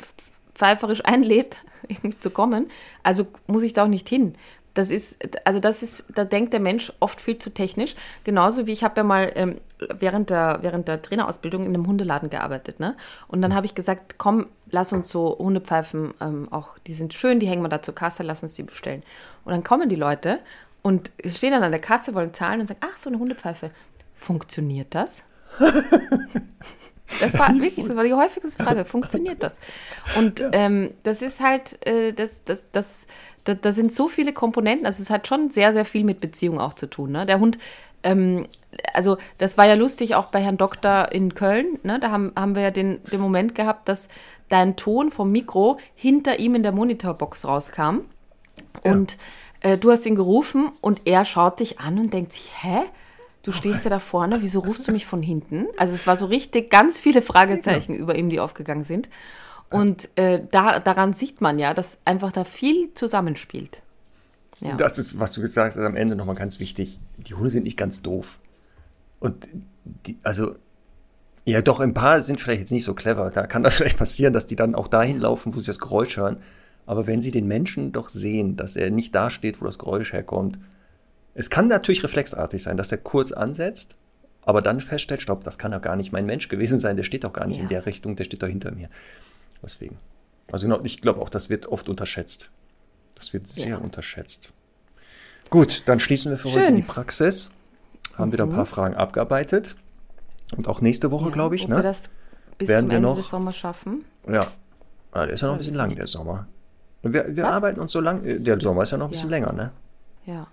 pfeiferisch 0.55 1.00
einlädt, 1.05 1.59
irgendwie 1.88 2.18
zu 2.18 2.30
kommen. 2.30 2.68
Also 3.02 3.26
muss 3.46 3.62
ich 3.62 3.72
da 3.72 3.84
auch 3.84 3.88
nicht 3.88 4.09
hin. 4.09 4.34
Das 4.74 4.90
ist, 4.90 5.16
also 5.46 5.61
das 5.61 5.84
ist, 5.84 6.07
da 6.12 6.24
denkt 6.24 6.52
der 6.52 6.59
Mensch 6.59 6.92
oft 6.98 7.20
viel 7.20 7.38
zu 7.38 7.50
technisch. 7.50 7.94
Genauso 8.24 8.66
wie 8.66 8.72
ich 8.72 8.82
habe 8.82 8.96
ja 8.96 9.05
mal 9.05 9.30
ähm, 9.36 9.61
während, 10.00 10.30
der, 10.30 10.59
während 10.62 10.88
der 10.88 11.00
Trainerausbildung 11.00 11.62
in 11.62 11.68
einem 11.68 11.86
Hundeladen 11.86 12.28
gearbeitet, 12.28 12.80
ne? 12.80 12.96
Und 13.28 13.40
dann 13.40 13.55
habe 13.55 13.66
ich 13.66 13.76
gesagt, 13.76 14.18
komm, 14.18 14.48
lass 14.70 14.92
uns 14.92 15.09
so 15.09 15.38
Hundepfeifen 15.38 16.12
ähm, 16.20 16.48
auch, 16.52 16.76
die 16.88 16.92
sind 16.92 17.14
schön, 17.14 17.38
die 17.38 17.46
hängen 17.46 17.62
wir 17.62 17.68
da 17.68 17.82
zur 17.82 17.94
Kasse, 17.94 18.24
lass 18.24 18.42
uns 18.42 18.55
die 18.55 18.64
bestellen. 18.64 19.05
Und 19.44 19.52
dann 19.52 19.62
kommen 19.62 19.88
die 19.88 19.96
Leute 19.96 20.40
und 20.82 21.12
stehen 21.24 21.52
dann 21.52 21.62
an 21.62 21.70
der 21.70 21.80
Kasse, 21.80 22.14
wollen 22.14 22.34
zahlen 22.34 22.61
und 22.61 22.66
sagen, 22.66 22.80
ach, 22.82 22.96
so 22.96 23.09
eine 23.09 23.20
Hundepfeife. 23.20 23.70
Funktioniert 24.12 24.92
das? 24.94 25.22
Das 27.20 27.38
war 27.38 27.55
wirklich, 27.55 27.86
das 27.86 27.96
war 27.96 28.05
die 28.05 28.14
häufigste 28.14 28.62
Frage. 28.62 28.84
Funktioniert 28.84 29.42
das? 29.42 29.59
Und 30.16 30.44
ähm, 30.52 30.94
das 31.02 31.22
ist 31.22 31.40
halt, 31.40 31.86
äh, 31.86 32.12
das, 32.12 32.42
das, 32.44 32.62
das, 32.72 33.07
da, 33.44 33.55
da 33.55 33.72
sind 33.72 33.92
so 33.92 34.09
viele 34.09 34.32
Komponenten. 34.32 34.86
Also 34.86 35.02
es 35.02 35.11
hat 35.11 35.26
schon 35.28 35.50
sehr, 35.50 35.72
sehr 35.72 35.84
viel 35.84 36.05
mit 36.05 36.20
Beziehung 36.20 36.59
auch 36.59 36.74
zu 36.74 36.86
tun. 36.86 37.12
Ne? 37.12 37.26
Der 37.26 37.40
Hund, 37.40 37.59
ähm, 38.02 38.46
also 38.92 39.18
das 39.38 39.59
war 39.59 39.66
ja 39.66 39.74
lustig 39.74 40.14
auch 40.14 40.26
bei 40.26 40.40
Herrn 40.40 40.57
Doktor 40.57 41.12
in 41.12 41.34
Köln. 41.34 41.78
Ne? 41.82 42.00
Da 42.00 42.11
haben, 42.11 42.32
haben 42.36 42.55
wir 42.55 42.62
ja 42.62 42.70
den, 42.70 43.02
den 43.05 43.20
Moment 43.20 43.55
gehabt, 43.55 43.88
dass 43.88 44.09
dein 44.48 44.76
Ton 44.76 45.11
vom 45.11 45.30
Mikro 45.30 45.78
hinter 45.94 46.38
ihm 46.38 46.55
in 46.55 46.62
der 46.62 46.72
Monitorbox 46.72 47.46
rauskam. 47.46 48.00
Und 48.82 49.16
äh, 49.61 49.78
du 49.78 49.90
hast 49.90 50.07
ihn 50.07 50.16
gerufen 50.16 50.72
und 50.80 51.02
er 51.07 51.24
schaut 51.24 51.61
dich 51.61 51.80
an 51.80 51.98
und 51.98 52.12
denkt 52.12 52.32
sich, 52.32 52.50
hä? 52.62 52.82
Du 53.45 53.53
stehst 53.53 53.84
ja 53.84 53.90
da 53.90 54.01
vorne, 54.01 54.38
wieso 54.40 54.61
rufst 54.61 54.88
du 54.88 54.92
mich 54.92 55.07
von 55.07 55.22
hinten? 55.22 55.66
Also 55.76 55.95
es 55.95 56.07
war 56.07 56.16
so 56.16 56.26
richtig 56.26 56.70
ganz 56.70 56.99
viele 56.99 57.22
Fragezeichen 57.22 57.95
über 57.95 58.16
ihm, 58.16 58.30
die 58.30 58.40
aufgegangen 58.40 58.84
sind. 58.84 59.09
Und 59.70 60.09
äh, 60.16 60.42
da, 60.51 60.80
daran 60.80 61.12
sieht 61.12 61.40
man 61.40 61.59
ja, 61.59 61.74
dass 61.74 61.99
einfach 62.05 62.32
da 62.32 62.45
viel 62.45 62.92
zusammenspielt. 62.95 63.82
Ja. 64.61 64.74
Das 64.76 64.99
ist, 64.99 65.18
was 65.18 65.32
du 65.32 65.40
gesagt 65.40 65.76
hast, 65.76 65.82
am 65.82 65.97
Ende 65.97 66.16
nochmal 66.16 66.36
ganz 66.36 66.59
wichtig. 66.59 66.99
Die 67.16 67.34
Hunde 67.34 67.51
sind 67.51 67.64
nicht 67.64 67.76
ganz 67.76 68.03
doof. 68.03 68.38
Und 69.20 69.47
die, 69.84 70.16
also, 70.22 70.55
ja, 71.45 71.61
doch, 71.61 71.80
ein 71.80 71.92
paar 71.92 72.22
sind 72.22 72.40
vielleicht 72.40 72.61
jetzt 72.61 72.72
nicht 72.72 72.84
so 72.84 72.95
clever. 72.95 73.30
Da 73.30 73.47
kann 73.47 73.62
das 73.62 73.76
vielleicht 73.78 73.99
passieren, 73.99 74.32
dass 74.32 74.47
die 74.47 74.57
dann 74.57 74.74
auch 74.74 74.88
dahin 74.88 75.20
laufen, 75.20 75.55
wo 75.55 75.61
sie 75.61 75.66
das 75.66 75.78
Geräusch 75.78 76.16
hören. 76.16 76.38
Aber 76.86 77.07
wenn 77.07 77.20
sie 77.20 77.30
den 77.30 77.47
Menschen 77.47 77.92
doch 77.92 78.09
sehen, 78.09 78.57
dass 78.57 78.76
er 78.76 78.90
nicht 78.90 79.14
da 79.14 79.30
steht, 79.30 79.61
wo 79.61 79.64
das 79.64 79.78
Geräusch 79.78 80.12
herkommt, 80.12 80.59
es 81.35 81.51
kann 81.51 81.68
natürlich 81.68 82.03
reflexartig 82.05 82.62
sein, 82.62 82.76
dass 82.76 82.89
der 82.89 82.99
kurz 82.99 83.32
ansetzt, 83.32 83.97
aber 84.43 84.62
dann 84.62 84.80
feststellt, 84.80 85.22
stopp, 85.22 85.45
das 85.45 85.59
kann 85.59 85.72
doch 85.72 85.80
gar 85.82 85.97
nicht 85.97 86.12
mein 86.12 86.26
Mensch 86.26 86.49
gewesen 86.49 86.78
sein, 86.78 86.97
der 86.97 87.03
steht 87.05 87.24
doch 87.24 87.32
gar 87.32 87.47
nicht 87.47 87.57
Ja. 87.57 87.62
in 87.62 87.68
der 87.68 87.87
Richtung, 87.87 88.16
der 88.16 88.24
steht 88.24 88.43
doch 88.43 88.49
hinter 88.49 88.70
mir. 88.72 88.89
Deswegen. 89.62 89.97
Also 90.53 90.66
genau, 90.68 90.80
ich 90.85 91.01
glaube 91.01 91.20
auch, 91.22 91.28
das 91.30 91.49
wird 91.49 91.66
oft 91.66 91.89
unterschätzt. 91.89 92.51
Das 93.16 93.32
wird 93.32 93.49
sehr 93.49 93.68
Ja. 93.70 93.76
unterschätzt. 93.78 94.53
Gut, 95.51 95.82
dann 95.87 96.01
schließen 96.01 96.30
wir 96.30 96.39
für 96.39 96.49
heute 96.49 96.61
Schön. 96.61 96.72
Mhm. 96.74 96.76
die 96.78 96.82
Praxis. 96.82 97.51
Haben 98.16 98.32
wieder 98.32 98.45
ein 98.45 98.51
paar 98.51 98.66
Fragen 98.66 98.95
abgearbeitet. 98.95 99.74
Und 100.57 100.68
auch 100.68 100.80
nächste 100.80 101.11
Woche, 101.11 101.30
glaube 101.30 101.57
ich, 101.57 101.64
Ob 101.64 101.70
wir 101.70 101.76
ne? 101.78 101.82
das 101.82 102.11
bis 102.59 102.68
Werden 102.68 102.85
zum 102.85 102.91
wir 102.91 102.97
Ende 102.99 103.09
noch- 103.09 103.16
des 103.16 103.28
Sommers 103.28 103.57
schaffen? 103.57 104.05
Ja. 104.28 104.41
Ah, 105.12 105.24
der 105.26 105.35
ist 105.35 105.41
ja 105.41 105.47
noch 105.49 105.55
ein 105.55 105.57
Ja, 105.57 105.59
bisschen 105.59 105.74
lang, 105.74 105.95
der 105.97 106.07
Sommer. 106.07 106.47
Wir 107.03 107.35
wir 107.37 107.49
arbeiten 107.49 107.80
uns 107.80 107.93
so 107.93 108.01
lang. 108.01 108.22
Der 108.45 108.61
Sommer 108.61 108.82
ist 108.82 108.91
ja 108.93 108.99
noch 108.99 109.07
ein 109.07 109.11
bisschen 109.11 109.30
Ja. 109.30 109.37
länger, 109.39 109.53
ne? 109.53 109.70
Ja. 110.26 110.47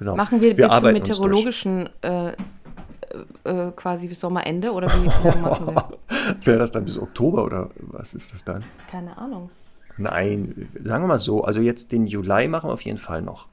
Genau. 0.00 0.16
Machen 0.16 0.40
wir, 0.40 0.56
bis 0.56 0.66
zum 0.78 0.92
meteorologischen 0.92 1.88
äh, 2.02 2.30
äh, 2.30 2.34
äh, 3.44 3.70
quasi 3.72 4.08
bis 4.08 4.18
Sommerende 4.20 4.72
oder 4.72 4.88
wie 4.88 5.04
machen 5.40 5.66
wir? 5.74 5.88
Wäre 6.44 6.58
das 6.58 6.70
dann 6.72 6.84
bis 6.86 6.98
Oktober 6.98 7.44
oder 7.44 7.68
was 7.76 8.14
ist 8.14 8.32
das 8.32 8.42
dann? 8.44 8.64
Keine 8.90 9.16
Ahnung. 9.18 9.50
Nein, 9.98 10.68
sagen 10.82 11.04
wir 11.04 11.08
mal 11.08 11.18
so. 11.18 11.44
Also 11.44 11.60
jetzt 11.60 11.92
den 11.92 12.06
Juli 12.06 12.48
machen 12.48 12.70
wir 12.70 12.72
auf 12.72 12.80
jeden 12.80 12.96
Fall 12.98 13.20
noch. 13.22 13.46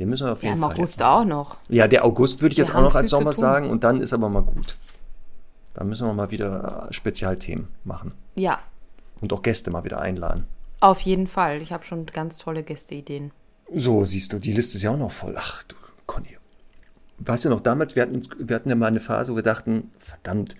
Den 0.00 0.08
müssen 0.08 0.26
wir 0.26 0.32
auf 0.32 0.42
Ja, 0.42 0.48
jeden 0.50 0.56
im 0.58 0.62
Fall. 0.68 0.72
August 0.76 0.94
jetzt 0.96 1.00
machen. 1.00 1.22
auch 1.22 1.24
noch. 1.24 1.56
Ja, 1.68 1.86
der 1.86 2.04
August 2.04 2.42
würde 2.42 2.52
ich 2.52 2.58
Wir 2.58 2.64
jetzt 2.64 2.74
auch 2.74 2.82
noch 2.82 2.96
als 2.96 3.10
Sommer 3.10 3.32
sagen 3.32 3.70
und 3.70 3.84
dann 3.84 4.00
ist 4.00 4.12
aber 4.12 4.28
mal 4.28 4.42
gut. 4.42 4.76
Da 5.72 5.84
müssen 5.84 6.06
wir 6.06 6.12
mal 6.14 6.30
wieder 6.32 6.88
äh, 6.88 6.92
Spezialthemen 6.92 7.68
machen 7.84 8.12
Ja, 8.34 8.58
und 9.20 9.32
auch 9.32 9.42
Gäste 9.42 9.70
mal 9.70 9.84
wieder 9.84 10.00
einladen. 10.00 10.46
auf 10.80 10.98
jeden 11.00 11.28
Fall. 11.28 11.62
Ich 11.62 11.72
habe 11.72 11.84
schon 11.84 12.06
ganz 12.06 12.38
tolle 12.38 12.64
Gästeideen. 12.64 13.30
So, 13.72 14.04
siehst 14.04 14.32
du, 14.32 14.38
die 14.38 14.52
Liste 14.52 14.76
ist 14.76 14.82
ja 14.82 14.90
auch 14.90 14.98
noch 14.98 15.10
voll. 15.10 15.34
Ach 15.36 15.62
du, 15.64 15.76
Conny. 16.06 16.36
Weißt 17.18 17.44
du 17.44 17.48
noch, 17.48 17.60
damals, 17.60 17.94
wir 17.96 18.02
hatten, 18.02 18.16
uns, 18.16 18.28
wir 18.38 18.56
hatten 18.56 18.68
ja 18.68 18.74
mal 18.74 18.86
eine 18.86 19.00
Phase, 19.00 19.32
wo 19.32 19.36
wir 19.36 19.42
dachten, 19.42 19.90
verdammt, 19.98 20.56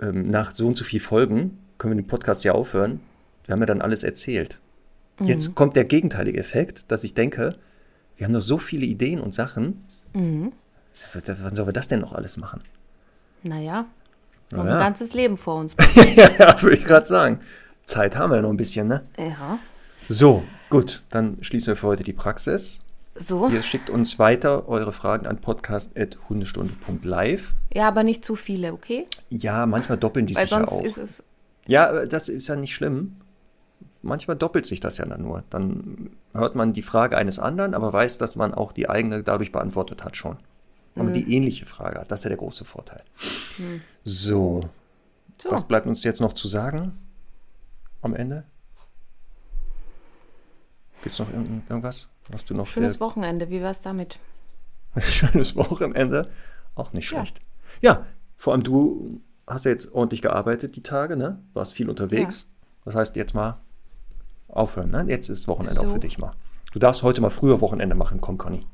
ähm, 0.00 0.30
nach 0.30 0.54
so 0.54 0.66
und 0.66 0.76
so 0.76 0.84
viel 0.84 1.00
Folgen 1.00 1.58
können 1.76 1.96
wir 1.96 2.02
den 2.02 2.06
Podcast 2.06 2.44
ja 2.44 2.52
aufhören. 2.52 3.00
Wir 3.44 3.52
haben 3.52 3.60
ja 3.60 3.66
dann 3.66 3.82
alles 3.82 4.02
erzählt. 4.02 4.60
Mhm. 5.18 5.26
Jetzt 5.26 5.54
kommt 5.54 5.76
der 5.76 5.84
gegenteilige 5.84 6.38
Effekt, 6.38 6.90
dass 6.90 7.04
ich 7.04 7.14
denke, 7.14 7.56
wir 8.16 8.26
haben 8.26 8.32
noch 8.32 8.40
so 8.40 8.58
viele 8.58 8.86
Ideen 8.86 9.20
und 9.20 9.34
Sachen. 9.34 9.84
Mhm. 10.14 10.52
Wann 11.12 11.54
sollen 11.54 11.68
wir 11.68 11.72
das 11.72 11.88
denn 11.88 12.00
noch 12.00 12.12
alles 12.12 12.36
machen? 12.36 12.62
Naja, 13.42 13.86
noch 14.50 14.64
Naja. 14.64 14.76
ein 14.76 14.80
ganzes 14.80 15.14
Leben 15.14 15.36
vor 15.36 15.60
uns. 15.60 15.76
ja, 16.16 16.60
würde 16.60 16.76
ich 16.76 16.84
gerade 16.84 17.06
sagen. 17.06 17.40
Zeit 17.84 18.16
haben 18.16 18.30
wir 18.30 18.36
ja 18.36 18.42
noch 18.42 18.50
ein 18.50 18.56
bisschen, 18.56 18.88
ne? 18.88 19.04
ja. 19.16 19.58
So, 20.08 20.42
gut, 20.70 21.02
dann 21.10 21.38
schließen 21.42 21.68
wir 21.68 21.76
für 21.76 21.86
heute 21.88 22.04
die 22.04 22.12
Praxis. 22.12 22.80
So. 23.14 23.48
Ihr 23.48 23.62
schickt 23.64 23.90
uns 23.90 24.18
weiter 24.20 24.68
eure 24.68 24.92
Fragen 24.92 25.26
an 25.26 25.40
podcast.hundestunde.live. 25.40 27.52
Ja, 27.74 27.88
aber 27.88 28.02
nicht 28.04 28.24
zu 28.24 28.36
viele, 28.36 28.72
okay? 28.72 29.06
Ja, 29.28 29.66
manchmal 29.66 29.98
doppeln 29.98 30.26
die 30.26 30.36
Weil 30.36 30.42
sich 30.42 30.50
ja 30.52 30.58
sonst 30.58 30.70
auch. 30.72 30.82
ist 30.84 30.98
es. 30.98 31.24
Ja, 31.66 32.06
das 32.06 32.28
ist 32.28 32.46
ja 32.48 32.54
nicht 32.56 32.74
schlimm. 32.74 33.16
Manchmal 34.02 34.36
doppelt 34.36 34.66
sich 34.66 34.78
das 34.80 34.98
ja 34.98 35.04
dann 35.06 35.22
nur. 35.22 35.42
Dann 35.50 36.10
hört 36.32 36.54
man 36.54 36.72
die 36.72 36.82
Frage 36.82 37.16
eines 37.18 37.38
anderen, 37.40 37.74
aber 37.74 37.92
weiß, 37.92 38.18
dass 38.18 38.36
man 38.36 38.54
auch 38.54 38.70
die 38.72 38.88
eigene 38.88 39.22
dadurch 39.24 39.50
beantwortet 39.52 40.04
hat 40.04 40.16
schon. 40.16 40.36
Wenn 40.94 41.06
man 41.06 41.12
Mhm. 41.14 41.24
die 41.24 41.34
ähnliche 41.34 41.66
Frage 41.66 42.00
hat. 42.00 42.10
Das 42.10 42.20
ist 42.20 42.24
ja 42.24 42.28
der 42.30 42.38
große 42.38 42.64
Vorteil. 42.64 43.02
So, 44.04 44.60
So. 45.40 45.50
was 45.50 45.66
bleibt 45.66 45.86
uns 45.86 46.04
jetzt 46.04 46.20
noch 46.20 46.32
zu 46.32 46.46
sagen 46.48 46.96
am 48.00 48.14
Ende? 48.14 48.44
Gibt 51.02 51.12
es 51.12 51.18
noch 51.18 51.30
irgend- 51.32 51.68
irgendwas? 51.70 52.08
Hast 52.32 52.50
du 52.50 52.54
noch 52.54 52.66
Schönes 52.66 53.00
Wochenende. 53.00 53.50
Wie 53.50 53.60
wär's 53.60 53.82
damit? 53.82 54.18
Schönes 54.98 55.56
Wochenende. 55.56 56.28
Auch 56.74 56.92
nicht 56.92 57.10
Ja. 57.10 57.18
schlecht. 57.18 57.40
Ja. 57.80 58.06
vor 58.36 58.52
allem 58.52 58.62
du 58.62 59.20
hast 59.46 59.64
ja 59.64 59.70
jetzt 59.72 59.92
ordentlich 59.92 60.22
gearbeitet 60.22 60.76
die 60.76 60.82
Tage, 60.82 61.16
ne? 61.16 61.40
Warst 61.54 61.72
viel 61.74 61.88
unterwegs. 61.90 62.50
Das 62.84 62.94
heißt, 62.94 63.16
jetzt 63.16 63.34
mal 63.34 63.58
aufhören, 64.48 64.90
ne? 64.90 65.04
Jetzt 65.08 65.28
ist 65.28 65.48
Wochenende 65.48 65.80
auch 65.80 65.86
So. 65.86 65.92
für 65.94 65.98
dich 65.98 66.18
mal. 66.18 66.32
Du 66.72 66.78
darfst 66.78 67.02
heute 67.02 67.20
mal 67.20 67.30
früher 67.30 67.60
Wochenende 67.60 67.94
machen, 67.96 68.20
komm, 68.20 68.38
Conny. 68.38 68.66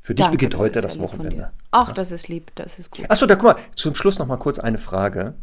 Für 0.00 0.14
dich 0.14 0.24
Danke, 0.24 0.36
beginnt 0.38 0.54
das 0.54 0.60
heute 0.60 0.80
das 0.80 0.98
Wochenende. 0.98 1.52
Ach, 1.70 1.92
das 1.92 2.10
ist 2.10 2.28
lieb, 2.28 2.50
das 2.54 2.78
ist 2.78 2.90
gut. 2.90 3.10
Achso, 3.10 3.26
da 3.26 3.34
guck 3.36 3.44
mal, 3.44 3.56
zum 3.76 3.94
Schluss 3.94 4.18
noch 4.18 4.26
mal 4.26 4.38
kurz 4.38 4.58
eine 4.58 4.78
Frage. 4.78 5.34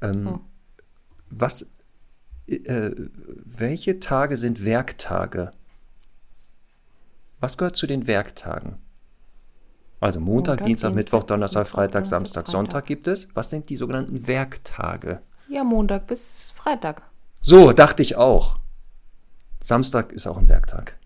Ähm, 0.00 0.28
Oh. 0.28 0.40
Was, 1.30 1.68
äh, 2.46 2.90
welche 2.96 4.00
Tage 4.00 4.36
sind 4.36 4.64
Werktage? 4.64 5.52
Was 7.40 7.58
gehört 7.58 7.76
zu 7.76 7.86
den 7.86 8.06
Werktagen? 8.06 8.78
Also 10.00 10.20
Montag, 10.20 10.34
Montag, 10.34 10.66
Dienstag, 10.66 10.88
Dienstag, 10.90 10.94
Mittwoch, 10.94 11.26
Donnerstag, 11.26 11.66
Freitag, 11.66 12.06
Samstag, 12.06 12.46
Freitag. 12.46 12.52
Sonntag 12.52 12.86
gibt 12.86 13.06
es. 13.06 13.28
Was 13.34 13.50
sind 13.50 13.70
die 13.70 13.76
sogenannten 13.76 14.26
Werktage? 14.26 15.20
Ja, 15.48 15.64
Montag 15.64 16.06
bis 16.06 16.52
Freitag. 16.54 17.02
So, 17.40 17.72
dachte 17.72 18.02
ich 18.02 18.16
auch. 18.16 18.58
Samstag 19.60 20.12
ist 20.12 20.26
auch 20.26 20.36
ein 20.36 20.48
Werktag. 20.48 20.96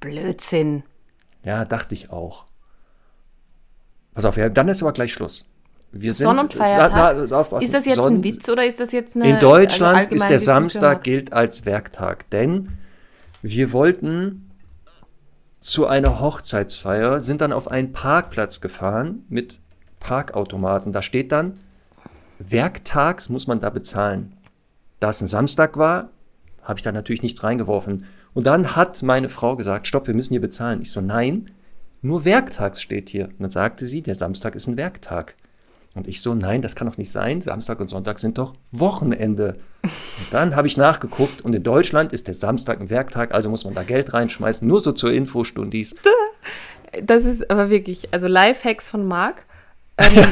Blödsinn. 0.00 0.82
Ja, 1.42 1.64
dachte 1.64 1.94
ich 1.94 2.10
auch. 2.10 2.46
Pass 4.14 4.24
auf, 4.24 4.36
ja, 4.36 4.48
dann 4.48 4.68
ist 4.68 4.82
aber 4.82 4.92
gleich 4.92 5.12
Schluss. 5.12 5.51
Wir 5.92 6.14
sind, 6.14 6.24
Sonn- 6.24 6.38
und 6.38 6.54
Feiertag? 6.54 6.90
Na, 6.94 7.12
na. 7.12 7.58
Ist 7.58 7.74
das 7.74 7.84
jetzt 7.84 7.96
Sonn- 7.96 8.14
ein 8.14 8.24
Witz 8.24 8.48
oder 8.48 8.66
ist 8.66 8.80
das 8.80 8.92
jetzt 8.92 9.14
eine. 9.14 9.28
In 9.28 9.38
Deutschland 9.38 10.10
ist 10.10 10.28
der 10.28 10.38
Samstag 10.38 11.04
gilt 11.04 11.32
als 11.32 11.66
Werktag, 11.66 12.28
denn 12.30 12.70
wir 13.42 13.72
wollten 13.72 14.50
zu 15.60 15.86
einer 15.86 16.18
Hochzeitsfeier, 16.18 17.20
sind 17.20 17.40
dann 17.40 17.52
auf 17.52 17.70
einen 17.70 17.92
Parkplatz 17.92 18.60
gefahren 18.60 19.24
mit 19.28 19.60
Parkautomaten. 20.00 20.92
Da 20.92 21.02
steht 21.02 21.30
dann, 21.30 21.58
werktags 22.38 23.28
muss 23.28 23.46
man 23.46 23.60
da 23.60 23.70
bezahlen. 23.70 24.32
Da 24.98 25.10
es 25.10 25.20
ein 25.20 25.26
Samstag 25.26 25.76
war, 25.76 26.08
habe 26.62 26.78
ich 26.78 26.82
da 26.82 26.90
natürlich 26.90 27.22
nichts 27.22 27.44
reingeworfen. 27.44 28.06
Und 28.34 28.46
dann 28.46 28.76
hat 28.76 29.02
meine 29.02 29.28
Frau 29.28 29.56
gesagt, 29.56 29.86
stopp, 29.86 30.06
wir 30.06 30.14
müssen 30.14 30.32
hier 30.32 30.40
bezahlen. 30.40 30.80
Ich 30.80 30.90
so, 30.90 31.00
nein, 31.00 31.50
nur 32.00 32.24
werktags 32.24 32.80
steht 32.80 33.10
hier. 33.10 33.26
Und 33.26 33.40
dann 33.40 33.50
sagte 33.50 33.84
sie, 33.84 34.02
der 34.02 34.14
Samstag 34.14 34.54
ist 34.54 34.66
ein 34.68 34.76
Werktag. 34.76 35.36
Und 35.94 36.08
ich 36.08 36.22
so, 36.22 36.34
nein, 36.34 36.62
das 36.62 36.74
kann 36.74 36.88
doch 36.88 36.96
nicht 36.96 37.10
sein. 37.10 37.42
Samstag 37.42 37.78
und 37.80 37.88
Sonntag 37.88 38.18
sind 38.18 38.38
doch 38.38 38.54
Wochenende. 38.70 39.58
Und 39.82 39.92
dann 40.32 40.56
habe 40.56 40.66
ich 40.66 40.76
nachgeguckt 40.78 41.42
und 41.42 41.54
in 41.54 41.62
Deutschland 41.62 42.12
ist 42.12 42.28
der 42.28 42.34
Samstag 42.34 42.80
ein 42.80 42.88
Werktag, 42.88 43.34
also 43.34 43.50
muss 43.50 43.64
man 43.64 43.74
da 43.74 43.82
Geld 43.82 44.14
reinschmeißen. 44.14 44.66
Nur 44.66 44.80
so 44.80 44.92
zur 44.92 45.12
Info, 45.12 45.44
Stundis. 45.44 45.94
Das 47.02 47.24
ist 47.24 47.50
aber 47.50 47.70
wirklich, 47.70 48.12
also 48.12 48.26
Lifehacks 48.28 48.86
von 48.90 49.06
Marc. 49.08 49.46
Ähm, 49.96 50.26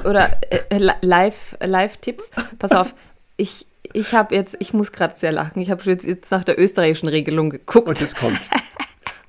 oder 0.04 0.28
äh, 0.50 0.78
Live- 1.02 1.56
Live-Tipps. 1.60 2.32
Pass 2.58 2.72
auf, 2.72 2.96
ich, 3.36 3.64
ich 3.92 4.12
habe 4.12 4.34
jetzt, 4.34 4.56
ich 4.58 4.72
muss 4.72 4.90
gerade 4.90 5.14
sehr 5.16 5.30
lachen. 5.30 5.60
Ich 5.62 5.70
habe 5.70 5.82
jetzt, 5.88 6.04
jetzt 6.04 6.32
nach 6.32 6.42
der 6.42 6.58
österreichischen 6.58 7.08
Regelung 7.08 7.48
geguckt. 7.50 7.86
Und 7.86 8.00
jetzt 8.00 8.16
kommt's. 8.16 8.50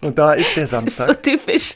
Und 0.01 0.17
da 0.17 0.33
ist 0.33 0.55
der 0.55 0.63
Das 0.67 0.71
ist 0.73 0.97
so 0.97 1.03
Samstag. 1.03 1.21
typisch. 1.21 1.75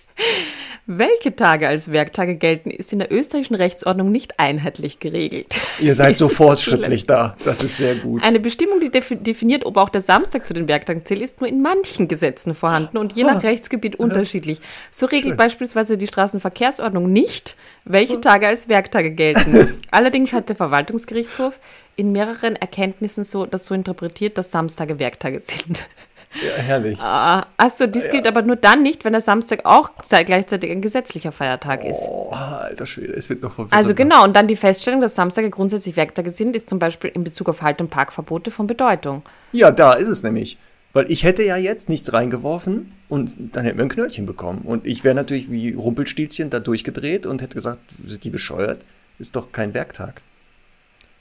Welche 0.92 1.36
Tage 1.36 1.68
als 1.68 1.92
Werktage 1.92 2.36
gelten, 2.36 2.72
ist 2.72 2.92
in 2.92 2.98
der 2.98 3.12
österreichischen 3.14 3.54
Rechtsordnung 3.54 4.12
nicht 4.12 4.40
einheitlich 4.40 5.00
geregelt. 5.00 5.62
Ihr 5.80 5.94
seid 5.94 6.18
so 6.18 6.30
fortschrittlich 6.30 7.06
da. 7.06 7.36
Das 7.46 7.64
ist 7.64 7.78
sehr 7.78 7.94
gut. 7.94 8.24
Eine 8.24 8.40
Bestimmung, 8.40 8.80
die 8.80 8.90
defi- 8.90 9.18
definiert, 9.22 9.68
ob 9.68 9.78
auch 9.78 9.90
der 9.90 10.02
Samstag 10.02 10.48
zu 10.48 10.56
den 10.56 10.68
Werktagen 10.68 11.06
zählt, 11.06 11.22
ist 11.22 11.42
nur 11.42 11.48
in 11.48 11.62
manchen 11.62 12.08
Gesetzen 12.08 12.56
vorhanden 12.56 12.98
und 12.98 13.14
je 13.14 13.24
nach 13.24 13.44
Rechtsgebiet 13.44 13.98
unterschiedlich. 13.98 14.62
So 14.90 15.06
regelt 15.06 15.38
beispielsweise 15.38 15.96
die 15.96 16.08
Straßenverkehrsordnung 16.08 17.12
nicht, 17.14 17.56
welche 17.86 18.20
Tage 18.20 18.48
als 18.48 18.68
Werktage 18.68 19.12
gelten. 19.12 19.78
Allerdings 19.92 20.34
hat 20.34 20.50
der 20.50 20.56
Verwaltungsgerichtshof 20.56 21.60
in 21.98 22.14
mehreren 22.14 22.56
Erkenntnissen 22.56 23.26
so, 23.26 23.46
das 23.46 23.66
so 23.66 23.76
interpretiert, 23.76 24.40
dass 24.40 24.50
Samstage 24.50 24.98
Werktage 24.98 25.40
sind. 25.40 25.88
Ja, 26.34 26.62
herrlich. 26.62 27.00
Ah, 27.00 27.48
Achso, 27.58 27.88
dies 27.88 28.10
gilt 28.12 28.28
aber 28.28 28.44
nur 28.44 28.56
dann 28.56 28.84
nicht, 28.84 29.04
wenn 29.04 29.14
der 29.14 29.22
Samstag 29.22 29.62
auch 29.66 29.90
zei- 30.04 30.24
gleichzeitig 30.24 30.70
ein 30.70 30.82
gesetzlicher 30.82 31.32
Feiertag 31.32 31.84
ist. 31.84 32.02
Oh, 32.08 32.30
alter 32.32 32.86
Schwede, 32.86 33.14
es 33.14 33.30
wird 33.30 33.42
noch 33.42 33.50
verwirrender. 33.56 33.76
Also 33.78 33.96
genau, 33.96 34.24
und 34.24 34.36
dann 34.36 34.48
die 34.48 34.56
Feststellung, 34.56 35.02
dass 35.02 35.16
Samstage 35.16 35.50
grundsätzlich 35.50 35.96
Werktage 35.98 36.30
sind, 36.30 36.56
ist 36.56 36.70
zum 36.70 36.78
Beispiel 36.78 37.10
in 37.14 37.24
Bezug 37.24 37.50
auf 37.50 37.64
Halt- 37.64 37.82
und 37.82 37.90
Parkverbote 37.90 38.52
von 38.52 38.68
Bedeutung. 38.68 39.24
Ja, 39.54 39.72
da 39.72 39.94
ist 39.94 40.08
es 40.08 40.22
nämlich. 40.22 40.58
Weil 40.94 41.10
ich 41.12 41.24
hätte 41.24 41.44
ja 41.44 41.56
jetzt 41.56 41.88
nichts 41.90 42.14
reingeworfen 42.14 42.92
und 43.10 43.36
dann 43.56 43.64
hätten 43.64 43.78
wir 43.78 43.86
ein 43.86 43.90
Knöllchen 43.90 44.26
bekommen. 44.26 44.62
Und 44.64 44.86
ich 44.88 45.04
wäre 45.04 45.14
natürlich 45.16 45.50
wie 45.52 45.74
Rumpelstilzchen 45.74 46.50
da 46.50 46.60
durchgedreht 46.60 47.26
und 47.28 47.42
hätte 47.44 47.56
gesagt, 47.56 47.80
sind 48.08 48.24
die 48.24 48.30
bescheuert? 48.32 48.82
Ist 49.20 49.36
doch 49.36 49.52
kein 49.52 49.74
Werktag. 49.76 50.22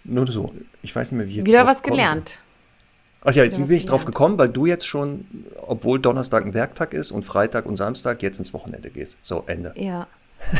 Nur 0.04 0.26
so. 0.30 0.52
Ich 0.82 0.94
weiß 0.96 1.12
nicht 1.12 1.18
mehr, 1.18 1.28
wie 1.28 1.36
jetzt 1.36 1.46
Wieder 1.48 1.66
was 1.66 1.82
gekommen 1.82 1.98
gelernt. 1.98 2.38
Ach 3.24 3.34
ja, 3.34 3.44
jetzt 3.44 3.56
bin 3.56 3.70
ich 3.70 3.86
drauf 3.86 4.04
gekommen, 4.04 4.38
weil 4.38 4.48
du 4.48 4.66
jetzt 4.66 4.86
schon, 4.86 5.26
obwohl 5.66 6.00
Donnerstag 6.00 6.44
ein 6.44 6.54
Werktag 6.54 6.94
ist 6.94 7.10
und 7.10 7.24
Freitag 7.24 7.66
und 7.66 7.76
Samstag, 7.76 8.22
jetzt 8.22 8.38
ins 8.38 8.54
Wochenende 8.54 8.90
gehst. 8.90 9.18
So, 9.22 9.42
Ende. 9.46 9.72
Ja. 9.76 10.06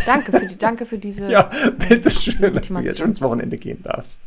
Danke 0.07 0.33
für, 0.33 0.47
die, 0.47 0.59
danke 0.59 0.87
für 0.87 0.99
diese. 0.99 1.31
Ja, 1.31 1.51
bitteschön, 1.89 2.53
dass 2.53 2.69
du 2.69 2.81
jetzt 2.81 2.99
schon 2.99 3.09
ins 3.09 3.23
Wochenende 3.23 3.57
gehen 3.57 3.83
darfst. 3.83 4.23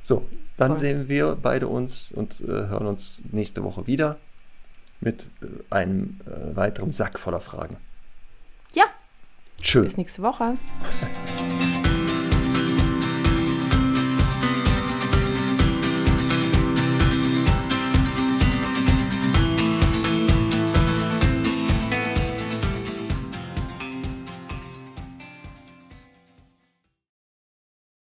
So, 0.00 0.28
dann 0.56 0.72
Voll. 0.72 0.78
sehen 0.78 1.08
wir 1.08 1.36
beide 1.40 1.66
uns 1.66 2.12
und 2.12 2.40
äh, 2.40 2.46
hören 2.46 2.86
uns 2.86 3.20
nächste 3.30 3.64
Woche 3.64 3.86
wieder 3.86 4.18
mit 5.00 5.30
äh, 5.42 5.46
einem 5.74 6.20
äh, 6.26 6.56
weiteren 6.56 6.90
Sack 6.90 7.18
voller 7.18 7.40
Fragen. 7.40 7.78
Ja, 8.74 8.84
Tschö. 9.60 9.82
bis 9.82 9.96
nächste 9.96 10.22
Woche. 10.22 10.56